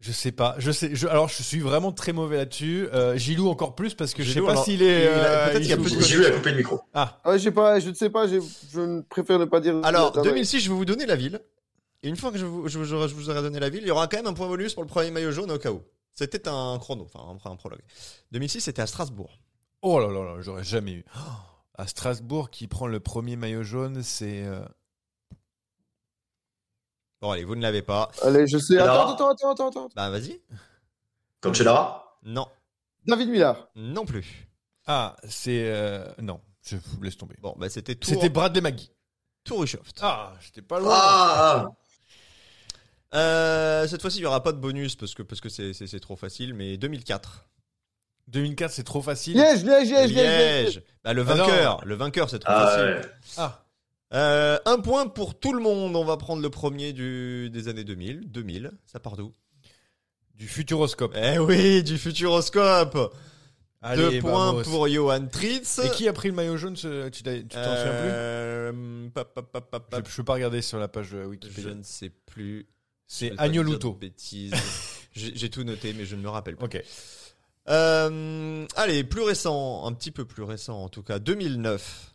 Je 0.00 0.12
sais 0.12 0.32
pas. 0.32 0.54
Je 0.58 0.70
sais. 0.70 0.94
Je, 0.94 1.06
alors, 1.08 1.28
je 1.28 1.42
suis 1.42 1.60
vraiment 1.60 1.90
très 1.92 2.12
mauvais 2.12 2.36
là-dessus. 2.36 2.88
Euh, 2.92 3.16
Gilou 3.16 3.48
encore 3.48 3.74
plus 3.74 3.94
parce 3.94 4.14
que 4.14 4.22
je 4.22 4.28
sais 4.28 4.34
Gilou, 4.34 4.46
pas 4.46 4.56
s'il 4.56 4.82
est. 4.82 5.02
il 5.04 5.08
a- 5.08 5.10
euh, 5.10 5.48
peut-être 5.50 5.62
qu'il 5.62 5.70
y 5.70 6.26
a 6.26 6.30
couper 6.30 6.50
le 6.52 6.56
micro. 6.58 6.80
Ah. 6.94 7.20
Ah, 7.24 7.36
je 7.36 7.42
sais 7.42 7.52
pas, 7.52 7.78
je 7.80 7.88
ne 7.90 7.94
sais 7.94 8.10
pas, 8.10 8.26
je 8.28 9.00
préfère 9.02 9.38
ne 9.38 9.44
pas 9.44 9.60
dire. 9.60 9.80
Alors, 9.84 10.12
Ah, 10.16 10.22
2006, 10.22 10.60
je 10.60 10.68
vais 10.70 10.74
vous 10.76 10.84
donner 10.84 11.06
la 11.06 11.16
ville. 11.16 11.40
Et 12.02 12.08
une 12.08 12.16
fois 12.16 12.32
que 12.32 12.38
je 12.38 12.44
vous, 12.46 12.68
je, 12.68 12.78
vous- 12.78 12.84
je 12.84 13.14
vous 13.14 13.30
aurai 13.30 13.42
donné 13.42 13.60
la 13.60 13.68
ville, 13.70 13.82
il 13.82 13.88
y 13.88 13.90
aura 13.90 14.08
quand 14.08 14.16
même 14.16 14.26
un 14.26 14.32
point 14.34 14.48
bonus 14.48 14.74
pour 14.74 14.82
le 14.82 14.88
premier 14.88 15.10
maillot 15.10 15.30
jaune 15.32 15.50
au 15.50 15.58
cas 15.58 15.70
où. 15.72 15.82
C'était 16.14 16.48
un 16.48 16.78
chrono, 16.78 17.04
enfin 17.04 17.38
un, 17.44 17.50
un 17.52 17.56
prologue. 17.56 17.82
2006, 18.32 18.60
c'était 18.62 18.82
à 18.82 18.86
Strasbourg. 18.86 19.38
Oh 19.82 19.98
là 20.00 20.08
là 20.08 20.22
là, 20.34 20.40
j'aurais 20.40 20.64
jamais 20.64 20.92
eu. 20.92 21.04
Oh, 21.16 21.20
à 21.74 21.86
Strasbourg, 21.86 22.50
qui 22.50 22.66
prend 22.68 22.86
le 22.86 23.00
premier 23.00 23.36
maillot 23.36 23.62
jaune, 23.62 24.02
c'est. 24.02 24.42
euh, 24.44 24.64
Bon, 27.20 27.30
allez, 27.30 27.44
vous 27.44 27.54
ne 27.54 27.62
l'avez 27.62 27.82
pas. 27.82 28.10
Allez, 28.22 28.46
je 28.48 28.58
sais. 28.58 28.78
Attends, 28.78 29.14
attends, 29.14 29.30
attends, 29.30 29.52
attends, 29.52 29.68
attends. 29.68 29.88
Bah, 29.94 30.10
vas-y. 30.10 30.40
Cancellara 31.40 32.18
Non, 32.24 32.46
David 33.06 33.28
Millard. 33.28 33.68
non 33.76 34.04
plus. 34.04 34.48
Ah, 34.86 35.16
c'est. 35.28 35.70
euh, 35.72 36.12
Non, 36.20 36.40
je 36.64 36.76
vous 36.76 37.02
laisse 37.02 37.16
tomber. 37.16 37.36
Bon, 37.40 37.54
bah, 37.56 37.68
c'était 37.68 37.94
Tour... 37.94 38.12
C'était 38.12 38.28
Bradley 38.28 38.60
Maggie. 38.60 38.90
Tourushoft. 39.44 39.98
Ah, 40.02 40.34
j'étais 40.40 40.62
pas 40.62 40.78
loin. 40.80 40.90
Ah, 40.94 41.68
Euh, 43.14 43.86
cette 43.86 44.00
fois-ci, 44.00 44.18
il 44.18 44.22
n'y 44.22 44.26
aura 44.26 44.42
pas 44.42 44.52
de 44.52 44.58
bonus 44.58 44.96
parce 44.96 45.14
que 45.14 45.22
parce 45.22 45.40
que 45.40 45.48
c'est- 45.48 45.72
c'est 45.74 45.86
c'est 45.86 46.00
trop 46.00 46.16
facile, 46.16 46.54
mais 46.54 46.76
2004. 46.78 47.46
2004, 48.28 48.70
c'est 48.72 48.84
trop 48.84 49.02
facile. 49.02 49.34
Liège, 49.36 49.64
Liège, 49.64 49.90
Liège, 49.90 50.12
Liège. 50.12 50.64
Liège. 50.76 50.82
Bah, 51.04 51.12
le 51.12 51.22
Ah 51.22 51.24
vainqueur. 51.34 51.84
Le 51.84 51.94
vainqueur, 51.94 52.30
c'est 52.30 52.38
trop 52.38 52.52
Ah, 52.54 52.66
facile. 52.66 52.84
ouais. 52.84 53.00
Ah, 53.36 53.58
Euh, 54.14 54.58
un 54.66 54.78
point 54.78 55.06
pour 55.08 55.38
tout 55.38 55.54
le 55.54 55.62
monde. 55.62 55.96
On 55.96 56.04
va 56.04 56.16
prendre 56.18 56.42
le 56.42 56.50
premier 56.50 56.92
du, 56.92 57.48
des 57.50 57.68
années 57.68 57.82
2000. 57.84 58.30
2000, 58.30 58.70
ça 58.86 59.00
part 59.00 59.16
d'où? 59.16 59.32
Du 60.34 60.48
futuroscope. 60.48 61.14
Eh 61.16 61.38
oui, 61.38 61.82
du 61.82 61.96
Futuroscope. 61.98 63.14
Allez, 63.80 64.02
Deux 64.10 64.20
points 64.20 64.52
vamos. 64.52 64.62
pour 64.62 64.86
Johan 64.88 65.26
Tritz. 65.28 65.78
Et 65.84 65.90
qui 65.90 66.08
a 66.08 66.12
pris 66.12 66.28
le 66.28 66.34
maillot 66.34 66.56
jaune 66.56 66.76
ce- 66.76 67.08
Tu 67.08 67.22
t'as- 67.22 67.38
tu 67.38 67.46
t'en 67.48 67.62
souviens 67.76 68.00
plus? 68.00 68.10
Euh, 68.12 69.08
pap, 69.14 69.34
pap, 69.34 69.50
pap, 69.50 69.70
pap, 69.70 69.84
je, 69.90 69.96
pap. 69.96 70.08
je 70.08 70.16
peux 70.16 70.24
pas 70.24 70.34
regarder 70.34 70.62
sur 70.62 70.78
la 70.78 70.88
page 70.88 71.10
de 71.10 71.22
Je 71.22 71.26
Wikipédia. 71.28 71.74
ne 71.74 71.82
sais 71.82 72.10
plus. 72.10 72.66
Je 73.08 73.14
C'est 73.14 73.32
Agnolouto. 73.38 73.90
de 73.92 73.98
Bêtises. 73.98 74.52
J'ai 75.14 75.50
tout 75.50 75.62
noté, 75.64 75.92
mais 75.92 76.04
je 76.06 76.16
ne 76.16 76.22
me 76.22 76.28
rappelle 76.28 76.56
pas. 76.56 76.64
Ok. 76.64 76.82
Euh, 77.68 78.66
allez, 78.76 79.04
plus 79.04 79.22
récent, 79.22 79.86
un 79.86 79.92
petit 79.92 80.10
peu 80.10 80.24
plus 80.24 80.42
récent 80.42 80.82
en 80.82 80.88
tout 80.88 81.02
cas, 81.02 81.18
2009. 81.18 82.14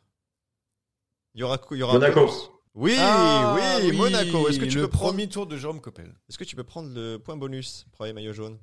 Il 1.36 1.42
y 1.42 1.44
aura, 1.44 1.60
il 1.72 1.78
y 1.78 1.84
aura 1.84 1.94
Monaco. 1.94 2.22
bonus. 2.22 2.50
Oui, 2.74 2.96
Ah, 3.00 3.56
oui, 3.82 3.92
Monaco. 3.96 4.50
Est-ce 4.50 4.60
que 4.60 4.66
tu 4.66 4.78
le 4.78 4.84
peux 4.84 4.90
prendre, 4.90 5.12
premier 5.12 5.30
tour 5.30 5.48
de 5.48 5.58
Jérôme 5.58 5.80
Coppel 5.82 6.14
est-ce 6.30 6.38
que 6.38 6.44
tu 6.44 6.56
peux 6.56 6.64
prendre 6.64 6.90
le 6.94 7.18
point 7.18 7.38
bonus, 7.38 7.86
premier 7.92 8.14
maillot 8.14 8.34
jaune? 8.34 8.58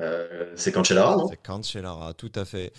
Euh, 0.00 0.52
c'est 0.56 0.72
Cancellara, 0.72 1.16
non? 1.16 1.28
C'est 1.28 1.42
Cancellara, 1.42 2.14
tout 2.14 2.32
à 2.36 2.44
fait. 2.44 2.72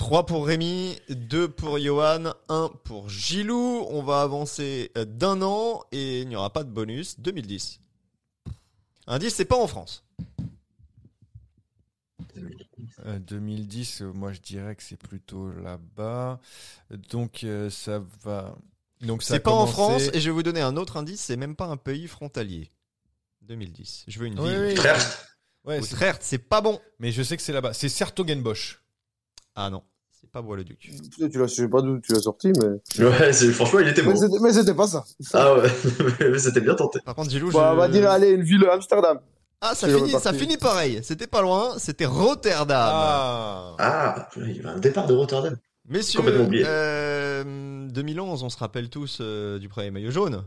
3 0.00 0.24
pour 0.24 0.46
Rémi, 0.46 0.96
2 1.10 1.48
pour 1.50 1.78
Johan, 1.78 2.32
1 2.48 2.70
pour 2.84 3.10
Gilou. 3.10 3.84
On 3.90 4.02
va 4.02 4.22
avancer 4.22 4.90
euh, 4.96 5.04
d'un 5.04 5.42
an 5.42 5.84
et 5.92 6.22
il 6.22 6.28
n'y 6.28 6.36
aura 6.36 6.50
pas 6.50 6.64
de 6.64 6.70
bonus. 6.70 7.20
2010. 7.20 7.80
Indice, 9.06 9.34
c'est 9.34 9.44
pas 9.44 9.58
en 9.58 9.66
France. 9.66 10.02
Euh, 13.04 13.18
2010, 13.18 14.00
euh, 14.00 14.12
moi 14.14 14.32
je 14.32 14.40
dirais 14.40 14.74
que 14.74 14.82
c'est 14.82 14.96
plutôt 14.96 15.52
là-bas. 15.52 16.40
Donc 17.10 17.44
euh, 17.44 17.68
ça 17.68 18.02
va. 18.24 18.56
Donc 19.02 19.22
C'est 19.22 19.40
pas 19.40 19.52
en 19.52 19.66
France 19.66 20.04
et 20.14 20.20
je 20.20 20.30
vais 20.30 20.34
vous 20.34 20.42
donner 20.42 20.62
un 20.62 20.78
autre 20.78 20.96
indice, 20.96 21.20
c'est 21.20 21.36
même 21.36 21.56
pas 21.56 21.66
un 21.66 21.76
pays 21.76 22.08
frontalier. 22.08 22.70
2010. 23.42 24.04
Je 24.08 24.18
veux 24.18 24.26
une 24.28 24.40
Oui, 24.40 24.48
ville. 24.48 24.80
oui. 25.66 25.78
Ouais, 25.78 25.80
c'est 26.20 26.38
pas 26.38 26.62
bon. 26.62 26.80
mais 26.98 27.12
je 27.12 27.22
sais 27.22 27.36
que 27.36 27.42
c'est 27.42 27.52
là-bas. 27.52 27.74
C'est 27.74 27.90
Sertogenbosch. 27.90 28.82
Ah 29.54 29.68
non, 29.68 29.82
c'est 30.20 30.30
pas 30.30 30.42
Bois-le-Duc. 30.42 30.78
Tu 30.80 31.38
l'as, 31.38 31.46
je 31.46 31.54
sais 31.54 31.68
pas 31.68 31.80
d'où 31.82 31.98
tu 32.00 32.12
l'as 32.12 32.20
sorti, 32.20 32.52
mais. 32.60 33.04
Ouais, 33.04 33.32
franchement, 33.52 33.80
il 33.80 33.88
était 33.88 34.02
c'était, 34.16 34.38
mais 34.40 34.52
c'était 34.52 34.74
pas 34.74 34.86
ça. 34.86 35.04
Ah 35.32 35.54
ouais, 35.56 35.68
mais 36.20 36.38
c'était 36.38 36.60
bien 36.60 36.74
tenté. 36.74 37.00
Par 37.04 37.14
contre, 37.14 37.30
Gilou, 37.30 37.50
Bon, 37.50 37.58
je... 37.60 37.64
on 37.64 37.76
va 37.76 37.88
dire, 37.88 38.10
allez, 38.10 38.30
une 38.30 38.42
ville 38.42 38.64
Amsterdam. 38.70 39.18
Ah, 39.62 39.74
ça 39.74 39.88
finit, 39.88 40.10
ça 40.12 40.32
finit 40.32 40.56
pareil. 40.56 41.00
C'était 41.02 41.26
pas 41.26 41.42
loin, 41.42 41.78
c'était 41.78 42.06
Rotterdam. 42.06 42.90
Ah. 42.92 43.74
Ah, 43.78 44.28
il 44.36 44.56
y 44.56 44.60
avait 44.60 44.68
un 44.68 44.78
départ 44.78 45.06
de 45.06 45.14
Rotterdam. 45.14 45.56
Messieurs, 45.88 46.20
Complètement 46.20 46.44
oublié. 46.46 46.64
euh, 46.66 47.88
2011, 47.88 48.42
on 48.42 48.48
se 48.48 48.56
rappelle 48.58 48.88
tous 48.88 49.18
euh, 49.20 49.58
du 49.58 49.68
premier 49.68 49.90
maillot 49.90 50.10
jaune. 50.10 50.44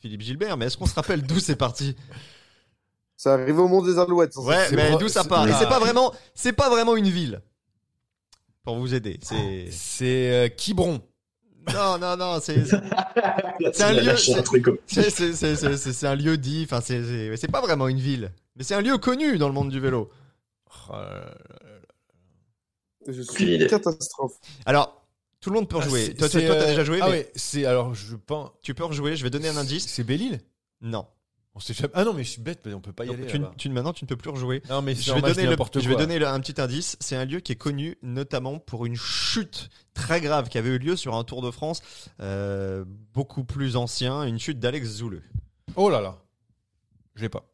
Philippe 0.00 0.20
Gilbert, 0.22 0.56
mais 0.56 0.66
est-ce 0.66 0.76
qu'on 0.76 0.86
se 0.86 0.94
rappelle 0.94 1.22
d'où 1.22 1.38
c'est 1.38 1.54
parti? 1.56 1.94
Ça 3.16 3.34
arrive 3.34 3.58
au 3.60 3.68
monde 3.68 3.86
des 3.86 3.98
Alouettes. 3.98 4.34
Ouais, 4.36 4.68
mais 4.72 4.96
d'où 4.98 5.06
ça 5.08 5.22
part? 5.22 5.46
Et 5.46 5.52
c'est 5.52 5.68
pas 5.68 5.78
vraiment, 5.78 6.12
c'est 6.34 6.52
pas 6.52 6.68
vraiment 6.68 6.96
une 6.96 7.08
ville. 7.08 7.40
Pour 8.64 8.76
vous 8.76 8.94
aider, 8.94 9.18
c'est. 9.22 9.68
C'est 9.70 10.30
euh, 10.30 10.48
Quiberon. 10.48 11.00
Non, 11.72 11.98
non, 11.98 12.16
non, 12.16 12.38
c'est. 12.40 12.56
Un 13.82 13.92
lieu- 13.92 14.16
C'est 14.16 16.06
un 16.06 16.14
lieu 16.16 16.36
dit, 16.36 16.62
enfin 16.64 16.80
c'est- 16.80 17.36
c'est 17.36 17.50
pas 17.50 17.60
vraiment 17.60 17.86
une 17.88 18.00
ville, 18.00 18.32
mais 18.56 18.64
c'est 18.64 18.74
un 18.74 18.80
lieu 18.80 18.98
connu 18.98 19.38
dans 19.38 19.46
le 19.48 19.54
monde 19.54 19.70
du 19.70 19.78
vélo. 19.80 20.10
Oh 20.88 20.92
là 20.92 21.02
là. 21.20 21.34
Je 23.08 23.22
suis 23.22 23.56
une 23.56 23.66
catastrophe. 23.66 24.34
Alors, 24.64 25.04
tout 25.40 25.50
le 25.50 25.56
monde 25.56 25.68
peut 25.68 25.76
Ah, 25.80 25.84
rejouer. 25.84 26.06
c'est- 26.06 26.14
toi, 26.14 26.28
toi, 26.28 26.40
t'as 26.40 26.66
déjà 26.66 26.84
joué, 26.84 26.98
Ah 27.02 27.06
mais 27.06 27.12
ouais, 27.12 27.32
c'est 27.34 27.64
alors 27.66 27.94
je 27.94 28.16
pense. 28.16 28.50
tu 28.62 28.74
peux 28.74 28.84
rejouer. 28.84 29.16
Je 29.16 29.22
vais 29.24 29.30
donner 29.30 29.48
un 29.48 29.56
indice. 29.56 29.86
C'est 29.88 30.04
Belle-Île 30.04 30.40
Non. 30.80 31.06
On 31.54 31.60
sait 31.60 31.74
jamais- 31.74 31.92
Ah 31.94 32.04
non, 32.04 32.14
mais 32.14 32.24
je 32.24 32.30
suis 32.30 32.40
bête, 32.40 32.60
mais 32.64 32.72
on 32.72 32.80
peut 32.80 32.92
pas 32.94 33.04
y 33.04 33.08
Donc, 33.08 33.18
aller. 33.18 33.26
tu, 33.26 33.38
tu- 33.58 33.68
maintenant, 33.68 33.92
tu 33.92 34.04
ne 34.04 34.08
peux 34.08 34.16
plus 34.16 34.30
rejouer. 34.30 34.62
Non, 34.70 34.80
mais 34.80 34.94
Je 34.94 35.12
vais, 35.12 35.20
donner 35.20 35.44
le- 35.46 35.56
je 35.74 35.88
vais 35.88 35.96
donner 35.96 36.24
un 36.24 36.40
petit 36.40 36.58
indice. 36.60 36.96
C'est 37.00 37.14
un 37.14 37.26
lieu 37.26 37.40
qui 37.40 37.52
est 37.52 37.56
connu 37.56 37.98
notamment 38.02 38.58
pour 38.58 38.86
une 38.86 38.96
chute 38.96 39.68
très 39.92 40.22
grave 40.22 40.48
qui 40.48 40.56
avait 40.56 40.70
eu 40.70 40.78
lieu 40.78 40.96
sur 40.96 41.14
un 41.14 41.24
Tour 41.24 41.42
de 41.42 41.50
France 41.50 41.82
euh, 42.20 42.84
beaucoup 43.12 43.44
plus 43.44 43.76
ancien, 43.76 44.22
une 44.22 44.38
chute 44.38 44.58
d'Alex 44.60 44.86
Zoule. 44.88 45.22
Oh 45.76 45.90
là 45.90 46.00
là. 46.00 46.16
Je 47.16 47.22
l'ai 47.22 47.28
pas. 47.28 47.44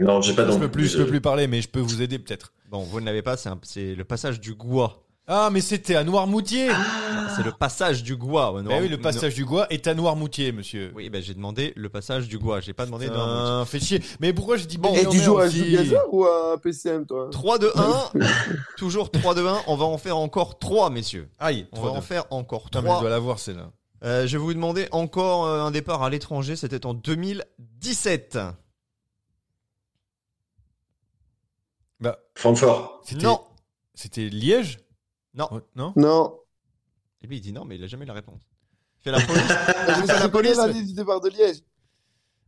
Non, 0.00 0.20
j'ai 0.20 0.34
pas 0.34 0.50
Je 0.50 0.58
peux 0.58 0.68
plus, 0.70 0.88
je 0.88 0.98
peux 0.98 1.06
plus 1.06 1.20
parler, 1.20 1.46
mais 1.46 1.62
je 1.62 1.68
peux 1.68 1.78
vous 1.78 2.02
aider 2.02 2.18
peut-être. 2.18 2.52
Bon, 2.68 2.80
vous 2.82 3.00
ne 3.00 3.06
l'avez 3.06 3.22
pas, 3.22 3.36
c'est 3.62 3.94
le 3.94 4.04
passage 4.04 4.40
du 4.40 4.54
Goua. 4.54 5.03
Ah, 5.26 5.48
mais 5.50 5.62
c'était 5.62 5.94
à 5.96 6.04
Noirmoutier. 6.04 6.68
C'est 7.34 7.42
le 7.42 7.52
passage 7.52 8.02
du 8.02 8.14
Goua. 8.14 8.52
ouais, 8.52 8.62
Bah 8.62 8.74
non, 8.74 8.80
oui, 8.80 8.88
le 8.88 9.00
passage 9.00 9.34
du 9.34 9.44
Goua 9.46 9.66
est 9.70 9.86
à 9.86 9.94
Noirmoutier, 9.94 10.52
monsieur. 10.52 10.92
Oui, 10.94 11.08
ben 11.08 11.22
j'ai 11.22 11.32
demandé 11.32 11.72
le 11.76 11.88
passage 11.88 12.28
du 12.28 12.38
Goua. 12.38 12.60
J'ai 12.60 12.74
pas 12.74 12.84
demandé 12.84 13.08
de 13.08 13.14
Ah, 13.16 13.64
fait 13.66 13.80
chier. 13.80 14.02
Mais 14.20 14.34
pourquoi 14.34 14.58
j'ai 14.58 14.66
dit 14.66 14.76
bon 14.76 14.92
Et 14.94 15.06
tu 15.06 15.18
joues 15.18 15.38
à 15.38 15.48
Jugazer 15.48 15.98
ou 16.12 16.24
à 16.26 16.58
PCM, 16.62 17.06
toi? 17.06 17.28
3 17.32 17.58
de 17.58 17.72
1, 17.74 18.10
toujours 18.76 19.10
3 19.10 19.34
de 19.34 19.46
1, 19.46 19.62
on 19.66 19.76
va 19.76 19.86
en 19.86 19.96
faire 19.96 20.18
encore 20.18 20.58
3 20.58 20.90
messieurs. 20.90 21.28
Aïe, 21.38 21.66
On 21.72 21.76
3 21.76 21.90
va 21.92 21.96
en 21.98 22.02
faire 22.02 22.24
encore 22.30 22.64
Putain, 22.64 22.82
mais 22.82 22.88
je 22.88 22.92
3. 22.92 23.00
dois 23.00 23.10
l'avoir 23.10 23.38
celle-là. 23.38 23.70
Euh, 24.04 24.26
je 24.26 24.36
vais 24.36 24.42
vous 24.44 24.52
demander 24.52 24.88
encore 24.92 25.46
euh, 25.46 25.62
un 25.62 25.70
départ 25.70 26.02
à 26.02 26.10
l'étranger, 26.10 26.54
c'était 26.56 26.84
en 26.84 26.92
2017. 26.92 28.38
Bah, 32.00 32.18
c'était- 33.04 33.22
Non, 33.22 33.40
C'était 33.94 34.28
Liège? 34.28 34.80
Non. 35.34 35.48
Oh, 35.50 35.60
Non 35.74 35.92
Non. 35.96 36.38
Et 37.22 37.26
lui 37.26 37.36
il 37.36 37.40
dit 37.40 37.52
non, 37.52 37.64
mais 37.64 37.76
il 37.76 37.84
a 37.84 37.86
jamais 37.86 38.06
la 38.06 38.12
réponse. 38.12 38.42
Il 39.00 39.02
fait 39.04 39.10
la 39.10 39.20
police. 39.20 39.42
Il 40.02 40.06
fait 40.10 40.18
la 40.18 40.28
police. 40.28 40.56
l'année 40.56 40.82
du 40.82 40.92
départ 40.94 41.20
de 41.20 41.28
Liège. 41.28 41.62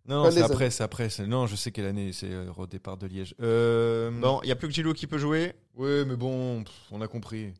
Non, 0.09 0.31
c'est 0.31 0.41
après, 0.43 0.71
c'est 0.71 0.83
après. 0.85 1.09
c'est- 1.11 1.27
Non, 1.27 1.47
je 1.47 1.57
sais 1.57 1.73
quelle 1.73 1.87
année, 1.87 2.13
c'est 2.13 2.31
euh, 2.31 2.51
au 2.57 2.67
départ 2.67 2.97
de 2.97 3.07
Liège. 3.07 3.35
Euh... 3.41 4.11
Bon, 4.21 4.41
il 4.45 4.49
y 4.49 4.53
a 4.53 4.57
plus 4.57 4.69
que 4.69 4.75
Gilou 4.75 4.93
qui 4.93 5.07
peut 5.09 5.19
jouer? 5.19 5.55
Ouais, 5.75 6.05
mais 6.05 6.15
bon, 6.17 6.63
pff, 6.63 6.73
on 6.93 7.01
a 7.01 7.09
compris. 7.09 7.53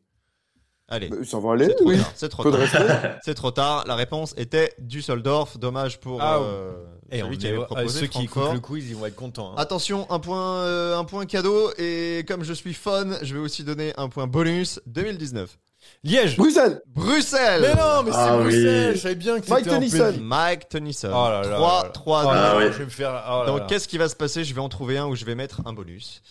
Allez. 0.89 1.09
Bah, 1.09 1.17
ça 1.25 1.39
va 1.39 1.51
aller. 1.53 1.65
C'est 1.67 1.75
trop 1.75 1.85
oui. 1.89 1.97
tard. 1.97 2.11
C'est 2.15 2.29
trop 2.29 2.43
de 2.51 2.51
tard. 2.57 3.11
C'est 3.23 3.33
trop 3.33 3.51
tard. 3.51 3.83
La 3.87 3.95
réponse 3.95 4.33
était 4.37 4.73
Düsseldorf. 4.79 5.57
Dommage 5.57 5.99
pour 5.99 6.21
Ah, 6.21 6.37
euh, 6.39 6.71
Et 7.11 7.19
celui 7.19 7.35
on 7.35 7.37
qui 7.37 7.45
est- 7.45 7.49
avait 7.49 7.65
proposé 7.65 7.99
ceux 7.99 8.07
qui 8.07 8.23
écoutent 8.23 8.53
le 8.53 8.59
quiz, 8.59 8.89
ils 8.89 8.95
vont 8.95 9.05
être 9.05 9.15
contents. 9.15 9.51
hein. 9.51 9.55
Attention, 9.57 10.09
un 10.09 10.19
point, 10.19 10.59
euh, 10.59 10.97
un 10.97 11.03
point 11.03 11.25
cadeau 11.25 11.71
et 11.77 12.23
comme 12.27 12.43
je 12.43 12.53
suis 12.53 12.73
fun, 12.73 13.05
je 13.21 13.33
vais 13.33 13.39
aussi 13.41 13.63
donner 13.63 13.93
un 13.97 14.07
point 14.07 14.27
bonus 14.27 14.79
2019. 14.85 15.57
Liège 16.03 16.35
Bruxelles. 16.37 16.81
Bruxelles. 16.87 17.61
Mais 17.61 17.75
non, 17.75 18.03
mais 18.03 18.11
c'est 18.11 18.17
Ah 18.17 18.37
oui. 18.37 18.43
Bruxelles, 18.43 18.95
je 18.95 18.99
savais 19.01 19.15
bien 19.15 19.39
que 19.39 19.49
Mike 19.49 19.63
c'était 19.65 19.75
en 19.75 19.79
Tennyson. 19.79 20.13
Mike 20.21 20.69
Tennyson. 20.69 21.09
Oh 21.11 21.29
là 21.29 21.41
là 21.43 21.55
3, 21.55 21.77
là 21.77 21.83
là. 21.83 21.89
3, 21.89 22.21
Oh 22.25 22.25
là 22.25 22.31
Ah 22.33 22.53
là, 22.53 22.57
ouais. 22.59 22.71
Je 22.73 22.77
vais 22.77 22.85
me 22.85 22.89
faire. 22.89 23.23
Oh 23.29 23.39
là 23.39 23.45
Donc 23.47 23.67
qu'est-ce 23.67 23.87
qui 23.87 23.97
va 23.97 24.07
se 24.09 24.15
passer? 24.15 24.43
Je 24.43 24.53
vais 24.53 24.61
en 24.61 24.69
trouver 24.69 24.97
un 24.97 25.07
où 25.07 25.15
je 25.15 25.23
vais 25.25 25.35
mettre 25.35 25.61
un 25.65 25.73
bonus. 25.73 26.21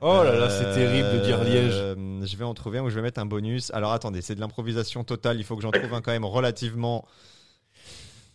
Oh 0.00 0.22
là 0.22 0.34
là, 0.36 0.50
c'est 0.50 0.66
Euh, 0.66 0.74
terrible 0.74 1.12
de 1.20 1.24
dire 1.24 1.42
Liège. 1.42 2.26
Je 2.26 2.36
vais 2.36 2.44
en 2.44 2.54
trouver 2.54 2.78
un 2.78 2.82
où 2.84 2.90
je 2.90 2.96
vais 2.96 3.02
mettre 3.02 3.20
un 3.20 3.26
bonus. 3.26 3.70
Alors 3.72 3.92
attendez, 3.92 4.20
c'est 4.22 4.34
de 4.34 4.40
l'improvisation 4.40 5.04
totale. 5.04 5.38
Il 5.38 5.44
faut 5.44 5.56
que 5.56 5.62
j'en 5.62 5.70
trouve 5.70 5.94
un 5.94 6.00
quand 6.02 6.10
même 6.12 6.24
relativement. 6.24 7.06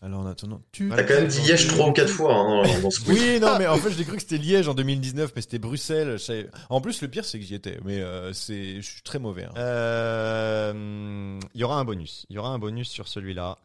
Alors 0.03 0.21
en 0.21 0.25
attendant, 0.25 0.61
tu. 0.71 0.89
T'as 0.89 1.03
quand 1.03 1.13
même 1.13 1.27
dit 1.27 1.41
Liège 1.41 1.67
trois 1.67 1.87
ou 1.89 1.91
quatre 1.91 2.09
fois 2.09 2.33
hein, 2.35 2.63
dans- 2.81 2.89
ce. 2.89 3.01
Oui, 3.07 3.39
non, 3.39 3.59
mais 3.59 3.67
en 3.67 3.77
fait, 3.77 3.91
j'ai 3.91 4.03
cru 4.03 4.15
que 4.15 4.21
c'était 4.23 4.39
Liège 4.39 4.67
en 4.67 4.73
2019, 4.73 5.33
mais 5.35 5.43
c'était 5.43 5.59
Bruxelles. 5.59 6.17
je 6.17 6.47
En 6.71 6.81
plus, 6.81 7.03
le 7.03 7.07
pire, 7.07 7.23
c'est 7.23 7.37
que 7.37 7.45
j'y 7.45 7.53
étais, 7.53 7.77
mais 7.85 7.99
euh, 8.01 8.33
c'est, 8.33 8.77
je 8.81 8.89
suis 8.89 9.03
très 9.03 9.19
mauvais. 9.19 9.43
hein. 9.43 9.51
Euh, 9.57 11.39
Il 11.53 11.61
y 11.61 11.63
aura 11.63 11.77
un 11.77 11.85
bonus. 11.85 12.25
Il 12.31 12.35
y 12.35 12.39
aura 12.39 12.49
un 12.49 12.57
bonus 12.57 12.89
sur 12.89 13.07
celui-là. 13.07 13.59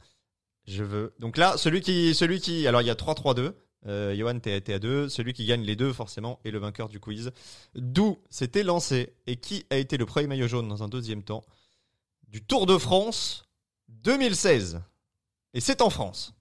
Je 0.66 0.82
veux. 0.84 1.14
Donc 1.20 1.38
là, 1.38 1.56
celui 1.56 1.80
qui, 1.80 2.14
celui 2.14 2.40
qui, 2.40 2.66
alors 2.66 2.82
il 2.82 2.86
y 2.86 2.90
a 2.90 2.94
3-3-2. 2.94 3.52
Euh, 3.86 4.14
Johan, 4.16 4.38
t'es 4.40 4.60
t'es 4.60 4.74
à 4.74 4.78
2. 4.78 5.08
Celui 5.08 5.32
qui 5.32 5.46
gagne 5.46 5.62
les 5.62 5.76
deux, 5.76 5.92
forcément, 5.92 6.40
est 6.44 6.50
le 6.50 6.58
vainqueur 6.58 6.88
du 6.88 6.98
quiz. 7.00 7.30
D'où 7.74 8.18
s'était 8.30 8.62
lancé 8.62 9.14
et 9.26 9.36
qui 9.36 9.64
a 9.70 9.76
été 9.76 9.96
le 9.96 10.06
premier 10.06 10.26
maillot 10.26 10.48
jaune 10.48 10.68
dans 10.68 10.82
un 10.82 10.88
deuxième 10.88 11.22
temps 11.22 11.44
du 12.28 12.42
Tour 12.42 12.66
de 12.66 12.76
France 12.78 13.44
2016. 13.88 14.80
Et 15.54 15.60
c'est 15.60 15.80
en 15.80 15.90
France. 15.90 16.34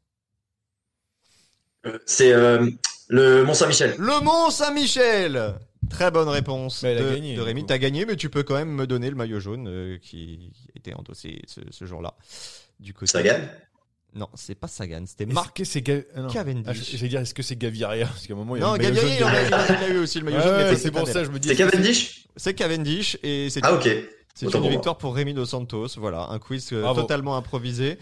Euh, 1.86 2.00
C'est 2.06 2.34
euh, 2.34 2.70
le 3.10 3.44
Mont-Saint-Michel. 3.44 3.96
Le 4.00 4.24
Mont 4.24 4.50
Saint-Michel. 4.50 5.56
Très 5.90 6.10
bonne 6.10 6.30
réponse 6.30 6.82
Bah, 6.82 6.96
de, 6.96 7.14
gagné, 7.14 7.36
de 7.36 7.42
Rémi. 7.42 7.66
T'as 7.66 7.78
gagné, 7.78 8.06
mais 8.06 8.16
tu 8.16 8.30
peux 8.32 8.42
quand 8.42 8.56
même 8.56 8.72
me 8.72 8.88
donner 8.88 9.10
le 9.10 9.16
maillot 9.16 9.40
jaune 9.40 9.68
euh, 9.68 9.98
qui 10.00 10.52
était 10.76 10.96
endossé 10.96 11.44
ce, 11.48 11.62
ce 11.70 11.86
jour-là. 11.86 12.16
Du 12.80 12.94
côté. 12.94 13.12
Sagan 13.12 13.40
Non, 14.16 14.30
c'est 14.34 14.56
pas 14.56 14.68
Sagan, 14.70 15.04
c'était 15.06 15.26
Est-ce 15.26 15.34
Marc 15.34 15.58
que 15.58 15.64
c'est 15.66 15.82
Ga- 15.82 16.02
ah, 16.16 16.22
non. 16.22 16.28
Cavendish. 16.30 16.64
Ah, 16.68 16.74
je- 16.74 16.98
J'allais 16.98 17.10
dire, 17.10 17.20
est-ce 17.20 17.34
que 17.34 17.44
c'est 17.44 17.58
Gaviria 17.58 18.06
Parce 18.08 18.26
qu'à 18.26 18.34
un 18.34 18.38
moment, 18.38 18.56
il 18.56 18.62
y 18.62 18.64
a 18.64 18.68
Non, 18.68 18.78
Gaviria, 18.78 19.18
il 19.18 19.24
en 19.24 19.28
a, 19.28 19.88
il 19.90 19.96
eu 19.96 19.98
aussi 20.00 20.20
le 20.20 20.26
maillot 20.26 20.40
jaune. 20.42 20.56
ouais, 20.56 20.76
c'est 20.78 20.92
pour 20.92 21.06
ça, 21.08 21.24
je 21.26 21.30
me 21.30 21.38
dis. 21.40 21.50
C'est 21.50 21.56
Cavendish 21.58 22.26
C'est 22.38 22.54
Cavendish 22.54 23.18
et 23.24 23.50
c'est 23.50 23.60
Ah, 23.64 23.72
une- 23.72 23.76
ok. 23.78 23.90
C'est 24.34 24.48
victoire 24.70 24.98
pour 24.98 25.16
Rémi 25.16 25.34
Dos 25.34 25.46
Santos. 25.46 25.88
Voilà, 25.98 26.28
un 26.30 26.40
quiz 26.40 26.70
euh, 26.74 26.82
Bravo. 26.82 27.02
totalement 27.02 27.36
improvisé. 27.38 27.98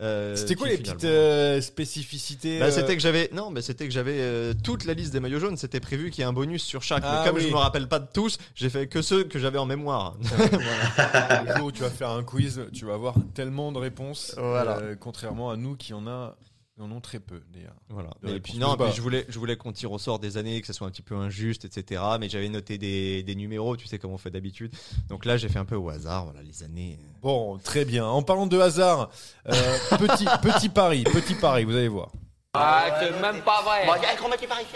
Euh, 0.00 0.36
C'était 0.36 0.54
quoi 0.54 0.68
les 0.68 0.76
finalement- 0.76 0.94
petites 0.96 1.08
euh, 1.10 1.60
spécificités 1.60 2.58
Bah, 2.60 2.66
euh, 2.66 2.70
c'était 2.70 2.94
que 2.96 3.02
j'avais 3.02 3.28
non 3.32 3.50
mais 3.50 3.62
c'était 3.62 3.86
que 3.86 3.92
j'avais 3.92 4.18
euh, 4.20 4.54
toute 4.62 4.84
la 4.84 4.94
liste 4.94 5.12
des 5.12 5.20
maillots 5.20 5.40
jaunes 5.40 5.56
c'était 5.56 5.80
prévu 5.80 6.10
qu'il 6.10 6.20
y 6.22 6.24
ait 6.24 6.28
un 6.28 6.32
bonus 6.32 6.62
sur 6.62 6.82
chaque 6.82 7.02
Ah 7.04 7.20
mais 7.24 7.28
comme 7.28 7.38
oui. 7.38 7.44
je 7.48 7.52
me 7.52 7.56
rappelle 7.58 7.88
pas 7.88 7.98
de 7.98 8.06
tous 8.12 8.38
j'ai 8.54 8.70
fait 8.70 8.86
que 8.86 9.02
ceux 9.02 9.24
que 9.24 9.38
j'avais 9.38 9.58
en 9.58 9.66
mémoire 9.66 10.14
Le 10.20 11.56
jour 11.56 11.66
où 11.66 11.72
tu 11.72 11.82
vas 11.82 11.90
faire 11.90 12.10
un 12.10 12.22
quiz, 12.22 12.60
tu 12.72 12.84
vas 12.84 12.94
avoir 12.94 13.14
tellement 13.34 13.72
de 13.72 13.78
réponses. 13.78 14.34
Voilà. 14.36 14.78
euh, 14.78 14.94
contrairement 14.98 15.50
à 15.50 15.56
nous 15.56 15.76
qui 15.76 15.92
en 15.94 16.06
a, 16.06 16.36
qui 16.78 16.82
en 16.84 16.92
ont 16.92 17.00
très 17.00 17.18
peu 17.18 17.42
d'ailleurs. 17.52 17.74
voilà 17.88 18.10
De 18.22 18.36
et 18.36 18.40
puis 18.40 18.58
non 18.58 18.76
Mais 18.78 18.92
je 18.92 19.02
voulais 19.02 19.26
je 19.28 19.38
voulais 19.38 19.56
qu'on 19.56 19.72
tire 19.72 19.90
au 19.90 19.98
sort 19.98 20.18
des 20.18 20.36
années 20.36 20.60
que 20.60 20.66
ça 20.66 20.72
soit 20.72 20.86
un 20.86 20.90
petit 20.90 21.02
peu 21.02 21.16
injuste 21.16 21.64
etc 21.64 22.02
mais 22.20 22.28
j'avais 22.28 22.48
noté 22.48 22.78
des, 22.78 23.22
des 23.24 23.34
numéros 23.34 23.76
tu 23.76 23.86
sais 23.86 23.98
comme 23.98 24.12
on 24.12 24.18
fait 24.18 24.30
d'habitude 24.30 24.72
donc 25.08 25.24
là 25.24 25.36
j'ai 25.36 25.48
fait 25.48 25.58
un 25.58 25.64
peu 25.64 25.76
au 25.76 25.88
hasard 25.90 26.24
voilà 26.24 26.42
les 26.42 26.62
années 26.62 26.98
Bon, 27.20 27.58
très 27.58 27.84
bien. 27.84 28.06
En 28.06 28.22
parlant 28.22 28.46
de 28.46 28.56
hasard, 28.60 29.10
euh, 29.48 29.52
petit 29.98 30.24
petit 30.40 30.68
pari, 30.68 31.02
petit 31.02 31.34
pari, 31.34 31.64
vous 31.64 31.74
allez 31.74 31.88
voir. 31.88 32.12
Ah, 32.60 32.98
c'est 33.00 33.20
même 33.20 33.42
pas 33.42 33.62
vrai. 33.62 33.86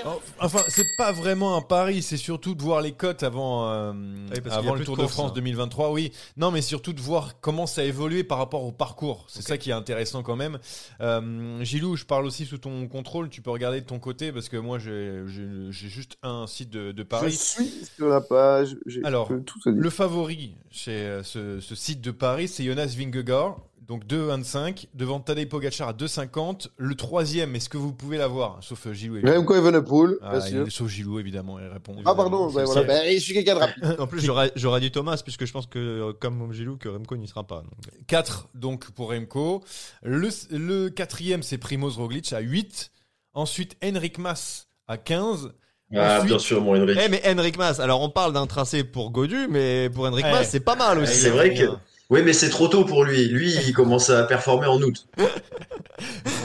Oh, 0.06 0.20
Enfin, 0.40 0.60
c'est 0.68 0.86
pas 0.96 1.12
vraiment 1.12 1.56
un 1.56 1.60
pari, 1.62 2.02
c'est 2.02 2.16
surtout 2.16 2.54
de 2.54 2.62
voir 2.62 2.80
les 2.80 2.92
cotes 2.92 3.22
avant, 3.22 3.68
euh, 3.70 3.92
Oui, 3.92 4.28
parce 4.28 4.40
qu'il 4.40 4.48
y 4.48 4.50
a 4.50 4.56
avant 4.58 4.70
plus 4.72 4.78
le 4.78 4.80
de 4.80 4.84
Tour 4.84 4.96
de 4.96 5.02
courses, 5.02 5.12
France 5.14 5.30
hein. 5.30 5.34
2023. 5.36 5.90
Oui, 5.92 6.12
non, 6.36 6.50
mais 6.50 6.62
surtout 6.62 6.92
de 6.92 7.00
voir 7.00 7.40
comment 7.40 7.66
ça 7.66 7.80
a 7.80 7.84
évolué 7.84 8.24
par 8.24 8.38
rapport 8.38 8.64
au 8.64 8.72
parcours. 8.72 9.24
C'est 9.28 9.42
ça 9.42 9.58
qui 9.58 9.70
est 9.70 9.74
intéressant 9.74 10.22
quand 10.22 10.36
même. 10.36 10.58
Euh, 11.00 11.62
Gilou, 11.64 11.96
je 11.96 12.04
parle 12.04 12.24
aussi 12.26 12.46
sous 12.46 12.58
ton 12.58 12.86
contrôle. 12.88 13.28
Tu 13.28 13.42
peux 13.42 13.50
regarder 13.50 13.80
de 13.80 13.86
ton 13.86 13.98
côté 13.98 14.32
parce 14.32 14.48
que 14.48 14.56
moi, 14.56 14.78
j'ai 14.78 15.22
j'ai- 15.26 15.70
j'ai 15.70 15.88
juste 15.88 16.16
un 16.22 16.46
site 16.46 16.70
de, 16.70 16.92
de 16.92 17.02
Je 17.02 17.02
paris. 17.02 17.32
suis 17.32 17.70
sur 17.96 18.08
la 18.08 18.20
page. 18.20 18.76
j'ai- 18.86 19.04
Alors, 19.04 19.28
je 19.30 19.34
peux 19.34 19.42
tout 19.42 19.58
te 19.60 19.68
dire. 19.70 19.80
Le 19.82 19.90
favori 19.90 20.54
chez 20.70 20.92
euh, 20.92 21.22
ce, 21.22 21.60
ce 21.60 21.74
site 21.74 22.00
de 22.00 22.10
Paris, 22.10 22.48
c'est 22.48 22.64
Jonas 22.64 22.94
Vingegaard, 22.96 23.56
donc 23.88 24.06
2,25, 24.06 24.86
devant 24.94 25.18
Tadej 25.20 25.48
Pogacar 25.48 25.88
à 25.88 25.92
2,50. 25.92 26.68
Le 26.76 26.94
troisième, 26.94 27.54
est-ce 27.56 27.68
que 27.68 27.76
vous 27.76 27.92
pouvez 27.92 28.16
l'avoir? 28.16 28.58
Sauf 28.62 28.86
euh, 28.86 28.92
Gilou. 28.92 29.18
Remco 29.24 29.54
Evenepoel, 29.54 30.16
Ah, 30.22 30.38
bien 30.38 30.46
il- 30.46 30.50
sûr. 30.50 30.72
sauf 30.72 30.88
Gilou, 30.88 31.18
évidemment, 31.18 31.58
il 31.58 31.66
répond. 31.66 31.96
Ah, 32.04 32.14
pardon, 32.14 32.46
ben 32.50 32.64
voilà, 32.64 32.80
c'est- 32.80 32.86
ben, 32.86 33.12
je 33.14 33.18
suis 33.20 33.34
quelqu'un 33.34 33.54
de 33.56 33.60
rapide. 33.60 33.96
en 33.98 34.06
plus 34.06 34.24
j'aurais 34.54 34.80
dit 34.80 34.90
Thomas 34.90 35.20
puisque 35.22 35.44
je 35.46 35.52
pense 35.52 35.66
que 35.66 35.78
euh, 35.78 36.12
comme 36.12 36.52
Gilou 36.52 36.76
que 36.76 36.88
Remco 36.88 37.16
n'y 37.16 37.26
sera 37.28 37.44
pas 37.46 37.56
donc. 37.62 37.72
4 38.06 38.48
donc 38.54 38.90
pour 38.92 39.10
Remco. 39.10 39.62
Le, 40.02 40.28
le 40.50 40.88
quatrième, 40.88 41.42
c'est 41.42 41.58
Primoz 41.58 41.96
Roglic 41.98 42.32
à 42.32 42.40
8. 42.40 42.90
Ensuite, 43.34 43.76
Henrik 43.84 44.18
Mas 44.18 44.68
à 44.86 44.96
15. 44.96 45.52
Ah, 45.94 46.16
Ensuite- 46.18 46.28
bien 46.28 46.38
sûr, 46.38 46.62
mon 46.62 46.80
Henrik. 46.80 46.98
Eh 47.02 47.08
mais 47.08 47.22
Henrik 47.26 47.58
Mas, 47.58 47.80
alors 47.80 48.00
on 48.00 48.08
parle 48.10 48.32
d'un 48.32 48.46
tracé 48.46 48.84
pour 48.84 49.10
Godu, 49.10 49.48
mais 49.50 49.90
pour 49.90 50.06
Henrik 50.06 50.24
Eh. 50.28 50.32
Mas 50.32 50.48
c'est 50.48 50.60
pas 50.60 50.76
mal 50.76 50.98
aussi. 50.98 51.14
C'est 51.18 51.30
vrai 51.30 51.52
que. 51.52 51.64
Oui, 52.12 52.20
mais 52.22 52.34
c'est 52.34 52.50
trop 52.50 52.68
tôt 52.68 52.84
pour 52.84 53.04
lui. 53.04 53.26
Lui, 53.28 53.54
il 53.66 53.72
commence 53.72 54.10
à 54.10 54.24
performer 54.24 54.66
en 54.66 54.80
août. 54.82 55.08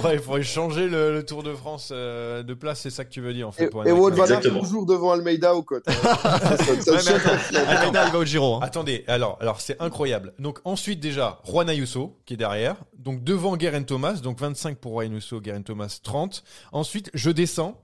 Ouais, 0.03 0.13
il 0.13 0.19
faudrait 0.19 0.43
changer 0.43 0.87
le, 0.87 1.11
le 1.11 1.25
Tour 1.25 1.41
de 1.41 1.51
France 1.55 1.89
euh, 1.91 2.43
de 2.43 2.53
place, 2.53 2.81
c'est 2.81 2.91
ça 2.91 3.03
que 3.03 3.09
tu 3.09 3.21
veux 3.21 3.33
dire 3.33 3.47
en 3.47 3.51
fait. 3.51 3.63
Et, 3.63 3.67
pour 3.67 3.83
et 3.87 3.91
Wout 3.91 4.11
van 4.11 4.39
toujours 4.39 4.85
devant 4.85 5.11
Almeida 5.11 5.55
au 5.55 5.65
attends, 5.87 5.91
ça, 6.81 7.15
Almeida, 7.67 8.05
elle 8.05 8.11
va 8.11 8.17
au 8.19 8.23
Giro. 8.23 8.55
hein. 8.55 8.59
Attendez, 8.61 9.03
alors, 9.07 9.37
alors 9.41 9.59
c'est 9.59 9.81
incroyable. 9.81 10.33
Donc 10.37 10.59
ensuite 10.63 10.99
déjà, 10.99 11.39
Juan 11.45 11.67
Ayuso 11.69 12.19
qui 12.27 12.35
est 12.35 12.37
derrière. 12.37 12.75
Donc 12.99 13.23
devant 13.23 13.57
Guerin 13.57 13.81
Thomas, 13.81 14.13
donc 14.13 14.39
25 14.39 14.77
pour 14.77 14.91
Juan 14.91 15.11
Ayuso, 15.11 15.41
Guerin 15.41 15.63
Thomas 15.63 15.99
30. 16.03 16.43
Ensuite, 16.71 17.09
je 17.15 17.31
descends. 17.31 17.81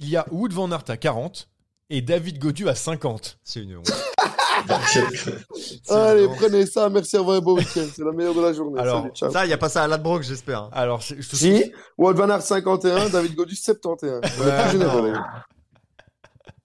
Il 0.00 0.08
y 0.08 0.16
a 0.16 0.26
Wood 0.32 0.52
van 0.52 0.72
Aert 0.72 0.84
à 0.88 0.96
40 0.96 1.48
et 1.90 2.02
David 2.02 2.40
Godu 2.40 2.68
à 2.68 2.74
50. 2.74 3.38
C'est 3.44 3.60
une 3.60 3.76
honte. 3.76 3.92
Allez, 5.90 6.28
prenez 6.36 6.66
ça. 6.66 6.88
Merci, 6.88 7.16
au 7.16 7.20
revoir 7.20 7.36
et 7.38 7.40
bon 7.40 7.54
week-end. 7.58 7.86
C'est 7.94 8.04
la 8.04 8.12
meilleure 8.12 8.34
de 8.34 8.40
la 8.42 8.52
journée. 8.52 8.80
Alors, 8.80 9.02
Salut, 9.02 9.14
ciao. 9.14 9.30
Ça, 9.30 9.46
il 9.46 9.50
y 9.50 9.52
a 9.52 9.58
pas 9.58 9.68
ça 9.68 9.84
à 9.84 9.86
Ladbrokes, 9.88 10.22
j'espère. 10.24 10.68
Alors, 10.72 11.02
c'est- 11.02 11.20
je 11.20 11.28
te 11.28 11.36
Si, 11.36 11.72
Wout 11.96 12.14
van 12.14 12.28
Aert 12.30 12.42
51, 12.42 13.08
David 13.08 13.34
Godus 13.34 13.56
71. 13.56 14.20
On 14.22 14.42
est 14.42 14.46
Ouais, 14.46 14.62
plus 14.62 14.70
généreux, 14.72 15.00
non. 15.00 15.06
les 15.06 15.12
gars. 15.12 15.44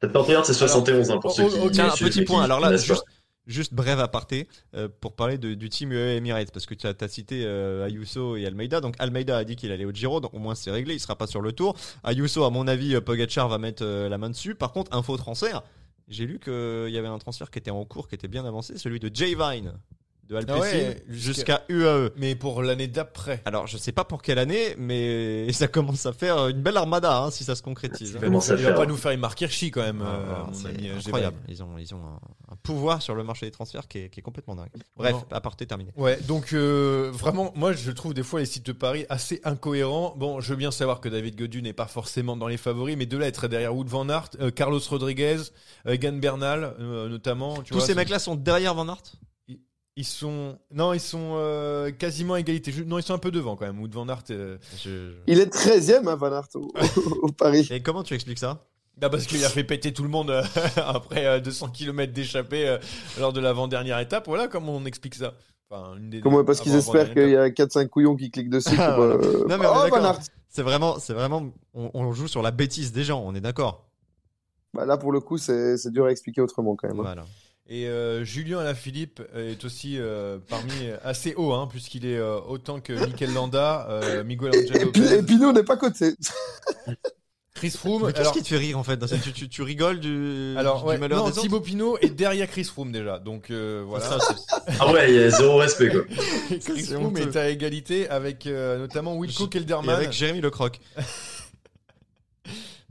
71, 0.01 0.45
c'est 0.45 0.54
71 0.54 1.12
hein, 1.12 1.18
pour 1.20 1.32
ceux 1.32 1.47
qui. 1.47 1.72
Tiens, 1.72 1.88
un 1.88 1.95
petit 1.95 2.24
point. 2.24 2.43
Alors 2.43 2.60
là, 2.60 2.76
juste, 2.76 3.06
juste 3.47 3.74
bref 3.74 3.97
aparté 3.99 4.49
euh, 4.76 4.89
pour 4.99 5.14
parler 5.16 5.38
de- 5.38 5.54
du 5.54 5.70
team 5.70 5.93
UE 5.93 6.18
Emirates 6.18 6.51
parce 6.51 6.66
que 6.66 6.74
tu 6.74 6.86
as, 6.88 7.08
cité 7.08 7.43
euh, 7.45 7.86
Ayuso 7.86 8.36
et 8.36 8.45
Almeida. 8.45 8.82
Donc 8.82 8.95
Almeida 8.99 9.38
a 9.38 9.43
dit 9.45 9.56
qu'il 9.56 9.72
allait 9.72 9.86
au 9.86 9.91
Giro, 9.93 10.20
donc 10.20 10.34
au 10.34 10.39
moins 10.39 10.56
c'est 10.56 10.72
réglé, 10.72 10.95
il 10.95 10.99
sera 10.99 11.16
pas 11.16 11.28
sur 11.28 11.39
le 11.41 11.54
Tour. 11.54 11.76
Ayuso, 12.04 12.43
à 12.43 12.49
mon 12.49 12.68
avis, 12.68 12.95
euh, 12.95 13.01
Pogacar 13.01 13.47
va 13.47 13.58
mettre 13.60 13.84
euh, 13.86 14.10
la 14.10 14.18
main 14.18 14.30
dessus. 14.30 14.56
Par 14.56 14.74
contre, 14.74 14.93
info 14.93 15.16
transfert. 15.16 15.62
J'ai 16.08 16.26
lu 16.26 16.39
qu'il 16.39 16.89
y 16.89 16.97
avait 16.97 17.08
un 17.08 17.18
transfert 17.18 17.49
qui 17.49 17.60
était 17.60 17.72
en 17.72 17.86
cours, 17.86 18.08
qui 18.08 18.16
était 18.16 18.28
bien 18.28 18.45
avancé, 18.45 18.78
celui 18.78 18.99
de 18.99 19.10
Jay 19.14 19.36
Vine 19.36 19.74
de 20.30 20.36
Alpecin 20.36 20.55
Ah 20.57 20.61
ouais, 20.61 21.03
jusqu'à 21.09 21.63
UAE. 21.69 22.11
Mais 22.17 22.36
pour 22.36 22.61
l'année 22.63 22.88
d'après. 22.88 23.41
Alors, 23.45 23.67
je 23.67 23.78
sais 23.78 23.91
pas 23.91 24.03
pour 24.05 24.21
quelle 24.21 24.39
année, 24.39 24.76
mais 24.78 25.51
ça 25.53 25.67
commence 25.67 26.05
à 26.05 26.13
faire 26.13 26.47
une 26.47 26.61
belle 26.61 26.78
armada 26.78 27.17
hein, 27.24 27.32
si 27.32 27.43
ça 27.43 27.55
se 27.55 27.61
concrétise. 27.61 28.13
Ça 28.41 28.55
il 28.55 28.63
va 28.63 28.74
pas 28.74 28.86
nous 28.86 28.97
faire 28.97 29.11
une 29.11 29.19
marque 29.19 29.41
Hirschi 29.41 29.71
quand 29.71 29.82
même, 29.82 30.01
Ah, 30.05 30.09
euh, 30.09 30.34
ah, 30.36 30.43
mon 30.47 30.53
c'est 30.53 30.67
ami 30.69 30.89
euh, 30.89 30.97
incroyable. 30.97 31.38
Ils 31.47 31.61
ont, 31.63 31.78
ils 31.78 31.93
ont 31.93 31.99
un, 32.05 32.19
un 32.53 32.55
pouvoir 32.61 33.01
sur 33.01 33.15
le 33.15 33.24
marché 33.24 33.45
des 33.45 33.51
transferts 33.51 33.88
qui 33.88 33.99
est, 33.99 34.09
qui 34.09 34.19
est 34.19 34.24
complètement 34.24 34.55
dingue. 34.55 34.69
Bref, 34.95 35.13
Non. 35.13 35.24
aparté 35.32 35.65
terminé. 35.65 35.91
Ouais, 35.97 36.19
donc 36.28 36.53
euh, 36.53 37.09
vraiment, 37.13 37.51
moi 37.55 37.74
je 37.74 37.91
trouve 37.91 38.13
des 38.13 38.24
fois 38.24 38.39
les 38.39 38.45
sites 38.45 38.65
de 38.65 38.71
paris 38.71 39.05
assez 39.09 39.41
incohérents. 39.43 40.13
Bon, 40.17 40.39
je 40.39 40.49
veux 40.49 40.55
bien 40.57 40.71
savoir 40.71 41.01
que 41.01 41.09
David 41.09 41.36
Godu 41.38 41.61
n'est 41.61 41.74
pas 41.74 41.88
forcément 41.88 42.38
dans 42.38 42.47
les 42.47 42.57
favoris, 42.57 42.95
mais 42.97 43.05
de 43.05 43.17
là 43.17 43.26
à 43.26 43.28
être 43.28 43.47
derrière 43.47 43.76
Wood 43.76 43.88
Van 43.88 44.07
Aert, 44.09 44.30
euh, 44.39 44.51
Carlos 44.51 44.80
Rodriguez, 44.89 45.38
Egan 45.88 46.13
Bernal 46.13 46.76
euh, 46.80 47.09
notamment. 47.09 47.55
Tu 47.61 47.71
Tous 47.71 47.78
vois, 47.80 47.86
ces 47.88 47.95
mecs-là 47.95 48.19
sont 48.19 48.36
derrière 48.36 48.74
Van 48.74 48.88
Aert? 48.88 49.01
Ils 49.96 50.06
sont. 50.06 50.58
Non, 50.72 50.94
ils 50.94 51.00
sont 51.00 51.34
euh, 51.36 51.91
quasiment 51.91 52.34
à 52.34 52.39
égalité. 52.39 52.72
Je- 52.72 52.84
Non, 52.84 52.98
ils 52.98 53.04
sont 53.04 53.14
un 53.14 53.20
peu 53.20 53.30
devant 53.32 53.56
quand 53.56 53.66
même. 53.66 53.80
Wood 53.80 53.94
Van 53.94 54.08
Aert. 54.10 54.24
euh, 54.32 54.58
Il 55.28 55.39
est 55.39 55.54
13ème, 55.54 56.08
hein, 56.08 56.16
Van 56.16 56.32
Aert, 56.32 56.48
au, 56.56 56.72
au 57.22 57.32
Paris. 57.32 57.68
Et 57.72 57.82
comment 57.82 58.02
tu 58.04 58.14
expliques 58.16 58.39
ça? 58.39 58.66
Bah 58.98 59.10
parce 59.10 59.26
qu'il 59.26 59.44
a 59.44 59.50
fait 59.50 59.64
péter 59.64 59.91
tout 59.91 60.04
le 60.04 60.10
monde 60.10 60.30
euh, 60.30 60.44
après 60.78 61.26
euh, 61.26 61.39
200 61.39 61.70
km 61.70 62.14
d'échappée 62.14 62.68
euh, 62.68 62.78
lors 63.20 63.34
de 63.34 63.39
l'avant-dernière 63.39 64.00
étape. 64.00 64.26
Voilà 64.28 64.48
comment 64.48 64.76
on 64.76 64.86
explique 64.86 65.16
ça. 65.16 65.34
Enfin, 65.70 65.96
une 65.98 66.10
des- 66.12 66.22
Comment 66.22 66.44
Parce 66.44 66.60
qu'ils 66.62 66.76
espèrent 66.76 67.12
qu'il 67.14 67.30
y 67.30 67.36
a 67.36 67.50
4-5 67.50 67.88
couillons 67.89 68.16
qui 68.16 68.30
cliquent 68.32 68.50
dessus. 68.52 68.76
Ah, 68.78 68.94
pour, 68.94 69.04
euh, 69.04 69.46
Non 69.50 69.58
mais 69.58 69.66
oh, 69.68 69.88
Van. 69.89 70.04
Aert. 70.04 70.20
C'est 70.50 70.62
vraiment, 70.62 71.00
c'est 71.00 71.14
vraiment, 71.14 71.52
on, 71.74 71.89
on 71.96 72.14
joue 72.14 72.28
sur 72.28 72.44
la 72.44 72.52
bêtise 72.52 72.91
des 72.91 73.04
gens. 73.04 73.24
On 73.26 73.34
est 73.34 73.41
d'accord. 73.41 73.86
Bah, 74.76 74.86
là, 74.86 74.98
pour 74.98 75.12
le 75.12 75.20
coup, 75.20 75.38
c'est 75.39 75.78
c'est 75.78 75.91
dur 75.91 76.06
à 76.06 76.12
expliquer 76.12 76.41
autrement 76.41 76.76
quand 76.76 76.88
même. 76.88 77.00
hein. 77.00 77.04
Voilà. 77.04 77.26
Et 77.70 77.88
euh, 77.88 78.26
Julien 78.26 78.59
Alaphilippe 78.59 79.22
est 79.36 79.64
aussi 79.64 79.97
euh, 79.97 80.38
parmi 80.49 80.74
assez 81.03 81.34
haut, 81.36 81.53
hein, 81.53 81.68
puisqu'il 81.70 82.05
est 82.05 82.18
euh, 82.18 82.38
autant 82.47 82.82
que 82.82 82.91
Mikel 83.05 83.34
Landa, 83.34 83.88
euh, 83.89 84.24
Miguel 84.26 84.49
Angel 84.49 84.76
Et 84.76 84.84
Lopez, 84.86 84.99
et 85.20 85.53
n'est 85.53 85.64
pas 85.64 85.78
coté. 85.78 86.14
Chris 87.55 87.70
Froome. 87.70 88.11
Qu'est-ce 88.11 88.34
qui 88.34 88.41
te 88.41 88.47
fait 88.47 88.57
rire 88.57 88.78
en 88.78 88.84
fait 88.84 88.97
dans 88.97 89.07
cette- 89.07 89.22
tu, 89.22 89.32
tu, 89.32 89.47
tu 89.47 89.61
rigoles 89.61 89.99
du, 90.01 90.55
alors 90.57 90.82
du 90.82 90.88
ouais, 90.89 90.97
malheur 90.97 91.20
non, 91.20 91.26
des 91.26 91.32
autres 91.32 91.41
Thibaut 91.41 91.61
Pinot 91.61 91.97
est 91.99 92.09
derrière 92.09 92.49
Chris 92.49 92.66
Froome 92.66 92.91
déjà, 92.91 93.20
donc 93.20 93.51
euh, 93.51 93.84
voilà. 93.88 94.05
Ça, 94.05 94.18
Ah 94.82 94.91
ouais, 94.91 95.09
il 95.14 95.16
y 95.16 95.24
a 95.24 95.30
zéro 95.30 95.57
respect 95.57 95.89
quoi. 95.89 96.01
Chris 96.66 96.84
Froome 96.84 97.16
est 97.18 97.36
à 97.38 97.49
égalité 97.49 98.09
avec 98.09 98.47
euh, 98.47 98.80
notamment 98.80 99.16
Wilco 99.16 99.45
Et 99.45 99.49
Kelderman. 99.49 99.95
avec 99.95 100.11
Jérémy 100.11 100.41
Lecroc. 100.41 100.80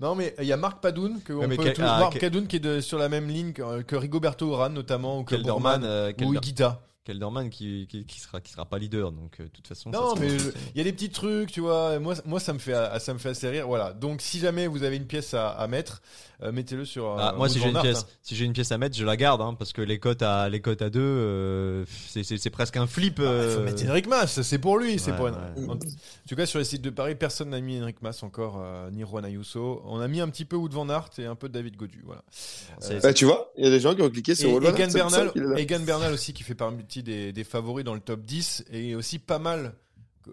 Non 0.02 0.14
mais 0.16 0.34
il 0.40 0.46
y 0.46 0.52
a 0.52 0.56
Marc 0.56 0.80
Padoun 0.82 1.20
que 1.24 1.32
on 1.32 1.46
mais 1.46 1.56
peut 1.56 1.72
ah, 1.78 2.00
Marc 2.00 2.12
quel- 2.14 2.22
Padoun 2.22 2.46
qui 2.48 2.56
est 2.56 2.60
de- 2.60 2.80
sur 2.80 2.98
la 2.98 3.08
même 3.08 3.28
ligne 3.28 3.52
que, 3.52 3.82
que 3.82 3.94
Rigoberto 3.96 4.48
Urán 4.50 4.74
notamment 4.74 5.20
ou 5.20 5.24
que 5.24 5.36
Kelderman, 5.36 5.80
Bourman 5.80 5.84
euh, 5.84 6.10
ou 6.10 6.14
Kelder- 6.14 6.38
Higuita. 6.38 6.80
Kelderman 7.04 7.50
qui, 7.50 7.86
qui, 7.90 8.04
qui 8.06 8.20
sera, 8.20 8.40
qui 8.40 8.52
sera 8.52 8.64
pas 8.64 8.78
leader, 8.78 9.10
donc 9.10 9.40
euh, 9.40 9.48
toute 9.52 9.66
façon. 9.66 9.90
Non, 9.90 10.14
mais 10.20 10.38
je- 10.38 10.50
il 10.74 10.78
y 10.78 10.80
a 10.80 10.84
des 10.84 10.92
petits 10.92 11.10
trucs, 11.10 11.50
tu 11.50 11.60
vois. 11.60 11.98
Moi, 11.98 12.14
moi, 12.24 12.38
ça 12.38 12.52
me 12.52 12.58
fait, 12.58 12.74
ça 13.00 13.12
me 13.12 13.18
fait 13.18 13.30
assez 13.30 13.48
rire. 13.48 13.66
Voilà. 13.66 13.92
Donc, 13.92 14.20
si 14.22 14.38
jamais 14.38 14.66
vous 14.68 14.84
avez 14.84 14.96
une 14.96 15.06
pièce 15.06 15.34
à, 15.34 15.50
à 15.50 15.66
mettre, 15.66 16.00
euh, 16.42 16.52
mettez-le 16.52 16.84
sur. 16.84 17.06
euh, 17.06 17.16
Ah, 17.18 17.34
moi, 17.36 17.48
si 17.48 17.58
j'ai 17.58 17.68
une 17.68 17.80
pièce, 17.80 18.02
hein. 18.02 18.06
si 18.22 18.36
j'ai 18.36 18.44
une 18.44 18.52
pièce 18.52 18.70
à 18.70 18.78
mettre, 18.78 18.96
je 18.96 19.04
la 19.04 19.16
garde, 19.16 19.40
hein, 19.42 19.54
parce 19.58 19.72
que 19.72 19.82
les 19.82 19.98
cotes 19.98 20.22
à 20.22 20.48
les 20.48 20.60
cotes 20.60 20.82
à 20.82 20.90
deux, 20.90 21.00
euh, 21.00 21.84
c'est- 22.08 22.50
presque 22.50 22.76
un 22.76 22.86
flip. 22.86 23.16
Ah, 23.18 23.22
euh, 23.22 23.56
faut 23.56 23.62
mettre 23.64 23.84
Henrik 23.88 24.06
Mas, 24.06 24.40
c'est 24.42 24.58
pour 24.58 24.78
lui, 24.78 24.98
c'est 24.98 25.10
Ouais, 25.10 25.16
pour. 25.16 25.26
ouais. 25.26 25.32
En 25.68 25.76
tout 26.28 26.36
cas, 26.36 26.46
sur 26.46 26.58
les 26.60 26.64
sites 26.64 26.82
de 26.82 26.90
Paris, 26.90 27.14
personne 27.16 27.50
n'a 27.50 27.60
mis 27.60 27.80
Henrik 27.80 28.00
Mas 28.02 28.22
encore, 28.22 28.60
euh, 28.62 28.90
ni 28.92 29.02
Juan 29.02 29.24
Ayuso. 29.24 29.82
On 29.86 29.98
a 30.00 30.06
mis 30.08 30.20
un 30.20 30.28
petit 30.28 30.44
peu 30.44 30.54
Wood 30.56 30.72
Van 30.72 30.88
Aert 30.88 31.10
et 31.18 31.26
un 31.26 31.34
peu 31.34 31.48
David 31.48 31.76
Godu, 31.76 32.00
voilà. 32.04 32.22
Bah, 33.02 33.12
tu 33.12 33.24
vois, 33.24 33.52
il 33.56 33.64
y 33.64 33.66
a 33.66 33.70
des 33.70 33.80
gens 33.80 33.94
qui 33.94 34.02
ont 34.02 34.10
cliqué 34.10 34.34
sur 34.34 34.50
Egan 34.64 34.88
Bernal. 34.92 35.32
Egan 35.56 35.80
Bernal 35.80 36.12
aussi 36.12 36.32
qui 36.32 36.42
fait 36.44 36.54
partie 36.92 37.02
des, 37.02 37.32
des 37.32 37.44
favoris 37.44 37.84
dans 37.84 37.94
le 37.94 38.00
top 38.00 38.22
10 38.22 38.64
et 38.70 38.94
aussi 38.94 39.18
pas 39.18 39.38
mal. 39.38 39.74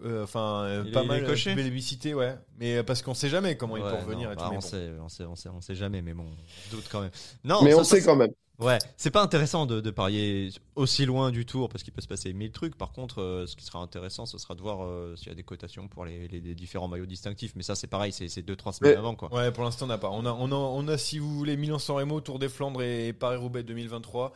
euh, 0.04 0.24
Enfin, 0.24 0.64
euh, 0.64 0.84
Il 0.84 0.94
pas 0.94 1.04
est- 1.04 1.06
il 1.06 1.14
mal 1.14 1.22
coché? 1.24 1.56
plébiscité, 1.56 2.14
ouais. 2.14 2.36
Mais 2.58 2.76
euh, 2.78 2.82
parce 2.82 3.02
qu'on 3.02 3.14
sait 3.14 3.28
jamais 3.30 3.56
comment 3.56 3.76
il 3.76 3.84
Ouais, 3.84 3.86
peut 3.86 3.96
revenir 3.96 4.30
non, 4.30 4.32
et 4.32 4.36
tout. 4.36 4.48
bah, 4.48 4.50
on, 4.50 4.60
bon. 4.60 4.60
sait, 4.60 4.90
on, 5.00 5.08
sait, 5.08 5.24
on, 5.24 5.36
sait, 5.36 5.48
on 5.50 5.60
sait 5.60 5.74
jamais, 5.74 6.02
mais 6.02 6.14
bon, 6.14 6.24
on 6.64 6.68
doute 6.68 6.88
quand 6.88 7.02
même. 7.02 7.10
Non, 7.44 7.60
Mais 7.60 7.72
ça, 7.72 7.84
on 7.84 7.84
ça, 7.84 7.96
sait 7.96 8.02
quand 8.02 8.16
même. 8.16 8.32
Ouais, 8.60 8.78
c'est 8.98 9.10
pas 9.10 9.22
intéressant 9.22 9.64
de, 9.66 9.80
de 9.80 9.90
parier 9.90 10.50
aussi 10.76 11.06
loin 11.06 11.30
du 11.30 11.46
tour 11.46 11.68
parce 11.70 11.82
qu'il 11.82 11.92
peut 11.94 12.02
se 12.02 12.06
passer 12.08 12.32
mille 12.34 12.52
trucs. 12.52 12.76
Par 12.76 12.92
contre, 12.92 13.22
euh, 13.22 13.46
ce 13.46 13.56
qui 13.56 13.64
sera 13.64 13.78
intéressant, 13.78 14.26
ce 14.26 14.36
sera 14.38 14.54
de 14.54 14.60
voir 14.60 14.84
euh, 14.84 15.14
s'il 15.16 15.28
y 15.28 15.30
a 15.30 15.34
des 15.34 15.42
cotations 15.42 15.88
pour 15.88 16.04
les, 16.04 16.28
les- 16.28 16.40
les 16.40 16.54
différents 16.54 16.86
maillots 16.88 17.06
distinctifs. 17.06 17.52
Mais 17.56 17.62
ça, 17.62 17.74
c'est 17.74 17.86
pareil, 17.86 18.12
c'est 18.12 18.28
c'est 18.28 18.42
deux 18.42 18.56
trois 18.56 18.72
semaines 18.72 18.92
Mais- 18.92 18.98
avant 18.98 19.14
quoi. 19.14 19.32
Ouais, 19.32 19.50
pour 19.50 19.64
l'instant, 19.64 19.86
on 19.86 19.88
n'a 19.88 19.96
pas. 19.98 20.10
On 20.10 20.26
a, 20.26 20.32
on, 20.32 20.52
a, 20.52 20.54
on 20.54 20.86
a, 20.88 20.98
si 20.98 21.18
vous 21.18 21.34
voulez, 21.34 21.56
Milan-San 21.56 21.96
Remo, 21.96 22.20
Tour 22.20 22.38
des 22.38 22.48
Flandres 22.50 22.82
et 22.82 23.12
Paris-Roubaix 23.14 23.62
2023. 23.62 24.32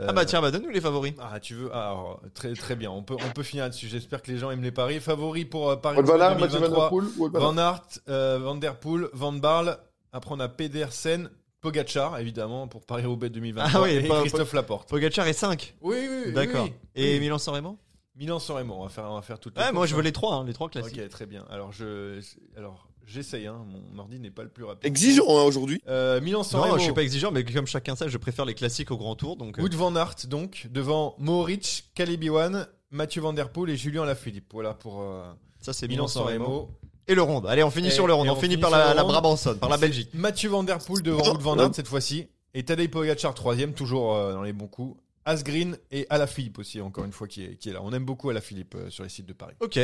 Euh, 0.00 0.06
Ah 0.08 0.12
bah 0.12 0.24
tiens, 0.26 0.42
bah 0.42 0.50
donne-nous 0.50 0.68
les 0.70 0.80
favoris. 0.80 1.14
Ah, 1.18 1.40
tu 1.40 1.54
veux 1.54 1.70
ah, 1.72 1.88
alors, 1.92 2.20
très, 2.34 2.52
très 2.54 2.76
bien. 2.76 2.90
On 2.90 3.02
peut, 3.02 3.16
on 3.26 3.30
peut 3.32 3.42
finir 3.42 3.64
là-dessus. 3.64 3.88
J'espère 3.88 4.20
que 4.22 4.30
les 4.30 4.38
gens 4.38 4.50
aiment 4.50 4.62
les 4.62 4.70
paris. 4.72 5.00
Favoris 5.00 5.46
pour 5.46 5.70
euh, 5.70 5.76
Paris 5.76 5.96
Wout 5.98 6.04
van 6.06 6.20
Aert, 6.20 6.38
Mathieu 6.38 6.58
2023. 6.60 6.90
Van 6.90 6.90
Der 6.90 6.90
Poel, 6.90 7.04
Wout 7.18 7.30
van 7.32 7.40
Van 7.40 7.58
Aert, 7.58 8.00
euh, 8.08 8.38
Van 8.38 8.54
Der 8.56 8.74
Poel, 8.78 9.08
Van 9.14 9.32
Barle. 9.32 9.78
Après, 10.12 10.34
on 10.34 10.40
a 10.40 10.48
Pedersen, 10.48 11.30
Pogacar, 11.62 12.18
évidemment, 12.18 12.66
pour 12.66 12.84
Paris-Roubaix 12.84 13.30
2023. 13.30 13.80
Ah 13.80 13.82
oui, 13.84 13.90
et 13.92 14.08
pas- 14.08 14.20
Christophe 14.20 14.52
Laporte. 14.52 14.88
Pogacar 14.88 15.26
est 15.28 15.32
5. 15.32 15.74
Oui, 15.80 15.96
oui, 16.00 16.22
oui. 16.26 16.32
D'accord. 16.32 16.64
oui, 16.64 16.72
Et 16.96 17.14
oui. 17.14 17.20
Milan-San 17.20 17.54
Remo? 17.54 17.78
Milan-San 18.16 18.56
Remo. 18.56 18.74
On 18.74 18.82
va 18.82 18.88
faire, 18.88 19.04
on 19.08 19.14
va 19.14 19.22
faire 19.22 19.38
toutes 19.38 19.56
les 19.56 19.62
Ouais, 19.62 19.72
moi 19.72 19.86
je 19.86 19.94
veux 19.94 20.00
hein. 20.00 20.04
les 20.04 20.12
trois, 20.12 20.34
hein, 20.34 20.44
les 20.44 20.52
trois 20.52 20.68
classiques. 20.68 20.98
Ok, 21.00 21.08
très 21.08 21.24
bien. 21.24 21.44
Alors, 21.48 21.72
je, 21.72 22.20
alors 22.56 22.88
j'essaye. 23.06 23.46
Hein. 23.46 23.64
Mon 23.92 24.00
ordi 24.00 24.18
n'est 24.18 24.32
pas 24.32 24.42
le 24.42 24.48
plus 24.48 24.64
rapide. 24.64 24.84
Exigeant 24.84 25.24
hein, 25.28 25.44
aujourd'hui. 25.44 25.80
Euh, 25.88 26.20
Milan-San 26.20 26.60
Non, 26.60 26.66
Remo. 26.66 26.78
je 26.78 26.82
suis 26.82 26.92
pas 26.92 27.02
exigeant, 27.04 27.30
mais 27.30 27.44
comme 27.44 27.68
chacun 27.68 27.94
sait, 27.94 28.08
je 28.08 28.18
préfère 28.18 28.44
les 28.44 28.54
classiques 28.54 28.90
au 28.90 28.96
grand 28.96 29.14
tour. 29.14 29.36
Donc, 29.36 29.56
euh, 29.58 29.62
Wood 29.62 29.74
Van 29.74 29.94
Aert, 29.94 30.16
donc, 30.26 30.66
devant 30.68 31.14
Mohoric, 31.18 31.90
Caleb 31.94 32.24
Ewan, 32.24 32.66
Mathieu 32.90 33.22
Van 33.22 33.32
Der 33.32 33.50
Poel 33.50 33.70
et 33.70 33.76
Julien 33.76 34.04
Lafilippe. 34.04 34.52
Voilà 34.52 34.74
pour 34.74 35.00
euh, 35.00 35.22
ça 35.60 35.72
c'est 35.72 35.86
Milan-San 35.86 36.24
Remo. 36.24 36.70
Et 37.08 37.14
le 37.14 37.22
ronde. 37.22 37.46
Allez, 37.46 37.62
on 37.62 37.70
finit 37.70 37.88
Et- 37.88 37.90
sur 37.90 38.06
le 38.06 38.14
ronde. 38.14 38.28
On, 38.28 38.36
finit 38.36 38.56
par 38.56 38.70
la, 38.70 38.94
la. 38.94 39.02
Brabançonne, 39.04 39.58
par 39.58 39.68
la 39.68 39.76
Belgique. 39.76 40.10
Mathieu 40.14 40.50
Van 40.50 40.62
Der 40.62 40.78
Poel 40.78 41.02
devant 41.02 41.24
Wood 41.26 41.40
Van 41.40 41.58
Aert 41.58 41.74
cette 41.74 41.88
fois-ci. 41.88 42.28
Et 42.54 42.64
Tadej 42.64 42.88
Pogacar 42.88 43.34
troisième, 43.34 43.72
toujours 43.72 44.14
euh, 44.14 44.34
dans 44.34 44.42
les 44.42 44.52
bons 44.52 44.68
coups. 44.68 45.00
Asgreen 45.24 45.78
et 45.90 46.06
Alaphilippe 46.10 46.58
aussi, 46.58 46.80
encore 46.80 47.04
une 47.04 47.12
fois, 47.12 47.26
qui 47.28 47.44
est, 47.44 47.56
qui 47.56 47.70
est 47.70 47.72
là. 47.72 47.80
On 47.82 47.92
aime 47.92 48.04
beaucoup 48.04 48.28
Alaphilippe 48.30 48.74
euh, 48.74 48.90
sur 48.90 49.04
les 49.04 49.08
sites 49.10 49.26
de 49.26 49.32
Paris. 49.32 49.54
Ok. 49.60 49.78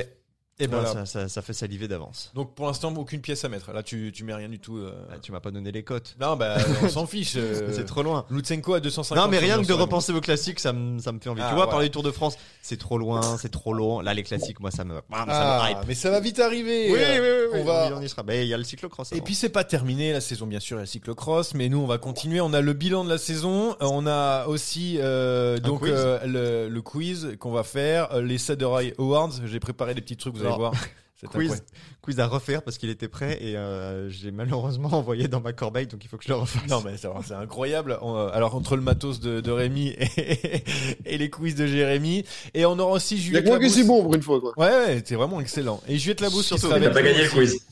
Et 0.60 0.66
ben 0.66 0.80
Voilà. 0.80 0.92
ça, 0.92 1.06
ça- 1.06 1.28
ça 1.28 1.40
fait 1.42 1.52
saliver 1.52 1.86
d'avance. 1.86 2.32
Donc 2.34 2.54
pour 2.54 2.66
l'instant, 2.66 2.92
aucune 2.96 3.20
pièce 3.20 3.44
à 3.44 3.48
mettre. 3.48 3.72
Là, 3.72 3.82
tu, 3.84 4.10
tu 4.12 4.24
mets 4.24 4.34
rien 4.34 4.48
du 4.48 4.58
tout. 4.58 4.76
euh. 4.78 4.92
Ah, 5.10 5.14
tu 5.22 5.30
m'as 5.30 5.38
pas 5.40 5.52
donné 5.52 5.70
les 5.70 5.84
cotes. 5.84 6.16
Non, 6.20 6.36
bah, 6.36 6.56
on 6.82 6.88
s'en 6.88 7.06
fiche. 7.06 7.34
euh. 7.36 7.70
C'est 7.72 7.84
trop 7.84 8.02
loin. 8.02 8.24
Lutsenko 8.28 8.74
à 8.74 8.80
250. 8.80 9.24
Non, 9.24 9.30
mais 9.30 9.38
rien 9.38 9.60
que 9.62 9.66
de 9.68 9.72
repenser 9.72 10.12
vos 10.12 10.20
classiques, 10.20 10.58
ça 10.58 10.72
me, 10.72 10.98
ça 10.98 11.12
me 11.12 11.20
fait 11.20 11.30
envie. 11.30 11.42
Ah, 11.44 11.48
tu 11.50 11.54
vois, 11.54 11.68
parler 11.70 11.86
du 11.86 11.92
Tour 11.92 12.02
de 12.02 12.10
France, 12.10 12.36
c'est 12.60 12.76
trop 12.78 12.98
loin, 12.98 13.38
c'est 13.38 13.50
trop 13.50 13.72
long. 13.72 14.00
Là, 14.00 14.14
les 14.14 14.24
classiques, 14.24 14.58
moi, 14.60 14.70
ça 14.72 14.84
me, 14.84 14.94
ça 14.94 15.24
me 15.24 15.30
Ah, 15.30 15.68
hype. 15.70 15.78
mais 15.86 15.94
ça 15.94 16.10
va 16.10 16.18
vite 16.20 16.40
arriver. 16.40 16.90
Oui, 16.90 16.98
oui, 16.98 17.18
oui, 17.20 17.28
oui, 17.52 17.60
On 17.60 17.64
va, 17.64 17.90
on 17.96 18.00
y 18.02 18.08
sera. 18.08 18.22
Mais 18.24 18.44
il 18.44 18.48
y 18.48 18.54
a 18.54 18.58
le 18.58 18.64
cyclocross. 18.64 19.12
Et 19.12 19.16
avant. 19.16 19.24
puis 19.24 19.34
c'est 19.36 19.48
pas 19.50 19.62
terminé 19.64 20.12
la 20.12 20.20
saison 20.20 20.46
bien 20.46 20.60
sûr 20.60 20.76
il 20.76 20.78
y 20.78 20.80
a 20.80 20.82
le 20.82 20.86
cyclocross 20.88 21.54
mais 21.54 21.68
nous 21.68 21.78
on 21.78 21.86
va 21.86 21.98
continuer 21.98 22.40
on 22.40 22.52
a 22.52 22.60
le 22.60 22.72
bilan 22.72 23.04
de 23.04 23.08
la 23.10 23.18
saison 23.18 23.70
Euh, 23.80 23.86
on 23.90 24.06
a 24.06 24.46
aussi 24.46 24.96
euh, 24.98 25.58
donc 25.58 25.80
quiz. 25.80 25.92
le, 26.26 26.68
le 26.68 26.82
quiz 26.82 27.36
qu'on 27.38 27.50
va 27.52 27.62
faire 27.62 28.20
les 28.20 28.38
Saderai 28.38 28.94
Awards 28.98 29.30
j'ai 29.46 29.60
préparé 29.60 29.94
des 29.94 30.00
petits 30.00 30.16
trucs 30.16 30.34
vous 30.36 30.44
allez 30.48 30.54
Alors, 30.54 30.58
voir 30.58 30.72
C'est 31.20 31.26
quiz, 31.26 31.50
incroyable. 31.50 31.66
quiz 32.00 32.20
à 32.20 32.26
refaire 32.28 32.62
parce 32.62 32.78
qu'il 32.78 32.90
était 32.90 33.08
prêt 33.08 33.38
et 33.42 33.56
euh, 33.56 34.08
j'ai 34.08 34.30
malheureusement 34.30 34.88
envoyé 34.92 35.26
dans 35.26 35.40
ma 35.40 35.52
corbeille, 35.52 35.88
donc 35.88 36.04
il 36.04 36.08
faut 36.08 36.16
que 36.16 36.22
je 36.22 36.28
le 36.28 36.36
refasse. 36.36 36.68
non 36.70 36.80
mais 36.84 36.96
c'est 36.96 37.08
c'est 37.26 37.34
incroyable 37.34 37.98
On, 38.02 38.14
euh, 38.14 38.28
alors 38.32 38.54
entre 38.54 38.76
le 38.76 38.82
matos 38.82 39.18
de, 39.18 39.40
de 39.40 39.50
Rémi 39.50 39.88
et, 40.16 40.62
et 41.06 41.18
les 41.18 41.28
quiz 41.28 41.56
de 41.56 41.66
Jérémy 41.66 42.24
et 42.54 42.64
on 42.66 42.78
aura 42.78 42.92
aussi 42.92 43.16
Il 43.16 43.18
y 43.32 43.36
a 43.36 43.40
Juliette 43.40 43.58
que 43.58 43.68
suis 43.68 43.82
bon 43.82 44.00
pour 44.04 44.14
une 44.14 44.22
fois, 44.22 44.40
quoi. 44.40 44.52
Ouais, 44.56 44.70
ouais, 44.70 45.00
t'es 45.00 45.16
vraiment 45.16 45.40
excellent. 45.40 45.80
Et 45.88 45.98
Juliette 45.98 46.20
Labousse 46.20 46.52
mais 46.52 46.76
avec 46.76 46.88
t'as 46.88 46.94
pas 46.94 47.02
gagné 47.02 47.24
le 47.24 47.30
quiz. 47.30 47.66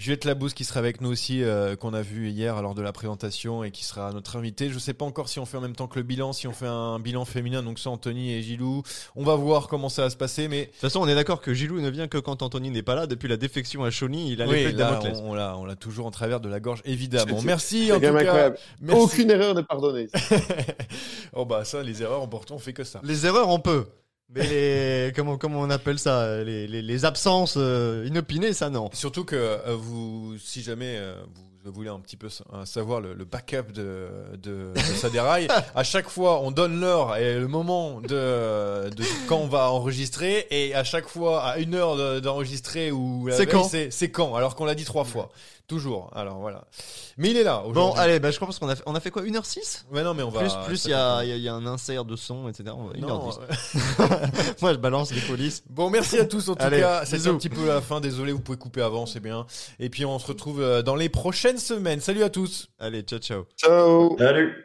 Juliette 0.00 0.24
Labousse 0.24 0.54
qui 0.54 0.64
sera 0.64 0.80
avec 0.80 1.02
nous 1.02 1.10
aussi, 1.10 1.42
euh, 1.42 1.76
qu'on 1.76 1.92
a 1.92 2.00
vu 2.00 2.30
hier 2.30 2.62
lors 2.62 2.74
de 2.74 2.80
la 2.80 2.90
présentation 2.90 3.62
et 3.64 3.70
qui 3.70 3.84
sera 3.84 4.12
notre 4.14 4.36
invité. 4.36 4.70
Je 4.70 4.78
sais 4.78 4.94
pas 4.94 5.04
encore 5.04 5.28
si 5.28 5.38
on 5.38 5.44
fait 5.44 5.58
en 5.58 5.60
même 5.60 5.76
temps 5.76 5.88
que 5.88 5.98
le 5.98 6.04
bilan, 6.04 6.32
si 6.32 6.48
on 6.48 6.52
fait 6.52 6.66
un 6.66 6.98
bilan 6.98 7.26
féminin, 7.26 7.62
donc 7.62 7.78
ça 7.78 7.90
Anthony 7.90 8.32
et 8.32 8.40
Gilou. 8.40 8.82
On 9.14 9.24
va 9.24 9.34
voir 9.34 9.68
comment 9.68 9.90
ça 9.90 10.00
va 10.00 10.10
se 10.10 10.16
passer, 10.16 10.48
mais 10.48 10.60
De 10.60 10.70
toute 10.70 10.76
façon, 10.76 11.00
on 11.00 11.06
est 11.06 11.14
d'accord 11.14 11.42
que 11.42 11.52
Gilou 11.52 11.82
ne 11.82 11.90
vient 11.90 12.08
que 12.08 12.16
quand 12.16 12.40
Anthony 12.40 12.70
n'est 12.70 12.82
pas 12.82 12.94
là. 12.94 13.06
Depuis 13.06 13.28
la 13.28 13.36
défection 13.36 13.84
à 13.84 13.90
Chauny, 13.90 14.32
il 14.32 14.40
a 14.40 14.48
oui, 14.48 14.72
là, 14.72 15.00
on, 15.04 15.32
on 15.32 15.34
l'a, 15.34 15.58
on 15.58 15.66
l'a 15.66 15.76
toujours 15.76 16.06
en 16.06 16.10
travers 16.10 16.40
de 16.40 16.48
la 16.48 16.60
gorge, 16.60 16.80
évidemment. 16.86 17.42
Merci 17.44 17.88
C'est 17.88 17.92
en 17.92 17.96
tout 17.96 18.00
cas. 18.00 18.54
Merci. 18.80 19.02
Aucune 19.02 19.30
erreur 19.30 19.54
n'est 19.54 19.64
pardonnée. 19.64 20.08
oh 21.34 21.44
bah 21.44 21.66
ça, 21.66 21.82
les 21.82 22.02
erreurs, 22.02 22.26
pourtant 22.30 22.54
on 22.54 22.58
fait 22.58 22.72
que 22.72 22.84
ça. 22.84 23.02
Les 23.04 23.26
erreurs, 23.26 23.50
on 23.50 23.60
peut. 23.60 23.84
Mais 24.34 24.46
les, 24.46 25.12
comment, 25.16 25.36
comment 25.38 25.60
on 25.60 25.70
appelle 25.70 25.98
ça 25.98 26.42
les, 26.42 26.66
les, 26.66 26.82
les 26.82 27.04
absences 27.04 27.54
euh, 27.56 28.04
inopinées, 28.06 28.52
ça 28.52 28.70
non. 28.70 28.90
Surtout 28.92 29.24
que 29.24 29.36
euh, 29.36 29.74
vous, 29.76 30.36
si 30.38 30.62
jamais 30.62 30.96
euh, 30.98 31.14
vous 31.34 31.49
voulez 31.64 31.90
un 31.90 32.00
petit 32.00 32.16
peu 32.16 32.28
sa- 32.28 32.44
savoir 32.64 33.00
le, 33.00 33.12
le 33.12 33.24
backup 33.24 33.72
de, 33.74 34.08
de, 34.42 34.72
de 34.72 35.48
à 35.74 35.84
chaque 35.84 36.08
fois 36.08 36.40
on 36.40 36.50
donne 36.50 36.80
l'heure 36.80 37.16
et 37.16 37.38
le 37.38 37.48
moment 37.48 38.00
de, 38.00 38.88
de 38.90 39.04
quand 39.28 39.36
on 39.38 39.46
va 39.48 39.70
enregistrer 39.70 40.46
et 40.50 40.74
à 40.74 40.84
chaque 40.84 41.08
fois 41.08 41.42
à 41.44 41.58
une 41.58 41.74
heure 41.74 41.96
de- 41.96 42.20
d'enregistrer 42.20 42.90
ou 42.90 43.28
C'est 43.32 43.46
quand 43.46 43.64
c'est, 43.64 43.90
c'est 43.90 44.10
quand 44.10 44.34
alors 44.34 44.54
qu'on 44.54 44.64
l'a 44.64 44.74
dit 44.74 44.84
trois 44.84 45.04
fois. 45.04 45.28
Toujours. 45.66 46.10
Alors 46.16 46.38
voilà. 46.40 46.64
Mais 47.16 47.30
il 47.30 47.36
est 47.36 47.44
là 47.44 47.62
Bon, 47.72 47.92
allez, 47.92 48.18
bah, 48.18 48.32
je 48.32 48.40
pense 48.40 48.58
qu'on 48.58 48.68
a 48.68 48.74
fait, 48.74 48.82
on 48.86 48.94
a 48.96 48.98
fait 48.98 49.12
quoi 49.12 49.22
1h06 49.22 49.84
Mais 49.92 50.02
non, 50.02 50.14
mais 50.14 50.24
on 50.24 50.28
va. 50.30 50.40
Plus, 50.64 50.86
il 50.86 50.90
y, 50.90 50.94
a, 50.94 51.22
il 51.22 51.28
y 51.28 51.32
a- 51.32 51.36
il 51.36 51.42
y 51.42 51.48
a 51.48 51.54
un 51.54 51.64
insert 51.64 52.04
de 52.04 52.16
son, 52.16 52.48
etc. 52.48 52.74
On 52.76 52.86
va- 52.88 52.96
Non, 52.98 53.30
1h10. 53.30 53.38
euh, 54.00 54.26
Moi, 54.62 54.72
je 54.72 54.78
balance 54.78 55.12
les 55.12 55.20
polices. 55.20 55.62
Bon, 55.70 55.88
merci 55.88 56.18
à 56.18 56.24
tous 56.24 56.48
en 56.48 56.56
tout 56.56 56.62
Allez, 56.64 56.80
cas. 56.80 57.04
Bisous. 57.04 57.30
un 57.30 57.34
petit 57.36 57.50
peu 57.50 57.64
la 57.68 57.80
fin. 57.80 58.00
Désolé, 58.00 58.32
vous 58.32 58.40
pouvez 58.40 58.58
couper 58.58 58.82
avant, 58.82 59.06
c'est 59.06 59.20
bien. 59.20 59.46
Et 59.78 59.90
puis 59.90 60.04
on 60.04 60.18
se 60.18 60.26
retrouve 60.26 60.60
euh, 60.60 60.82
dans 60.82 60.96
les 60.96 61.08
prochaines 61.08 61.49
semaines. 61.58 62.00
Salut 62.00 62.22
à 62.22 62.30
tous. 62.30 62.68
Allez, 62.78 63.02
ciao, 63.02 63.18
ciao. 63.18 63.46
Ciao. 63.56 64.16
Salut. 64.18 64.64